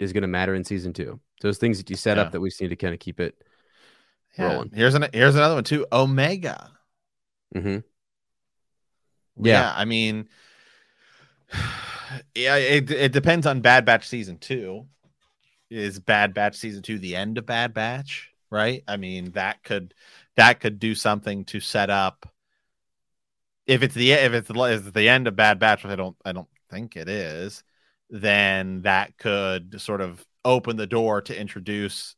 is 0.00 0.12
going 0.12 0.22
to 0.22 0.28
matter 0.28 0.54
in 0.54 0.64
season 0.64 0.92
two. 0.92 1.18
Those 1.42 1.58
things 1.58 1.78
that 1.78 1.90
you 1.90 1.96
set 1.96 2.16
Yeah. 2.18 2.22
up 2.24 2.32
that 2.32 2.40
we 2.40 2.48
just 2.50 2.60
need 2.60 2.68
to 2.68 2.76
kind 2.76 2.94
of 2.94 3.00
keep 3.00 3.18
it. 3.20 3.42
Yeah. 4.40 4.54
Rolling. 4.54 4.70
Here's 4.74 4.94
an 4.94 5.06
here's 5.12 5.34
another 5.36 5.54
one 5.54 5.64
too. 5.64 5.86
Omega. 5.92 6.70
hmm 7.54 7.78
Yeah, 9.36 9.62
Yeah. 9.62 9.72
I 9.76 9.84
mean, 9.84 10.28
yeah, 12.34 12.56
it 12.56 12.90
it 12.90 13.12
depends 13.12 13.46
on 13.46 13.60
Bad 13.60 13.84
Batch 13.84 14.08
season 14.08 14.38
two. 14.38 14.86
Is 15.70 15.98
Bad 16.00 16.34
Batch 16.34 16.56
season 16.56 16.82
two 16.82 16.98
the 16.98 17.16
end 17.16 17.38
of 17.38 17.46
Bad 17.46 17.74
Batch? 17.74 18.30
Right. 18.50 18.82
I 18.88 18.96
mean, 18.96 19.32
that 19.32 19.62
could 19.62 19.94
that 20.36 20.60
could 20.60 20.78
do 20.78 20.94
something 20.94 21.44
to 21.46 21.60
set 21.60 21.90
up. 21.90 22.32
If 23.66 23.82
it's 23.82 23.94
the 23.94 24.12
if 24.12 24.32
it's 24.32 24.48
the, 24.48 24.54
if 24.64 24.86
it's 24.86 24.94
the 24.94 25.08
end 25.08 25.28
of 25.28 25.36
Bad 25.36 25.58
Batch, 25.58 25.84
which 25.84 25.92
I 25.92 25.96
don't 25.96 26.16
I 26.24 26.32
don't 26.32 26.48
think 26.70 26.96
it 26.96 27.08
is, 27.08 27.62
then 28.08 28.82
that 28.82 29.16
could 29.18 29.80
sort 29.80 30.00
of 30.00 30.24
open 30.44 30.76
the 30.76 30.86
door 30.86 31.20
to 31.22 31.38
introduce 31.38 32.16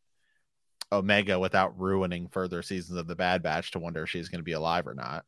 Omega 0.92 1.38
without 1.38 1.78
ruining 1.80 2.28
further 2.28 2.62
seasons 2.62 2.98
of 2.98 3.06
the 3.06 3.16
Bad 3.16 3.42
Batch 3.42 3.72
to 3.72 3.78
wonder 3.78 4.02
if 4.02 4.10
she's 4.10 4.28
going 4.28 4.40
to 4.40 4.44
be 4.44 4.52
alive 4.52 4.86
or 4.86 4.94
not. 4.94 5.24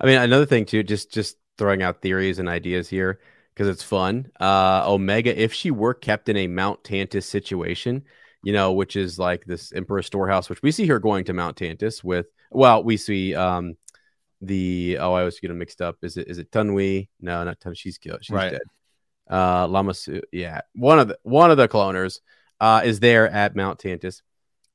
I 0.00 0.06
mean, 0.06 0.18
another 0.18 0.46
thing 0.46 0.66
too, 0.66 0.82
just 0.82 1.12
just 1.12 1.36
throwing 1.56 1.82
out 1.82 2.02
theories 2.02 2.38
and 2.38 2.48
ideas 2.48 2.88
here 2.88 3.20
because 3.54 3.68
it's 3.68 3.82
fun. 3.82 4.30
Uh, 4.40 4.82
Omega, 4.86 5.38
if 5.40 5.52
she 5.52 5.70
were 5.70 5.94
kept 5.94 6.28
in 6.28 6.36
a 6.36 6.46
Mount 6.46 6.82
Tantiss 6.82 7.24
situation, 7.24 8.02
you 8.42 8.52
know, 8.52 8.72
which 8.72 8.96
is 8.96 9.18
like 9.18 9.44
this 9.44 9.72
Emperor 9.72 10.02
storehouse, 10.02 10.48
which 10.48 10.62
we 10.62 10.72
see 10.72 10.86
her 10.86 10.98
going 10.98 11.24
to 11.26 11.32
Mount 11.32 11.56
Tantiss 11.56 12.02
with. 12.02 12.26
Well, 12.50 12.82
we 12.82 12.96
see 12.96 13.34
um 13.34 13.76
the 14.42 14.98
oh, 15.00 15.12
I 15.12 15.24
was 15.24 15.38
getting 15.40 15.58
mixed 15.58 15.80
up. 15.82 15.98
Is 16.02 16.16
it 16.16 16.28
is 16.28 16.38
it 16.38 16.50
Taun 16.50 16.74
We? 16.74 17.08
No, 17.20 17.44
not 17.44 17.60
Taun. 17.60 17.74
She's 17.74 17.98
killed. 17.98 18.24
She's 18.24 18.34
Right. 18.34 18.52
dead. 18.52 18.62
Uh, 19.30 19.68
Lama 19.68 19.94
Su. 19.94 20.22
Yeah, 20.32 20.62
one 20.74 20.98
of 20.98 21.08
the 21.08 21.18
one 21.22 21.50
of 21.50 21.56
the 21.56 21.68
cloners 21.68 22.20
uh 22.60 22.82
is 22.84 23.00
there 23.00 23.28
at 23.28 23.54
Mount 23.54 23.78
Tantiss, 23.78 24.22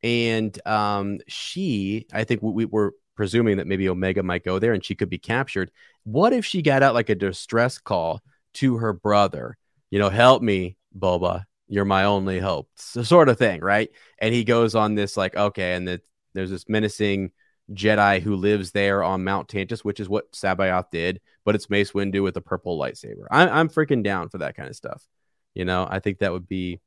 and 0.06 0.66
um 0.68 1.20
she, 1.28 2.06
I 2.14 2.24
think 2.24 2.42
we, 2.44 2.52
we 2.52 2.66
were 2.66 2.94
presuming 3.16 3.58
that 3.58 3.68
maybe 3.68 3.90
Omega 3.90 4.22
might 4.22 4.46
go 4.46 4.60
there 4.60 4.74
and 4.74 4.86
she 4.86 4.96
could 4.96 5.10
be 5.10 5.18
captured. 5.18 5.72
What 6.04 6.32
if 6.32 6.46
she 6.46 6.62
got 6.62 6.84
out 6.84 6.94
like 6.94 7.10
a 7.10 7.16
distress 7.16 7.80
call 7.80 8.22
to 8.56 8.78
her 8.78 8.94
brother? 8.94 9.58
You 9.90 10.00
know, 10.00 10.10
help 10.10 10.44
me, 10.44 10.78
Boba. 10.98 11.44
You're 11.68 11.86
my 11.86 12.04
only 12.04 12.40
hope, 12.40 12.70
so, 12.76 13.02
sort 13.02 13.28
of 13.28 13.40
thing, 13.40 13.62
right? 13.62 13.90
And 14.20 14.36
he 14.36 14.44
goes 14.44 14.76
on 14.76 14.94
this 14.94 15.18
like, 15.18 15.36
okay, 15.36 15.74
and 15.74 15.88
that 15.88 16.02
there's 16.36 16.52
this 16.52 16.70
menacing 16.70 17.32
Jedi 17.72 18.22
who 18.22 18.36
lives 18.36 18.72
there 18.72 19.02
on 19.02 19.24
Mount 19.24 19.48
Tantiss, 19.48 19.84
which 19.84 20.00
is 20.00 20.08
what 20.08 20.32
C'baoth 20.32 20.92
did, 20.92 21.22
but 21.44 21.56
it's 21.56 21.70
Mace 21.70 21.94
Windu 21.94 22.22
with 22.22 22.38
a 22.38 22.42
purple 22.42 22.78
lightsaber. 22.78 23.26
I'm 23.32 23.50
I'm 23.50 23.70
freaking 23.70 24.04
down 24.04 24.30
for 24.30 24.38
that 24.40 24.56
kind 24.56 24.70
of 24.70 24.76
stuff. 24.76 25.04
You 25.56 25.66
know, 25.66 25.88
I 25.90 26.00
think 26.00 26.20
that 26.20 26.32
would 26.32 26.48
be 26.48 26.82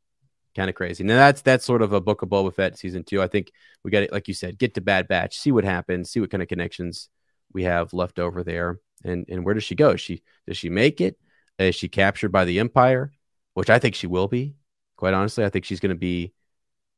kind 0.58 0.68
of 0.68 0.74
crazy. 0.74 1.04
Now 1.04 1.14
that's 1.14 1.40
that's 1.40 1.64
sort 1.64 1.82
of 1.82 1.92
a 1.92 2.00
Book 2.00 2.22
of 2.22 2.28
Boba 2.28 2.52
Fett 2.52 2.76
season 2.76 3.04
two. 3.04 3.22
I 3.22 3.28
think 3.28 3.52
we 3.84 3.92
got 3.92 4.02
it, 4.02 4.12
like 4.12 4.26
you 4.26 4.34
said, 4.34 4.58
get 4.58 4.74
to 4.74 4.80
Bad 4.80 5.06
Batch, 5.06 5.38
see 5.38 5.52
what 5.52 5.64
happens, 5.64 6.10
see 6.10 6.18
what 6.18 6.30
kind 6.30 6.42
of 6.42 6.48
connections 6.48 7.08
we 7.52 7.62
have 7.62 7.92
left 7.92 8.18
over 8.18 8.42
there, 8.42 8.80
and 9.04 9.24
and 9.28 9.44
where 9.44 9.54
does 9.54 9.62
she 9.62 9.76
go? 9.76 9.94
She 9.94 10.22
does 10.48 10.56
she 10.56 10.68
make 10.68 11.00
it? 11.00 11.16
Is 11.60 11.76
she 11.76 11.88
captured 11.88 12.32
by 12.32 12.44
the 12.44 12.58
Empire? 12.58 13.12
Which 13.54 13.70
I 13.70 13.78
think 13.78 13.94
she 13.94 14.08
will 14.08 14.26
be. 14.26 14.56
Quite 14.96 15.14
honestly, 15.14 15.44
I 15.44 15.48
think 15.48 15.64
she's 15.64 15.80
going 15.80 15.94
to 15.94 15.96
be 15.96 16.32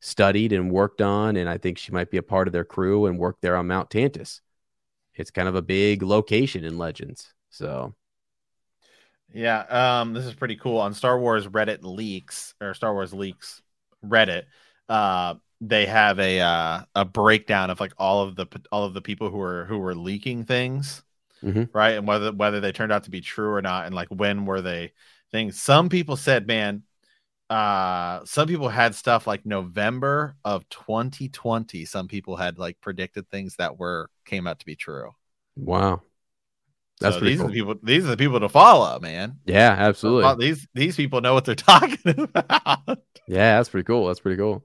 studied 0.00 0.54
and 0.54 0.70
worked 0.70 1.02
on, 1.02 1.36
and 1.36 1.48
I 1.48 1.58
think 1.58 1.76
she 1.76 1.92
might 1.92 2.10
be 2.10 2.16
a 2.16 2.22
part 2.22 2.48
of 2.48 2.52
their 2.52 2.64
crew 2.64 3.04
and 3.06 3.18
work 3.18 3.36
there 3.42 3.56
on 3.56 3.66
Mount 3.66 3.90
Tantiss. 3.90 4.40
It's 5.14 5.30
kind 5.30 5.48
of 5.48 5.54
a 5.54 5.62
big 5.62 6.02
location 6.02 6.64
in 6.64 6.78
Legends, 6.78 7.34
so 7.50 7.94
Yeah, 9.32 10.00
um, 10.00 10.12
this 10.12 10.26
is 10.26 10.34
pretty 10.34 10.56
cool. 10.56 10.78
On 10.78 10.92
Star 10.94 11.18
Wars 11.18 11.46
Reddit 11.46 11.78
leaks 11.82 12.54
or 12.60 12.74
Star 12.74 12.92
Wars 12.92 13.14
leaks 13.14 13.62
Reddit, 14.04 14.44
uh, 14.88 15.34
they 15.60 15.86
have 15.86 16.18
a 16.18 16.40
uh, 16.40 16.82
a 16.94 17.04
breakdown 17.04 17.70
of 17.70 17.78
like 17.80 17.92
all 17.98 18.22
of 18.22 18.34
the 18.34 18.46
all 18.72 18.84
of 18.84 18.94
the 18.94 19.02
people 19.02 19.30
who 19.30 19.40
are 19.40 19.64
who 19.66 19.78
were 19.78 19.94
leaking 19.94 20.44
things, 20.44 21.02
Mhm. 21.42 21.68
right, 21.74 21.96
and 21.96 22.06
whether 22.08 22.32
whether 22.32 22.60
they 22.60 22.72
turned 22.72 22.92
out 22.92 23.04
to 23.04 23.10
be 23.10 23.20
true 23.22 23.52
or 23.52 23.62
not, 23.62 23.86
and 23.86 23.94
like 23.94 24.08
when 24.08 24.46
were 24.46 24.62
they 24.62 24.92
things. 25.32 25.60
Some 25.60 25.88
people 25.90 26.16
said, 26.16 26.46
man, 26.46 26.84
uh, 27.50 28.24
some 28.26 28.48
people 28.48 28.68
had 28.70 28.94
stuff 28.94 29.26
like 29.26 29.46
November 29.46 30.36
of 30.44 30.68
2020. 30.70 31.84
Some 31.86 32.08
people 32.08 32.36
had 32.36 32.58
like 32.58 32.80
predicted 32.80 33.28
things 33.30 33.56
that 33.56 33.78
were 33.78 34.10
came 34.26 34.46
out 34.46 34.60
to 34.60 34.66
be 34.66 34.76
true. 34.76 35.10
wow, 35.56 36.02
that's 37.00 37.16
so 37.16 37.20
these 37.20 37.38
cool. 37.38 37.46
are 37.46 37.48
the 37.48 37.54
people. 37.54 37.74
These 37.82 38.04
are 38.04 38.08
the 38.08 38.16
people 38.16 38.40
to 38.40 38.48
follow, 38.48 38.98
man. 39.00 39.38
yeah, 39.46 39.74
absolutely. 39.78 40.46
These 40.46 40.68
these 40.74 40.96
people 40.96 41.20
know 41.20 41.34
what 41.34 41.44
they're 41.44 41.54
talking 41.56 41.98
about. 42.06 42.98
Yeah, 43.26 43.56
that's 43.56 43.68
pretty 43.68 43.86
cool. 43.86 44.06
That's 44.06 44.20
pretty 44.20 44.36
cool. 44.38 44.64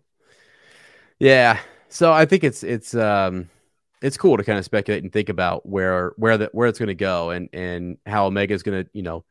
Yeah. 1.20 1.60
So 1.90 2.12
I 2.12 2.26
think 2.26 2.44
it's 2.44 2.64
it's 2.64 2.94
um 2.94 3.50
it's 4.02 4.18
cool 4.18 4.38
to 4.38 4.44
kind 4.44 4.60
of 4.60 4.66
speculate 4.66 5.04
and 5.04 5.12
think 5.12 5.30
about 5.30 5.66
where 5.66 6.14
where 6.18 6.38
the 6.38 6.50
where 6.52 6.68
it's 6.68 6.80
going 6.80 6.88
to 6.88 6.96
go 6.96 7.30
and 7.30 7.50
and 7.54 7.98
how 8.06 8.28
Omega 8.28 8.54
is 8.54 8.64
going 8.64 8.84
to 8.84 8.90
you 8.94 9.02
know 9.02 9.24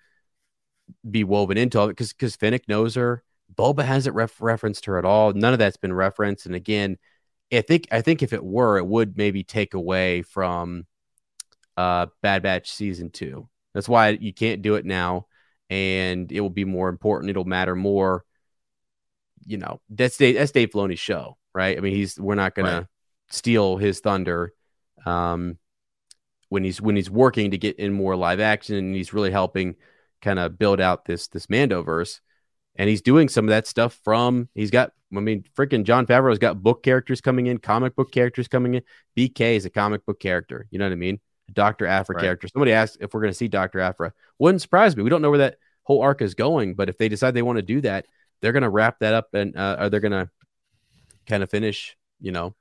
be 1.09 1.24
woven 1.24 1.59
into 1.59 1.78
all 1.78 1.86
it 1.86 1.90
because 1.90 2.12
because 2.12 2.36
Fennec 2.36 2.68
knows 2.68 2.94
her. 2.94 3.22
Boba 3.55 3.85
hasn't 3.85 4.16
ref- 4.16 4.40
referenced 4.40 4.86
her 4.86 4.98
at 4.98 5.05
all. 5.05 5.32
None 5.32 5.52
of 5.52 5.59
that's 5.59 5.76
been 5.76 5.93
referenced. 5.93 6.47
And 6.47 6.55
again, 6.55 6.97
I 7.52 7.60
think 7.60 7.86
I 7.90 8.01
think 8.01 8.22
if 8.22 8.32
it 8.32 8.44
were, 8.44 8.78
it 8.78 8.86
would 8.86 9.16
maybe 9.16 9.44
take 9.44 9.74
away 9.74 10.22
from 10.22 10.86
uh 11.76 12.06
Bad 12.22 12.42
Batch 12.42 12.70
season 12.72 13.10
two. 13.10 13.48
That's 13.74 13.88
why 13.88 14.10
you 14.10 14.32
can't 14.32 14.62
do 14.62 14.76
it 14.76 14.84
now, 14.84 15.26
and 15.70 16.30
it 16.30 16.40
will 16.40 16.51
be 16.51 16.64
more 16.64 16.88
important. 16.88 17.30
It'll 17.30 17.44
matter 17.44 17.74
more 17.74 18.24
you 19.46 19.59
know, 19.59 19.80
that's 19.90 20.16
Dave, 20.16 20.36
that's 20.36 20.52
Dave 20.52 20.70
Filoni's 20.70 21.01
show, 21.01 21.36
right? 21.55 21.76
I 21.76 21.80
mean, 21.80 21.94
he's 21.94 22.18
we're 22.18 22.34
not 22.34 22.55
gonna 22.55 22.78
Right. 22.78 22.86
steal 23.28 23.76
his 23.76 24.01
thunder 24.01 24.52
um, 25.06 25.59
when 26.48 26.64
he's 26.64 26.80
when 26.80 26.96
he's 26.96 27.10
working 27.10 27.51
to 27.51 27.59
get 27.59 27.78
in 27.78 27.92
more 27.92 28.16
live 28.16 28.40
action 28.40 28.76
and 28.76 28.94
he's 28.94 29.12
really 29.12 29.30
helping 29.30 29.76
kind 30.22 30.38
of 30.38 30.59
build 30.59 30.80
out 30.80 31.05
this 31.05 31.28
this 31.28 31.46
Mandoverse, 31.46 32.20
and 32.76 32.88
he's 32.88 33.02
doing 33.02 33.28
some 33.28 33.44
of 33.46 33.51
that 33.51 33.66
stuff 33.66 33.98
from 34.05 34.48
he's 34.55 34.70
got. 34.70 34.92
I 35.16 35.20
mean, 35.20 35.44
freaking 35.56 35.84
Jon 35.84 36.06
Favreau's 36.06 36.40
got 36.40 36.60
book 36.60 36.82
characters 36.82 37.20
coming 37.20 37.46
in, 37.46 37.59
comic 37.59 37.94
book 37.94 38.10
characters 38.10 38.48
coming 38.48 38.74
in. 38.74 38.82
BK 39.16 39.55
is 39.56 39.64
a 39.64 39.70
comic 39.70 40.05
book 40.05 40.18
character. 40.18 40.66
You 40.70 40.80
know 40.80 40.86
what 40.86 40.92
I 40.92 40.96
mean? 40.96 41.20
Doctor 41.52 41.86
Aphra 41.86 42.16
Right. 42.16 42.22
character. 42.22 42.48
Somebody 42.48 42.72
asked 42.72 42.98
if 43.00 43.12
we're 43.12 43.20
going 43.20 43.32
to 43.32 43.36
see 43.36 43.48
Doctor 43.48 43.80
Aphra. 43.80 44.12
Wouldn't 44.38 44.62
surprise 44.62 44.96
me. 44.96 45.02
We 45.02 45.10
don't 45.10 45.22
know 45.22 45.30
where 45.30 45.38
that 45.38 45.58
whole 45.82 46.02
arc 46.02 46.22
is 46.22 46.34
going, 46.34 46.74
but 46.74 46.88
if 46.88 46.98
they 46.98 47.08
decide 47.08 47.34
they 47.34 47.42
want 47.42 47.56
to 47.58 47.62
do 47.62 47.80
that, 47.82 48.06
they're 48.40 48.52
going 48.52 48.62
to 48.62 48.70
wrap 48.70 48.98
that 49.00 49.14
up 49.14 49.28
and 49.34 49.56
uh, 49.56 49.76
or 49.80 49.90
they're 49.90 50.00
going 50.00 50.12
to 50.12 50.30
kind 51.26 51.42
of 51.42 51.50
finish, 51.50 51.96
you 52.20 52.32
know, 52.32 52.54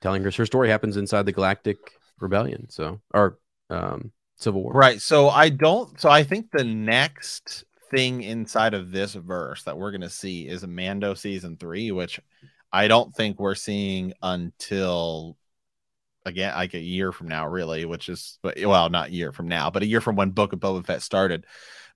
telling 0.00 0.22
her 0.22 0.30
her 0.30 0.46
story 0.46 0.68
happens 0.68 0.96
inside 0.96 1.26
the 1.26 1.32
Galactic 1.32 1.76
Rebellion. 2.18 2.68
So, 2.70 3.00
or 3.12 3.38
um, 3.68 4.12
Civil 4.36 4.62
War. 4.62 4.72
Right. 4.72 5.00
So 5.00 5.28
I 5.28 5.48
don't. 5.48 6.00
So 6.00 6.08
I 6.08 6.22
think 6.22 6.50
the 6.52 6.64
next 6.64 7.64
thing 7.90 8.22
inside 8.22 8.74
of 8.74 8.92
this 8.92 9.14
verse 9.14 9.64
that 9.64 9.76
we're 9.76 9.90
going 9.90 10.00
to 10.00 10.10
see 10.10 10.48
is 10.48 10.66
Mando 10.66 11.14
season 11.14 11.56
three, 11.56 11.90
which 11.90 12.20
I 12.72 12.88
don't 12.88 13.12
think 13.14 13.40
we're 13.40 13.56
seeing 13.56 14.12
until 14.22 15.36
again 16.24 16.54
like 16.54 16.74
a 16.74 16.80
year 16.80 17.12
from 17.12 17.28
now, 17.28 17.46
really. 17.48 17.84
Which 17.84 18.08
is 18.08 18.38
but 18.42 18.58
well, 18.60 18.88
not 18.90 19.08
a 19.08 19.12
year 19.12 19.32
from 19.32 19.48
now, 19.48 19.70
but 19.70 19.82
a 19.82 19.86
year 19.86 20.00
from 20.00 20.16
when 20.16 20.30
Book 20.30 20.52
of 20.52 20.60
Boba 20.60 20.84
Fett 20.84 21.02
started. 21.02 21.46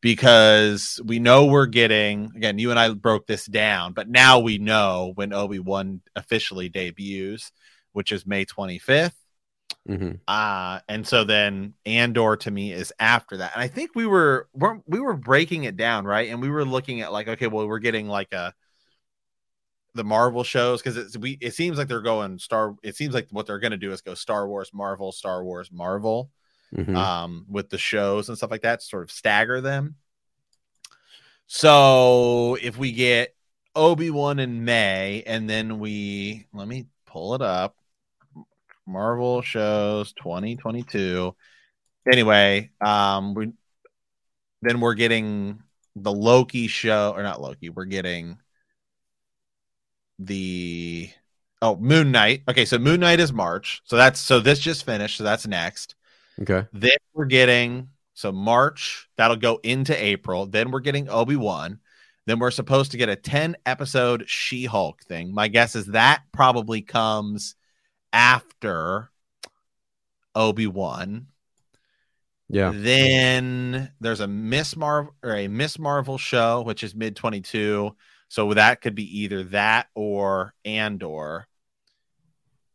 Because 0.01 1.01
we 1.05 1.19
know 1.19 1.47
we're 1.47 1.67
getting 1.67 2.33
again, 2.37 2.59
you 2.59 2.71
and 2.71 2.79
I 2.79 2.91
broke 2.93 3.27
this 3.27 3.47
down, 3.47 3.95
but 3.95 4.09
now 4.09 4.39
we 4.41 4.59
know 4.59 5.13
when 5.15 5.33
Obi 5.33 5.59
Wan 5.61 6.03
officially 6.15 6.69
debuts, 6.69 7.53
which 7.93 8.13
is 8.13 8.27
May 8.27 8.45
25th. 8.45 9.15
Mhm. 9.89 10.21
Uh 10.27 10.81
and 10.89 11.07
so 11.07 11.25
then 11.25 11.75
Andor 11.85 12.37
to 12.37 12.51
me 12.51 12.73
is 12.73 12.93
after 12.99 13.39
that. 13.39 13.53
And 13.55 13.63
I 13.63 13.69
think 13.69 13.91
we 13.95 14.07
were 14.07 14.49
we're, 14.55 14.79
we 14.87 15.01
were 15.01 15.17
breaking 15.17 15.65
it 15.65 15.77
down, 15.77 16.05
right? 16.07 16.31
And 16.31 16.41
we 16.41 16.49
were 16.51 16.65
looking 16.65 17.01
at 17.03 17.13
like, 17.13 17.29
okay, 17.29 17.47
well, 17.47 17.67
we're 17.69 17.79
getting 17.81 18.09
like 18.09 18.33
a 18.33 18.55
the 19.95 20.05
Marvel 20.05 20.43
shows 20.45 20.83
because 20.83 20.97
it's 20.97 21.17
we 21.17 21.39
it 21.41 21.55
seems 21.55 21.79
like 21.79 21.89
they're 21.89 22.01
going 22.01 22.39
Star 22.39 22.75
it 22.83 22.97
seems 22.97 23.15
like 23.15 23.29
what 23.31 23.47
they're 23.47 23.61
gonna 23.61 23.77
do 23.77 23.93
is 23.93 24.01
go 24.01 24.15
Star 24.15 24.49
Wars, 24.49 24.71
Marvel, 24.75 25.13
Star 25.13 25.45
Wars, 25.45 25.71
Marvel 25.73 26.31
Mhm. 26.75 26.97
um 26.97 27.47
with 27.49 27.71
the 27.71 27.79
shows 27.79 28.29
and 28.29 28.37
stuff 28.37 28.51
like 28.51 28.63
that, 28.63 28.83
sort 28.83 29.05
of 29.05 29.11
stagger 29.13 29.61
them. 29.61 29.95
So 31.47 32.57
if 32.61 32.77
we 32.77 32.93
get 32.93 33.35
Obi-Wan 33.77 34.39
in 34.39 34.65
May 34.65 35.23
and 35.27 35.49
then 35.49 35.79
we 35.79 36.47
let 36.53 36.67
me 36.67 36.87
pull 37.07 37.35
it 37.35 37.43
up. 37.43 37.77
Marvel 38.87 39.41
shows 39.43 40.13
2022. 40.15 41.35
Anyway, 42.11 42.71
um 42.85 43.35
we 43.35 43.53
then 44.63 44.81
we're 44.81 44.95
getting 44.95 45.63
the 45.95 46.13
Loki 46.13 46.67
show 46.67 47.13
or 47.15 47.23
not 47.23 47.41
Loki, 47.41 47.69
we're 47.71 47.85
getting 47.85 48.39
the 50.19 51.11
oh 51.63 51.77
Moon 51.77 52.11
Knight. 52.11 52.43
Okay, 52.49 52.65
so 52.65 52.79
Moon 52.79 53.01
Knight 53.01 53.21
is 53.21 53.33
March. 53.33 53.83
So 53.85 53.97
that's 53.97 54.21
so 54.21 54.41
this 54.41 54.59
just 54.59 54.85
finished. 54.85 55.19
So 55.19 55.25
that's 55.25 55.47
next. 55.47 55.95
Okay. 56.41 56.67
Then 56.73 56.97
we're 57.13 57.27
getting 57.27 57.89
so 58.15 58.33
March 58.33 59.09
that'll 59.17 59.37
go 59.37 59.61
into 59.63 59.95
April. 60.03 60.47
Then 60.47 60.71
we're 60.71 60.81
getting 60.81 61.09
Obi 61.09 61.37
Wan. 61.37 61.81
Then 62.27 62.39
we're 62.39 62.51
supposed 62.51 62.93
to 62.93 62.97
get 62.97 63.09
a 63.11 63.17
10 63.17 63.57
episode 63.67 64.25
She 64.27 64.65
Hulk 64.65 65.03
thing. 65.03 65.35
My 65.35 65.49
guess 65.49 65.77
is 65.77 65.87
that 65.89 66.23
probably 66.33 66.81
comes 66.81 67.55
after 68.13 69.11
Obi 70.35 70.67
Wan. 70.67 71.27
Yeah. 72.49 72.73
Then 72.75 73.91
there's 74.01 74.21
a 74.21 74.29
Miss 74.29 74.77
Marvel 74.77 75.15
or 75.23 75.35
a 75.35 75.49
Miss 75.49 75.79
Marvel 75.79 76.19
show, 76.19 76.63
which 76.63 76.85
is 76.85 76.95
mid 76.95 77.17
22. 77.17 77.95
So 78.35 78.53
that 78.55 78.81
could 78.81 78.97
be 78.97 79.21
either 79.21 79.45
that 79.45 79.87
or 79.95 80.55
Andor. 80.65 81.47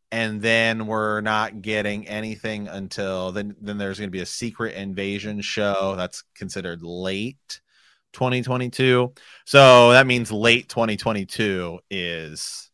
And 0.10 0.42
then 0.42 0.88
we're 0.88 1.20
not 1.20 1.62
getting 1.62 2.08
anything 2.08 2.70
until 2.70 3.34
then. 3.34 3.58
Then 3.60 3.78
there's 3.78 4.00
going 4.00 4.08
to 4.08 4.12
be 4.18 4.22
a 4.22 4.26
Secret 4.26 4.78
Invasion 4.78 5.42
show 5.42 5.96
that's 5.98 6.24
considered 6.34 6.82
late 6.82 7.60
2022. 8.14 9.14
So 9.46 9.92
that 9.92 10.08
means 10.08 10.32
late 10.32 10.70
2022 10.70 11.80
is 11.92 12.72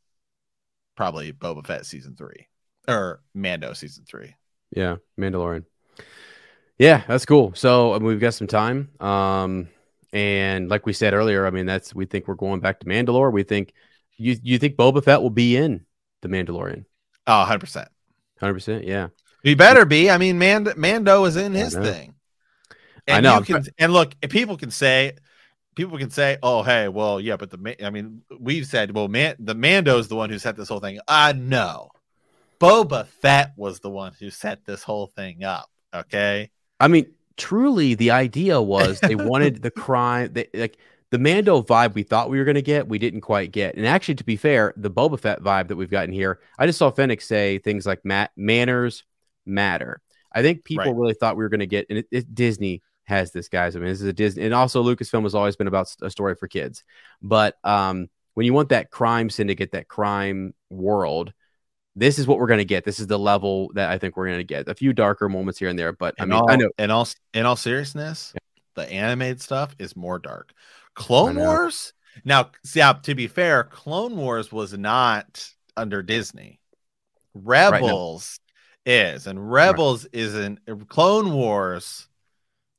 probably 0.95 1.33
Boba 1.33 1.65
Fett 1.65 1.87
season 1.87 2.15
three 2.15 2.45
or 2.87 3.19
Mando 3.33 3.73
season 3.73 4.05
three. 4.07 4.35
Yeah. 4.69 4.97
Mandalorian. 5.19 5.65
Yeah, 6.77 7.01
that's 7.07 7.25
cool. 7.25 7.51
So 7.55 7.95
I 7.95 7.97
mean, 7.97 8.09
we've 8.09 8.19
got 8.19 8.35
some 8.35 8.45
time. 8.45 8.91
Um, 8.99 9.69
and 10.15 10.69
like 10.69 10.85
we 10.85 10.93
said 10.93 11.13
earlier, 11.13 11.45
I 11.45 11.49
mean, 11.49 11.65
that's 11.65 11.93
we 11.93 12.05
think 12.05 12.25
we're 12.25 12.35
going 12.35 12.61
back 12.61 12.79
to 12.79 12.85
Mandalore. 12.85 13.33
We 13.33 13.43
think 13.43 13.73
you 14.15 14.37
you 14.41 14.57
think 14.57 14.77
Boba 14.77 15.03
Fett 15.03 15.21
will 15.21 15.29
be 15.29 15.57
in 15.57 15.85
the 16.21 16.29
Mandalorian? 16.29 16.85
Oh, 17.27 17.39
100 17.39 17.59
percent. 17.59 17.89
Hundred 18.39 18.53
percent. 18.53 18.85
Yeah. 18.85 19.09
He 19.43 19.55
better 19.55 19.83
be. 19.83 20.09
I 20.09 20.17
mean, 20.17 20.39
Mando, 20.39 20.73
Mando 20.77 21.25
is 21.25 21.35
in 21.35 21.53
his 21.53 21.75
know. 21.75 21.83
thing. 21.83 22.15
I 22.71 22.75
And 23.07 23.23
know. 23.25 23.39
You 23.39 23.43
can, 23.43 23.65
and 23.77 23.91
look, 23.91 24.15
if 24.21 24.29
people 24.31 24.55
can 24.55 24.71
say, 24.71 25.17
people 25.75 25.97
can 25.97 26.09
say, 26.09 26.37
"Oh, 26.41 26.63
hey, 26.63 26.87
well, 26.87 27.19
yeah," 27.19 27.35
but 27.35 27.51
the 27.51 27.85
I 27.85 27.89
mean, 27.89 28.21
we've 28.39 28.65
said, 28.65 28.95
well, 28.95 29.09
man, 29.09 29.35
the 29.37 29.53
Mando's 29.53 30.07
the 30.07 30.15
one 30.15 30.29
who 30.29 30.39
set 30.39 30.55
this 30.55 30.69
whole 30.69 30.79
thing. 30.79 30.99
I 31.09 31.33
know. 31.33 31.89
Boba 32.59 33.05
Fett 33.05 33.51
was 33.57 33.81
the 33.81 33.89
one 33.89 34.13
who 34.17 34.29
set 34.29 34.63
this 34.65 34.81
whole 34.81 35.07
thing 35.07 35.43
up. 35.43 35.69
Okay. 35.93 36.49
I 36.79 36.87
mean, 36.87 37.13
truly, 37.37 37.95
the 37.95 38.11
idea 38.11 38.61
was 38.61 38.99
they 38.99 39.15
wanted 39.15 39.61
the 39.61 39.71
crime. 39.85 40.33
They, 40.33 40.47
like 40.53 40.77
the 41.11 41.19
Mando 41.19 41.61
vibe 41.61 41.93
we 41.93 42.03
thought 42.03 42.29
we 42.29 42.37
were 42.39 42.45
going 42.45 42.55
to 42.55 42.61
get, 42.61 42.87
we 42.87 42.99
didn't 42.99 43.21
quite 43.21 43.51
get. 43.51 43.75
And 43.75 43.85
actually, 43.85 44.15
to 44.15 44.23
be 44.23 44.35
fair, 44.35 44.73
the 44.75 44.91
Boba 44.91 45.19
Fett 45.19 45.41
vibe 45.41 45.67
that 45.69 45.75
we've 45.75 45.89
gotten 45.89 46.13
here, 46.13 46.39
I 46.57 46.65
just 46.65 46.79
saw 46.79 46.91
Fennec 46.91 47.21
say 47.21 47.59
things 47.59 47.85
like 47.85 48.03
"Ma- 48.03 48.27
manners 48.35 49.03
matter." 49.45 50.01
I 50.33 50.41
think 50.41 50.63
people 50.65 50.85
Right. 50.85 50.95
really 50.95 51.13
thought 51.13 51.37
we 51.37 51.43
were 51.43 51.49
going 51.49 51.61
to 51.61 51.67
get, 51.67 51.85
and 51.89 51.99
it, 51.99 52.07
it, 52.11 52.35
Disney 52.35 52.81
has 53.05 53.31
this, 53.31 53.47
guys. 53.47 53.75
I 53.75 53.79
mean, 53.79 53.87
this 53.89 54.01
is 54.01 54.07
a 54.07 54.13
Disney, 54.13 54.43
and 54.43 54.53
also 54.53 54.83
Lucasfilm 54.83 55.23
has 55.23 55.35
always 55.35 55.55
been 55.55 55.67
about 55.67 55.93
a 56.01 56.09
story 56.09 56.35
for 56.35 56.47
kids. 56.47 56.83
But 57.21 57.55
um, 57.63 58.09
when 58.33 58.45
you 58.45 58.53
want 58.53 58.69
that 58.69 58.89
crime 58.91 59.29
syndicate, 59.29 59.71
that 59.71 59.87
crime 59.87 60.53
world, 60.69 61.31
this 61.95 62.19
is 62.19 62.27
what 62.27 62.39
we're 62.39 62.47
going 62.47 62.59
to 62.59 62.65
get. 62.65 62.83
This 62.83 62.99
is 62.99 63.07
the 63.07 63.19
level 63.19 63.71
that 63.73 63.89
I 63.89 63.97
think 63.97 64.17
we're 64.17 64.27
going 64.27 64.39
to 64.39 64.43
get. 64.43 64.67
A 64.67 64.75
few 64.75 64.93
darker 64.93 65.29
moments 65.29 65.59
here 65.59 65.69
and 65.69 65.79
there, 65.79 65.93
but 65.93 66.15
I 66.19 66.23
In 66.23 66.29
mean, 66.29 66.39
all, 66.39 66.51
I 66.51 66.55
know 66.57 66.69
In 66.77 66.91
all, 66.91 67.07
in 67.33 67.45
all 67.45 67.55
seriousness, 67.55 68.33
the 68.75 68.91
animated 68.91 69.41
stuff 69.41 69.75
is 69.79 69.95
more 69.95 70.19
dark. 70.19 70.51
Clone 70.93 71.35
Wars. 71.35 71.93
Now, 72.23 72.51
see, 72.63 72.79
now, 72.79 72.93
to 72.93 73.15
be 73.15 73.27
fair, 73.27 73.63
Clone 73.63 74.15
Wars 74.15 74.51
was 74.51 74.73
not 74.77 75.49
under 75.75 76.01
Disney. 76.01 76.59
Rebels 77.33 78.39
is, 78.85 79.27
and 79.27 79.51
Rebels 79.51 80.05
isn't. 80.13 80.59
Clone 80.87 81.33
Wars 81.33 82.07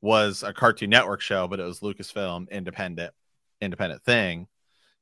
was 0.01 0.43
a 0.43 0.53
Cartoon 0.53 0.89
Network 0.89 1.21
show, 1.21 1.47
but 1.47 1.59
it 1.59 1.63
was 1.63 1.81
Lucasfilm 1.81 2.49
independent, 2.49 3.13
independent 3.61 4.03
thing. 4.03 4.47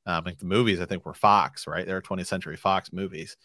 Um, 0.05 0.23
like 0.23 0.37
the 0.37 0.45
movies, 0.45 0.81
I 0.81 0.85
think 0.85 1.05
were 1.05 1.13
Fox, 1.13 1.67
right? 1.67 1.85
They're 1.85 2.01
20th 2.01 2.27
Century 2.27 2.57
Fox 2.57 2.93
movies, 2.93 3.37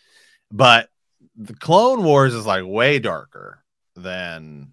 but 0.51 0.89
the 1.37 1.55
Clone 1.55 2.05
Wars 2.05 2.35
is 2.35 2.47
like 2.47 2.65
way 2.65 2.99
darker 2.99 3.63
than 3.97 4.73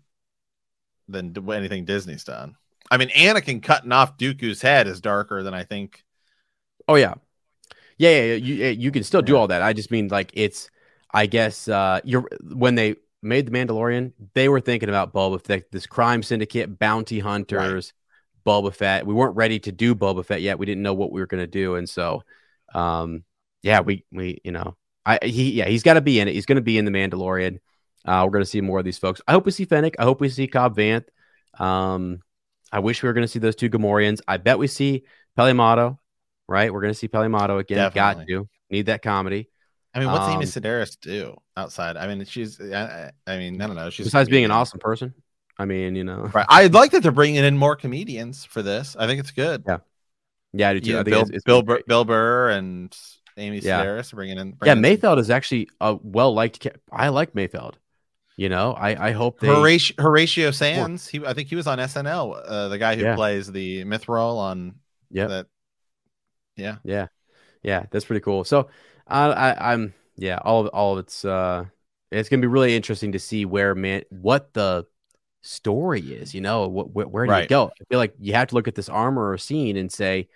than 1.07 1.33
anything 1.51 1.85
Disney's 1.85 2.23
done. 2.23 2.55
I 2.89 2.97
mean, 2.97 3.09
Anakin 3.09 3.61
cutting 3.61 3.91
off 3.91 4.17
Dooku's 4.17 4.61
head 4.61 4.87
is 4.87 5.01
darker 5.01 5.43
than 5.43 5.53
I 5.53 5.63
think. 5.63 6.03
Oh 6.87 6.95
yeah, 6.95 7.15
yeah, 7.97 8.09
yeah. 8.09 8.33
yeah, 8.33 8.35
You 8.35 8.65
you 8.69 8.91
can 8.91 9.03
still 9.03 9.21
do 9.21 9.35
all 9.35 9.47
that. 9.47 9.61
I 9.61 9.73
just 9.73 9.91
mean 9.91 10.07
like 10.07 10.31
it's. 10.33 10.69
I 11.13 11.25
guess 11.25 11.69
uh, 11.69 12.01
you're 12.03 12.27
when 12.43 12.75
they 12.75 12.97
made 13.21 13.47
the 13.47 13.51
Mandalorian, 13.51 14.11
they 14.33 14.49
were 14.49 14.59
thinking 14.59 14.89
about 14.89 15.13
Boba 15.13 15.41
Fett, 15.43 15.71
this 15.71 15.87
crime 15.87 16.21
syndicate, 16.21 16.77
bounty 16.77 17.19
hunters, 17.19 17.93
Boba 18.45 18.73
Fett. 18.73 19.07
We 19.07 19.13
weren't 19.13 19.35
ready 19.35 19.57
to 19.59 19.71
do 19.71 19.95
Boba 19.95 20.25
Fett 20.25 20.41
yet. 20.41 20.59
We 20.59 20.65
didn't 20.65 20.83
know 20.83 20.93
what 20.93 21.11
we 21.11 21.21
were 21.21 21.27
going 21.27 21.43
to 21.43 21.47
do, 21.47 21.75
and 21.75 21.89
so, 21.89 22.23
um, 22.75 23.23
yeah, 23.63 23.79
we 23.79 24.03
we 24.11 24.39
you 24.43 24.51
know, 24.51 24.75
I 25.07 25.19
he 25.25 25.53
yeah 25.53 25.67
he's 25.67 25.83
got 25.83 25.93
to 25.93 26.01
be 26.01 26.19
in 26.19 26.27
it. 26.27 26.33
He's 26.33 26.45
going 26.45 26.57
to 26.57 26.61
be 26.61 26.77
in 26.77 26.85
the 26.85 26.91
Mandalorian. 26.91 27.59
Uh, 28.05 28.21
we're 28.25 28.31
going 28.31 28.43
to 28.43 28.49
see 28.49 28.61
more 28.61 28.79
of 28.79 28.85
these 28.85 28.97
folks. 28.97 29.21
I 29.27 29.31
hope 29.31 29.45
we 29.45 29.51
see 29.51 29.65
Fennec. 29.65 29.95
I 29.99 30.03
hope 30.03 30.21
we 30.21 30.29
see 30.29 30.47
Cobb 30.47 30.75
Vanth. 30.77 31.05
Um, 31.59 32.21
I 32.71 32.79
wish 32.79 33.01
we 33.01 33.07
were 33.07 33.13
going 33.13 33.23
to 33.23 33.27
see 33.27 33.39
those 33.39 33.55
two 33.55 33.69
Gamorreans. 33.69 34.19
I 34.27 34.37
bet 34.37 34.59
we 34.59 34.67
see 34.67 35.03
Peli 35.35 35.53
Motto, 35.53 35.99
right? 36.47 36.71
We're 36.71 36.81
going 36.81 36.93
to 36.93 36.99
see 36.99 37.07
Peli 37.07 37.27
Motto 37.29 37.57
again. 37.57 37.91
Got 37.93 38.27
to 38.27 38.47
need 38.69 38.87
that 38.87 39.01
comedy. 39.01 39.49
I 39.93 39.99
mean, 39.99 40.11
what's 40.11 40.25
Um, 40.25 40.33
Amy 40.33 40.45
Sedaris 40.45 40.97
do 40.99 41.37
outside? 41.55 41.97
I 41.97 42.07
mean, 42.07 42.23
she's. 42.25 42.59
I, 42.61 43.11
I 43.25 43.37
mean, 43.37 43.61
I 43.61 43.67
don't 43.67 43.75
know. 43.75 43.89
She's 43.89 44.05
Besides 44.07 44.29
being 44.29 44.45
an 44.45 44.51
awesome 44.51 44.79
person, 44.79 45.13
I 45.57 45.65
mean, 45.65 45.95
you 45.95 46.03
know, 46.03 46.29
Right. 46.33 46.45
I'd 46.49 46.73
like 46.73 46.91
that 46.91 47.01
they're 47.03 47.11
bringing 47.11 47.43
in 47.43 47.57
more 47.57 47.75
comedians 47.75 48.45
for 48.45 48.61
this. 48.61 48.95
I 48.99 49.07
think 49.07 49.19
it's 49.19 49.31
good. 49.31 49.63
Yeah, 49.65 49.77
yeah, 50.53 50.69
I 50.69 50.73
do 50.73 50.79
too. 50.81 50.91
Yeah, 50.91 50.99
I 50.99 51.03
think 51.03 51.13
Bill, 51.13 51.21
it's, 51.21 51.29
it's 51.31 51.43
Bill, 51.45 51.63
Burr. 51.63 51.81
Bill 51.87 52.05
Burr 52.05 52.49
and 52.51 52.95
Amy 53.37 53.59
Yeah. 53.59 53.83
Sedaris 53.85 54.13
bringing 54.13 54.37
in. 54.37 54.47
yeah, 54.63 54.73
bringing 54.75 54.85
in 54.85 54.97
Mayfeld 54.99 55.19
is 55.19 55.29
actually 55.29 55.69
a 55.79 55.97
well 56.01 56.33
liked. 56.33 56.59
Ca- 56.61 56.79
I 56.91 57.09
like 57.09 57.33
Mayfeld. 57.33 57.75
You 58.35 58.49
know, 58.49 58.73
I 58.73 59.09
I 59.09 59.11
hope 59.13 59.39
they. 59.39 59.47
Horatio, 59.47 59.95
Horatio 59.99 60.51
Sanz. 60.51 61.07
He, 61.07 61.25
I 61.25 61.33
think 61.33 61.47
he 61.49 61.55
was 61.55 61.65
on 61.67 61.79
SNL. 61.79 62.39
Uh, 62.45 62.67
the 62.67 62.77
guy 62.77 62.95
who 62.95 63.03
Yeah. 63.03 63.15
plays 63.15 63.51
the 63.51 63.83
Mythrol 63.85 64.37
on 64.37 64.75
Yep. 65.11 65.29
that. 65.29 65.47
Yeah. 66.55 66.77
Yeah, 66.83 67.07
yeah, 67.63 67.85
that's 67.91 68.05
pretty 68.05 68.21
cool. 68.21 68.43
So, 68.43 68.69
I, 69.07 69.27
I 69.29 69.73
I'm 69.73 69.93
yeah, 70.17 70.39
all 70.43 70.61
of 70.61 70.67
all 70.67 70.93
of 70.93 70.99
it's 70.99 71.23
uh, 71.25 71.65
it's 72.11 72.29
gonna 72.29 72.41
be 72.41 72.47
really 72.47 72.75
interesting 72.75 73.11
to 73.13 73.19
see 73.19 73.45
where 73.45 73.75
man 73.75 74.03
what 74.09 74.53
the 74.53 74.85
story 75.41 76.01
is. 76.01 76.33
You 76.33 76.41
know, 76.41 76.67
what 76.67 76.91
where, 76.91 77.07
where 77.07 77.25
do 77.25 77.33
you 77.41 77.47
go? 77.47 77.67
I 77.79 77.83
feel 77.89 77.99
like 77.99 78.15
you 78.19 78.33
have 78.33 78.49
to 78.49 78.55
look 78.55 78.67
at 78.67 78.75
this 78.75 78.89
armor 78.89 79.31
or 79.31 79.37
scene 79.37 79.77
and 79.77 79.91
say. 79.91 80.29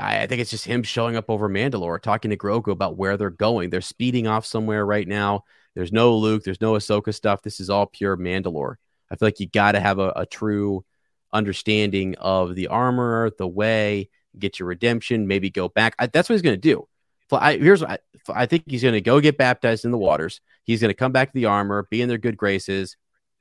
I 0.00 0.22
I 0.22 0.26
think 0.26 0.40
it's 0.40 0.50
just 0.50 0.64
him 0.64 0.82
showing 0.82 1.16
up 1.16 1.28
over 1.28 1.48
Mandalore, 1.48 2.00
talking 2.00 2.30
to 2.30 2.36
Grogu 2.36 2.72
about 2.72 2.96
where 2.96 3.16
they're 3.16 3.30
going. 3.30 3.70
They're 3.70 3.80
speeding 3.80 4.26
off 4.26 4.46
somewhere 4.46 4.84
right 4.84 5.06
now. 5.06 5.44
There's 5.74 5.92
no 5.92 6.16
Luke. 6.16 6.42
There's 6.44 6.60
no 6.60 6.72
Ahsoka 6.72 7.14
stuff. 7.14 7.42
This 7.42 7.60
is 7.60 7.70
all 7.70 7.86
pure 7.86 8.16
Mandalore. 8.16 8.76
I 9.10 9.16
feel 9.16 9.26
like 9.26 9.40
you 9.40 9.48
got 9.48 9.72
to 9.72 9.80
have 9.80 9.98
a, 9.98 10.12
a 10.16 10.26
true 10.26 10.84
understanding 11.32 12.16
of 12.18 12.54
the 12.54 12.68
armor, 12.68 13.30
the 13.38 13.46
way, 13.46 14.10
get 14.38 14.58
your 14.58 14.68
redemption, 14.68 15.26
maybe 15.26 15.50
go 15.50 15.68
back. 15.68 15.94
I, 15.98 16.06
that's 16.06 16.28
what 16.28 16.34
he's 16.34 16.42
going 16.42 16.56
to 16.56 16.60
do. 16.60 16.86
I, 17.32 17.56
here's 17.56 17.82
I, 17.82 17.98
I 18.28 18.46
think 18.46 18.64
he's 18.66 18.82
going 18.82 18.94
to 18.94 19.00
go 19.00 19.20
get 19.20 19.38
baptized 19.38 19.84
in 19.84 19.92
the 19.92 19.98
waters. 19.98 20.40
He's 20.64 20.80
going 20.80 20.90
to 20.90 20.94
come 20.96 21.12
back 21.12 21.28
to 21.28 21.34
the 21.34 21.46
armor, 21.46 21.86
be 21.88 22.02
in 22.02 22.08
their 22.08 22.18
good 22.18 22.36
graces. 22.36 22.96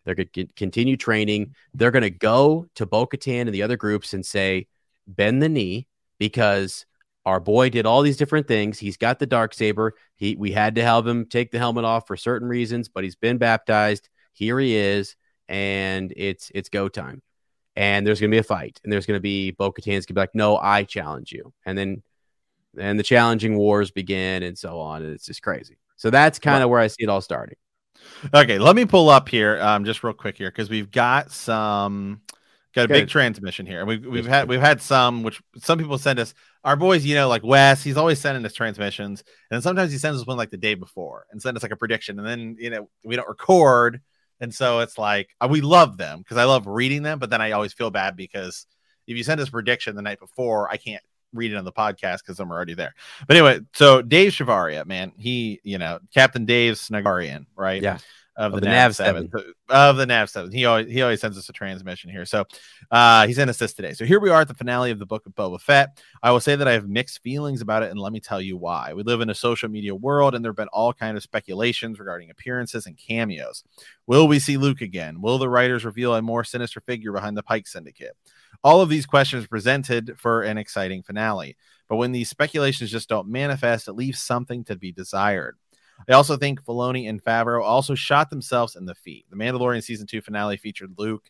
They're 0.06 0.15
going 0.15 0.30
to 0.34 0.48
continue 0.56 0.95
training. 0.95 1.56
They're 1.73 1.91
going 1.91 2.03
to 2.03 2.10
go 2.11 2.68
to 2.76 2.86
Bo 2.86 3.07
Katan 3.07 3.41
and 3.41 3.53
the 3.53 3.64
other 3.64 3.77
groups 3.77 4.14
and 4.14 4.26
say, 4.26 4.68
bend 5.07 5.41
the 5.41 5.49
knee 5.49 5.88
because 6.20 6.86
our 7.26 7.40
boy 7.40 7.70
did 7.70 7.86
all 7.86 8.02
these 8.02 8.18
different 8.18 8.48
things. 8.48 8.80
He's 8.80 8.98
got 8.98 9.20
the 9.20 9.26
dark 9.26 9.54
saber. 9.54 9.94
He 10.16 10.36
we 10.36 10.52
had 10.52 10.76
to 10.76 10.84
have 10.84 11.08
him 11.08 11.26
take 11.26 11.52
the 11.52 11.60
helmet 11.60 11.86
off 11.86 12.08
for 12.08 12.18
certain 12.18 12.48
reasons, 12.48 12.90
but 12.90 13.04
he's 13.04 13.16
been 13.16 13.38
baptized. 13.38 14.10
Here 14.34 14.60
he 14.60 14.76
is, 14.76 15.16
and 15.48 16.14
it's 16.16 16.52
it's 16.54 16.70
go 16.70 16.88
time. 16.90 17.22
And 17.76 18.06
there's 18.06 18.20
gonna 18.20 18.32
be 18.32 18.38
a 18.38 18.44
fight, 18.44 18.80
and 18.84 18.91
there's 18.91 19.06
gonna 19.06 19.20
be 19.20 19.52
Bo 19.52 19.72
Katan's 19.72 20.06
gonna 20.06 20.16
be 20.16 20.22
like, 20.22 20.36
"No, 20.36 20.58
I 20.58 20.84
challenge 20.84 21.32
you," 21.32 21.54
and 21.66 21.78
then 21.78 22.04
and 22.78 23.00
the 23.00 23.04
challenging 23.04 23.58
wars 23.58 23.91
begin, 23.91 24.44
and 24.44 24.58
so 24.58 24.80
on. 24.80 25.04
And 25.04 25.14
it's 25.14 25.26
just 25.26 25.41
crazy. 25.41 25.78
So 25.98 26.10
that's 26.10 26.40
kind 26.40 26.64
of 26.64 26.70
where 26.70 26.80
I 26.80 26.88
see 26.88 27.04
it 27.04 27.10
all 27.10 27.22
starting. 27.22 27.56
Okay, 28.34 28.60
let 28.60 28.76
me 28.76 28.86
pull 28.86 29.10
up 29.10 29.28
here, 29.28 29.60
um, 29.62 29.86
just 29.86 30.04
real 30.04 30.14
quick 30.14 30.38
here, 30.38 30.50
because 30.50 30.70
we've 30.70 30.90
got 30.90 31.32
some 31.32 32.22
got 32.74 32.86
a 32.86 32.88
Good. 32.88 32.94
big 32.94 33.08
transmission 33.10 33.66
here. 33.66 33.80
And 33.80 33.88
we've 33.88 34.06
we've 34.06 34.26
had 34.26 34.48
we've 34.48 34.62
had 34.62 34.82
some 34.82 35.24
which 35.24 35.41
some 35.58 35.78
people 35.78 35.98
send 35.98 36.20
us 36.20 36.34
our 36.64 36.76
boys, 36.76 37.06
you 37.06 37.16
know, 37.16 37.30
like 37.30 37.44
Wes, 37.44 37.84
he's 37.84 37.98
always 37.98 38.20
sending 38.20 38.46
us 38.46 38.54
transmissions, 38.54 39.24
and 39.50 39.64
sometimes 39.64 39.91
he 39.91 39.98
sends 39.98 40.20
us 40.20 40.28
one 40.28 40.38
like 40.38 40.52
the 40.52 40.58
day 40.58 40.74
before 40.74 41.26
and 41.32 41.41
send 41.41 41.56
us 41.56 41.64
like 41.64 41.72
a 41.72 41.78
prediction, 41.78 42.20
and 42.20 42.28
then 42.28 42.56
you 42.60 42.70
know 42.70 42.90
we 43.04 43.16
don't 43.16 43.28
record, 43.28 44.02
and 44.40 44.54
so 44.54 44.80
it's 44.80 44.98
like 44.98 45.30
uh, 45.41 45.48
we 45.50 45.62
love 45.62 45.98
them 45.98 46.20
because 46.20 46.38
I 46.38 46.44
love 46.44 46.68
reading 46.68 47.04
them, 47.04 47.20
but 47.20 47.30
then 47.30 47.41
I 47.41 47.52
always 47.52 47.74
feel 47.74 47.91
bad 47.91 48.16
because 48.16 48.66
if 49.08 49.18
you 49.18 49.24
send 49.24 49.41
us 49.41 49.48
a 49.48 49.52
prediction 49.52 49.96
the 49.96 50.02
night 50.02 50.20
before, 50.20 50.70
I 50.70 50.78
can't 50.78 51.04
read 51.34 51.52
it 51.52 51.56
on 51.56 51.66
the 51.66 51.72
podcast 51.72 52.20
because 52.20 52.40
I'm 52.40 52.52
already 52.52 52.74
there. 52.74 52.94
But 53.28 53.38
anyway, 53.38 53.62
so 53.74 54.02
Dave 54.02 54.32
Shavaria, 54.32 54.86
man, 54.86 55.12
he, 55.18 55.60
you 55.64 55.78
know, 55.78 56.00
Captain 56.14 56.46
Dave 56.46 56.76
Snagarian, 56.76 57.46
right? 57.56 57.82
Yeah. 57.82 58.00
Of, 58.40 58.53
Of 58.53 58.61
the, 58.61 58.68
the 58.68 58.72
Nav, 58.72 58.76
Nav 58.76 58.95
7. 58.95 59.32
Of 59.68 59.98
the 59.98 60.06
Nav 60.06 60.30
7. 60.30 60.49
He 60.53 60.64
always 60.64 60.88
he 60.88 61.02
always 61.02 61.20
sends 61.20 61.38
us 61.38 61.49
a 61.49 61.53
transmission 61.53 62.10
here. 62.10 62.24
So 62.24 62.45
uh 62.90 63.28
he 63.28 63.34
sent 63.34 63.49
us 63.49 63.57
this 63.57 63.74
today. 63.74 63.91
So 63.91 64.06
here 64.06 64.22
we 64.22 64.30
are 64.30 64.40
at 64.40 64.48
the 64.48 64.53
finale 64.53 64.91
of 64.91 64.99
the 64.99 65.06
book 65.06 65.26
of 65.26 65.36
Boba 65.36 65.60
Fett. 65.60 66.02
I 66.24 66.32
will 66.32 66.40
say 66.40 66.56
that 66.56 66.66
I 66.66 66.72
have 66.72 66.88
mixed 66.88 67.22
feelings 67.22 67.60
about 67.60 67.84
it, 67.84 67.91
and 67.91 67.99
let 67.99 68.14
me 68.14 68.22
tell 68.22 68.41
you 68.41 68.56
why. 68.56 68.94
We 68.94 69.03
live 69.03 69.20
in 69.20 69.30
a 69.30 69.36
social 69.36 69.68
media 69.68 69.94
world, 69.94 70.36
and 70.36 70.44
there 70.44 70.52
have 70.52 70.57
been 70.57 70.70
all 70.70 70.94
kind 70.94 71.18
of 71.18 71.24
speculations 71.24 71.99
regarding 71.99 72.30
appearances 72.30 72.86
and 72.86 72.98
cameos. 72.98 73.66
Will 74.07 74.26
we 74.26 74.40
see 74.40 74.56
Luke 74.56 74.80
again? 74.80 75.20
Will 75.20 75.38
the 75.38 75.49
writers 75.49 75.84
reveal 75.84 76.16
a 76.16 76.22
more 76.22 76.45
sinister 76.45 76.80
figure 76.80 77.11
behind 77.11 77.36
the 77.36 77.44
Pike 77.44 77.68
Syndicate? 77.68 78.16
All 78.64 78.80
of 78.80 78.88
these 78.88 79.06
questions 79.06 79.48
presented 79.48 80.18
for 80.18 80.44
an 80.44 80.57
exciting 80.57 81.03
finale. 81.03 81.57
But 81.90 81.98
when 81.98 82.14
these 82.14 82.30
speculations 82.30 82.90
just 82.90 83.10
don't 83.10 83.28
manifest, 83.28 83.90
it 83.90 83.94
leaves 83.94 84.22
something 84.22 84.64
to 84.66 84.78
be 84.78 84.94
desired. 84.94 85.57
I 86.07 86.13
also 86.13 86.38
think 86.38 86.63
Filoni 86.63 87.09
and 87.09 87.23
Favreau 87.23 87.63
also 87.63 87.95
shot 87.95 88.30
themselves 88.30 88.76
in 88.76 88.85
the 88.85 88.95
feet. 88.95 89.26
The 89.30 89.35
Mandalorian 89.35 89.84
season 89.84 90.07
two 90.07 90.21
finale 90.21 90.57
featured 90.57 90.95
Luke 90.97 91.30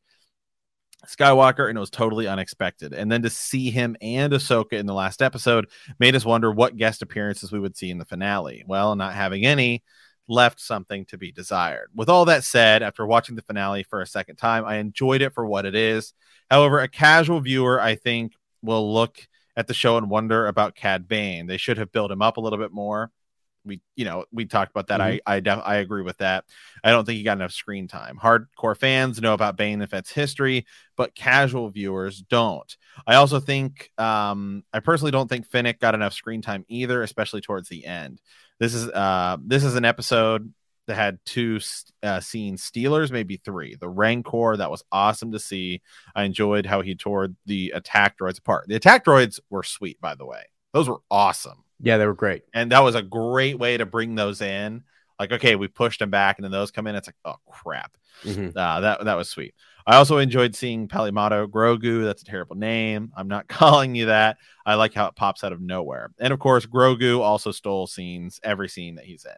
Skywalker, 1.08 1.70
and 1.70 1.78
it 1.78 1.82
was 1.82 1.90
totally 1.90 2.28
unexpected. 2.28 2.94
And 2.94 3.12
then 3.12 3.22
to 3.22 3.30
see 3.30 3.72
him 3.72 3.96
and 4.02 4.34
Ahsoka 4.34 4.74
in 4.74 4.86
the 4.86 4.94
last 4.94 5.22
episode 5.22 5.68
made 5.98 6.16
us 6.16 6.26
wonder 6.26 6.52
what 6.52 6.78
guest 6.78 7.02
appearances 7.02 7.52
we 7.52 7.60
would 7.60 7.78
see 7.78 7.90
in 7.90 7.98
the 7.98 8.06
finale. 8.06 8.64
Well, 8.68 8.96
not 8.96 9.14
having 9.14 9.46
any 9.46 9.84
left 10.28 10.60
something 10.60 11.06
to 11.06 11.18
be 11.18 11.32
desired. 11.32 11.90
With 11.96 12.10
all 12.10 12.26
that 12.26 12.44
said, 12.44 12.84
after 12.84 13.06
watching 13.06 13.36
the 13.36 13.42
finale 13.42 13.84
for 13.84 14.02
a 14.02 14.08
second 14.08 14.36
time, 14.36 14.66
I 14.66 14.76
enjoyed 14.76 15.22
it 15.22 15.34
for 15.34 15.46
what 15.46 15.66
it 15.66 15.76
is. 15.76 16.14
However, 16.52 16.80
a 16.80 16.88
casual 16.88 17.40
viewer, 17.42 17.82
I 17.82 17.96
think, 17.96 18.34
will 18.62 18.94
look 18.94 19.28
at 19.56 19.68
the 19.68 19.74
show 19.74 19.98
and 19.98 20.10
wonder 20.10 20.48
about 20.48 20.76
Cad 20.76 21.08
Bane. 21.08 21.48
They 21.48 21.58
should 21.58 21.78
have 21.78 21.92
built 21.92 22.12
him 22.12 22.22
up 22.22 22.38
a 22.38 22.42
little 22.42 22.60
bit 22.60 22.72
more. 22.72 23.12
We, 23.66 23.82
you 23.96 24.06
know, 24.06 24.26
we 24.32 24.46
talked 24.46 24.72
about 24.72 24.88
that. 24.88 25.02
I, 25.02 25.20
I, 25.26 25.40
def- 25.40 25.62
I 25.64 25.76
agree 25.78 26.02
with 26.02 26.18
that. 26.20 26.46
I 26.84 26.92
don't 26.92 27.06
think 27.06 27.18
he 27.18 27.24
got 27.24 27.38
enough 27.38 27.52
screen 27.52 27.88
time. 27.88 28.18
Hardcore 28.18 28.78
fans 28.78 29.22
know 29.22 29.34
about 29.34 29.58
Bane 29.58 29.82
and 29.82 29.90
Fett's 29.90 30.12
history, 30.12 30.66
but 30.96 31.16
casual 31.16 31.70
viewers 31.70 32.22
don't. 32.22 32.76
I 33.06 33.16
also 33.16 33.40
think, 33.40 33.92
um, 33.98 34.64
I 34.74 34.80
personally 34.80 35.12
don't 35.12 35.28
think 35.28 35.48
Fennec 35.48 35.80
got 35.80 35.96
enough 35.96 36.14
screen 36.14 36.42
time 36.42 36.66
either, 36.68 37.04
especially 37.04 37.42
towards 37.42 37.70
the 37.70 37.86
end. 37.86 38.22
This 38.60 38.74
is, 38.74 38.88
uh, 38.90 39.38
this 39.46 39.64
is 39.64 39.76
an 39.76 39.86
episode 39.86 40.54
that 40.88 40.96
had 40.96 41.20
two 41.24 41.60
uh, 42.02 42.20
scenes 42.20 42.64
stealers, 42.64 43.12
maybe 43.12 43.38
three. 43.38 43.76
The 43.76 43.88
Rancor, 43.88 44.58
that 44.58 44.72
was 44.72 44.84
awesome 44.92 45.32
to 45.34 45.40
see. 45.40 45.82
I 46.16 46.24
enjoyed 46.24 46.66
how 46.66 46.82
he 46.82 46.96
tore 46.96 47.30
the 47.46 47.74
attack 47.76 48.18
droids 48.18 48.40
apart. 48.40 48.68
The 48.68 48.76
attack 48.76 49.06
droids 49.06 49.40
were 49.52 49.62
sweet, 49.62 50.02
by 50.02 50.16
the 50.16 50.26
way. 50.26 50.46
Those 50.74 50.90
were 50.90 51.02
awesome. 51.12 51.64
Yeah, 51.82 51.98
they 51.98 52.06
were 52.06 52.14
great. 52.14 52.44
And 52.54 52.72
that 52.72 52.80
was 52.80 52.96
a 52.96 53.02
great 53.02 53.58
way 53.58 53.78
to 53.78 53.86
bring 53.86 54.16
those 54.16 54.42
in. 54.42 54.84
Like, 55.20 55.32
okay, 55.34 55.56
we 55.56 55.68
pushed 55.68 56.00
them 56.00 56.10
back, 56.10 56.38
and 56.38 56.44
then 56.44 56.52
those 56.52 56.72
come 56.72 56.88
in. 56.88 56.96
It's 56.96 57.08
like, 57.08 57.16
oh 57.26 57.36
crap. 57.50 57.96
Mhm. 58.24 58.50
Uh, 58.56 58.80
that 58.82 59.06
that 59.06 59.16
was 59.18 59.30
sweet. 59.30 59.54
I 59.88 59.96
also 59.96 60.18
enjoyed 60.18 60.56
seeing 60.56 60.88
Peli 60.88 61.12
Motto 61.12 61.48
Grogu. 61.48 62.04
That's 62.04 62.22
a 62.22 62.26
terrible 62.26 62.56
name. 62.56 63.12
I'm 63.16 63.28
not 63.28 63.48
calling 63.50 63.96
you 63.96 64.08
that. 64.08 64.38
I 64.66 64.76
like 64.76 64.94
how 64.94 65.08
it 65.08 65.16
pops 65.16 65.44
out 65.44 65.54
of 65.54 65.62
nowhere. 65.62 66.12
And 66.20 66.32
of 66.34 66.40
course, 66.40 66.66
Grogu 66.66 67.22
also 67.22 67.52
stole 67.52 67.88
scenes, 67.88 68.40
every 68.44 68.70
scene 68.70 68.96
that 68.96 69.06
he's 69.06 69.26
in. 69.26 69.32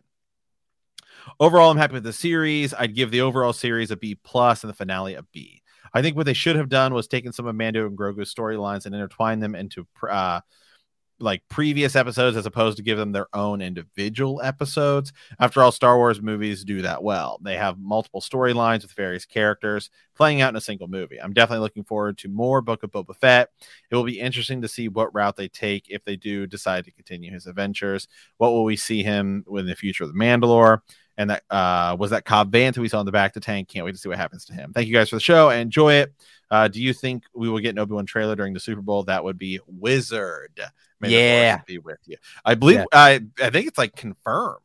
Overall, 1.40 1.72
I'm 1.72 1.78
happy 1.78 1.94
with 1.94 2.04
the 2.04 2.14
series. 2.14 2.74
I'd 2.74 2.96
give 2.96 3.12
the 3.12 3.22
overall 3.22 3.54
series 3.54 3.92
a 3.92 3.96
B 3.98 4.16
plus 4.16 4.64
and 4.64 4.70
the 4.70 4.76
finale 4.76 5.16
a 5.16 5.24
B. 5.32 5.62
I 5.94 6.02
think 6.02 6.16
what 6.16 6.26
they 6.26 6.34
should 6.34 6.56
have 6.56 6.70
done 6.70 6.94
was 6.94 7.08
taken 7.08 7.34
some 7.34 7.46
of 7.48 7.56
Mando 7.56 7.86
and 7.86 7.98
Grogu's 7.98 8.34
storylines 8.34 8.86
and 8.86 8.96
intertwine 8.96 9.40
them 9.40 9.56
into 9.56 9.86
uh, 10.10 10.42
like 11.22 11.44
previous 11.50 11.96
episodes 11.96 12.36
as 12.36 12.46
opposed 12.46 12.78
to 12.78 12.84
give 12.84 12.98
them 12.98 13.12
their 13.12 13.28
own 13.34 13.62
individual 13.62 14.42
episodes. 14.42 15.14
After 15.40 15.62
all, 15.62 15.72
Star 15.72 15.98
Wars 15.98 16.22
movies 16.22 16.64
do 16.64 16.82
that 16.82 17.04
well. 17.04 17.40
They 17.42 17.58
have 17.58 17.80
multiple 17.80 18.22
storylines 18.22 18.82
with 18.82 18.94
various 18.94 19.26
characters 19.26 19.90
playing 20.16 20.42
out 20.42 20.50
in 20.50 20.56
a 20.56 20.62
single 20.62 20.88
movie. 20.88 21.22
I'm 21.22 21.34
definitely 21.34 21.64
looking 21.64 21.84
forward 21.84 22.18
to 22.20 22.30
more 22.30 22.62
Book 22.62 22.84
of 22.84 22.92
Boba 22.92 23.16
Fett. 23.16 23.50
It 23.90 23.96
will 23.96 24.04
be 24.04 24.20
interesting 24.20 24.62
to 24.62 24.68
see 24.68 24.88
what 24.88 25.14
route 25.14 25.36
they 25.36 25.48
take 25.48 25.86
if 25.90 26.04
they 26.04 26.16
do 26.16 26.48
decide 26.48 26.86
to 26.86 26.92
continue 26.92 27.32
his 27.32 27.48
adventures. 27.48 28.08
What 28.38 28.52
will 28.52 28.64
we 28.64 28.76
see 28.76 29.04
him 29.04 29.46
in 29.56 29.66
the 29.66 29.76
future 29.76 30.04
of 30.04 30.14
the 30.14 30.20
Mandalore? 30.20 30.82
And 31.22 31.30
that 31.30 31.44
uh, 31.52 31.96
was 32.00 32.10
that 32.12 32.26
Cobb 32.26 32.52
Vanth 32.52 32.76
who 32.76 32.82
we 32.82 32.90
saw 32.90 33.00
in 33.00 33.06
the 33.06 33.12
back 33.12 33.32
of 33.32 33.34
the 33.36 33.46
tank. 33.46 33.68
Can't 33.68 33.86
wait 33.86 33.92
to 33.92 33.98
see 33.98 34.10
what 34.10 34.18
happens 34.18 34.46
to 34.46 34.54
him. 34.54 34.74
Thank 34.74 34.88
you 34.88 34.94
guys 34.94 35.08
for 35.10 35.18
the 35.18 35.20
show. 35.22 35.52
Enjoy 35.52 35.94
it. 35.94 36.14
Uh, 36.50 36.68
do 36.68 36.82
you 36.82 36.94
think 36.94 37.24
we 37.36 37.48
will 37.48 37.60
get 37.60 37.70
an 37.70 37.80
Obi 37.80 37.94
Wan 37.94 38.06
trailer 38.08 38.36
during 38.36 38.54
the 38.54 38.60
Super 38.60 38.82
Bowl? 38.82 39.04
That 39.04 39.24
would 39.24 39.38
be 39.38 39.60
wizard. 39.68 40.60
May 41.00 41.10
Yeah. 41.12 41.60
be 41.68 41.78
with 41.78 42.00
you. 42.08 42.18
I 42.44 42.56
believe. 42.56 42.78
Yeah. 42.80 42.86
I 42.92 43.22
I 43.40 43.52
think 43.52 43.68
it's 43.68 43.78
like 43.78 43.96
confirmed. 43.96 44.58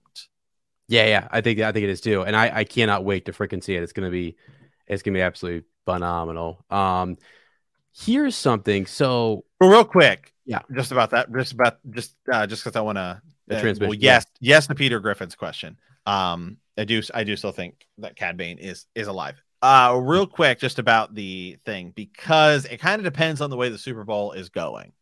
Yeah, 0.89 1.07
yeah, 1.07 1.29
I 1.31 1.41
think 1.43 1.61
I 1.61 1.73
think 1.73 1.85
it 1.85 1.91
is 1.91 2.01
too, 2.01 2.23
and 2.23 2.35
I 2.35 2.61
I 2.61 2.65
cannot 2.65 3.05
wait 3.05 3.27
to 3.27 3.33
freaking 3.33 3.63
see 3.63 3.75
it. 3.75 3.83
It's 3.83 3.93
gonna 3.93 4.11
be 4.11 4.37
it's 4.87 5.03
gonna 5.03 5.17
be 5.17 5.23
absolutely 5.23 5.65
phenomenal. 5.85 6.65
Um, 6.71 7.19
here's 7.93 8.35
something. 8.37 8.87
So 8.87 9.45
Well, 9.61 9.71
real 9.71 9.85
quick, 9.85 10.33
Yeah. 10.45 10.61
just 10.75 10.93
about 10.93 11.11
that. 11.11 11.33
Just 11.33 11.53
about 11.53 11.79
just 11.91 12.15
uh, 12.33 12.47
just 12.47 12.65
because 12.65 12.77
I 12.77 12.81
want 12.81 12.97
to. 12.97 13.21
The 13.49 13.61
transmission, 13.61 13.91
Well, 13.91 13.99
yes, 14.01 14.27
yes, 14.41 14.67
to 14.67 14.75
Peter 14.75 14.99
Griffin's 14.99 15.37
question. 15.37 15.79
Um, 16.07 16.59
I 16.79 16.85
do 16.85 17.03
I 17.15 17.25
do 17.25 17.37
still 17.37 17.53
think 17.53 17.87
that 17.99 18.17
Cad 18.17 18.37
Bane 18.37 18.59
is 18.59 18.87
is 18.95 19.09
alive. 19.09 19.43
Uh, 19.63 19.99
real 20.01 20.27
quick, 20.27 20.59
just 20.61 20.79
about 20.79 21.15
the 21.15 21.59
thing 21.65 21.93
because 21.97 22.67
it 22.67 22.79
kind 22.79 23.01
of 23.01 23.05
depends 23.05 23.41
on 23.41 23.51
the 23.51 23.57
way 23.57 23.69
the 23.69 23.79
Super 23.79 24.05
Bowl 24.05 24.33
is 24.33 24.49
going. 24.49 24.93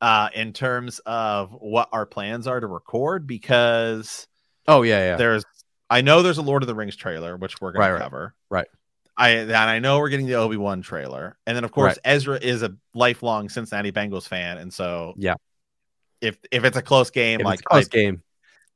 Uh, 0.00 0.28
in 0.34 0.52
terms 0.54 0.98
of 1.00 1.50
what 1.52 1.88
our 1.92 2.06
plans 2.06 2.46
are 2.46 2.58
to 2.60 2.66
record, 2.66 3.26
because 3.26 4.26
oh 4.66 4.82
yeah, 4.82 4.98
yeah, 5.10 5.16
there's 5.16 5.44
I 5.90 6.00
know 6.00 6.22
there's 6.22 6.38
a 6.38 6.42
Lord 6.42 6.62
of 6.62 6.68
the 6.68 6.74
Rings 6.74 6.96
trailer 6.96 7.36
which 7.36 7.60
we're 7.60 7.72
gonna 7.72 7.92
Right, 7.92 8.00
cover. 8.00 8.34
right. 8.48 8.68
I 9.16 9.30
and 9.30 9.52
I 9.52 9.78
know 9.80 9.98
we're 9.98 10.08
getting 10.08 10.26
the 10.26 10.34
Obi 10.36 10.56
Wan 10.56 10.80
trailer, 10.80 11.36
and 11.46 11.54
then 11.54 11.64
of 11.64 11.72
course 11.72 11.96
Right. 11.96 11.98
Ezra 12.04 12.38
is 12.40 12.62
a 12.62 12.74
lifelong 12.94 13.48
Cincinnati 13.50 13.92
Bengals 13.92 14.26
fan, 14.26 14.56
and 14.56 14.72
so 14.72 15.14
Yeah. 15.18 15.34
If 16.22 16.38
if 16.50 16.64
it's 16.64 16.76
a 16.78 16.82
close 16.82 17.10
game, 17.10 17.40
If 17.40 17.44
like 17.44 17.54
it's 17.58 17.62
a 17.66 17.68
close 17.68 17.86
I, 17.86 17.88
game. 17.88 18.22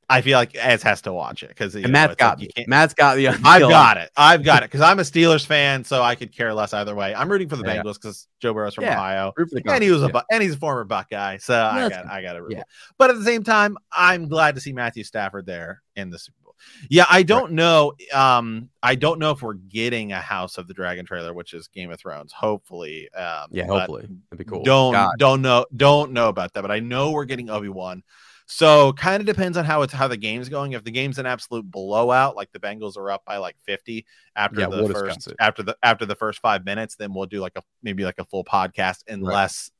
I 0.08 0.20
feel 0.20 0.38
like 0.38 0.54
Ez 0.54 0.82
has 0.82 1.02
to 1.02 1.12
watch 1.12 1.42
it 1.42 1.48
because 1.48 1.74
Matt's 1.74 2.14
got 2.16 2.40
you 2.40 2.48
me. 2.56 2.64
Matt's 2.66 2.94
got 2.94 3.16
the. 3.16 3.28
I've 3.28 3.60
got 3.60 3.96
it. 3.96 4.10
I've 4.16 4.42
got 4.44 4.62
it 4.62 4.66
because 4.70 4.80
I'm 4.80 4.98
a 4.98 5.02
Steelers 5.02 5.44
fan, 5.46 5.84
so 5.84 6.02
I 6.02 6.14
could 6.14 6.32
care 6.32 6.52
less 6.54 6.72
either 6.72 6.94
way. 6.94 7.14
I'm 7.14 7.30
rooting 7.30 7.48
for 7.48 7.56
the 7.56 7.64
Yeah. 7.64 7.82
Bengals 7.82 7.94
because 7.94 8.28
Joe 8.40 8.54
Burrow's 8.54 8.74
from 8.74 8.84
Yeah. 8.84 8.94
Ohio 8.94 9.32
Root 9.36 9.50
for 9.50 9.60
the 9.60 9.72
and 9.72 9.82
he 9.82 9.90
was 9.90 10.02
a 10.02 10.10
yeah. 10.12 10.20
And 10.30 10.42
he's 10.42 10.54
a 10.54 10.58
former 10.58 10.84
Buckeye, 10.84 11.38
so 11.38 11.54
I 11.54 11.88
got 11.88 12.06
I 12.06 12.22
got 12.22 12.34
to 12.34 12.42
root. 12.42 12.58
But 12.98 13.10
at 13.10 13.16
the 13.16 13.24
same 13.24 13.42
time, 13.42 13.76
I'm 13.92 14.28
glad 14.28 14.54
to 14.54 14.60
see 14.60 14.72
Matthew 14.72 15.04
Stafford 15.04 15.46
there 15.46 15.82
in 15.96 16.10
the 16.10 16.18
Super 16.18 16.36
Bowl. 16.44 16.54
Yeah, 16.88 17.04
I 17.10 17.22
don't 17.22 17.52
know. 17.52 17.92
Um, 18.12 18.70
I 18.82 18.94
don't 18.94 19.18
know 19.18 19.32
if 19.32 19.42
we're 19.42 19.54
getting 19.54 20.12
a 20.12 20.20
House 20.20 20.56
of 20.56 20.66
the 20.66 20.72
Dragon 20.74 21.04
trailer, 21.04 21.34
which 21.34 21.52
is 21.52 21.68
Game 21.68 21.90
of 21.90 21.98
Thrones. 21.98 22.32
Hopefully, 22.32 23.10
um, 23.12 23.48
Yeah, 23.50 23.66
hopefully 23.66 24.08
that'd 24.30 24.38
be 24.38 24.50
cool. 24.50 24.62
Don't 24.62 24.92
God. 24.92 25.10
don't 25.18 25.42
know 25.42 25.66
don't 25.76 26.12
know 26.12 26.28
about 26.28 26.54
that, 26.54 26.62
but 26.62 26.70
I 26.70 26.80
know 26.80 27.10
we're 27.10 27.24
getting 27.26 27.50
Obi 27.50 27.68
Wan. 27.68 28.02
So 28.46 28.92
kind 28.92 29.20
of 29.20 29.26
depends 29.26 29.56
on 29.56 29.64
how 29.64 29.82
it's 29.82 29.92
how 29.92 30.06
the 30.06 30.16
game's 30.16 30.48
going. 30.48 30.72
If 30.72 30.84
the 30.84 30.90
game's 30.90 31.18
an 31.18 31.26
absolute 31.26 31.70
blowout, 31.70 32.36
like 32.36 32.52
the 32.52 32.60
Bengals 32.60 32.96
are 32.96 33.10
up 33.10 33.24
by 33.24 33.38
like 33.38 33.56
50 33.64 34.04
after 34.36 34.60
Yeah, 34.60 34.68
the 34.68 34.82
we'll 34.82 34.92
first 34.92 35.28
after 35.40 35.62
the 35.62 35.76
after 35.82 36.04
the 36.04 36.14
first 36.14 36.40
five 36.40 36.64
minutes, 36.64 36.96
then 36.96 37.14
we'll 37.14 37.26
do 37.26 37.40
like 37.40 37.56
a 37.56 37.62
maybe 37.82 38.04
like 38.04 38.18
a 38.18 38.24
full 38.24 38.44
podcast 38.44 39.04
unless 39.08 39.70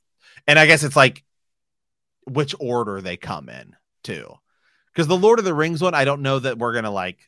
and 0.47 0.59
I 0.59 0.67
guess 0.67 0.83
it's 0.83 0.97
like 0.97 1.23
which 2.27 2.55
order 2.59 3.01
they 3.01 3.17
come 3.17 3.49
in 3.49 3.77
too. 4.03 4.33
Because 4.93 5.09
the 5.09 5.17
Lord 5.17 5.39
of 5.39 5.45
the 5.45 5.55
Rings 5.55 5.83
one, 5.83 5.95
I 5.95 6.05
don't 6.05 6.23
know 6.23 6.39
that 6.39 6.59
we're 6.59 6.75
gonna 6.75 6.91
like 6.91 7.19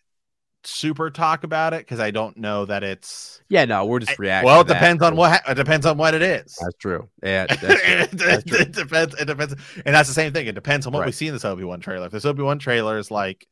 super 0.66 1.10
talk 1.10 1.44
about 1.44 1.72
it 1.74 1.78
because 1.80 2.00
I 2.00 2.10
don't 2.10 2.36
know 2.36 2.64
that 2.66 2.82
it's 2.82 3.40
Yeah, 3.48 3.64
no, 3.64 3.84
we're 3.86 4.00
just 4.00 4.12
I- 4.12 4.16
reacting. 4.18 4.46
well, 4.46 4.60
it 4.60 4.64
to 4.64 4.68
that. 4.68 4.74
depends 4.80 5.02
on 5.02 5.16
what 5.16 5.42
it 5.48 5.54
depends 5.54 5.86
on 5.86 5.96
what 5.98 6.14
it 6.14 6.22
is. 6.22 6.56
That's 6.60 6.76
true. 6.78 7.08
Yeah, 7.22 7.46
that's 7.48 7.60
true. 7.60 7.70
it, 7.72 8.10
That's 8.12 8.44
true. 8.44 8.58
it 8.58 8.72
depends. 8.72 9.14
It 9.20 9.24
depends, 9.26 9.54
and 9.84 9.94
that's 9.94 10.08
the 10.08 10.14
same 10.14 10.32
thing. 10.32 10.46
It 10.46 10.54
depends 10.54 10.86
on 10.86 10.92
what 10.92 11.04
we 11.06 11.12
see 11.12 11.26
in 11.28 11.32
this 11.34 11.44
Obi 11.44 11.64
Wan 11.64 11.80
trailer. 11.80 12.06
If 12.06 12.12
this 12.12 12.24
Obi 12.24 12.42
Wan 12.42 12.58
trailer 12.58 12.98
is 12.98 13.10
like 13.10 13.46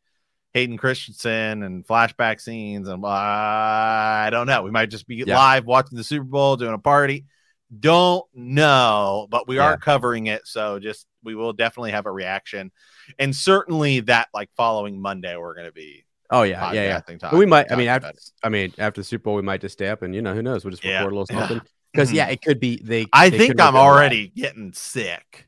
Hayden 0.53 0.77
Christensen 0.77 1.62
and 1.62 1.86
flashback 1.86 2.41
scenes, 2.41 2.89
and 2.89 3.05
uh, 3.05 3.09
I 3.09 4.28
don't 4.31 4.47
know, 4.47 4.62
we 4.62 4.70
might 4.70 4.91
just 4.91 5.07
be 5.07 5.16
Yeah. 5.27 5.36
live 5.36 5.65
watching 5.66 5.97
the 5.99 6.05
Super 6.05 6.24
Bowl, 6.24 6.57
doing 6.57 6.74
a 6.74 6.78
party. 6.78 7.27
Don't 7.77 8.24
know, 8.35 9.27
but 9.31 9.49
we 9.49 9.57
Yeah. 9.57 9.65
are 9.65 9.77
covering 9.78 10.27
it, 10.27 10.47
so 10.47 10.78
just 10.78 11.07
we 11.24 11.35
will 11.35 11.53
definitely 11.55 11.91
have 11.93 12.07
a 12.07 12.12
reaction, 12.12 12.70
and 13.19 13.35
certainly 13.35 14.01
that 14.01 14.28
like 14.35 14.51
following 14.57 15.01
Monday, 15.01 15.36
we're 15.36 15.55
going 15.55 15.66
to 15.66 15.73
be 15.73 16.03
Oh 16.31 16.43
yeah, 16.43 16.73
yeah, 16.73 16.83
yeah. 16.83 17.01
podcasting, 17.01 17.21
But 17.21 17.35
we 17.35 17.47
might. 17.47 17.71
I 17.71 17.77
mean, 17.77 17.89
after. 17.89 18.13
I 18.43 18.49
mean, 18.49 18.73
after 18.79 19.01
the 19.01 19.05
Super 19.05 19.25
Bowl, 19.25 19.35
we 19.35 19.43
might 19.43 19.61
just 19.61 19.75
stay 19.75 19.89
up 19.89 20.03
and 20.03 20.15
you 20.15 20.23
know 20.23 20.35
who 20.35 20.43
knows? 20.43 20.65
We'll 20.65 20.71
just 20.71 20.85
Yeah. 20.85 20.99
record 21.01 21.13
a 21.13 21.17
little 21.17 21.27
something. 21.27 21.61
Because 21.93 22.13
yeah, 22.13 22.25
mm-hmm. 22.25 22.33
it 22.33 22.43
could 22.43 22.61
be 22.61 22.81
they. 22.83 23.07
I 23.13 23.31
they 23.31 23.39
think 23.39 23.61
I'm 23.61 23.77
already 23.77 24.29
getting 24.29 24.73
sick. 24.73 25.47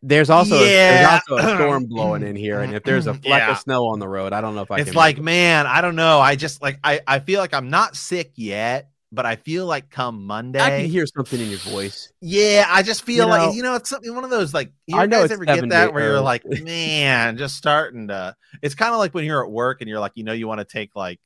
There's 0.00 0.30
also 0.30 0.54
Yeah. 0.62 0.96
there's 0.96 1.22
also 1.28 1.36
a 1.36 1.54
storm 1.56 1.86
blowing 1.88 2.22
in 2.22 2.36
here, 2.36 2.60
and 2.60 2.74
if 2.74 2.84
there's 2.84 3.08
a 3.08 3.14
fleck 3.14 3.40
Yeah. 3.40 3.50
of 3.50 3.58
snow 3.58 3.88
on 3.88 3.98
the 3.98 4.08
road, 4.08 4.32
I 4.32 4.40
don't 4.40 4.54
know 4.54 4.62
if 4.62 4.70
I. 4.70 4.78
it's 4.78 4.90
can 4.90 4.96
like 4.96 5.18
man 5.18 5.66
i 5.66 5.80
don't 5.80 5.96
know 5.96 6.20
i 6.20 6.36
just 6.36 6.62
like 6.62 6.78
i 6.84 7.00
i 7.06 7.18
feel 7.18 7.40
like 7.40 7.52
i'm 7.52 7.68
not 7.68 7.96
sick 7.96 8.30
yet 8.36 8.91
but 9.12 9.26
I 9.26 9.36
feel 9.36 9.66
like 9.66 9.90
come 9.90 10.26
Monday, 10.26 10.58
I 10.60 10.80
can 10.80 10.86
hear 10.90 11.06
something 11.06 11.38
in 11.40 11.50
your 11.50 11.58
voice. 11.58 12.10
yeah, 12.20 12.64
I 12.68 12.82
just 12.82 13.04
feel 13.04 13.26
You 13.26 13.30
like 13.30 13.42
know- 13.48 13.52
you 13.52 13.62
know 13.62 13.74
it's 13.76 13.90
something 13.90 14.14
one 14.14 14.24
of 14.24 14.30
those 14.30 14.52
like 14.54 14.72
you 14.86 14.96
I 14.98 15.06
know 15.06 15.20
guys 15.20 15.30
ever 15.32 15.44
get 15.44 15.68
that 15.68 15.92
where 15.92 16.04
you're 16.10 16.20
like, 16.20 16.44
man, 16.62 17.36
just 17.36 17.56
starting 17.56 18.08
to. 18.08 18.34
It's 18.62 18.74
kind 18.74 18.92
of 18.92 18.98
like 18.98 19.12
when 19.14 19.24
you're 19.24 19.44
at 19.44 19.50
work 19.50 19.80
and 19.82 19.88
you're 19.88 20.00
like, 20.00 20.12
you 20.14 20.24
know, 20.24 20.32
you 20.32 20.48
want 20.48 20.60
to 20.60 20.64
take 20.64 20.96
like, 20.96 21.20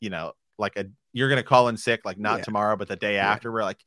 you 0.00 0.10
know, 0.10 0.32
like 0.58 0.76
a 0.76 0.84
you're 1.14 1.28
gonna 1.28 1.42
call 1.42 1.68
in 1.68 1.76
sick 1.76 2.02
like 2.04 2.18
not 2.18 2.38
Yeah. 2.38 2.44
tomorrow 2.44 2.76
but 2.76 2.88
the 2.88 2.96
day 2.96 3.14
Yeah. 3.14 3.30
after. 3.32 3.50
We're 3.50 3.64
like, 3.64 3.80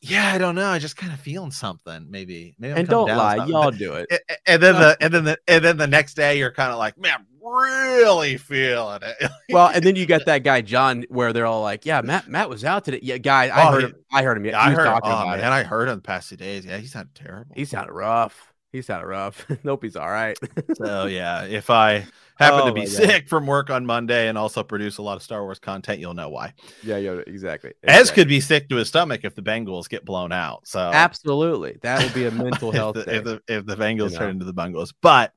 yeah, 0.00 0.32
I 0.32 0.38
don't 0.38 0.54
know, 0.54 0.68
I 0.68 0.78
just 0.78 0.96
kind 0.96 1.12
of 1.12 1.18
feeling 1.20 1.50
something. 1.50 2.06
Maybe, 2.08 2.54
maybe. 2.58 2.72
I'm 2.72 2.78
And 2.80 2.88
don't 2.88 3.08
down 3.08 3.18
lie, 3.18 3.46
y'all 3.46 3.70
do 3.70 3.94
it. 3.94 4.06
A- 4.12 4.32
a- 4.32 4.36
and 4.52 4.62
then 4.62 4.74
the 4.76 4.96
and 5.00 5.12
then 5.14 5.24
the 5.24 5.38
and 5.48 5.64
then 5.64 5.76
the 5.76 5.86
next 5.86 6.14
day 6.14 6.38
you're 6.38 6.52
kind 6.52 6.70
of 6.72 6.78
like, 6.78 6.96
man, 6.98 7.26
really 7.52 8.36
feeling 8.36 9.00
it. 9.02 9.30
Well, 9.50 9.68
and 9.68 9.82
then 9.82 9.96
you 9.96 10.04
got 10.04 10.26
that 10.26 10.42
guy 10.44 10.60
John, 10.60 11.04
where 11.08 11.32
they're 11.32 11.46
all 11.46 11.62
like, 11.62 11.86
"Yeah, 11.86 12.02
Matt, 12.02 12.28
Matt 12.28 12.50
was 12.50 12.64
out 12.66 12.84
today." 12.84 13.00
Yeah, 13.02 13.16
guy, 13.16 13.44
I 13.48 13.68
Oh, 13.68 13.72
heard 13.72 13.80
he- 13.80 13.86
him. 13.88 13.94
I 14.12 14.22
heard 14.22 14.36
him. 14.36 14.44
Yeah, 14.44 14.60
I 14.60 14.70
heard, 14.72 14.84
talking 14.84 15.10
oh 15.10 15.14
about 15.22 15.38
man. 15.38 15.52
I 15.52 15.62
heard 15.62 15.88
him 15.88 15.96
the 15.96 16.02
past 16.02 16.28
two 16.28 16.36
days. 16.36 16.66
Yeah, 16.66 16.76
he 16.76 16.86
sounded 16.86 17.14
terrible. 17.14 17.54
He 17.56 17.64
sounded 17.64 17.92
rough. 17.94 18.52
He 18.72 18.82
sounded 18.82 19.06
rough. 19.06 19.46
nope, 19.64 19.82
he's 19.82 19.96
all 19.96 20.10
right. 20.10 20.38
so 20.74 21.06
yeah, 21.06 21.44
if 21.44 21.70
I 21.70 22.04
happen 22.38 22.60
Oh 22.60 22.66
to 22.66 22.72
be 22.74 22.80
my 22.80 22.84
God. 22.86 22.92
sick 22.94 23.28
from 23.28 23.46
work 23.46 23.70
on 23.70 23.86
Monday 23.86 24.28
and 24.28 24.36
also 24.36 24.62
produce 24.62 24.98
a 24.98 25.02
lot 25.02 25.16
of 25.16 25.22
Star 25.22 25.42
Wars 25.42 25.58
content, 25.58 25.98
you'll 26.00 26.12
know 26.12 26.28
why. 26.28 26.52
yeah, 26.82 26.98
yeah, 26.98 27.12
exactly. 27.26 27.72
Exactly. 27.82 28.14
could 28.14 28.28
be 28.28 28.40
sick 28.40 28.68
to 28.68 28.76
his 28.76 28.88
stomach 28.88 29.22
if 29.24 29.34
the 29.34 29.40
Bengals 29.42 29.88
get 29.88 30.04
blown 30.04 30.30
out. 30.32 30.68
So 30.68 30.78
absolutely 30.80 31.78
that 31.80 32.02
would 32.04 32.12
be 32.12 32.26
a 32.26 32.30
mental 32.44 32.68
if 32.68 32.74
health 32.74 32.96
the, 32.96 33.14
if 33.16 33.24
the 33.24 33.42
if 33.48 33.64
the 33.64 33.76
Bengals 33.76 34.12
You 34.12 34.18
turn 34.18 34.30
into 34.32 34.44
the 34.44 34.52
Bengals. 34.54 34.92
But 35.00 35.32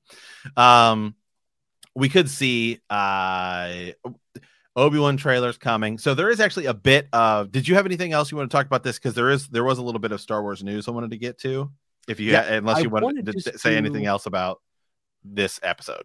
um 0.57 1.15
we 1.95 2.09
could 2.09 2.29
see 2.29 2.79
uh 2.89 3.91
Obi-Wan 4.75 5.17
trailers 5.17 5.57
coming. 5.57 5.97
So 5.97 6.13
there 6.13 6.29
is 6.29 6.39
actually 6.39 6.67
a 6.67 6.73
bit 6.73 7.07
of 7.11 7.51
did 7.51 7.67
you 7.67 7.75
have 7.75 7.85
anything 7.85 8.13
else 8.13 8.31
you 8.31 8.37
want 8.37 8.49
to 8.49 8.55
talk 8.55 8.65
about 8.65 8.83
this? 8.83 8.97
Because 8.97 9.13
there 9.13 9.29
is 9.29 9.47
there 9.49 9.63
was 9.63 9.77
a 9.79 9.81
little 9.83 9.99
bit 9.99 10.11
of 10.11 10.21
Star 10.21 10.41
Wars 10.41 10.63
news 10.63 10.87
I 10.87 10.91
wanted 10.91 11.11
to 11.11 11.17
get 11.17 11.37
to. 11.39 11.69
If 12.07 12.19
you 12.19 12.31
Yeah, 12.31 12.43
unless 12.53 12.77
I 12.77 12.81
you 12.81 12.89
wanted, 12.89 13.27
wanted 13.27 13.43
to 13.43 13.57
say 13.59 13.75
anything 13.75 14.05
else 14.05 14.25
about 14.25 14.61
this 15.23 15.59
episode. 15.61 16.03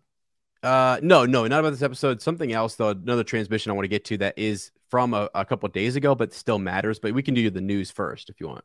Uh, 0.62 0.98
no, 1.00 1.24
no, 1.26 1.46
not 1.46 1.60
about 1.60 1.70
this 1.70 1.82
episode. 1.82 2.20
Something 2.20 2.52
else 2.52 2.74
though. 2.74 2.88
Another 2.90 3.22
transmission 3.24 3.70
I 3.70 3.74
want 3.74 3.84
to 3.84 3.88
get 3.88 4.04
to 4.06 4.18
that 4.18 4.36
is 4.36 4.72
from 4.90 5.14
a, 5.14 5.28
a 5.34 5.44
couple 5.44 5.68
days 5.68 5.94
ago, 5.96 6.14
but 6.16 6.34
still 6.34 6.58
matters. 6.58 6.98
But 6.98 7.14
we 7.14 7.22
can 7.22 7.34
do 7.34 7.48
the 7.50 7.60
news 7.60 7.90
first 7.92 8.28
if 8.30 8.40
you 8.40 8.48
want. 8.48 8.64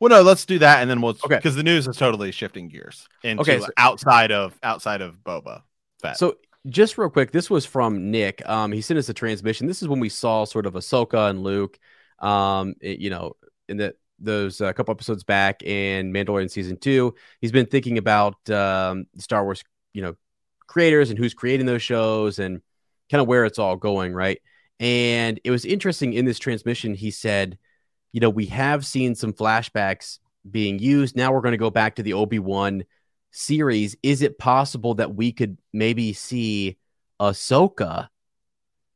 Well, 0.00 0.08
no, 0.10 0.22
let's 0.22 0.44
do 0.46 0.58
that, 0.58 0.80
and 0.80 0.90
then 0.90 1.00
we'll 1.02 1.10
Okay. 1.24 1.36
because 1.36 1.54
the 1.54 1.62
news 1.62 1.86
is 1.86 1.96
totally 1.96 2.32
shifting 2.32 2.68
gears 2.68 3.06
into 3.22 3.42
Okay, 3.42 3.60
so- 3.60 3.68
outside 3.76 4.32
of 4.32 4.58
outside 4.62 5.02
of 5.02 5.22
Boba 5.22 5.62
So 6.16 6.36
just 6.68 6.98
real 6.98 7.10
quick, 7.10 7.32
this 7.32 7.48
was 7.50 7.64
from 7.64 8.10
Nick. 8.10 8.46
Um, 8.48 8.72
he 8.72 8.80
sent 8.80 8.98
us 8.98 9.08
a 9.08 9.14
transmission. 9.14 9.66
This 9.66 9.82
is 9.82 9.88
when 9.88 10.00
we 10.00 10.08
saw 10.08 10.44
sort 10.44 10.66
of 10.66 10.74
Ahsoka 10.74 11.30
and 11.30 11.42
Luke. 11.42 11.78
Um, 12.18 12.74
it- 12.80 12.98
you 13.00 13.10
know, 13.10 13.34
in 13.68 13.76
the 13.76 13.94
those 14.22 14.60
a 14.60 14.74
couple 14.74 14.92
episodes 14.92 15.24
back 15.24 15.62
in 15.62 16.12
Mandalorian 16.12 16.50
season 16.50 16.76
two. 16.76 17.14
He's 17.40 17.52
been 17.52 17.64
thinking 17.66 17.96
about 17.96 18.50
um, 18.50 19.06
Star 19.16 19.42
Wars, 19.44 19.64
you 19.94 20.02
know, 20.02 20.14
creators 20.66 21.08
and 21.08 21.18
who's 21.18 21.32
creating 21.32 21.64
those 21.64 21.82
shows 21.82 22.38
and 22.38 22.60
kind 23.10 23.22
of 23.22 23.26
where 23.26 23.46
it's 23.46 23.58
all 23.58 23.76
going, 23.76 24.12
right? 24.12 24.38
And 24.78 25.40
it 25.42 25.50
was 25.50 25.64
interesting 25.64 26.12
in 26.12 26.26
this 26.26 26.38
transmission. 26.38 26.94
He 26.94 27.10
said, 27.10 27.58
you 28.12 28.20
know, 28.20 28.30
we 28.30 28.46
have 28.46 28.84
seen 28.84 29.14
some 29.14 29.32
flashbacks 29.32 30.18
being 30.50 30.78
used. 30.78 31.16
Now 31.16 31.32
we're 31.32 31.40
going 31.40 31.52
to 31.52 31.58
go 31.58 31.70
back 31.70 31.96
to 31.96 32.02
the 32.02 32.12
Obi 32.12 32.38
Wan 32.38 32.84
series. 33.30 33.96
Is 34.02 34.22
it 34.22 34.38
possible 34.38 34.94
that 34.94 35.14
we 35.14 35.32
could 35.32 35.58
maybe 35.72 36.12
see 36.12 36.78
Ahsoka 37.20 38.08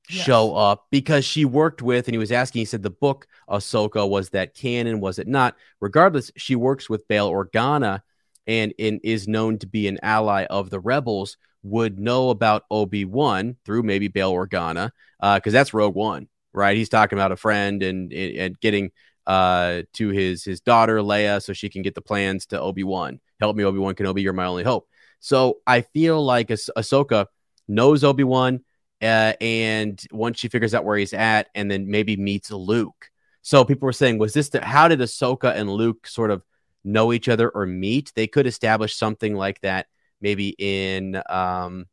show 0.07 0.55
up 0.55 0.87
because 0.91 1.25
she 1.25 1.45
worked 1.45 1.81
with, 1.81 2.09
and 2.09 2.15
he 2.15 2.19
was 2.19 2.33
asking, 2.33 2.61
he 2.61 2.67
said 2.67 2.83
the 2.83 2.91
book 2.91 3.27
Ahsoka 3.49 4.09
was 4.09 4.31
that 4.31 4.55
canon, 4.55 5.01
was 5.01 5.19
it 5.19 5.27
not? 5.27 5.57
Regardless, 5.81 6.31
she 6.37 6.57
works 6.57 6.91
with 6.91 7.09
Bail 7.09 7.31
Organa 7.31 8.03
and, 8.47 8.75
and 8.79 9.01
is 9.03 9.27
known 9.27 9.59
to 9.59 9.67
be 9.67 9.89
an 9.89 9.99
ally 10.03 10.45
of 10.45 10.69
the 10.69 10.81
rebels, 10.81 11.39
would 11.63 11.99
know 11.99 12.29
about 12.29 12.65
Obi 12.71 13.07
Wan 13.07 13.57
through 13.65 13.83
maybe 13.83 14.09
Bail 14.09 14.33
Organa, 14.33 14.91
because 15.21 15.53
that's 15.55 15.73
Rogue 15.73 15.95
One, 15.95 16.29
right? 16.53 16.77
He's 16.77 16.91
talking 16.91 17.19
about 17.19 17.33
a 17.33 17.37
friend 17.37 17.83
and 17.83 18.13
and, 18.13 18.37
and 18.37 18.61
getting 18.61 18.91
uh 19.27 19.83
to 19.95 20.09
his 20.11 20.45
his 20.45 20.61
daughter 20.61 20.99
Leia 20.99 21.43
so 21.43 21.55
she 21.55 21.71
can 21.71 21.81
get 21.81 21.95
the 21.95 22.03
plans 22.03 22.45
to 22.47 22.61
Obi 22.61 22.85
Wan. 22.85 23.21
Help 23.41 23.57
me, 23.57 23.65
Obi 23.65 23.79
Wan 23.79 23.95
Kenobi. 23.95 24.23
You're 24.23 24.33
my 24.33 24.47
only 24.47 24.65
hope. 24.65 24.89
So 25.21 25.59
I 25.67 25.81
feel 25.83 26.25
like 26.25 26.51
ah- 26.51 26.79
Ahsoka 26.79 27.27
knows 27.69 28.05
Obi 28.05 28.25
Wan, 28.25 28.61
uh, 29.03 29.33
and 29.41 30.03
once 30.13 30.39
she 30.39 30.49
figures 30.49 30.75
out 30.75 30.85
where 30.85 30.97
he's 30.97 31.13
at, 31.15 31.49
and 31.55 31.71
then 31.71 31.91
maybe 31.91 32.17
meets 32.17 32.51
Luke. 32.51 33.11
So 33.43 33.65
people 33.65 33.87
were 33.87 33.93
saying, 33.93 34.19
was 34.19 34.33
this 34.33 34.49
the, 34.51 34.65
how 34.65 34.89
did 34.89 35.01
Ahsoka 35.01 35.55
and 35.55 35.71
Luke 35.71 36.07
sort 36.07 36.31
of 36.31 36.43
know 36.85 37.13
each 37.13 37.29
other 37.29 37.49
or 37.49 37.67
meet? 37.67 38.13
They 38.15 38.27
could 38.27 38.47
establish 38.47 38.97
something 38.97 39.35
like 39.35 39.61
that 39.61 39.87
maybe 40.21 40.55
in 40.59 41.21
um 41.29 41.87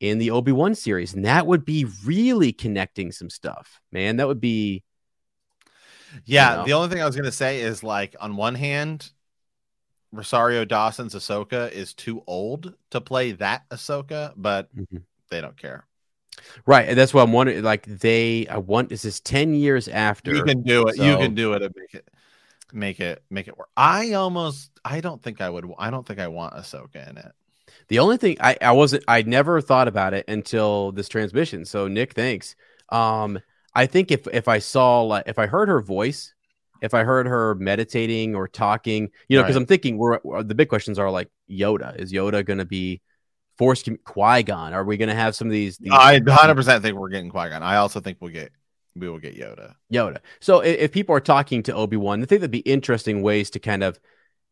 in 0.00 0.18
the 0.18 0.30
Obi 0.32 0.52
Wan 0.52 0.74
series, 0.74 1.14
and 1.14 1.24
that 1.24 1.46
would 1.46 1.64
be 1.64 1.86
really 2.04 2.52
connecting 2.52 3.10
some 3.10 3.30
stuff, 3.30 3.80
man. 3.90 4.16
That 4.16 4.28
would 4.28 4.40
be 4.40 4.84
Yeah, 6.26 6.50
you 6.50 6.56
know? 6.58 6.64
the 6.64 6.72
only 6.74 6.88
thing 6.88 7.02
I 7.02 7.06
was 7.06 7.16
gonna 7.16 7.32
say 7.32 7.60
is 7.60 7.82
like 7.82 8.14
on 8.20 8.36
one 8.36 8.54
hand, 8.54 9.10
Rosario 10.14 10.64
Dawson's 10.64 11.14
Ahsoka 11.14 11.70
is 11.72 11.94
too 11.94 12.22
old 12.26 12.74
to 12.90 13.00
play 13.00 13.32
that 13.32 13.68
Ahsoka, 13.70 14.32
but 14.36 14.74
Mhm. 14.74 15.02
they 15.30 15.40
don't 15.40 15.56
care. 15.56 15.86
right. 16.66 16.88
And 16.88 16.98
that's 16.98 17.14
what 17.14 17.22
I'm 17.22 17.32
wondering. 17.32 17.62
Like 17.62 17.86
they, 17.86 18.46
I 18.48 18.58
want 18.58 18.92
is 18.92 19.02
this 19.02 19.20
ten 19.20 19.54
years 19.54 19.88
after? 19.88 20.34
You 20.34 20.42
can 20.42 20.62
do 20.62 20.86
it. 20.88 20.96
you 20.96 21.16
can 21.16 21.34
do 21.34 21.52
it 21.52 21.62
and 21.62 21.74
make 21.76 21.94
it 21.94 22.08
make 22.72 23.00
it 23.00 23.22
make 23.30 23.48
it 23.48 23.56
work. 23.56 23.68
I 23.76 24.12
almost 24.12 24.70
I 24.84 25.00
don't 25.00 25.22
think 25.22 25.40
I 25.40 25.48
would 25.48 25.70
I 25.78 25.90
don't 25.90 26.06
think 26.06 26.18
I 26.18 26.28
want 26.28 26.54
Ahsoka 26.54 27.08
in 27.08 27.16
it. 27.18 27.32
The 27.88 27.98
only 28.00 28.16
thing 28.16 28.36
I, 28.40 28.56
I 28.60 28.72
wasn't 28.72 29.04
I 29.06 29.22
never 29.22 29.60
thought 29.60 29.88
about 29.88 30.12
it 30.12 30.24
until 30.28 30.92
this 30.92 31.08
transmission. 31.08 31.64
So 31.64 31.86
Nick, 31.88 32.14
thanks. 32.14 32.56
Um, 32.88 33.38
I 33.74 33.86
think 33.86 34.10
if 34.10 34.26
if 34.32 34.48
I 34.48 34.58
saw 34.58 35.02
like 35.02 35.24
if 35.28 35.38
I 35.38 35.46
heard 35.46 35.68
her 35.68 35.80
voice, 35.80 36.33
if 36.84 36.94
I 36.94 37.02
heard 37.02 37.26
her 37.26 37.54
meditating 37.56 38.34
or 38.34 38.46
talking, 38.46 39.08
you 39.28 39.36
know, 39.38 39.42
because 39.42 39.56
Right. 39.56 39.62
I'm 39.62 39.66
thinking 39.66 39.96
we're 39.98 40.14
uh, 40.16 40.42
the 40.42 40.54
big 40.54 40.68
questions 40.68 40.98
are 40.98 41.10
like 41.10 41.28
Yoda. 41.50 41.96
Is 41.98 42.12
Yoda 42.12 42.44
going 42.44 42.58
to 42.58 42.64
be 42.64 43.00
forced 43.58 43.88
Qui 44.04 44.42
Gon? 44.42 44.72
Are 44.74 44.84
we 44.84 44.96
going 44.96 45.08
to 45.08 45.14
have 45.14 45.34
some 45.34 45.48
of 45.48 45.52
these? 45.52 45.78
these 45.78 45.92
I 45.92 46.20
100% 46.20 46.82
think 46.82 46.96
we're 46.98 47.08
getting 47.08 47.30
Qui-Gon. 47.30 47.62
I 47.62 47.76
also 47.76 48.00
think 48.00 48.18
we'll 48.20 48.32
get 48.32 48.52
we 48.96 49.08
will 49.08 49.18
get 49.18 49.36
Yoda. 49.36 49.74
Yoda. 49.92 50.18
So 50.40 50.60
if, 50.60 50.78
if 50.78 50.92
people 50.92 51.16
are 51.16 51.20
talking 51.20 51.62
to 51.64 51.74
Obi 51.74 51.96
Wan, 51.96 52.22
I 52.22 52.26
think 52.26 52.40
that'd 52.42 52.50
be 52.50 52.58
interesting 52.60 53.22
ways 53.22 53.50
to 53.50 53.58
kind 53.58 53.82
of, 53.82 53.98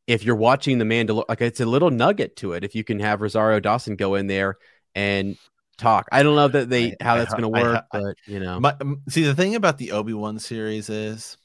if 0.08 0.24
you're 0.24 0.34
watching 0.34 0.78
the 0.78 0.84
Mandalorian, 0.84 1.26
like 1.28 1.40
it's 1.42 1.60
a 1.60 1.66
little 1.66 1.90
nugget 1.90 2.34
to 2.36 2.54
it. 2.54 2.64
If 2.64 2.74
you 2.74 2.82
can 2.82 2.98
have 3.00 3.20
Rosario 3.20 3.60
Dawson 3.60 3.94
go 3.96 4.16
in 4.16 4.26
there 4.26 4.56
and 4.96 5.36
talk, 5.78 6.08
I 6.10 6.22
don't 6.24 6.34
know 6.34 6.48
that 6.48 6.68
they 6.70 6.96
I- 7.00 7.04
how 7.04 7.16
that's 7.16 7.30
going 7.32 7.42
to 7.42 7.48
work, 7.50 7.84
I- 7.92 7.98
but 8.00 8.16
you 8.26 8.40
know, 8.40 8.58
My, 8.58 8.74
see 9.08 9.22
the 9.22 9.34
thing 9.34 9.54
about 9.54 9.78
the 9.78 9.92
Obi-Wan 9.92 10.38
series 10.40 10.88
is 10.90 11.36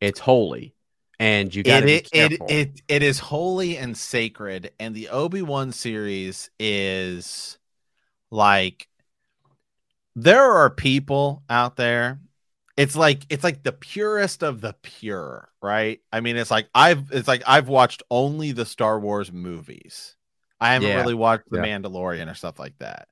it's 0.00 0.20
holy, 0.20 0.74
and 1.18 1.54
you 1.54 1.64
got 1.64 1.80
it, 1.80 1.82
to 1.82 1.88
be 1.88 2.04
it, 2.12 2.32
it, 2.32 2.42
it 2.48 2.82
it 2.88 3.02
is 3.02 3.18
holy 3.18 3.76
and 3.76 3.96
sacred 3.96 4.72
and 4.78 4.94
the 4.94 5.08
obi-wan 5.08 5.72
series 5.72 6.50
is 6.58 7.58
like 8.30 8.88
there 10.14 10.42
are 10.52 10.70
people 10.70 11.42
out 11.50 11.76
there 11.76 12.20
it's 12.76 12.96
like 12.96 13.22
it's 13.28 13.44
like 13.44 13.62
the 13.62 13.72
purest 13.72 14.42
of 14.42 14.60
the 14.60 14.74
pure 14.82 15.50
right 15.62 16.00
i 16.12 16.20
mean 16.20 16.36
it's 16.36 16.50
like 16.50 16.68
i've 16.74 17.10
it's 17.12 17.28
like 17.28 17.42
i've 17.46 17.68
watched 17.68 18.02
only 18.10 18.52
the 18.52 18.64
star 18.66 18.98
wars 18.98 19.32
movies 19.32 20.16
i 20.60 20.72
haven't 20.72 20.88
Yeah. 20.88 20.94
really 20.94 21.14
watched 21.14 21.50
the 21.50 21.58
Yeah. 21.58 21.62
mandalorian 21.68 22.30
or 22.30 22.34
stuff 22.34 22.58
like 22.58 22.76
that 22.78 23.08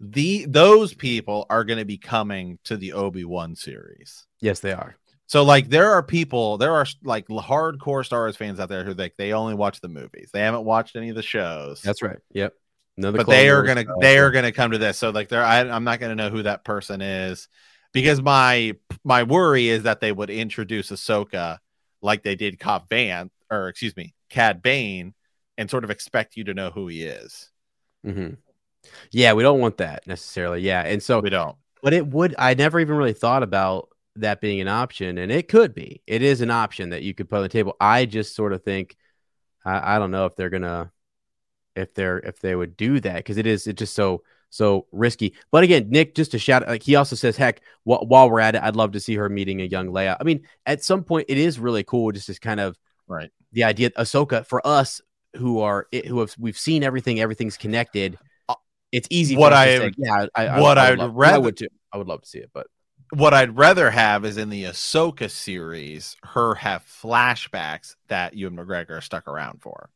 the 0.00 0.46
those 0.46 0.94
people 0.94 1.46
are 1.50 1.64
going 1.64 1.78
to 1.78 1.84
be 1.84 1.98
coming 1.98 2.58
to 2.64 2.76
the 2.76 2.92
obi-wan 2.92 3.56
series 3.56 4.26
yes, 4.40 4.60
they 4.60 4.72
are. 4.72 4.96
So 5.32 5.44
like 5.44 5.70
there 5.70 5.90
are 5.90 6.02
people, 6.02 6.58
there 6.58 6.74
are 6.74 6.84
like 7.02 7.26
hardcore 7.26 8.04
Star 8.04 8.20
Wars 8.20 8.36
fans 8.36 8.60
out 8.60 8.68
there 8.68 8.84
who 8.84 8.92
like 8.92 9.14
they 9.16 9.32
only 9.32 9.54
watch 9.54 9.80
the 9.80 9.88
movies. 9.88 10.28
They 10.30 10.40
haven't 10.40 10.64
watched 10.64 10.94
any 10.94 11.08
of 11.08 11.16
the 11.16 11.22
shows. 11.22 11.80
That's 11.80 12.02
right. 12.02 12.18
Yep. 12.32 12.52
Another 12.98 13.16
but 13.16 13.24
Clone 13.24 13.36
they 13.38 13.48
are 13.48 13.62
Wars 13.62 13.66
gonna 13.66 13.98
they 14.02 14.18
are 14.18 14.30
gonna 14.30 14.52
come 14.52 14.72
to 14.72 14.76
this. 14.78 14.98
So 14.98 15.08
like 15.08 15.30
they're 15.30 15.42
I, 15.42 15.60
I'm 15.60 15.84
not 15.84 16.00
gonna 16.00 16.16
know 16.16 16.28
who 16.28 16.42
that 16.42 16.64
person 16.64 17.00
is 17.00 17.48
because 17.94 18.20
my 18.20 18.76
my 19.04 19.22
worry 19.22 19.68
is 19.68 19.84
that 19.84 20.00
they 20.00 20.12
would 20.12 20.28
introduce 20.28 20.90
Ahsoka 20.90 21.56
like 22.02 22.22
they 22.22 22.36
did 22.36 22.58
Cobb 22.58 22.90
Vanth 22.90 23.30
or 23.50 23.68
excuse 23.68 23.96
me 23.96 24.12
Cad 24.28 24.60
Bane 24.60 25.14
and 25.56 25.70
sort 25.70 25.84
of 25.84 25.90
expect 25.90 26.36
you 26.36 26.44
to 26.44 26.52
know 26.52 26.68
who 26.68 26.88
he 26.88 27.04
is. 27.04 27.48
Mhm. 28.04 28.36
Yeah, 29.12 29.32
we 29.32 29.42
don't 29.42 29.60
want 29.60 29.78
that 29.78 30.06
necessarily. 30.06 30.60
Yeah, 30.60 30.82
and 30.82 31.02
so 31.02 31.20
We 31.20 31.30
don't. 31.30 31.56
But 31.82 31.94
it 31.94 32.06
would. 32.06 32.34
I 32.38 32.52
never 32.52 32.78
even 32.80 32.96
really 32.96 33.14
thought 33.14 33.42
about 33.42 33.88
that 34.16 34.40
being 34.40 34.60
an 34.60 34.68
option, 34.68 35.18
and 35.18 35.32
it 35.32 35.48
could 35.48 35.74
be. 35.74 36.02
It 36.06 36.22
is 36.22 36.40
an 36.40 36.50
option 36.50 36.90
that 36.90 37.02
you 37.02 37.14
could 37.14 37.28
put 37.28 37.36
on 37.36 37.42
the 37.42 37.48
table. 37.48 37.76
I 37.80 38.04
just 38.04 38.34
sort 38.36 38.52
of 38.52 38.62
think, 38.62 38.96
I, 39.64 39.96
I 39.96 39.98
don't 39.98 40.10
know 40.10 40.26
if 40.26 40.36
they're 40.36 40.50
gonna, 40.50 40.92
if 41.74 41.94
they're 41.94 42.18
if 42.18 42.40
they 42.40 42.54
would 42.54 42.76
do 42.76 43.00
that 43.00 43.16
because 43.16 43.38
it 43.38 43.46
is 43.46 43.66
it's 43.66 43.78
just 43.78 43.94
so 43.94 44.22
so 44.50 44.86
risky. 44.92 45.34
But 45.50 45.64
again, 45.64 45.88
Nick, 45.88 46.14
just 46.14 46.32
to 46.32 46.38
shout, 46.38 46.68
like 46.68 46.82
he 46.82 46.94
also 46.96 47.16
says, 47.16 47.38
heck, 47.38 47.60
wh- 47.84 48.04
while 48.04 48.28
we're 48.28 48.40
at 48.40 48.54
it, 48.54 48.62
I'd 48.62 48.76
love 48.76 48.92
to 48.92 49.00
see 49.00 49.14
her 49.14 49.30
meeting 49.30 49.62
a 49.62 49.64
young 49.64 49.88
Leia. 49.88 50.16
I 50.20 50.24
mean, 50.24 50.46
at 50.66 50.84
some 50.84 51.04
point, 51.04 51.24
it 51.30 51.38
is 51.38 51.58
really 51.58 51.82
cool 51.84 52.12
just 52.12 52.26
to 52.26 52.38
kind 52.38 52.60
of 52.60 52.76
Right. 53.08 53.30
the 53.52 53.64
idea 53.64 53.90
Ahsoka 53.90 54.46
for 54.46 54.64
us 54.66 55.00
who 55.36 55.60
are 55.60 55.86
who 56.06 56.20
have 56.20 56.34
we've 56.38 56.58
seen 56.58 56.82
everything, 56.84 57.18
everything's 57.20 57.56
connected. 57.56 58.18
Uh, 58.48 58.54
it's 58.92 59.08
easy. 59.10 59.36
What 59.36 59.52
for 59.52 59.56
us 59.56 59.64
to 59.64 59.72
I- 59.72 59.78
say, 59.78 59.92
yeah, 59.96 60.26
I, 60.34 60.46
I, 60.48 60.60
what 60.60 60.76
I, 60.76 60.84
I'd 60.86 60.90
would 60.90 60.98
love, 60.98 61.10
I 61.10 61.14
rather- 61.14 61.40
would 61.40 61.56
too. 61.56 61.68
I 61.90 61.96
would 61.96 62.06
love 62.08 62.20
to 62.22 62.28
see 62.28 62.38
it, 62.40 62.50
but 62.52 62.66
What 63.14 63.34
I'd 63.34 63.56
rather 63.56 63.90
have 63.90 64.24
is 64.24 64.38
in 64.38 64.48
the 64.48 64.64
Ahsoka 64.64 65.30
series, 65.30 66.16
her 66.22 66.54
have 66.54 66.82
flashbacks 66.86 67.94
that 68.08 68.34
Ewan 68.34 68.56
McGregor 68.56 69.02
stuck 69.02 69.28
around 69.28 69.60
for. 69.60 69.90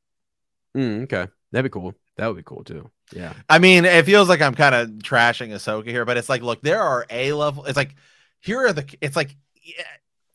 mm, 0.77 1.05
okay, 1.05 1.27
that'd 1.51 1.65
be 1.71 1.73
cool. 1.73 1.95
That 2.19 2.27
would 2.29 2.37
be 2.37 2.43
cool 2.43 2.63
too. 2.65 2.91
Yeah, 3.13 3.33
I 3.49 3.59
mean, 3.59 3.85
it 3.85 4.05
feels 4.05 4.29
like 4.29 4.43
I'm 4.43 4.55
kind 4.55 4.75
of 4.75 4.89
trashing 4.99 5.49
Ahsoka 5.51 5.87
here, 5.89 6.05
but 6.05 6.17
it's 6.17 6.29
like, 6.29 6.43
look, 6.43 6.61
there 6.63 6.83
are 6.83 7.07
a 7.09 7.33
level. 7.33 7.65
It's 7.65 7.77
like 7.77 7.95
here 8.41 8.67
are 8.67 8.73
the. 8.73 8.85
It's 9.01 9.17
like 9.17 9.35
yeah, 9.63 9.85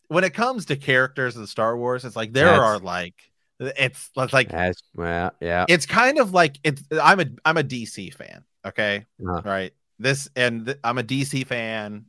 when 0.08 0.24
it 0.24 0.34
comes 0.34 0.66
to 0.66 0.76
characters 0.76 1.36
in 1.36 1.46
Star 1.46 1.76
Wars, 1.76 2.04
it's 2.04 2.16
like 2.16 2.32
there 2.32 2.46
That's- 2.46 2.60
are 2.62 2.78
like 2.78 3.14
it's 3.60 4.10
it's 4.16 4.32
like 4.32 4.48
that's 4.48 4.82
well, 4.96 5.30
yeah. 5.40 5.66
it's 5.68 5.86
kind 5.86 6.18
of 6.18 6.32
like 6.34 6.58
it's. 6.64 6.82
I'm 7.00 7.20
a 7.20 7.26
I'm 7.44 7.56
a 7.58 7.62
DC 7.62 8.12
fan. 8.14 8.42
Okay, 8.66 9.06
Uh-huh. 9.24 9.42
right. 9.44 9.72
This 10.00 10.28
and 10.34 10.66
th- 10.66 10.78
I'm 10.82 10.98
a 10.98 11.04
DC 11.04 11.46
fan. 11.46 12.06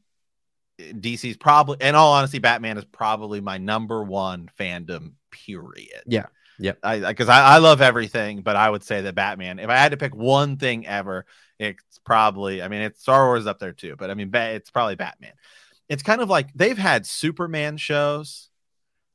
DC's 0.80 1.38
probably, 1.38 1.78
in 1.82 1.96
all 1.96 2.14
honesty, 2.14 2.40
Batman 2.40 2.78
is 2.78 2.86
probably 2.86 3.42
my 3.42 3.58
number 3.58 4.04
one 4.04 4.50
fandom. 4.60 5.14
Period. 5.32 6.04
Yeah. 6.06 6.28
Yep. 6.60 6.80
I 6.84 7.00
because 7.00 7.30
I, 7.30 7.56
I 7.56 7.58
love 7.58 7.82
everything, 7.82 8.42
but 8.42 8.56
I 8.56 8.70
would 8.70 8.84
say 8.84 9.02
that 9.02 9.16
Batman. 9.16 9.60
If 9.60 9.70
I 9.70 9.78
had 9.78 9.92
to 9.92 9.98
pick 9.98 10.16
one 10.16 10.58
thing 10.58 10.86
ever, 10.86 11.26
it's 11.60 12.00
probably. 12.06 12.62
I 12.62 12.68
mean, 12.68 12.82
it's 12.82 13.02
Star 13.02 13.26
Wars 13.26 13.48
up 13.48 13.60
there 13.60 13.74
too, 13.74 13.96
but 13.98 14.10
I 14.12 14.14
mean, 14.14 14.30
it's 14.34 14.70
probably 14.70 14.96
Batman. 14.96 15.34
It's 15.90 16.04
kind 16.04 16.22
of 16.22 16.30
like 16.30 16.54
they've 16.54 16.78
had 16.78 17.06
Superman 17.06 17.78
shows, 17.78 18.50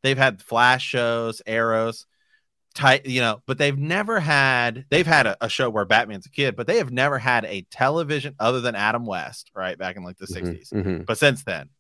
they've 0.03 0.19
had 0.19 0.43
Flash 0.43 0.85
shows, 0.85 1.41
Arrows, 1.47 2.07
tight, 2.75 3.07
you 3.07 3.21
know, 3.21 3.43
but 3.47 3.59
they've 3.59 3.77
never 3.79 4.21
had. 4.21 4.85
They've 4.91 5.07
had 5.07 5.27
a, 5.27 5.37
a 5.45 5.49
show 5.49 5.71
where 5.71 5.85
Batman's 5.85 6.27
a 6.27 6.31
kid, 6.31 6.57
but 6.57 6.67
they 6.67 6.79
have 6.79 6.91
never 6.93 7.19
had 7.19 7.45
a 7.45 7.63
television 7.71 8.35
other 8.39 8.61
than 8.61 8.75
Adam 8.75 9.07
West, 9.07 9.51
right 9.55 9.79
back 9.79 9.97
in 9.97 10.05
like 10.05 10.19
the 10.19 10.27
Mhm, 10.27 10.61
60s. 10.61 10.71
mhm. 10.73 11.07
But 11.07 11.19
since 11.19 11.45
then, 11.45 11.71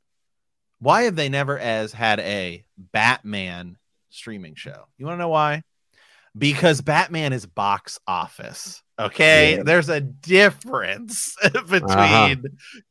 why 0.80 1.02
have 1.02 1.16
they 1.16 1.28
never 1.28 1.58
as 1.58 1.92
had 1.92 2.20
a 2.20 2.64
Batman 2.76 3.76
streaming 4.10 4.54
show? 4.54 4.84
You 4.96 5.06
want 5.06 5.16
to 5.16 5.20
know 5.22 5.28
why? 5.28 5.62
Because 6.36 6.80
Batman 6.80 7.32
is 7.32 7.46
box 7.46 7.98
office. 8.06 8.82
Okay, 8.98 9.56
Yeah. 9.56 9.62
there's 9.64 9.88
a 9.88 10.00
difference 10.00 11.36
between 11.68 11.82
Uh-huh. 11.82 12.36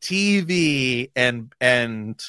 TV 0.02 1.12
and 1.16 1.54
and 1.60 2.20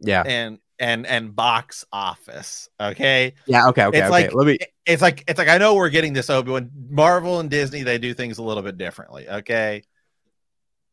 Yeah, 0.00 0.22
and 0.26 0.58
and 0.78 1.06
and 1.06 1.34
box 1.34 1.84
office. 1.92 2.68
Okay, 2.80 3.34
yeah. 3.46 3.68
Okay, 3.68 3.84
okay, 3.84 3.98
it's 3.98 4.04
okay. 4.04 4.10
like 4.10 4.34
Let 4.34 4.46
me. 4.46 4.58
it's 4.84 5.02
like 5.02 5.24
it's 5.28 5.38
like 5.38 5.48
I 5.48 5.58
know 5.58 5.74
we're 5.74 5.90
getting 5.90 6.12
this 6.12 6.30
Obi 6.30 6.50
Wan 6.50 6.70
Marvel 6.88 7.40
and 7.40 7.50
Disney 7.50 7.82
they 7.82 7.98
do 7.98 8.14
things 8.14 8.38
a 8.38 8.42
little 8.42 8.62
bit 8.62 8.76
differently. 8.78 9.28
Okay, 9.28 9.82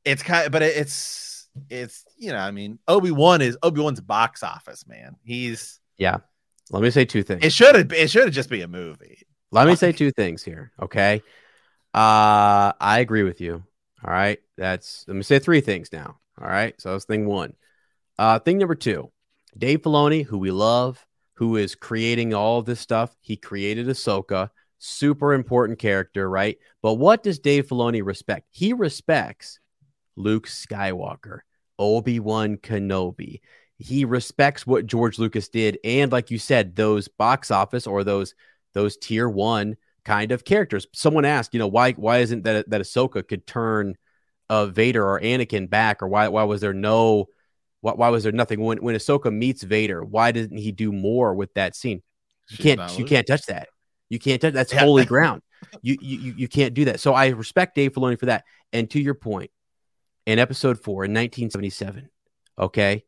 it's 0.05 0.23
kind 0.23 0.45
of, 0.45 0.51
but 0.51 0.61
it's 0.61 1.47
it's 1.69 2.05
you 2.18 2.31
know 2.31 2.39
I 2.39 2.51
mean 2.51 2.80
Obi 2.88 3.11
Wan 3.11 3.41
is 3.41 3.57
Obi 3.64 3.81
Wan's 3.81 4.01
box 4.01 4.43
office 4.43 4.88
man. 4.88 5.15
He's 5.23 5.80
yeah. 5.97 6.18
Let 6.72 6.81
me 6.81 6.89
say 6.91 7.05
two 7.05 7.23
things. 7.23 7.43
it 7.43 7.51
should 7.51 7.76
have 7.76 7.91
it 7.91 8.10
should 8.10 8.26
have 8.26 8.34
just 8.34 8.49
be 8.49 8.61
a 8.61 8.68
movie. 8.68 9.19
Let 9.51 9.68
me 9.68 9.76
say 9.76 9.91
two 9.91 10.11
things 10.11 10.43
here. 10.43 10.72
Okay. 10.81 11.22
Uh, 11.93 12.73
I 12.80 12.99
agree 12.99 13.22
with 13.22 13.39
you. 13.39 13.64
All 14.03 14.11
right. 14.11 14.39
That's, 14.57 15.05
let 15.07 15.15
me 15.15 15.22
say 15.22 15.38
three 15.38 15.61
things 15.61 15.93
now. 15.93 16.18
All 16.41 16.47
right. 16.47 16.73
So 16.81 16.91
that's 16.91 17.05
thing 17.05 17.27
one. 17.27 17.53
Uh, 18.18 18.39
thing 18.39 18.57
number 18.57 18.73
two 18.73 19.11
Dave 19.57 19.81
Filoni, 19.81 20.25
who 20.25 20.38
we 20.38 20.51
love, 20.51 21.05
who 21.35 21.57
is 21.57 21.75
creating 21.75 22.34
all 22.34 22.61
this 22.61 22.80
stuff. 22.80 23.15
He 23.21 23.35
created 23.35 23.88
Ahsoka, 23.88 24.49
super 24.80 25.34
important 25.34 25.80
character, 25.80 26.30
right? 26.30 26.57
But 26.81 26.95
what 26.95 27.23
does 27.23 27.39
Dave 27.39 27.67
Filoni 27.67 28.03
respect? 28.03 28.47
He 28.51 28.73
respects 28.73 29.59
Luke 30.15 30.47
Skywalker, 30.47 31.39
Obi 31.80 32.19
Wan 32.19 32.57
Kenobi. 32.57 33.41
He 33.77 34.05
respects 34.05 34.67
what 34.67 34.85
George 34.85 35.19
Lucas 35.19 35.49
did, 35.49 35.80
and 35.84 36.11
like 36.11 36.31
you 36.31 36.38
said, 36.38 36.75
those 36.75 37.07
box 37.07 37.51
office 37.51 37.88
or 37.88 38.03
those 38.03 38.35
those 38.73 38.97
tier 38.97 39.27
one 39.27 39.75
kind 40.05 40.31
of 40.31 40.45
characters. 40.45 40.88
Someone 40.93 41.25
asked, 41.25 41.53
you 41.53 41.59
know, 41.59 41.67
why 41.67 41.91
why 41.93 42.19
isn't 42.19 42.43
that 42.43 42.69
that 42.69 42.81
Ahsoka 42.81 43.27
could 43.27 43.47
turn 43.47 43.95
uh, 44.49 44.67
Vader 44.67 45.03
or 45.05 45.19
Anakin 45.19 45.69
back, 45.69 46.01
or 46.01 46.07
why 46.07 46.27
why 46.27 46.43
was 46.43 46.61
there 46.61 46.73
no 46.73 47.27
why, 47.84 47.91
why 47.91 48.10
was 48.10 48.23
there 48.23 48.31
nothing 48.31 48.61
when 48.61 48.77
when 48.77 48.95
Ahsoka 48.95 49.31
meets 49.31 49.61
Vader? 49.61 50.05
Why 50.05 50.31
didn't 50.31 50.57
he 50.57 50.72
do 50.72 50.93
more 50.93 51.35
with 51.35 51.53
that 51.55 51.76
scene? 51.76 52.01
You 52.49 52.55
She's 52.55 52.64
can't 52.77 52.97
you 52.97 53.03
can't 53.03 53.27
touch 53.27 53.45
that. 53.47 53.68
You 54.07 54.19
can't 54.19 54.41
touch 54.41 54.53
that's 54.53 54.72
Yeah. 54.72 54.80
holy 54.80 55.03
ground. 55.14 55.41
You, 55.81 55.97
you 55.99 56.18
you 56.18 56.34
you 56.38 56.47
can't 56.47 56.73
do 56.73 56.85
that. 56.85 57.01
So 57.01 57.14
I 57.14 57.27
respect 57.27 57.76
Dave 57.76 57.91
Filoni 57.91 58.18
for 58.18 58.27
that. 58.27 58.45
And 58.72 58.89
to 58.91 59.01
your 59.01 59.15
point, 59.15 59.51
in 60.26 60.39
episode 60.39 60.80
four 60.80 61.03
in 61.03 61.11
1977, 61.11 62.10
okay, 62.57 63.03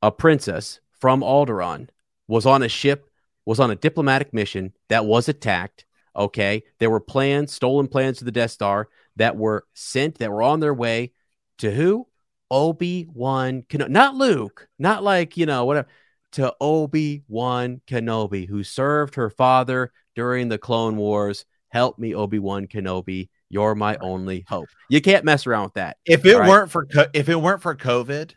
a 0.00 0.10
princess 0.10 0.80
from 0.98 1.20
Alderaan 1.20 1.90
was 2.26 2.46
on 2.46 2.62
a 2.62 2.68
ship, 2.70 3.10
was 3.44 3.60
on 3.60 3.70
a 3.70 3.76
diplomatic 3.76 4.32
mission 4.32 4.72
that 4.88 5.04
was 5.04 5.28
attacked. 5.28 5.84
Okay, 6.16 6.62
there 6.78 6.88
were 6.90 7.00
plans, 7.00 7.52
stolen 7.52 7.88
plans 7.88 8.18
to 8.18 8.24
the 8.24 8.32
Death 8.32 8.52
Star 8.52 8.88
that 9.16 9.36
were 9.36 9.66
sent, 9.74 10.18
that 10.18 10.30
were 10.30 10.42
on 10.42 10.60
their 10.60 10.74
way 10.74 11.12
to 11.58 11.70
who? 11.70 12.06
Obi 12.52 13.08
Wan 13.12 13.62
Kenobi, 13.62 13.88
not 13.88 14.14
Luke, 14.14 14.68
not 14.78 15.02
like 15.02 15.38
you 15.38 15.46
know 15.46 15.64
whatever, 15.64 15.88
to 16.32 16.54
Obi 16.60 17.24
Wan 17.26 17.80
Kenobi, 17.86 18.46
who 18.46 18.62
served 18.62 19.14
her 19.14 19.30
father 19.30 19.90
during 20.14 20.48
the 20.48 20.58
Clone 20.58 20.96
Wars. 20.96 21.46
Help 21.68 21.98
me, 21.98 22.14
Obi 22.14 22.38
Wan 22.38 22.66
Kenobi. 22.66 23.30
You're 23.48 23.74
my 23.74 23.96
only 24.02 24.44
hope. 24.46 24.68
You 24.90 25.00
can't 25.00 25.24
mess 25.24 25.46
around 25.46 25.64
with 25.64 25.74
that. 25.74 25.96
If 26.04 26.26
it 26.26 26.36
Right. 26.36 26.48
weren't 26.48 26.70
for 26.70 26.84
co- 26.84 27.06
if 27.14 27.30
it 27.30 27.36
weren't 27.40 27.62
for 27.62 27.74
COVID 27.74 28.32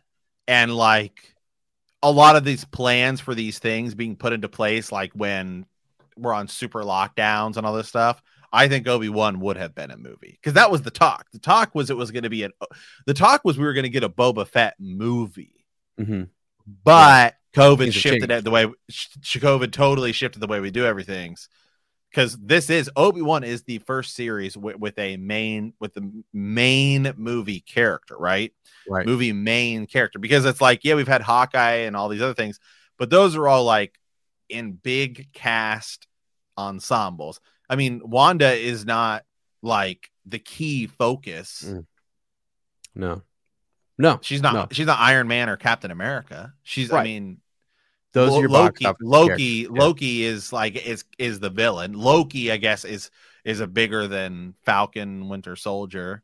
and 0.48 0.74
like 0.74 1.36
a 2.02 2.10
lot 2.12 2.38
of 2.38 2.46
these 2.46 2.64
plans 2.64 3.20
for 3.20 3.36
these 3.36 3.60
things 3.60 3.96
being 3.96 4.16
put 4.16 4.32
into 4.32 4.48
place, 4.48 4.92
like 4.94 5.12
when 5.14 5.66
we're 6.18 6.34
on 6.34 6.48
super 6.48 6.84
lockdowns 6.84 7.58
and 7.58 7.66
all 7.68 7.74
this 7.74 7.90
stuff, 7.90 8.22
I 8.52 8.68
think 8.68 8.88
Obi 8.88 9.10
Wan 9.10 9.40
would 9.42 9.58
have 9.58 9.76
been 9.76 9.92
a 9.92 9.98
movie 9.98 10.38
because 10.42 10.54
that 10.54 10.72
was 10.72 10.82
the 10.82 10.92
talk. 10.92 11.28
The 11.32 11.40
talk 11.40 11.76
was 11.76 11.90
it 11.90 11.98
was 11.98 12.12
going 12.12 12.24
to 12.24 12.30
be 12.30 12.44
an 12.44 12.52
the 13.06 13.14
talk 13.14 13.42
was 13.44 13.58
we 13.58 13.66
were 13.66 13.74
going 13.74 13.84
to 13.84 13.90
get 13.90 14.04
a 14.04 14.10
Boba 14.10 14.48
Fett 14.48 14.76
movie, 14.80 15.66
Mhm. 16.00 16.30
but 16.84 17.36
COVID 17.54 17.78
Things 17.80 17.96
shifted 17.96 18.32
it 18.32 18.44
the 18.44 18.52
way 18.52 18.68
sh- 18.90 19.38
COVID 19.38 19.72
totally 19.72 20.12
shifted 20.12 20.40
the 20.40 20.48
way 20.48 20.60
we 20.60 20.72
do 20.72 20.86
everything's 20.86 21.48
because 22.12 22.38
this 22.38 22.70
is 22.70 22.90
Obi 22.96 23.22
Wan 23.22 23.44
is 23.44 23.64
the 23.64 23.80
first 23.80 24.16
series 24.16 24.56
with, 24.58 24.78
with 24.78 24.98
a 25.00 25.18
main 25.18 25.74
with 25.80 25.94
the 25.94 26.24
main 26.34 27.14
movie 27.18 27.60
character, 27.60 28.18
right? 28.18 28.54
Right. 28.90 29.06
Movie 29.06 29.34
main 29.34 29.86
character 29.86 30.20
because 30.20 30.46
it's 30.46 30.62
like 30.62 30.84
yeah, 30.84 30.96
we've 30.96 31.08
had 31.08 31.22
Hawkeye 31.22 31.86
and 31.88 31.96
all 31.96 32.08
these 32.10 32.22
other 32.22 32.34
things, 32.34 32.60
but 32.98 33.10
those 33.10 33.36
are 33.36 33.48
all 33.48 33.64
like 33.66 34.00
in 34.50 34.74
big 34.74 35.28
cast 35.34 36.08
ensembles. 36.58 37.40
I 37.70 37.76
mean, 37.76 38.02
Wanda 38.04 38.54
is 38.54 38.86
not 38.86 39.24
like 39.62 40.12
the 40.26 40.40
key 40.40 40.88
focus. 40.88 41.64
Mm. 41.68 41.86
No. 42.96 43.22
No. 43.98 44.20
She's 44.22 44.42
not. 44.42 44.54
No. 44.54 44.68
She's 44.72 44.88
not 44.88 45.00
Iron 45.00 45.28
Man 45.28 45.50
or 45.50 45.58
Captain 45.58 45.92
America. 45.92 46.54
She's. 46.64 46.92
I 46.92 47.04
mean, 47.04 47.40
Those 48.14 48.32
Lo- 48.32 48.38
are 48.38 48.42
your 48.42 48.50
Loki. 48.50 48.88
Loki. 49.02 49.44
Yeah. 49.44 49.68
Loki 49.72 50.24
is 50.24 50.54
like 50.54 50.76
is 50.76 51.04
is 51.18 51.40
the 51.40 51.50
villain. 51.50 51.94
Loki, 51.94 52.52
I 52.52 52.58
guess, 52.58 52.86
is 52.86 53.12
is 53.44 53.60
a 53.60 53.68
bigger 53.68 54.08
than 54.08 54.56
Falcon, 54.64 55.30
Winter 55.30 55.56
Soldier. 55.56 56.24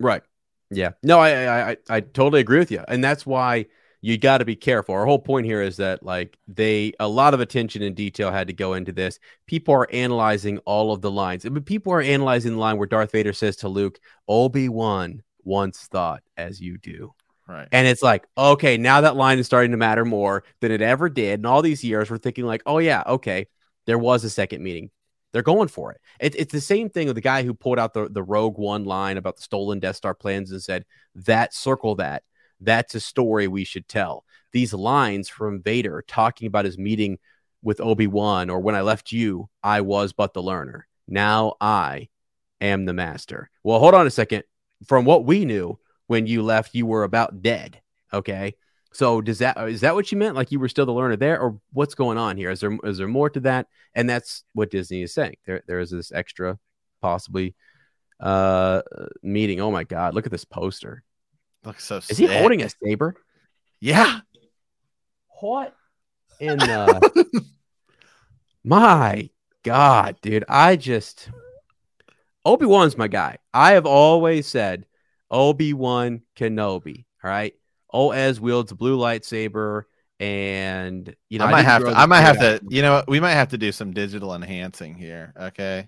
Right. 0.00 0.22
Yeah. 0.70 0.92
No, 1.02 1.18
I, 1.18 1.30
I 1.30 1.70
I 1.70 1.76
I 1.88 2.00
totally 2.00 2.40
agree 2.40 2.58
with 2.58 2.70
you, 2.70 2.84
and 2.86 3.02
that's 3.02 3.24
why 3.24 3.66
you 4.00 4.16
got 4.16 4.38
to 4.38 4.44
be 4.44 4.56
careful. 4.56 4.94
Our 4.94 5.06
whole 5.06 5.18
point 5.18 5.46
here 5.46 5.62
is 5.62 5.76
that 5.78 6.02
like 6.02 6.38
they 6.46 6.92
a 7.00 7.08
lot 7.08 7.34
of 7.34 7.40
attention 7.40 7.82
and 7.82 7.96
detail 7.96 8.30
had 8.30 8.46
to 8.46 8.52
go 8.52 8.74
into 8.74 8.92
this. 8.92 9.18
People 9.46 9.74
are 9.74 9.90
analyzing 9.92 10.58
all 10.58 10.92
of 10.92 11.00
the 11.00 11.10
lines. 11.10 11.44
I 11.44 11.48
mean, 11.48 11.64
people 11.64 11.92
are 11.92 12.00
analyzing 12.00 12.52
the 12.52 12.58
line 12.58 12.78
where 12.78 12.86
Darth 12.86 13.12
Vader 13.12 13.32
says 13.32 13.56
to 13.56 13.68
Luke, 13.68 13.98
"Obi 14.28 14.68
Wan 14.68 15.22
once 15.42 15.80
thought 15.90 16.22
as 16.36 16.60
you 16.60 16.78
do." 16.78 17.12
Right. 17.48 17.66
And 17.72 17.86
it's 17.86 18.02
like, 18.02 18.26
okay, 18.36 18.76
now 18.76 19.00
that 19.00 19.16
line 19.16 19.38
is 19.38 19.46
starting 19.46 19.70
to 19.70 19.78
matter 19.78 20.04
more 20.04 20.44
than 20.60 20.70
it 20.70 20.82
ever 20.82 21.08
did. 21.08 21.40
And 21.40 21.46
all 21.46 21.62
these 21.62 21.82
years, 21.82 22.10
we're 22.10 22.18
thinking 22.18 22.44
like, 22.44 22.62
oh 22.66 22.76
yeah, 22.76 23.02
okay, 23.06 23.46
there 23.86 23.98
was 23.98 24.22
a 24.22 24.30
second 24.30 24.62
meeting. 24.62 24.90
They're 25.32 25.42
going 25.42 25.68
for 25.68 25.92
it. 25.92 26.00
it. 26.20 26.34
It's 26.36 26.52
the 26.52 26.60
same 26.60 26.90
thing 26.90 27.06
with 27.06 27.16
the 27.16 27.22
guy 27.22 27.42
who 27.42 27.54
pulled 27.54 27.78
out 27.78 27.94
the, 27.94 28.08
the 28.08 28.22
Rogue 28.22 28.58
One 28.58 28.84
line 28.84 29.16
about 29.16 29.36
the 29.36 29.42
stolen 29.42 29.80
Death 29.80 29.96
Star 29.96 30.14
plans 30.14 30.50
and 30.50 30.62
said, 30.62 30.84
that 31.14 31.54
circle 31.54 31.94
that. 31.96 32.22
That's 32.60 32.94
a 32.94 33.00
story 33.00 33.48
we 33.48 33.64
should 33.64 33.88
tell. 33.88 34.24
These 34.52 34.72
lines 34.72 35.28
from 35.28 35.62
Vader 35.62 36.04
talking 36.06 36.46
about 36.46 36.64
his 36.64 36.78
meeting 36.78 37.18
with 37.62 37.80
Obi-Wan 37.80 38.50
or 38.50 38.60
when 38.60 38.74
I 38.74 38.80
left 38.82 39.12
you, 39.12 39.48
I 39.62 39.80
was 39.80 40.12
but 40.12 40.32
the 40.32 40.42
learner. 40.42 40.86
Now 41.06 41.54
I 41.60 42.08
am 42.60 42.84
the 42.84 42.92
master. 42.92 43.50
Well, 43.62 43.78
hold 43.78 43.94
on 43.94 44.06
a 44.06 44.10
second. 44.10 44.44
from 44.86 45.04
what 45.04 45.24
we 45.24 45.44
knew 45.44 45.78
when 46.06 46.26
you 46.26 46.42
left, 46.42 46.74
you 46.74 46.86
were 46.86 47.04
about 47.04 47.42
dead. 47.42 47.80
Okay. 48.12 48.54
So 48.92 49.20
does 49.20 49.38
that 49.38 49.56
is 49.68 49.82
that 49.82 49.94
what 49.94 50.10
you 50.10 50.18
meant? 50.18 50.34
Like 50.34 50.50
you 50.50 50.58
were 50.58 50.68
still 50.68 50.86
the 50.86 50.92
learner 50.92 51.16
there, 51.16 51.38
or 51.40 51.60
what's 51.72 51.94
going 51.94 52.16
on 52.18 52.36
here? 52.36 52.50
Is 52.50 52.60
there 52.60 52.76
is 52.84 52.98
there 52.98 53.06
more 53.08 53.28
to 53.30 53.40
that? 53.40 53.66
And 53.94 54.08
that's 54.08 54.44
what 54.54 54.70
Disney 54.70 55.02
is 55.02 55.12
saying. 55.12 55.36
There 55.46 55.62
there 55.66 55.80
is 55.80 55.90
this 55.90 56.10
extra, 56.10 56.58
possibly, 57.02 57.54
uh, 58.18 58.82
meeting. 59.22 59.60
Oh 59.60 59.70
my 59.70 59.84
God! 59.84 60.14
Look 60.14 60.24
at 60.24 60.32
this 60.32 60.46
poster. 60.46 61.04
Looks 61.68 61.84
so. 61.84 61.98
Is 61.98 62.16
he 62.16 62.24
holding 62.24 62.62
a 62.62 62.70
saber? 62.82 63.14
Yeah. 63.78 64.20
What 65.38 65.76
in 66.40 66.56
the? 66.58 66.80
Uh, 67.34 67.40
my 68.64 69.28
God, 69.62 70.16
dude! 70.22 70.46
I 70.48 70.76
just 70.76 71.28
Obi 72.42 72.64
Wan's 72.64 72.96
my 72.96 73.06
guy. 73.06 73.36
I 73.52 73.72
have 73.72 73.84
always 73.84 74.46
said 74.46 74.86
Obi 75.30 75.74
Wan 75.74 76.22
Kenobi. 76.36 77.04
All 77.22 77.30
right. 77.30 77.52
Oz 77.92 78.40
wields 78.40 78.72
a 78.72 78.74
blue 78.74 78.96
lightsaber, 78.96 79.82
and 80.18 81.14
you 81.28 81.38
know 81.38 81.44
I 81.44 81.50
might 81.50 81.56
didn't 81.58 81.68
have 81.68 81.84
to. 81.84 81.90
I 81.90 82.06
might 82.06 82.22
have 82.22 82.38
beard 82.38 82.62
to. 82.62 82.74
You 82.74 82.80
know, 82.80 83.04
we 83.06 83.20
might 83.20 83.34
have 83.34 83.50
to 83.50 83.58
do 83.58 83.72
some 83.72 83.92
digital 83.92 84.34
enhancing 84.34 84.94
here. 84.94 85.34
Okay. 85.38 85.86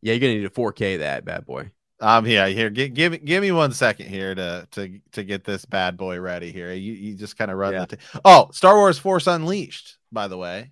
Yeah, 0.00 0.12
you're 0.12 0.20
gonna 0.20 0.34
need 0.34 0.44
a 0.44 0.50
4K 0.50 1.00
that 1.00 1.24
bad 1.24 1.44
boy. 1.44 1.72
Um. 2.00 2.26
Yeah. 2.26 2.46
Here. 2.48 2.68
Give, 2.70 2.92
give 2.92 3.12
me. 3.12 3.18
Give 3.18 3.40
me 3.42 3.52
one 3.52 3.72
second 3.72 4.08
here 4.08 4.34
to 4.34 4.68
to 4.72 5.00
to 5.12 5.24
get 5.24 5.44
this 5.44 5.64
bad 5.64 5.96
boy 5.96 6.20
ready. 6.20 6.52
Here. 6.52 6.72
You 6.72 6.92
you 6.92 7.14
just 7.14 7.38
kind 7.38 7.50
of 7.50 7.56
run 7.56 7.72
Yeah. 7.72 7.86
the. 7.86 7.96
T- 7.96 8.02
oh, 8.24 8.50
Star 8.52 8.76
Wars 8.76 8.98
Force 8.98 9.26
Unleashed. 9.26 9.96
By 10.12 10.28
the 10.28 10.36
way, 10.36 10.70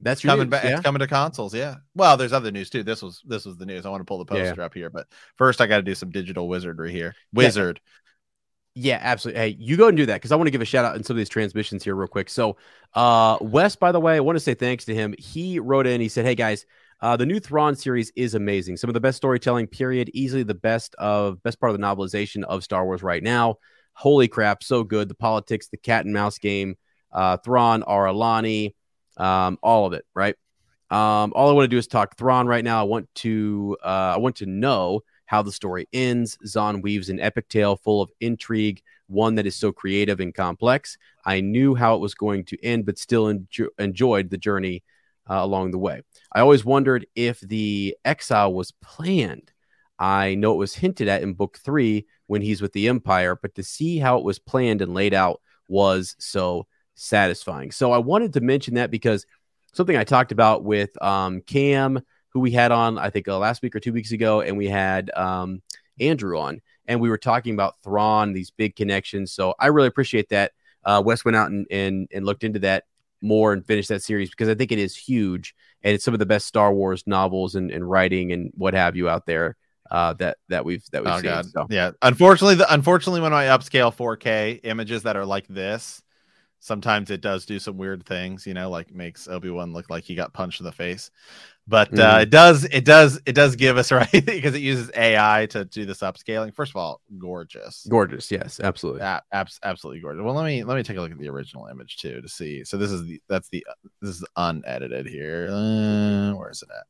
That's 0.00 0.22
coming 0.22 0.46
news, 0.46 0.50
back. 0.50 0.64
Yeah? 0.64 0.74
It's 0.74 0.82
coming 0.82 1.00
to 1.00 1.06
consoles. 1.06 1.54
Yeah. 1.54 1.76
Well, 1.94 2.16
there's 2.16 2.32
other 2.32 2.50
news 2.50 2.70
too. 2.70 2.82
This 2.82 3.02
was 3.02 3.20
this 3.26 3.44
was 3.44 3.56
the 3.56 3.66
news. 3.66 3.84
I 3.84 3.90
want 3.90 4.00
to 4.00 4.04
pull 4.04 4.24
the 4.24 4.34
Yeah. 4.34 4.44
poster 4.50 4.62
up 4.62 4.74
here, 4.74 4.90
but 4.90 5.06
first 5.36 5.60
I 5.60 5.66
got 5.66 5.76
to 5.78 5.82
do 5.82 5.94
some 5.94 6.10
digital 6.10 6.48
wizardry 6.48 6.92
here. 6.92 7.14
Wizard. 7.32 7.80
Yeah, 8.74 9.00
absolutely. 9.02 9.40
Hey, 9.40 9.56
you 9.58 9.76
go 9.76 9.88
and 9.88 9.96
do 9.96 10.06
that 10.06 10.14
because 10.14 10.30
I 10.30 10.36
want 10.36 10.46
to 10.46 10.52
give 10.52 10.60
a 10.60 10.64
shout 10.64 10.84
out 10.84 10.94
in 10.94 11.02
some 11.02 11.14
of 11.14 11.18
these 11.18 11.28
transmissions 11.28 11.82
here 11.82 11.96
real 11.96 12.06
quick. 12.06 12.28
So, 12.30 12.58
uh, 12.94 13.36
Wes, 13.40 13.74
by 13.74 13.90
the 13.90 13.98
way, 13.98 14.14
I 14.14 14.20
want 14.20 14.36
to 14.36 14.40
say 14.40 14.54
thanks 14.54 14.84
to 14.84 14.94
him. 14.94 15.16
He 15.18 15.58
wrote 15.58 15.88
in. 15.88 16.00
He 16.00 16.08
said, 16.08 16.24
"Hey 16.24 16.36
guys, 16.36 16.64
uh, 17.00 17.16
the 17.16 17.26
new 17.26 17.38
Thrawn 17.38 17.76
series 17.76 18.12
is 18.16 18.34
amazing. 18.34 18.76
Some 18.76 18.90
of 18.90 18.94
the 18.94 19.00
best 19.00 19.16
storytelling. 19.16 19.66
Period. 19.68 20.10
Easily 20.12 20.42
the 20.42 20.54
best 20.54 20.94
of 20.96 21.42
best 21.42 21.60
part 21.60 21.70
of 21.70 21.78
the 21.78 21.84
novelization 21.84 22.42
of 22.44 22.64
Star 22.64 22.84
Wars 22.84 23.02
right 23.02 23.22
now. 23.22 23.56
Holy 23.92 24.28
crap, 24.28 24.62
so 24.62 24.84
good. 24.84 25.08
The 25.08 25.14
politics, 25.14 25.68
the 25.68 25.76
cat 25.76 26.04
and 26.04 26.14
mouse 26.14 26.38
game, 26.38 26.76
uh, 27.12 27.36
Thrawn, 27.38 27.82
Ar'alani, 27.82 28.74
um, 29.16 29.58
all 29.62 29.86
of 29.86 29.92
it. 29.92 30.04
Right. 30.14 30.36
Um, 30.90 31.32
all 31.34 31.50
I 31.50 31.52
want 31.52 31.64
to 31.64 31.68
do 31.68 31.78
is 31.78 31.86
talk 31.86 32.16
Thrawn 32.16 32.46
right 32.46 32.64
now. 32.64 32.80
I 32.80 32.84
want 32.84 33.12
to 33.16 33.76
uh, 33.84 34.14
I 34.14 34.18
want 34.18 34.36
to 34.36 34.46
know 34.46 35.02
how 35.26 35.42
the 35.42 35.52
story 35.52 35.86
ends. 35.92 36.38
Zahn 36.46 36.80
weaves 36.80 37.10
an 37.10 37.20
epic 37.20 37.48
tale 37.48 37.76
full 37.76 38.00
of 38.00 38.10
intrigue, 38.20 38.82
one 39.06 39.34
that 39.34 39.46
is 39.46 39.54
so 39.54 39.70
creative 39.70 40.20
and 40.20 40.34
complex. 40.34 40.96
I 41.24 41.42
knew 41.42 41.74
how 41.74 41.94
it 41.94 42.00
was 42.00 42.14
going 42.14 42.44
to 42.46 42.64
end, 42.64 42.86
but 42.86 42.98
still 42.98 43.26
enjo- 43.26 43.68
enjoyed 43.78 44.30
the 44.30 44.38
journey 44.38 44.82
uh, 45.28 45.40
along 45.40 45.70
the 45.70 45.78
way. 45.78 46.02
I 46.32 46.40
always 46.40 46.64
wondered 46.64 47.06
if 47.14 47.40
the 47.40 47.96
exile 48.04 48.52
was 48.52 48.72
planned. 48.82 49.52
I 49.98 50.34
know 50.36 50.52
it 50.52 50.58
was 50.58 50.74
hinted 50.74 51.08
at 51.08 51.22
in 51.22 51.34
book 51.34 51.58
three 51.58 52.06
when 52.26 52.42
he's 52.42 52.62
with 52.62 52.72
the 52.72 52.88
Empire, 52.88 53.36
but 53.40 53.54
to 53.56 53.62
see 53.62 53.98
how 53.98 54.18
it 54.18 54.24
was 54.24 54.38
planned 54.38 54.82
and 54.82 54.94
laid 54.94 55.14
out 55.14 55.40
was 55.68 56.14
so 56.18 56.66
satisfying. 56.94 57.70
So 57.70 57.92
I 57.92 57.98
wanted 57.98 58.32
to 58.34 58.40
mention 58.40 58.74
that 58.74 58.90
because 58.90 59.26
something 59.72 59.96
I 59.96 60.04
talked 60.04 60.32
about 60.32 60.64
with 60.64 61.00
um, 61.02 61.40
Cam, 61.42 62.00
who 62.30 62.40
we 62.40 62.50
had 62.50 62.72
on, 62.72 62.98
I 62.98 63.10
think 63.10 63.28
uh, 63.28 63.38
last 63.38 63.62
week 63.62 63.74
or 63.74 63.80
two 63.80 63.92
weeks 63.92 64.12
ago, 64.12 64.40
and 64.40 64.56
we 64.56 64.66
had 64.66 65.10
um, 65.16 65.62
Andrew 66.00 66.38
on, 66.38 66.60
and 66.86 67.00
we 67.00 67.08
were 67.08 67.18
talking 67.18 67.54
about 67.54 67.76
Thrawn, 67.82 68.32
these 68.32 68.50
big 68.50 68.76
connections. 68.76 69.32
So 69.32 69.54
I 69.58 69.68
really 69.68 69.88
appreciate 69.88 70.28
that. 70.30 70.52
Uh, 70.84 71.02
Wes 71.04 71.24
went 71.24 71.36
out 71.36 71.50
and, 71.50 71.66
and 71.70 72.08
and 72.12 72.24
looked 72.24 72.44
into 72.44 72.60
that 72.60 72.84
more 73.20 73.52
and 73.52 73.66
finish 73.66 73.88
that 73.88 74.02
series 74.02 74.30
because 74.30 74.48
I 74.48 74.54
think 74.54 74.72
it 74.72 74.78
is 74.78 74.96
huge 74.96 75.54
and 75.82 75.94
it's 75.94 76.04
some 76.04 76.14
of 76.14 76.20
the 76.20 76.26
best 76.26 76.46
Star 76.46 76.72
Wars 76.72 77.04
novels 77.06 77.54
and, 77.54 77.70
and 77.70 77.88
writing 77.88 78.32
and 78.32 78.50
what 78.54 78.74
have 78.74 78.96
you 78.96 79.08
out 79.08 79.26
there 79.26 79.56
uh, 79.90 80.12
that 80.14 80.38
that 80.48 80.64
we've 80.64 80.84
that 80.92 81.02
we've 81.02 81.12
Oh 81.12 81.20
seen. 81.20 81.44
So, 81.44 81.66
Yeah. 81.70 81.92
Unfortunately, 82.02 82.56
the 82.56 82.72
unfortunately 82.72 83.20
when 83.20 83.32
I 83.32 83.46
upscale 83.46 83.94
4K 83.94 84.60
images 84.64 85.04
that 85.04 85.16
are 85.16 85.24
like 85.24 85.46
this, 85.48 86.02
sometimes 86.60 87.10
it 87.10 87.20
does 87.20 87.46
do 87.46 87.58
some 87.58 87.76
weird 87.76 88.04
things, 88.04 88.46
you 88.46 88.54
know, 88.54 88.68
like 88.70 88.92
makes 88.94 89.28
Obi-Wan 89.28 89.72
look 89.72 89.90
like 89.90 90.04
he 90.04 90.14
got 90.14 90.32
punched 90.32 90.60
in 90.60 90.66
the 90.66 90.72
face. 90.72 91.10
But 91.66 91.88
uh, 91.98 92.16
Mhm. 92.18 92.22
it 92.22 92.30
does 92.30 92.64
it 92.64 92.84
does 92.86 93.20
it 93.26 93.34
does 93.34 93.54
give 93.56 93.76
us 93.76 93.92
right 93.92 94.10
because 94.10 94.54
it 94.54 94.62
uses 94.62 94.90
AI 94.96 95.46
to 95.50 95.64
do 95.66 95.84
this 95.84 95.98
upscaling. 96.00 96.54
First 96.54 96.72
of 96.72 96.76
all, 96.76 97.00
gorgeous. 97.18 97.86
gorgeous, 97.90 98.30
yes, 98.30 98.58
absolutely. 98.58 99.02
A- 99.02 99.22
abs- 99.32 99.60
absolutely 99.62 100.00
gorgeous. 100.00 100.22
Well, 100.24 100.34
let 100.34 100.46
me 100.46 100.64
let 100.64 100.76
me 100.76 100.82
take 100.82 100.96
a 100.96 101.00
look 101.00 101.12
at 101.12 101.18
the 101.18 101.28
original 101.28 101.66
image 101.66 101.98
too 101.98 102.22
to 102.22 102.28
see. 102.28 102.64
So 102.64 102.76
this 102.78 102.90
is 102.90 103.04
the 103.06 103.20
that's 103.28 103.48
the 103.50 103.66
this 104.00 104.16
is 104.16 104.24
unedited 104.36 105.06
here. 105.06 105.48
Uh, 105.50 106.32
where 106.34 106.50
is 106.50 106.62
it 106.62 106.70
at? 106.74 106.86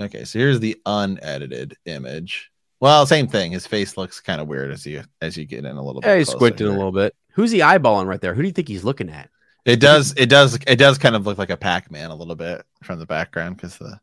Okay, 0.00 0.24
so 0.24 0.38
here's 0.38 0.60
the 0.60 0.76
unedited 0.86 1.76
image. 1.86 2.50
Well, 2.80 3.06
same 3.06 3.28
thing. 3.28 3.52
His 3.52 3.66
face 3.66 3.96
looks 3.96 4.20
kind 4.20 4.40
of 4.40 4.48
weird 4.48 4.72
as 4.72 4.84
you 4.84 5.04
as 5.20 5.36
you 5.36 5.44
get 5.44 5.64
in 5.64 5.76
a 5.76 5.82
little 5.82 6.00
bit. 6.00 6.08
Yeah, 6.08 6.18
he's 6.18 6.30
squinting 6.30 6.66
a 6.66 6.70
little 6.70 6.90
bit. 6.92 7.14
Who's 7.34 7.50
he 7.50 7.58
eyeballing 7.60 8.06
right 8.06 8.20
there? 8.20 8.34
Who 8.34 8.42
do 8.42 8.48
you 8.48 8.52
think 8.54 8.68
he's 8.68 8.84
looking 8.84 9.08
at? 9.10 9.30
It 9.64 9.80
does. 9.80 10.12
It 10.16 10.26
does. 10.28 10.58
It 10.66 10.76
does 10.76 10.98
kind 10.98 11.14
of 11.14 11.26
look 11.26 11.38
like 11.38 11.50
a 11.50 11.56
Pac-Man 11.56 12.10
a 12.10 12.14
little 12.16 12.34
bit 12.34 12.64
from 12.82 12.98
the 12.98 13.06
background 13.06 13.56
because 13.56 13.78
the 13.78 14.00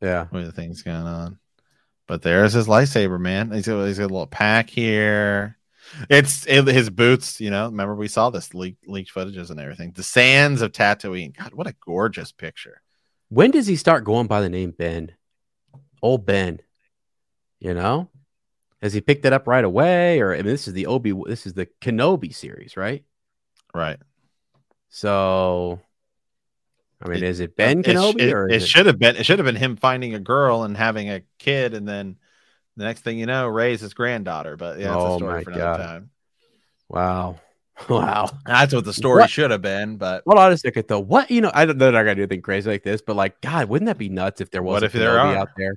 Yeah. 0.00 0.26
way 0.32 0.44
the 0.44 0.52
thing's 0.52 0.82
going 0.82 1.06
on. 1.06 1.38
But 2.06 2.22
there's 2.22 2.54
his 2.54 2.66
lightsaber, 2.66 3.20
man. 3.20 3.52
He's 3.52 3.66
got, 3.66 3.84
he's 3.84 3.98
got 3.98 4.06
a 4.06 4.14
little 4.14 4.26
pack 4.26 4.68
here. 4.70 5.58
It's 6.08 6.46
it, 6.46 6.66
his 6.66 6.90
boots. 6.90 7.40
You 7.40 7.50
know, 7.50 7.66
remember 7.66 7.94
we 7.94 8.08
saw 8.08 8.30
this 8.30 8.54
leaked 8.54 8.88
leaked 8.88 9.12
footages 9.14 9.50
and 9.50 9.60
everything. 9.60 9.92
The 9.92 10.02
sands 10.02 10.62
of 10.62 10.72
Tatooine. 10.72 11.36
God, 11.36 11.54
what 11.54 11.66
a 11.66 11.74
gorgeous 11.84 12.32
picture. 12.32 12.82
When 13.28 13.50
does 13.50 13.66
he 13.66 13.76
start 13.76 14.04
going 14.04 14.26
by 14.26 14.40
the 14.40 14.48
name 14.48 14.72
Ben? 14.72 15.12
Old 16.02 16.26
Ben. 16.26 16.60
You 17.60 17.74
know? 17.74 18.08
Has 18.82 18.92
he 18.92 19.00
picked 19.00 19.24
it 19.24 19.32
up 19.32 19.46
right 19.46 19.64
away? 19.64 20.20
Or 20.20 20.32
I 20.32 20.36
mean, 20.38 20.46
this 20.46 20.66
is 20.68 20.74
the 20.74 20.86
Obi 20.86 21.12
this 21.26 21.46
is 21.46 21.54
the 21.54 21.66
Kenobi 21.80 22.34
series, 22.34 22.76
right? 22.76 23.04
Right. 23.74 23.98
So 24.88 25.80
I 27.02 27.08
mean, 27.08 27.18
It- 27.18 27.22
is 27.24 27.40
it 27.40 27.50
uh, 27.50 27.52
Ben 27.56 27.80
It, 27.80 27.86
Kenobi 27.86 28.20
it- 28.20 28.32
or 28.32 28.48
it 28.48 28.60
should 28.60 28.86
have 28.86 28.98
been. 28.98 29.16
It 29.16 29.24
should 29.24 29.38
have 29.38 29.46
been 29.46 29.56
him 29.56 29.76
finding 29.76 30.14
a 30.14 30.20
girl 30.20 30.64
and 30.64 30.76
having 30.76 31.10
a 31.10 31.22
kid, 31.38 31.74
and 31.74 31.88
then 31.88 32.16
the 32.76 32.84
next 32.84 33.02
thing 33.02 33.18
you 33.18 33.26
know, 33.26 33.46
Rey's 33.48 33.80
his 33.80 33.94
granddaughter. 33.94 34.56
But 34.56 34.78
yeah, 34.78 34.94
it's 34.94 34.96
Oh 35.04 35.14
a 35.14 35.16
story 35.18 35.34
my 35.34 35.42
for 35.44 35.50
another 35.50 35.78
God. 35.78 35.84
time. 35.84 36.10
Wow. 36.88 37.40
Wow. 37.88 38.28
That's 38.44 38.74
what 38.74 38.84
the 38.84 38.92
story 38.92 39.20
What? 39.20 39.30
should 39.30 39.50
have 39.50 39.62
been. 39.62 39.96
But 39.96 40.22
Hold 40.26 40.38
on 40.38 40.52
a 40.52 40.58
second 40.58 40.84
though. 40.86 41.00
What 41.00 41.30
you 41.30 41.40
know, 41.40 41.50
I 41.54 41.64
don't 41.64 41.78
know 41.78 41.86
that 41.86 41.96
I 41.96 42.02
gotta 42.02 42.16
do 42.16 42.22
anything 42.24 42.42
crazy 42.42 42.68
like 42.68 42.82
this, 42.82 43.00
but 43.00 43.16
like 43.16 43.40
God, 43.40 43.70
wouldn't 43.70 43.86
that 43.86 43.96
be 43.96 44.10
nuts 44.10 44.42
if 44.42 44.50
there 44.50 44.62
was 44.62 44.74
What 44.74 44.82
if 44.82 44.92
there 44.92 45.12
Kenobi 45.16 45.34
are? 45.34 45.36
out 45.38 45.48
there? 45.56 45.72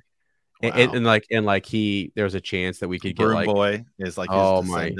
And, 0.62 0.74
and, 0.74 0.94
and 0.94 1.06
like 1.06 1.26
and 1.30 1.44
like 1.44 1.66
he 1.66 2.12
there's 2.14 2.34
a 2.34 2.40
chance 2.40 2.78
that 2.78 2.88
we 2.88 2.98
could 2.98 3.16
get 3.16 3.24
Broom 3.24 3.34
like 3.34 3.46
Boy 3.46 3.84
is 3.98 4.16
like 4.16 4.30
his 4.30 4.38
Oh 4.38 4.62
my- 4.62 4.94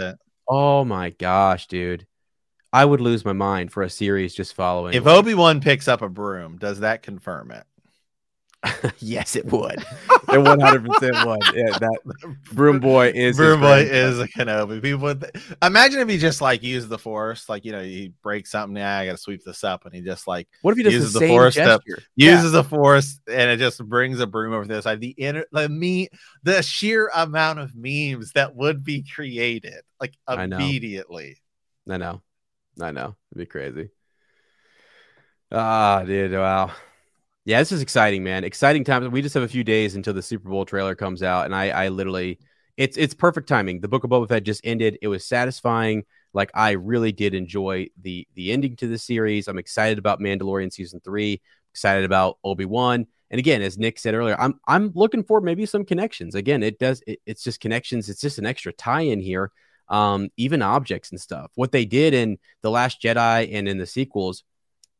oh 0.48 0.84
my 0.84 1.10
gosh, 1.10 1.66
dude. 1.66 2.06
I 2.72 2.84
would 2.84 3.00
lose 3.00 3.24
my 3.24 3.32
mind 3.32 3.72
for 3.72 3.84
a 3.84 3.88
series 3.90 4.34
just 4.34 4.54
following. 4.54 4.94
If 4.94 5.06
Obi 5.06 5.34
Wan 5.34 5.60
picks 5.60 5.86
up 5.86 6.02
a 6.02 6.08
broom, 6.08 6.58
does 6.58 6.80
that 6.80 7.02
confirm 7.02 7.52
it? 7.52 7.64
yes, 8.98 9.36
it 9.36 9.46
would. 9.46 9.84
It 10.32 10.38
one 10.42 10.58
hundred 10.58 10.84
percent 10.86 11.14
would. 11.26 11.42
Yeah, 11.54 11.78
that 11.78 11.98
Broom 12.52 12.80
Boy 12.80 13.08
is 13.08 13.14
his 13.14 13.36
Broom 13.36 13.60
Boy 13.60 13.82
is 13.82 14.18
a 14.18 14.26
Kenobi. 14.26 14.82
People 14.82 15.02
would 15.02 15.30
imagine 15.62 16.00
if 16.00 16.08
he 16.08 16.18
just 16.18 16.40
like 16.40 16.62
used 16.64 16.88
the 16.88 16.98
Force, 16.98 17.48
like 17.48 17.64
you 17.64 17.70
know, 17.70 17.82
he 17.82 18.12
breaks 18.22 18.50
something. 18.50 18.76
Yeah, 18.76 18.98
I 18.98 19.06
got 19.06 19.12
to 19.12 19.18
sweep 19.18 19.44
this 19.44 19.62
up, 19.62 19.84
and 19.84 19.94
he 19.94 20.00
just 20.00 20.26
like 20.26 20.48
What 20.62 20.72
if 20.72 20.78
he 20.78 20.82
does 20.82 20.94
uses 20.94 21.12
the 21.12 21.20
the 21.20 21.26
same 21.26 21.28
Force 21.36 21.54
to- 21.54 21.60
gesture? 21.60 22.02
Yeah. 22.16 22.32
uses 22.36 22.50
the 22.52 22.64
Force, 22.64 23.20
and 23.28 23.48
it 23.50 23.58
just 23.58 23.86
brings 23.86 24.18
a 24.18 24.26
broom 24.26 24.54
over 24.54 24.66
this. 24.66 24.86
I 24.86 24.96
the 24.96 25.10
inner 25.10 25.44
the 25.52 25.68
me 25.68 26.08
the 26.42 26.62
sheer 26.62 27.10
amount 27.14 27.60
of 27.60 27.76
memes 27.76 28.32
that 28.32 28.56
would 28.56 28.82
be 28.82 29.02
created 29.04 29.82
like 30.00 30.14
I 30.26 30.46
know. 30.46 30.56
immediately. 30.56 31.36
I 31.88 31.98
know. 31.98 32.22
I 32.80 32.90
know. 32.90 33.14
It'd 33.30 33.38
be 33.38 33.46
crazy. 33.46 33.90
Ah, 35.52 36.02
dude. 36.04 36.32
Wow. 36.32 36.72
Yeah, 37.44 37.58
this 37.58 37.72
is 37.72 37.82
exciting, 37.82 38.24
man. 38.24 38.44
Exciting 38.44 38.84
times. 38.84 39.08
We 39.08 39.20
just 39.20 39.34
have 39.34 39.42
a 39.42 39.48
few 39.48 39.64
days 39.64 39.96
until 39.96 40.14
the 40.14 40.22
Super 40.22 40.48
Bowl 40.48 40.64
trailer 40.64 40.94
comes 40.94 41.22
out, 41.22 41.44
and 41.44 41.54
I, 41.54 41.68
I 41.68 41.88
literally, 41.88 42.38
it's 42.76 42.96
it's 42.96 43.14
perfect 43.14 43.48
timing. 43.48 43.80
The 43.80 43.88
Book 43.88 44.04
of 44.04 44.10
Boba 44.10 44.28
Fett 44.28 44.44
just 44.44 44.62
ended. 44.64 44.98
It 45.02 45.08
was 45.08 45.26
satisfying. 45.26 46.04
Like 46.32 46.50
I 46.54 46.72
really 46.72 47.12
did 47.12 47.34
enjoy 47.34 47.88
the 48.00 48.26
the 48.34 48.52
ending 48.52 48.76
to 48.76 48.86
the 48.86 48.98
series. 48.98 49.46
I'm 49.46 49.58
excited 49.58 49.98
about 49.98 50.20
Mandalorian 50.20 50.72
season 50.72 51.00
three. 51.00 51.42
Excited 51.72 52.04
about 52.04 52.38
Obi 52.44 52.64
Wan. 52.64 53.06
And 53.30 53.38
again, 53.38 53.62
as 53.62 53.78
Nick 53.78 53.98
said 53.98 54.14
earlier, 54.14 54.36
I'm 54.40 54.58
I'm 54.66 54.92
looking 54.94 55.22
for 55.22 55.40
maybe 55.40 55.66
some 55.66 55.84
connections. 55.84 56.34
Again, 56.34 56.62
it 56.62 56.78
does. 56.78 57.02
It, 57.06 57.20
it's 57.26 57.44
just 57.44 57.60
connections. 57.60 58.08
It's 58.08 58.20
just 58.20 58.38
an 58.38 58.46
extra 58.46 58.72
tie 58.72 59.02
in 59.02 59.20
here 59.20 59.52
um, 59.88 60.30
even 60.36 60.62
objects 60.62 61.10
and 61.10 61.20
stuff. 61.20 61.50
What 61.54 61.72
they 61.72 61.84
did 61.84 62.14
in 62.14 62.38
the 62.62 62.70
Last 62.70 63.02
Jedi 63.02 63.52
and 63.52 63.68
in 63.68 63.78
the 63.78 63.86
sequels, 63.86 64.44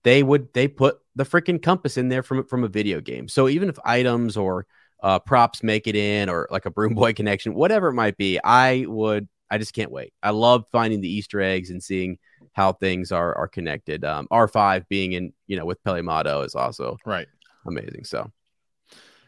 they 0.04 0.22
would 0.22 0.52
they 0.54 0.68
put 0.68 0.98
the 1.16 1.24
freaking 1.24 1.60
compass 1.60 1.96
in 1.96 2.08
there 2.08 2.22
from 2.22 2.46
from 2.46 2.64
a 2.64 2.68
video 2.68 3.00
game. 3.00 3.28
So 3.28 3.48
even 3.48 3.68
if 3.68 3.78
items 3.84 4.36
or 4.36 4.66
uh, 5.04 5.18
props 5.18 5.62
make 5.62 5.86
it 5.86 5.94
in 5.94 6.30
or 6.30 6.48
like 6.50 6.64
a 6.64 6.70
Broom 6.70 6.94
Boy 6.94 7.12
connection, 7.14 7.54
whatever 7.54 7.88
it 7.88 7.94
might 7.94 8.16
be. 8.16 8.38
I 8.42 8.86
would. 8.88 9.28
I 9.50 9.58
just 9.58 9.74
can't 9.74 9.90
wait. 9.90 10.12
I 10.22 10.30
love 10.30 10.64
finding 10.72 11.02
the 11.02 11.12
Easter 11.12 11.40
eggs 11.40 11.70
and 11.70 11.82
seeing 11.82 12.18
how 12.54 12.72
things 12.72 13.12
are 13.12 13.36
are 13.36 13.46
connected. 13.46 14.04
Um, 14.04 14.26
R5 14.30 14.88
being 14.88 15.12
in, 15.12 15.32
you 15.46 15.56
know, 15.56 15.66
with 15.66 15.82
Peli 15.84 16.00
Motto 16.00 16.40
is 16.42 16.54
also 16.54 16.96
Right. 17.04 17.26
amazing. 17.66 18.04
So 18.04 18.32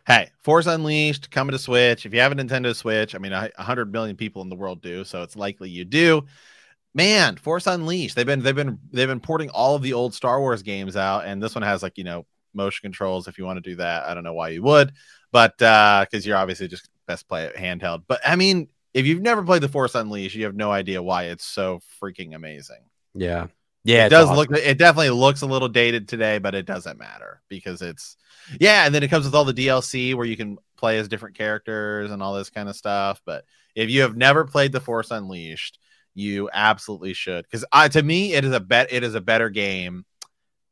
Hey, 0.07 0.31
Force 0.43 0.66
Unleashed 0.66 1.31
coming 1.32 1.51
to 1.53 1.59
Switch. 1.59 2.07
If 2.07 2.15
you 2.15 2.20
have 2.20 2.31
a 2.31 2.36
Nintendo 2.36 2.74
Switch, 2.74 3.15
I 3.15 3.19
mean, 3.19 3.32
a 3.32 3.51
100 3.57 3.93
million 3.93 4.16
people 4.16 4.40
in 4.40 4.48
the 4.48 4.55
world 4.55 4.81
do, 4.81 5.05
so 5.05 5.23
it's 5.23 5.35
likely 5.35 5.69
you 5.69 5.85
do. 5.85 6.24
Man, 6.97 7.36
Force 7.36 7.66
Unleashed. 7.66 8.16
They've 8.16 8.24
been 8.24 8.40
they've 8.40 8.56
been 8.56 8.78
they've 8.90 9.06
been 9.06 9.20
porting 9.20 9.51
all 9.51 9.77
of 9.77 9.82
the 9.82 9.93
old 9.93 10.14
Star 10.14 10.40
Wars 10.40 10.62
games 10.62 10.97
out, 10.97 11.27
and 11.27 11.43
this 11.43 11.55
one 11.55 11.60
has 11.60 11.82
like 11.82 11.98
you 11.98 12.05
know 12.05 12.24
motion 12.55 12.81
controls. 12.82 13.28
If 13.28 13.36
you 13.36 13.44
want 13.44 13.59
to 13.62 13.70
do 13.70 13.77
that, 13.77 14.05
I 14.05 14.14
don't 14.14 14.24
know 14.24 14.32
why 14.32 14.48
you 14.48 14.62
would, 14.62 14.93
but 15.31 15.60
uh, 15.60 16.06
because 16.09 16.27
you're 16.27 16.39
obviously 16.39 16.68
just 16.68 16.89
best 17.06 17.28
play 17.28 17.44
it 17.44 17.55
handheld. 17.55 18.05
But 18.09 18.20
I 18.27 18.35
mean, 18.36 18.68
if 18.94 19.05
you've 19.05 19.20
never 19.20 19.43
played 19.43 19.60
the 19.60 19.68
Force 19.68 19.94
Unleashed, 19.94 20.36
you 20.36 20.44
have 20.44 20.56
no 20.56 20.73
idea 20.73 21.02
why 21.02 21.24
it's 21.24 21.44
so 21.44 21.81
freaking 22.02 22.35
amazing. 22.35 22.85
yeah, 23.14 23.48
yeah, 23.86 24.06
it 24.06 24.09
does 24.09 24.31
awesome. 24.31 24.36
look 24.36 24.51
it 24.52 24.78
definitely 24.78 25.10
looks 25.10 25.43
a 25.43 25.47
little 25.47 25.68
dated 25.68 26.09
today 26.09 26.39
but 26.39 26.56
it 26.56 26.66
doesn't 26.66 26.98
matter 26.98 27.40
because 27.48 27.82
it's 27.82 28.16
yeah 28.59 28.85
and 28.85 28.93
then 28.93 29.05
it 29.05 29.09
comes 29.09 29.24
with 29.24 29.35
all 29.35 29.44
the 29.44 29.55
dlc 29.55 30.14
where 30.16 30.27
you 30.27 30.36
can 30.36 30.59
play 30.77 30.98
as 30.98 31.06
different 31.06 31.36
characters 31.36 32.10
and 32.10 32.20
all 32.20 32.35
this 32.35 32.51
kind 32.51 32.68
of 32.68 32.74
stuff 32.74 33.23
but 33.24 33.44
if 33.77 33.89
you 33.89 34.01
have 34.01 34.16
never 34.16 34.44
played 34.44 34.73
the 34.73 34.81
force 34.81 35.12
unleashed 35.12 35.78
you 36.18 36.48
absolutely 36.52 37.12
should 37.12 37.44
because 37.44 37.64
i 37.72 37.86
to 37.88 38.02
me 38.02 38.32
it 38.32 38.44
is 38.44 38.52
a 38.52 38.59
bet 38.60 38.90
it 38.93 39.05
is 39.05 39.14
a 39.14 39.20
better 39.20 39.51
game 39.51 40.05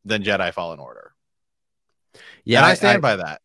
than 0.05 0.23
jedi 0.25 0.53
fallen 0.53 0.79
order 0.81 1.12
Yeah, 2.45 2.59
and 2.61 2.66
i 2.66 2.75
stand 2.75 3.03
by 3.03 3.16
that 3.16 3.41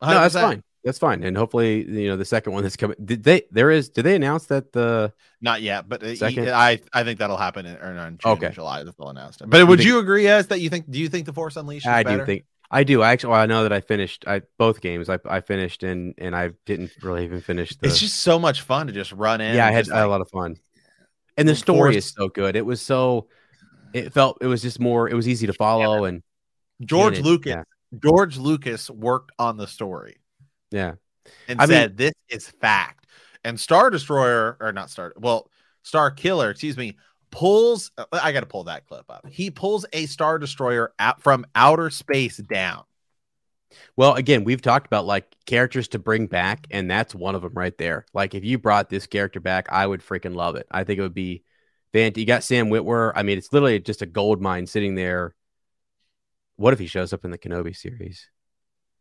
No, 0.00 0.08
that's 0.10 0.34
fine. 0.34 0.62
That's 0.82 0.98
fine. 0.98 1.22
And 1.24 1.36
hopefully, 1.36 1.84
you 1.86 2.08
know, 2.08 2.16
the 2.16 2.24
second 2.24 2.54
one 2.54 2.62
that's 2.62 2.74
coming. 2.76 2.96
Did 3.04 3.22
they? 3.22 3.42
There 3.50 3.70
is. 3.70 3.90
Did 3.90 4.04
they 4.06 4.16
announce 4.16 4.46
that 4.46 4.72
the? 4.72 5.12
not 5.42 5.60
yet 5.60 5.86
but 5.90 6.02
uh, 6.02 6.14
Second? 6.16 6.48
i 6.48 6.80
i 6.94 7.04
think 7.04 7.18
that'll 7.18 7.36
happen 7.36 7.66
in, 7.66 7.76
or 7.76 7.90
in 8.06 8.16
June, 8.16 8.32
Okay. 8.32 8.48
july 8.50 8.82
that 8.82 8.96
they'll 8.96 9.10
announce 9.10 9.38
it 9.42 9.50
but 9.50 9.66
would 9.68 9.78
think- 9.80 9.86
you 9.88 9.98
agree 9.98 10.26
as 10.26 10.46
that 10.46 10.60
you 10.60 10.70
think 10.70 10.90
do 10.90 10.98
you 10.98 11.10
think 11.10 11.26
the 11.26 11.34
force 11.34 11.56
unleashed 11.56 11.84
is 11.86 11.90
I 11.92 12.02
better? 12.02 12.18
do 12.20 12.24
think. 12.24 12.44
I 12.70 12.84
do. 12.84 13.02
I 13.02 13.10
actually. 13.12 13.32
Well, 13.32 13.40
I 13.42 13.46
know 13.46 13.62
that 13.64 13.72
I 13.74 13.80
finished. 13.82 14.24
I 14.26 14.40
both 14.56 14.80
games. 14.80 15.10
I 15.10 15.18
I 15.28 15.40
finished 15.42 15.82
and 15.82 16.14
and 16.16 16.34
I 16.34 16.52
didn't 16.64 16.92
really 17.02 17.24
even 17.24 17.40
finish. 17.42 17.76
The, 17.76 17.88
it's 17.88 17.98
just 18.00 18.20
so 18.22 18.38
much 18.38 18.62
fun 18.62 18.86
to 18.86 18.92
just 18.94 19.12
run 19.12 19.40
in 19.42 19.56
yeah. 19.56 19.66
I 19.66 19.72
had, 19.72 19.84
just, 19.84 19.92
I 19.94 19.98
had 19.98 20.06
a 20.06 20.08
lot 20.08 20.20
of 20.22 20.30
fun, 20.30 20.56
and 21.40 21.48
the 21.48 21.54
story 21.56 21.94
course. 21.94 21.96
is 21.96 22.12
so 22.12 22.28
good. 22.28 22.54
It 22.56 22.64
was 22.64 22.80
so. 22.80 23.26
It 23.92 24.12
felt. 24.12 24.38
It 24.40 24.46
was 24.46 24.62
just 24.62 24.78
more. 24.78 25.08
It 25.08 25.14
was 25.14 25.26
easy 25.26 25.46
to 25.48 25.52
follow 25.52 26.04
and 26.04 26.22
George 26.84 27.18
and 27.18 27.26
it- 27.26 27.28
Lucas. 27.28 27.50
yeah. 27.50 27.62
George 28.00 28.36
Lucas 28.36 28.88
worked 28.88 29.32
on 29.38 29.56
the 29.56 29.66
story 29.66 30.18
yeah. 30.70 30.94
and 31.48 31.60
I 31.60 31.66
mean- 31.66 31.74
said 31.74 31.96
this 31.96 32.12
is 32.28 32.48
fact. 32.48 33.06
And 33.42 33.58
Star 33.58 33.90
Destroyer 33.90 34.56
or 34.60 34.70
not 34.70 34.90
Star, 34.90 35.12
well, 35.16 35.50
Star 35.82 36.10
Killer, 36.12 36.50
excuse 36.50 36.76
me, 36.76 36.96
pulls. 37.32 37.90
I 38.12 38.30
got 38.32 38.40
to 38.40 38.46
pull 38.46 38.64
that 38.64 38.86
clip 38.86 39.06
up. 39.08 39.26
He 39.28 39.50
pulls 39.50 39.86
a 39.92 40.06
Star 40.06 40.38
Destroyer 40.38 40.92
out 40.98 41.20
from 41.22 41.44
outer 41.54 41.90
space 41.90 42.36
down. 42.36 42.84
Well, 43.96 44.14
again, 44.14 44.44
we've 44.44 44.62
talked 44.62 44.86
about 44.86 45.06
like 45.06 45.34
characters 45.46 45.88
to 45.88 45.98
bring 45.98 46.26
back, 46.26 46.66
and 46.70 46.90
that's 46.90 47.14
one 47.14 47.34
of 47.34 47.42
them 47.42 47.54
right 47.54 47.76
there. 47.78 48.06
Like, 48.12 48.34
if 48.34 48.44
you 48.44 48.58
brought 48.58 48.88
this 48.88 49.06
character 49.06 49.40
back, 49.40 49.68
I 49.70 49.86
would 49.86 50.00
freaking 50.00 50.34
love 50.34 50.56
it. 50.56 50.66
I 50.70 50.84
think 50.84 50.98
it 50.98 51.02
would 51.02 51.14
be 51.14 51.44
fantastic. 51.92 52.18
You 52.18 52.26
got 52.26 52.44
Sam 52.44 52.68
Witwer. 52.68 53.12
I 53.14 53.22
mean, 53.22 53.38
it's 53.38 53.52
literally 53.52 53.80
just 53.80 54.02
a 54.02 54.06
gold 54.06 54.40
mine 54.40 54.66
sitting 54.66 54.94
there. 54.94 55.34
What 56.56 56.72
if 56.72 56.78
he 56.78 56.86
shows 56.86 57.12
up 57.12 57.24
in 57.24 57.30
the 57.30 57.38
Kenobi 57.38 57.74
series? 57.76 58.28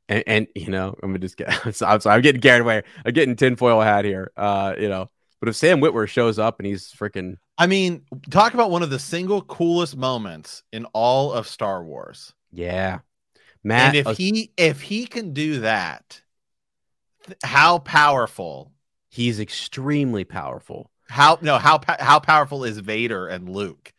And, 0.07 0.23
and 0.25 0.47
you 0.55 0.69
know, 0.69 0.95
I'm 1.01 1.09
gonna 1.09 1.19
just 1.19 1.37
get. 1.37 1.65
I'm 1.65 1.73
sorry, 1.73 1.97
I'm 2.15 2.21
getting 2.21 2.41
carried 2.41 2.61
away. 2.61 2.83
I'm 3.05 3.13
getting 3.13 3.35
tinfoil 3.35 3.81
hat 3.81 4.05
here. 4.05 4.31
Uh, 4.35 4.75
you 4.77 4.89
know, 4.89 5.09
but 5.39 5.49
if 5.49 5.55
Sam 5.55 5.81
Witwer 5.81 6.07
shows 6.07 6.39
up 6.39 6.59
and 6.59 6.67
he's 6.67 6.91
freaking 6.91 7.35
I 7.59 7.67
mean, 7.67 8.03
talk 8.29 8.53
about 8.53 8.71
one 8.71 8.83
of 8.83 8.89
the 8.89 8.99
single 8.99 9.41
coolest 9.41 9.97
moments 9.97 10.63
in 10.71 10.85
all 10.93 11.33
of 11.33 11.45
Star 11.45 11.83
Wars. 11.83 12.33
yeah, 12.53 12.99
Matt. 13.63 13.87
and 13.87 13.95
if 13.95 14.07
uh, 14.07 14.13
he 14.13 14.51
if 14.57 14.81
he 14.81 15.05
can 15.05 15.33
do 15.33 15.61
that, 15.61 16.21
th- 17.25 17.37
how 17.43 17.79
powerful 17.79 18.71
he's 19.09 19.39
extremely 19.39 20.23
powerful. 20.23 20.91
how 21.07 21.37
no 21.41 21.57
how 21.57 21.81
how 21.99 22.19
powerful 22.19 22.63
is 22.63 22.77
Vader 22.77 23.27
and 23.27 23.49
Luke? 23.49 23.93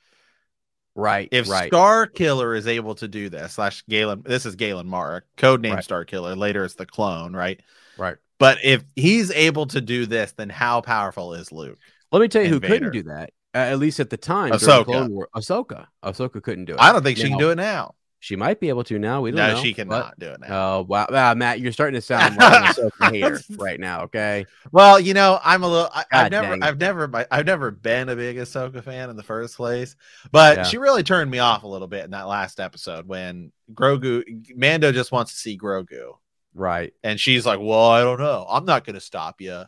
Right. 0.95 1.29
If 1.31 1.49
right. 1.49 1.69
Star 1.69 2.07
Killer 2.07 2.55
is 2.55 2.67
able 2.67 2.95
to 2.97 3.09
do 3.09 3.29
this, 3.29 3.55
slash 3.55 3.85
Galen, 3.89 4.23
this 4.27 4.45
is 4.45 4.57
Galen 4.57 4.89
Marek, 4.89 5.25
codename 5.37 5.77
Right. 5.77 5.85
Star 5.85 6.05
Killer. 6.05 6.35
Later, 6.35 6.65
it's 6.65 6.75
the 6.75 6.85
clone, 6.85 7.35
right? 7.35 7.61
right. 7.97 8.17
But 8.39 8.59
if 8.65 8.85
he's 8.97 9.31
able 9.31 9.67
to 9.67 9.81
do 9.81 10.07
this, 10.07 10.33
then 10.33 10.49
how 10.49 10.81
powerful 10.81 11.35
is 11.35 11.53
Luke? 11.53 11.79
Let 12.11 12.21
me 12.21 12.29
tell 12.29 12.43
you 12.43 12.49
who 12.49 12.55
and 12.57 12.65
couldn't 12.65 12.93
do 12.93 13.03
that. 13.05 13.31
Uh, 13.55 13.59
at 13.59 13.79
least 13.79 14.01
at 14.01 14.11
the 14.11 14.17
time, 14.17 14.53
Ahsoka. 14.53 14.85
Clone 14.85 15.13
War. 15.13 15.29
Ahsoka. 15.35 15.87
Ahsoka 16.05 16.43
couldn't 16.43 16.67
do 16.67 16.75
it. 16.75 16.81
I 16.81 16.93
don't 16.93 17.03
think 17.03 17.19
she 17.19 17.29
can 17.29 17.39
do 17.39 17.51
it 17.51 17.57
now. 17.57 17.95
She 18.23 18.37
might 18.37 18.61
be 18.61 18.69
able 18.69 18.85
to 18.85 18.99
now. 18.99 19.23
We 19.23 19.31
don't 19.31 19.39
No, 19.39 19.55
know. 19.55 19.63
she 19.63 19.73
but- 19.73 19.77
cannot 19.77 20.19
do 20.19 20.27
it 20.29 20.41
now. 20.41 20.47
Oh 20.79 20.83
wow, 20.87 21.07
wow, 21.11 21.33
Matt, 21.35 21.59
you're 21.61 21.73
starting 21.73 21.99
to 21.99 22.03
sound 22.03 22.37
like 22.37 22.77
Ahsoka 22.77 23.11
hater 23.13 23.41
right 23.57 23.81
now. 23.81 24.03
Okay, 24.03 24.45
Well, 24.73 25.01
you 25.01 25.15
know, 25.15 25.41
I'm 25.43 25.63
a 25.63 25.69
little. 25.69 25.89
I, 25.93 26.05
I've 26.13 26.31
never. 26.31 26.59
I've 26.63 26.79
never, 26.79 27.27
I've 27.31 27.47
never 27.47 27.71
been 27.71 28.11
a 28.11 28.17
big 28.17 28.37
Ahsoka 28.37 28.85
fan 28.85 29.09
in 29.09 29.17
the 29.17 29.23
first 29.23 29.57
place, 29.57 29.97
but 30.31 30.59
Yeah. 30.59 30.63
she 30.65 30.77
really 30.77 31.03
turned 31.03 31.31
me 31.31 31.39
off 31.39 31.63
a 31.63 31.67
little 31.67 31.89
bit 31.89 32.05
in 32.05 32.11
that 32.11 32.29
last 32.29 32.61
episode 32.61 33.09
when 33.09 33.53
Grogu, 33.73 34.23
Mando 34.55 34.93
just 34.93 35.13
wants 35.13 35.33
to 35.33 35.39
see 35.39 35.57
Grogu, 35.57 36.13
right. 36.55 36.93
and 37.03 37.19
she's 37.19 37.47
like, 37.47 37.59
"Well, 37.59 37.87
I 37.89 38.03
don't 38.03 38.21
know. 38.21 38.47
I'm 38.51 38.67
not 38.67 38.85
going 38.85 38.95
to 38.95 39.01
stop 39.01 39.41
you." 39.41 39.63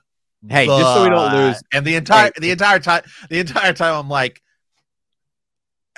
Hey, 0.47 0.67
just 0.67 0.95
so 0.95 1.05
we 1.05 1.09
don't 1.09 1.33
lose- 1.33 1.63
And 1.73 1.87
the 1.87 1.95
entire, 1.95 2.27
Hey. 2.35 2.41
the 2.41 2.51
entire 2.51 2.81
time, 2.81 3.05
the 3.31 3.39
entire 3.39 3.73
time, 3.73 3.95
I'm 3.95 4.09
like, 4.09 4.43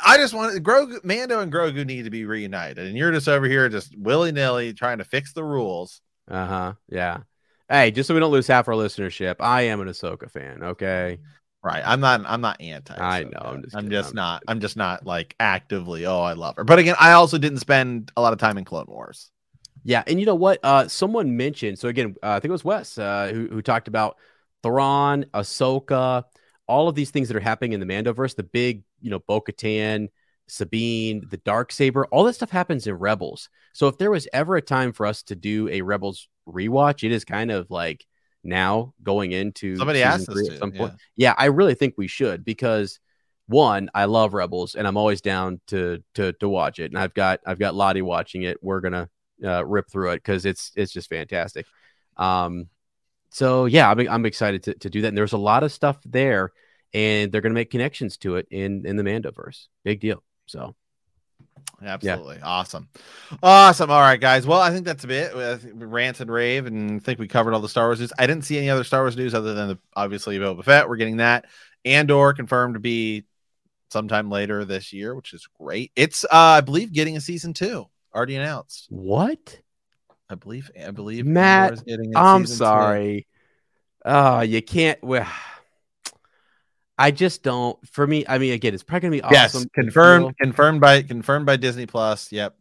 I 0.03 0.17
just 0.17 0.35
want 0.35 0.63
Grogu, 0.63 1.05
Mando, 1.05 1.41
and 1.41 1.53
Grogu 1.53 1.85
need 1.87 2.05
to 2.05 2.11
be 2.11 2.25
reunited, 2.25 2.87
and 2.87 2.97
you're 2.97 3.13
just 3.13 3.29
over 3.29 3.47
here 3.47 3.69
just 3.69 3.97
willy 3.97 4.33
nilly 4.33 4.73
trying 4.73 4.99
to 4.99 5.05
fix 5.05 5.33
the 5.33 5.45
rules. 5.45 6.01
Uh 6.29 6.47
huh. 6.47 6.73
Yeah. 6.89 7.19
Hey, 7.69 7.91
just 7.91 8.09
so 8.09 8.15
we 8.15 8.21
don't 8.21 8.33
lose 8.33 8.47
half 8.47 8.69
our 8.69 8.75
listenership, 8.75 9.37
I 9.41 9.63
am 9.63 9.81
an 9.81 9.89
Ahsoka 9.89 10.31
fan. 10.31 10.63
Okay. 10.63 11.19
Right. 11.63 11.83
I'm 11.85 12.01
not 12.01 12.21
I'm 12.27 12.43
not 12.43 12.61
anti. 12.61 12.95
I 12.95 13.25
know, 13.25 13.41
I'm 13.43 13.63
just 13.63 13.77
I'm 13.77 13.91
just 13.91 14.11
I'm 14.11 14.17
not 14.17 14.41
just 14.41 14.51
I'm 14.51 14.61
just 14.61 14.77
not 14.77 15.07
like 15.07 15.35
actively, 15.41 16.05
oh, 16.05 16.21
I 16.21 16.35
love 16.35 16.57
her. 16.57 16.65
But 16.65 16.79
again, 16.79 16.97
I 17.01 17.13
also 17.13 17.39
didn't 17.39 17.61
spend 17.61 18.13
a 18.17 18.21
lot 18.21 18.35
of 18.35 18.39
time 18.39 18.59
in 18.59 18.65
Clone 18.65 18.87
Wars. 18.87 19.31
Yeah, 19.83 20.03
and 20.07 20.21
you 20.21 20.27
know 20.27 20.35
what? 20.35 20.61
Uh, 20.63 20.89
someone 20.89 21.37
mentioned. 21.37 21.79
So 21.79 21.89
again, 21.89 22.17
uh, 22.23 22.31
I 22.31 22.41
think 22.41 22.51
it 22.51 22.53
was 22.53 22.65
Wes 22.65 22.99
uh, 22.99 23.31
who 23.33 23.49
who 23.49 23.63
talked 23.63 23.89
about 23.89 24.19
Thrawn, 24.63 25.25
Ahsoka, 25.33 26.25
all 26.67 26.89
of 26.89 26.95
these 26.95 27.11
things 27.11 27.29
that 27.29 27.37
are 27.37 27.41
happening 27.41 27.73
in 27.73 27.81
the 27.81 27.87
Mandoverse. 27.87 28.37
The 28.37 28.43
big, 28.43 28.83
you 29.01 29.11
know, 29.11 29.21
Bo-Katan, 29.21 30.09
Sabine, 30.49 31.27
the 31.31 31.39
Dark 31.39 31.73
Saber, 31.73 32.07
all 32.07 32.25
that 32.25 32.35
stuff 32.35 32.51
happens 32.51 32.87
in 32.87 32.95
Rebels. 32.95 33.49
So 33.73 33.89
if 33.89 33.99
there 33.99 34.11
was 34.11 34.29
ever 34.33 34.57
a 34.57 34.63
time 34.63 34.93
for 34.93 35.07
us 35.07 35.23
to 35.25 35.37
do 35.37 35.69
a 35.69 35.83
Rebels 35.83 36.29
rewatch, 36.49 37.05
it 37.05 37.13
is 37.13 37.25
kind 37.25 37.51
of 37.51 37.71
like 37.71 38.05
now 38.43 38.93
going 39.03 39.33
into 39.33 39.77
Somebody 39.77 40.03
asked 40.03 40.29
us 40.29 40.51
at 40.51 40.59
some 40.59 40.73
yeah. 40.73 40.81
point. 40.81 40.95
Yeah, 41.17 41.35
I 41.37 41.47
really 41.47 41.75
think 41.75 41.95
we 41.97 42.07
should 42.07 42.45
because 42.45 43.01
one, 43.47 43.91
I 43.95 44.05
love 44.07 44.35
Rebels 44.35 44.75
and 44.75 44.87
I'm 44.87 44.97
always 44.97 45.21
down 45.21 45.61
to 45.69 46.03
to 46.15 46.33
to 46.35 46.49
watch 46.49 46.79
it. 46.79 46.91
And 46.91 46.99
I've 46.99 47.15
got 47.15 47.41
I've 47.47 47.59
got 47.59 47.75
Lottie 47.75 48.03
watching 48.03 48.43
it. 48.43 48.59
We're 48.63 48.81
gonna 48.81 49.09
uh, 49.43 49.65
rip 49.65 49.91
through 49.91 50.11
it 50.11 50.17
because 50.17 50.45
it's 50.45 50.73
it's 50.77 50.93
just 50.93 51.09
fantastic. 51.09 51.67
Um, 52.17 52.69
so 53.35 53.65
yeah, 53.65 53.91
I'm 53.91 53.99
I'm 54.09 54.27
excited 54.27 54.63
to, 54.63 54.75
to 54.75 54.89
do 54.89 55.01
that. 55.01 55.09
And 55.09 55.19
there's 55.19 55.33
a 55.33 55.39
lot 55.39 55.65
of 55.65 55.73
stuff 55.73 55.99
there, 56.05 56.53
and 56.93 57.33
they're 57.33 57.41
gonna 57.41 57.53
make 57.53 57.73
connections 57.73 58.17
to 58.19 58.37
it 58.37 58.47
in 58.49 58.87
in 58.87 58.95
the 58.95 59.03
Mandoverse. 59.03 59.67
Big 59.83 59.99
deal. 59.99 60.23
So 60.47 60.77
Absolutely. 61.83 62.39
Awesome. 62.45 62.89
Awesome. 63.43 63.91
All 63.91 64.01
right, 64.01 64.21
guys. 64.21 64.47
Well, 64.47 64.61
I 64.61 64.71
think 64.71 64.85
that's 64.85 65.03
a 65.03 65.09
bit. 65.09 65.33
Think 65.61 65.75
rant 65.79 66.21
and 66.21 66.31
rave, 66.31 66.67
and 66.67 66.93
I 66.93 66.99
think 67.01 67.19
we 67.19 67.27
covered 67.27 67.55
all 67.55 67.61
the 67.61 67.69
Star 67.69 67.89
Wars 67.89 67.99
news. 67.99 68.13
I 68.17 68.29
didn't 68.29 68.45
see 68.45 68.57
any 68.57 68.71
other 68.71 68.85
Star 68.85 69.03
Wars 69.03 69.17
news 69.17 69.35
other 69.35 69.53
than 69.53 69.69
the, 69.69 69.79
obviously 69.97 70.39
Boba 70.39 70.63
Fett. 70.63 70.89
We're 70.89 70.97
getting 70.97 71.17
that. 71.17 71.47
Andor 71.85 72.35
confirmed 72.35 72.75
to 72.75 72.81
be 72.81 73.25
sometime 73.91 74.31
later 74.31 74.65
this 74.65 74.93
year, 74.93 75.13
which 75.13 75.35
is 75.35 75.49
great. 75.61 75.91
It's, 75.97 76.25
uh, 76.25 76.29
I 76.31 76.61
believe, 76.61 76.93
getting 76.93 77.17
a 77.17 77.21
season 77.21 77.53
two 77.53 77.87
already 78.15 78.37
announced. 78.37 78.87
what? 78.91 79.59
I 80.31 80.35
believe. 80.37 80.71
I 80.81 80.91
believe. 80.91 81.27
Matt, 81.27 81.63
Andor 81.71 81.75
is 81.75 81.83
getting 81.83 82.15
a 82.15 82.19
I'm 82.19 82.43
season 82.47 82.55
two. 82.55 82.59
sorry. 82.59 83.27
Oh, 84.05 84.41
you 84.41 84.63
can't. 84.63 85.03
Well, 85.03 85.27
I 86.97 87.11
just 87.11 87.43
don't. 87.43 87.79
For 87.89 88.07
me, 88.07 88.25
I 88.29 88.39
mean, 88.39 88.53
again, 88.53 88.73
it's 88.75 88.83
probably 88.83 89.09
gonna 89.11 89.23
be 89.29 89.35
Yes, 89.35 89.55
awesome. 89.55 89.65
to 89.69 89.71
confirmed. 89.83 90.25
feel- 90.27 90.35
Confirmed 90.41 90.81
by 90.81 91.03
confirmed 91.03 91.47
by 91.47 91.57
Disney 91.57 91.87
Plus. 91.87 92.31
Yep. 92.33 92.57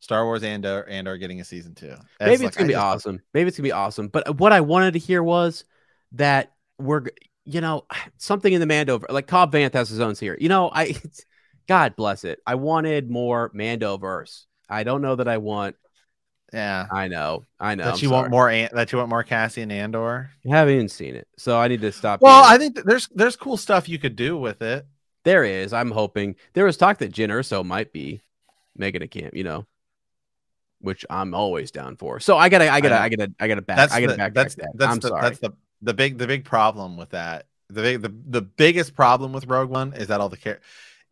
Star 0.00 0.24
Wars 0.24 0.42
and 0.42 0.64
uh, 0.64 0.82
and 0.88 1.06
are 1.06 1.18
getting 1.18 1.40
a 1.40 1.44
season 1.44 1.74
two. 1.74 1.88
That's 1.88 2.02
Maybe 2.20 2.38
like- 2.38 2.46
it's 2.48 2.56
gonna 2.56 2.66
I 2.66 2.72
be 2.72 2.74
awesome. 2.74 3.20
Maybe 3.34 3.48
it's 3.48 3.56
gonna 3.56 3.66
be 3.68 3.72
awesome. 3.72 4.08
But 4.08 4.38
what 4.38 4.52
I 4.52 4.60
wanted 4.62 4.94
to 4.94 4.98
hear 4.98 5.22
was 5.22 5.64
that 6.12 6.52
we're, 6.78 7.04
you 7.44 7.60
know, 7.60 7.84
something 8.16 8.52
in 8.52 8.60
the 8.60 8.66
Mando, 8.66 9.00
like 9.08 9.26
Cobb 9.26 9.52
Vanth 9.52 9.74
has 9.74 9.88
his 9.88 10.00
own 10.00 10.14
here. 10.18 10.36
You 10.40 10.48
know, 10.48 10.70
I, 10.72 10.96
God 11.68 11.94
bless 11.96 12.24
it. 12.24 12.40
I 12.46 12.56
wanted 12.56 13.10
more 13.10 13.50
Mandoverse. 13.50 14.46
I 14.68 14.82
don't 14.84 15.02
know 15.02 15.16
that 15.16 15.28
I 15.28 15.36
want 15.36 15.76
Yeah. 16.52 16.86
I 16.90 17.08
know, 17.08 17.46
I 17.58 17.74
know. 17.74 17.84
that 17.84 17.94
I'm 17.94 18.00
you 18.00 18.10
want 18.10 18.30
more 18.30 18.50
An- 18.50 18.70
that 18.72 18.90
you 18.92 18.98
want 18.98 19.10
more 19.10 19.22
Cassian 19.22 19.70
Andor. 19.70 20.30
I 20.50 20.56
haven't 20.56 20.74
even 20.74 20.88
seen 20.88 21.14
it, 21.14 21.28
so 21.36 21.58
I 21.58 21.68
need 21.68 21.80
to 21.82 21.92
stop. 21.92 22.20
Well, 22.22 22.42
I 22.44 22.58
think 22.58 22.82
there's 22.84 23.08
there's 23.14 23.36
cool 23.36 23.56
stuff 23.56 23.88
you 23.88 23.98
could 23.98 24.16
do 24.16 24.36
with 24.36 24.60
it. 24.62 24.86
there 25.24 25.44
is. 25.44 25.72
I'm 25.72 25.90
hoping 25.90 26.36
there 26.54 26.64
was 26.64 26.76
talk 26.76 26.98
that 26.98 27.12
Jyn 27.12 27.28
Erso 27.28 27.64
might 27.64 27.92
be 27.92 28.20
making 28.76 29.02
a 29.02 29.08
camp. 29.08 29.34
You 29.36 29.44
know, 29.44 29.66
which 30.80 31.04
I'm 31.08 31.34
always 31.34 31.70
down 31.70 31.96
for. 31.96 32.20
So 32.20 32.36
I 32.36 32.48
gotta, 32.48 32.68
I 32.70 32.80
gotta, 32.80 32.94
know. 32.94 33.00
I, 33.00 33.08
gotta, 33.08 33.32
I 33.38 33.48
gotta 33.48 33.62
back. 33.62 33.76
That's 33.76 33.92
I 33.92 34.00
gotta 34.00 34.14
the, 34.14 34.18
backtrack 34.18 34.34
that's 34.34 34.54
that. 34.56 34.70
that's 34.74 34.92
I'm 34.92 34.98
the, 34.98 35.08
sorry. 35.08 35.22
that's 35.22 35.38
the 35.38 35.52
the 35.82 35.94
big 35.94 36.18
the 36.18 36.26
big 36.26 36.44
problem 36.44 36.96
with 36.96 37.10
that. 37.10 37.46
The 37.68 37.82
big 37.82 38.02
the, 38.02 38.12
the 38.26 38.42
biggest 38.42 38.94
problem 38.94 39.32
with 39.32 39.46
Rogue 39.46 39.70
One 39.70 39.92
is 39.92 40.08
that 40.08 40.20
all 40.20 40.28
the 40.28 40.36
care. 40.36 40.60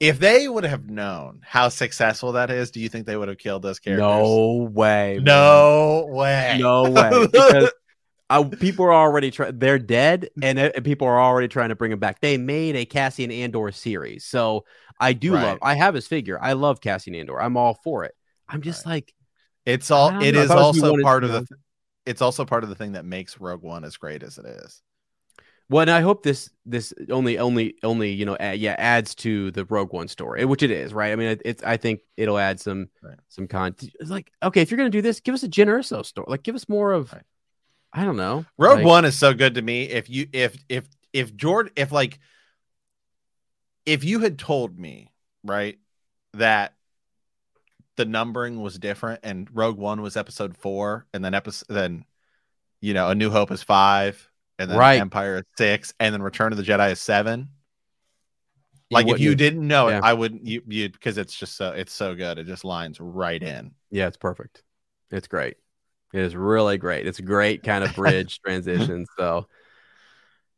If 0.00 0.20
they 0.20 0.46
would 0.46 0.64
have 0.64 0.88
known 0.88 1.40
how 1.44 1.68
successful 1.70 2.32
that 2.32 2.50
is, 2.50 2.70
do 2.70 2.78
you 2.80 2.88
think 2.88 3.06
they 3.06 3.16
would 3.16 3.28
have 3.28 3.38
killed 3.38 3.62
those 3.62 3.80
characters? 3.80 4.00
no 4.06 4.68
way. 4.72 5.14
man. 5.16 5.24
no 5.24 6.04
way, 6.08 6.58
no 6.60 6.90
way. 6.90 7.26
Because 7.32 7.72
I, 8.30 8.44
people 8.44 8.84
are 8.84 8.94
already 8.94 9.30
trying. 9.30 9.58
They're 9.58 9.78
dead, 9.78 10.28
and, 10.42 10.58
uh, 10.58 10.70
and 10.74 10.84
people 10.84 11.08
are 11.08 11.20
already 11.20 11.48
trying 11.48 11.70
to 11.70 11.74
bring 11.74 11.90
him 11.92 11.98
back. 11.98 12.20
They 12.20 12.36
made 12.36 12.76
a 12.76 12.84
Cassian 12.84 13.30
Andor 13.30 13.72
series, 13.72 14.24
so 14.26 14.64
I 15.00 15.14
do 15.14 15.34
Right. 15.34 15.42
love. 15.42 15.58
I 15.62 15.74
have 15.74 15.94
his 15.94 16.06
figure. 16.06 16.38
I 16.40 16.52
love 16.52 16.80
Cassian 16.80 17.14
Andor. 17.14 17.40
I'm 17.40 17.56
all 17.56 17.80
for 17.82 18.04
it. 18.04 18.14
I'm 18.48 18.60
just 18.62 18.86
like, 18.86 19.12
It's 19.64 19.90
all. 19.90 20.10
It 20.22 20.32
know. 20.32 20.40
Is 20.42 20.48
thought 20.48 20.70
if 20.70 20.76
you 20.76 20.88
also 20.88 21.02
part 21.02 21.24
of 21.24 21.32
the. 21.32 21.38
Th- 21.40 21.60
it's 22.06 22.22
also 22.22 22.44
part 22.44 22.62
of 22.64 22.70
the 22.70 22.74
thing 22.74 22.92
that 22.92 23.04
makes 23.04 23.38
Rogue 23.40 23.62
One 23.62 23.84
as 23.84 23.96
great 23.96 24.22
as 24.22 24.38
it 24.38 24.46
is. 24.46 24.82
Well, 25.70 25.82
and 25.82 25.90
I 25.90 26.00
hope 26.00 26.22
this 26.22 26.50
this 26.64 26.94
only 27.10 27.38
only 27.38 27.76
only 27.82 28.10
you 28.12 28.24
know 28.24 28.36
a- 28.40 28.54
yeah 28.54 28.74
adds 28.78 29.14
to 29.16 29.50
the 29.50 29.64
Rogue 29.66 29.92
One 29.92 30.08
story, 30.08 30.44
which 30.46 30.62
it 30.62 30.70
is, 30.70 30.94
right? 30.94 31.12
I 31.12 31.16
mean, 31.16 31.28
it, 31.28 31.42
it's 31.44 31.62
I 31.62 31.76
think 31.76 32.00
it'll 32.16 32.38
add 32.38 32.58
some 32.58 32.88
Right. 33.02 33.18
some 33.28 33.46
content. 33.46 33.92
Like, 34.00 34.32
okay, 34.42 34.62
if 34.62 34.70
you're 34.70 34.78
gonna 34.78 34.88
do 34.90 35.02
this, 35.02 35.20
give 35.20 35.34
us 35.34 35.42
a 35.42 35.48
Jyn 35.48 35.66
Erso 35.66 36.04
story. 36.04 36.26
Like, 36.28 36.42
give 36.42 36.54
us 36.54 36.68
more 36.68 36.92
of. 36.92 37.12
Right. 37.12 37.22
I 37.92 38.04
don't 38.04 38.16
know. 38.16 38.44
Rogue 38.56 38.78
Like, 38.78 38.86
One 38.86 39.04
is 39.04 39.18
so 39.18 39.34
good 39.34 39.54
to 39.56 39.62
me. 39.62 39.84
If 39.84 40.08
you 40.08 40.26
if 40.32 40.56
if 40.68 40.84
if 41.12 41.36
Jordan 41.36 41.72
if 41.76 41.92
like 41.92 42.18
if 43.86 44.04
you 44.04 44.20
had 44.20 44.38
told 44.38 44.78
me 44.78 45.10
right 45.44 45.78
that 46.34 46.74
the 47.96 48.04
numbering 48.04 48.60
was 48.60 48.78
different 48.78 49.20
and 49.22 49.48
Rogue 49.52 49.76
One 49.78 50.02
was 50.02 50.16
episode 50.16 50.56
four 50.56 51.06
and 51.12 51.24
then 51.24 51.34
episode 51.34 51.66
then 51.68 52.04
you 52.80 52.94
know 52.94 53.08
A 53.08 53.14
New 53.14 53.30
Hope 53.30 53.50
is 53.50 53.62
five 53.62 54.28
and 54.58 54.70
then 54.70 54.78
Right. 54.78 55.00
Empire 55.00 55.38
is 55.38 55.44
six 55.56 55.94
and 56.00 56.12
then 56.12 56.22
Return 56.22 56.52
of 56.52 56.58
the 56.58 56.64
Jedi 56.64 56.92
is 56.92 57.00
seven. 57.00 57.48
you 58.90 58.94
Like 58.94 59.08
if 59.08 59.20
you 59.20 59.34
didn't 59.34 59.66
know 59.66 59.88
yeah. 59.88 59.98
it, 59.98 60.04
I 60.04 60.14
wouldn't 60.14 60.46
you 60.46 60.62
you 60.66 60.88
because 60.88 61.18
it's 61.18 61.34
just 61.34 61.56
so 61.56 61.72
it's 61.72 61.92
so 61.92 62.14
good. 62.14 62.38
It 62.38 62.46
just 62.46 62.64
lines 62.64 63.00
right 63.00 63.42
in. 63.42 63.72
Yeah, 63.90 64.06
it's 64.06 64.16
perfect. 64.16 64.62
It's 65.10 65.28
great. 65.28 65.56
It 66.12 66.20
is 66.20 66.34
really 66.34 66.78
great. 66.78 67.06
It's 67.06 67.18
a 67.18 67.22
great 67.22 67.62
kind 67.62 67.84
of 67.84 67.94
bridge 67.94 68.40
transition. 68.44 69.04
So, 69.18 69.46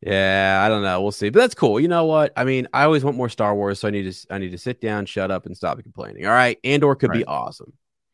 yeah, 0.01 0.63
I 0.65 0.69
don't 0.69 0.83
know. 0.83 1.03
We'll 1.03 1.11
see. 1.11 1.29
But 1.31 1.41
that's 1.41 1.55
cool. 1.55 1.81
You 1.81 1.89
know 1.89 2.05
what? 2.05 2.33
I 2.37 2.45
mean, 2.45 2.69
I 2.73 2.85
always 2.85 3.05
want 3.05 3.17
more 3.17 3.29
Star 3.29 3.55
Wars, 3.55 3.81
so 3.81 3.89
I 3.89 3.91
need 3.91 4.11
to 4.11 4.27
I 4.31 4.39
need 4.39 4.53
to 4.53 4.59
sit 4.59 4.81
down, 4.81 5.07
shut 5.07 5.31
up, 5.31 5.47
and 5.47 5.57
stop 5.57 5.83
complaining. 5.83 6.27
All 6.27 6.33
right, 6.33 6.59
Andor 6.63 6.95
could 6.95 7.13
be 7.13 7.25
awesome. 7.25 7.73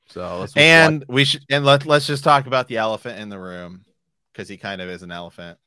So 0.08 0.40
let's 0.40 0.56
And 0.56 1.04
we 1.08 1.24
should 1.24 1.44
and 1.50 1.64
let 1.64 1.84
let's 1.84 2.06
just 2.06 2.24
talk 2.24 2.46
about 2.46 2.68
the 2.68 2.78
elephant 2.78 3.18
in 3.18 3.28
the 3.28 3.38
room 3.38 3.84
because 4.32 4.48
he 4.48 4.56
kind 4.56 4.80
of 4.80 4.88
is 4.88 5.02
an 5.02 5.10
elephant. 5.10 5.58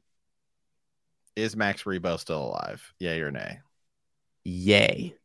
Is 1.42 1.56
Max 1.56 1.84
Rebo 1.84 2.20
still 2.20 2.44
alive? 2.44 2.94
Yay 3.00 3.22
or 3.22 3.32
nay? 3.32 3.60
yay, 4.50 5.16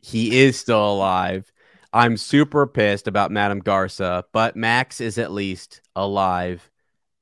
he 0.00 0.40
is 0.40 0.58
still 0.58 0.92
alive. 0.92 1.50
I'm 1.92 2.16
super 2.16 2.66
pissed 2.66 3.08
about 3.08 3.30
Madame 3.30 3.62
Garsa, 3.62 4.24
but 4.32 4.56
Max 4.56 5.00
is 5.00 5.18
at 5.18 5.32
least 5.32 5.80
alive, 5.96 6.70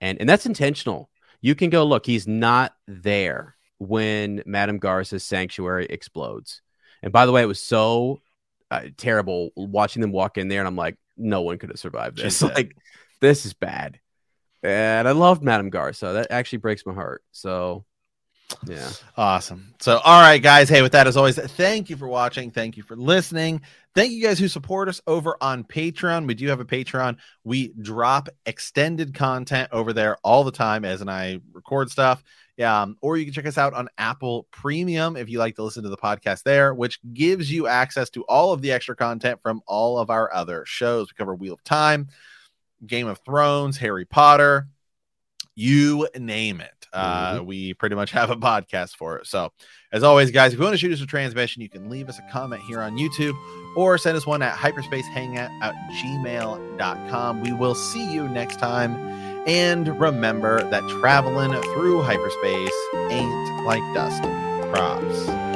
and 0.00 0.18
and 0.20 0.28
that's 0.28 0.46
intentional. 0.46 1.10
You 1.40 1.54
can 1.54 1.70
go 1.70 1.84
look; 1.84 2.06
he's 2.06 2.26
not 2.26 2.74
there 2.86 3.56
when 3.78 4.42
Madame 4.46 4.80
Garsa's 4.80 5.24
sanctuary 5.24 5.86
explodes. 5.88 6.62
And 7.02 7.12
by 7.12 7.26
the 7.26 7.32
way, 7.32 7.42
it 7.42 7.46
was 7.46 7.62
so 7.62 8.20
uh, 8.70 8.82
terrible 8.96 9.50
watching 9.54 10.02
them 10.02 10.12
walk 10.12 10.38
in 10.38 10.48
there, 10.48 10.60
and 10.60 10.68
I'm 10.68 10.76
like, 10.76 10.96
no 11.16 11.42
one 11.42 11.58
could 11.58 11.70
have 11.70 11.78
survived 11.78 12.16
this. 12.16 12.38
She's. 12.38 12.50
Like, 12.54 12.76
this 13.20 13.46
is 13.46 13.54
bad. 13.54 13.98
And 14.62 15.06
I 15.06 15.12
love 15.12 15.42
Madame 15.42 15.70
Garsa. 15.70 16.14
That 16.14 16.26
actually 16.30 16.58
breaks 16.58 16.84
my 16.84 16.92
heart. 16.92 17.22
So, 17.30 17.85
yeah. 18.66 18.90
Awesome. 19.16 19.74
So, 19.80 19.98
all 20.04 20.20
right, 20.20 20.42
guys. 20.42 20.68
Hey, 20.68 20.82
with 20.82 20.92
that, 20.92 21.06
as 21.06 21.16
always, 21.16 21.36
thank 21.36 21.90
you 21.90 21.96
for 21.96 22.08
watching. 22.08 22.50
Thank 22.50 22.76
you 22.76 22.82
for 22.82 22.96
listening. 22.96 23.60
Thank 23.94 24.12
you 24.12 24.22
guys 24.22 24.38
who 24.38 24.48
support 24.48 24.88
us 24.88 25.00
over 25.06 25.36
on 25.40 25.64
Patreon. 25.64 26.26
We 26.26 26.34
do 26.34 26.46
have 26.48 26.60
a 26.60 26.64
Patreon. 26.64 27.16
We 27.44 27.72
drop 27.80 28.28
extended 28.44 29.14
content 29.14 29.70
over 29.72 29.92
there 29.92 30.18
all 30.22 30.44
the 30.44 30.52
time 30.52 30.84
as 30.84 31.00
and 31.00 31.10
I 31.10 31.40
record 31.52 31.90
stuff. 31.90 32.22
Yeah, 32.56 32.82
um, 32.82 32.96
or 33.02 33.18
you 33.18 33.24
can 33.24 33.34
check 33.34 33.46
us 33.46 33.58
out 33.58 33.74
on 33.74 33.88
Apple 33.98 34.46
Premium 34.50 35.16
if 35.16 35.28
you 35.28 35.38
like 35.38 35.56
to 35.56 35.62
listen 35.62 35.82
to 35.82 35.90
the 35.90 35.96
podcast 35.96 36.42
there, 36.42 36.72
which 36.72 37.00
gives 37.12 37.52
you 37.52 37.66
access 37.66 38.08
to 38.10 38.22
all 38.24 38.52
of 38.52 38.62
the 38.62 38.72
extra 38.72 38.96
content 38.96 39.40
from 39.42 39.60
all 39.66 39.98
of 39.98 40.08
our 40.08 40.32
other 40.32 40.64
shows. 40.66 41.08
We 41.10 41.16
cover 41.16 41.34
Wheel 41.34 41.54
of 41.54 41.64
Time, 41.64 42.08
Game 42.86 43.08
of 43.08 43.20
Thrones, 43.26 43.76
Harry 43.76 44.06
Potter, 44.06 44.68
you 45.56 46.06
name 46.16 46.60
it. 46.60 46.70
Uh, 46.92 47.40
we 47.44 47.74
pretty 47.74 47.96
much 47.96 48.10
have 48.12 48.30
a 48.30 48.36
podcast 48.36 48.96
for 48.96 49.18
it. 49.18 49.26
So, 49.26 49.52
as 49.92 50.02
always, 50.02 50.30
guys, 50.30 50.52
if 50.52 50.58
you 50.58 50.64
want 50.64 50.74
to 50.74 50.78
shoot 50.78 50.92
us 50.92 51.00
a 51.00 51.06
transmission, 51.06 51.62
you 51.62 51.68
can 51.68 51.90
leave 51.90 52.08
us 52.08 52.18
a 52.18 52.32
comment 52.32 52.62
here 52.62 52.80
on 52.80 52.96
YouTube 52.96 53.34
or 53.76 53.98
send 53.98 54.16
us 54.16 54.26
one 54.26 54.42
at 54.42 54.56
hyperspacehangout 54.56 55.50
at 55.62 55.74
gmail.com. 55.92 57.40
We 57.40 57.52
will 57.52 57.74
see 57.74 58.12
you 58.12 58.28
next 58.28 58.58
time. 58.58 58.96
And 59.46 60.00
remember 60.00 60.68
that 60.70 60.86
traveling 61.00 61.52
through 61.74 62.02
hyperspace 62.02 62.74
ain't 63.10 63.64
like 63.64 63.82
dusting 63.94 64.72
props. 64.72 65.55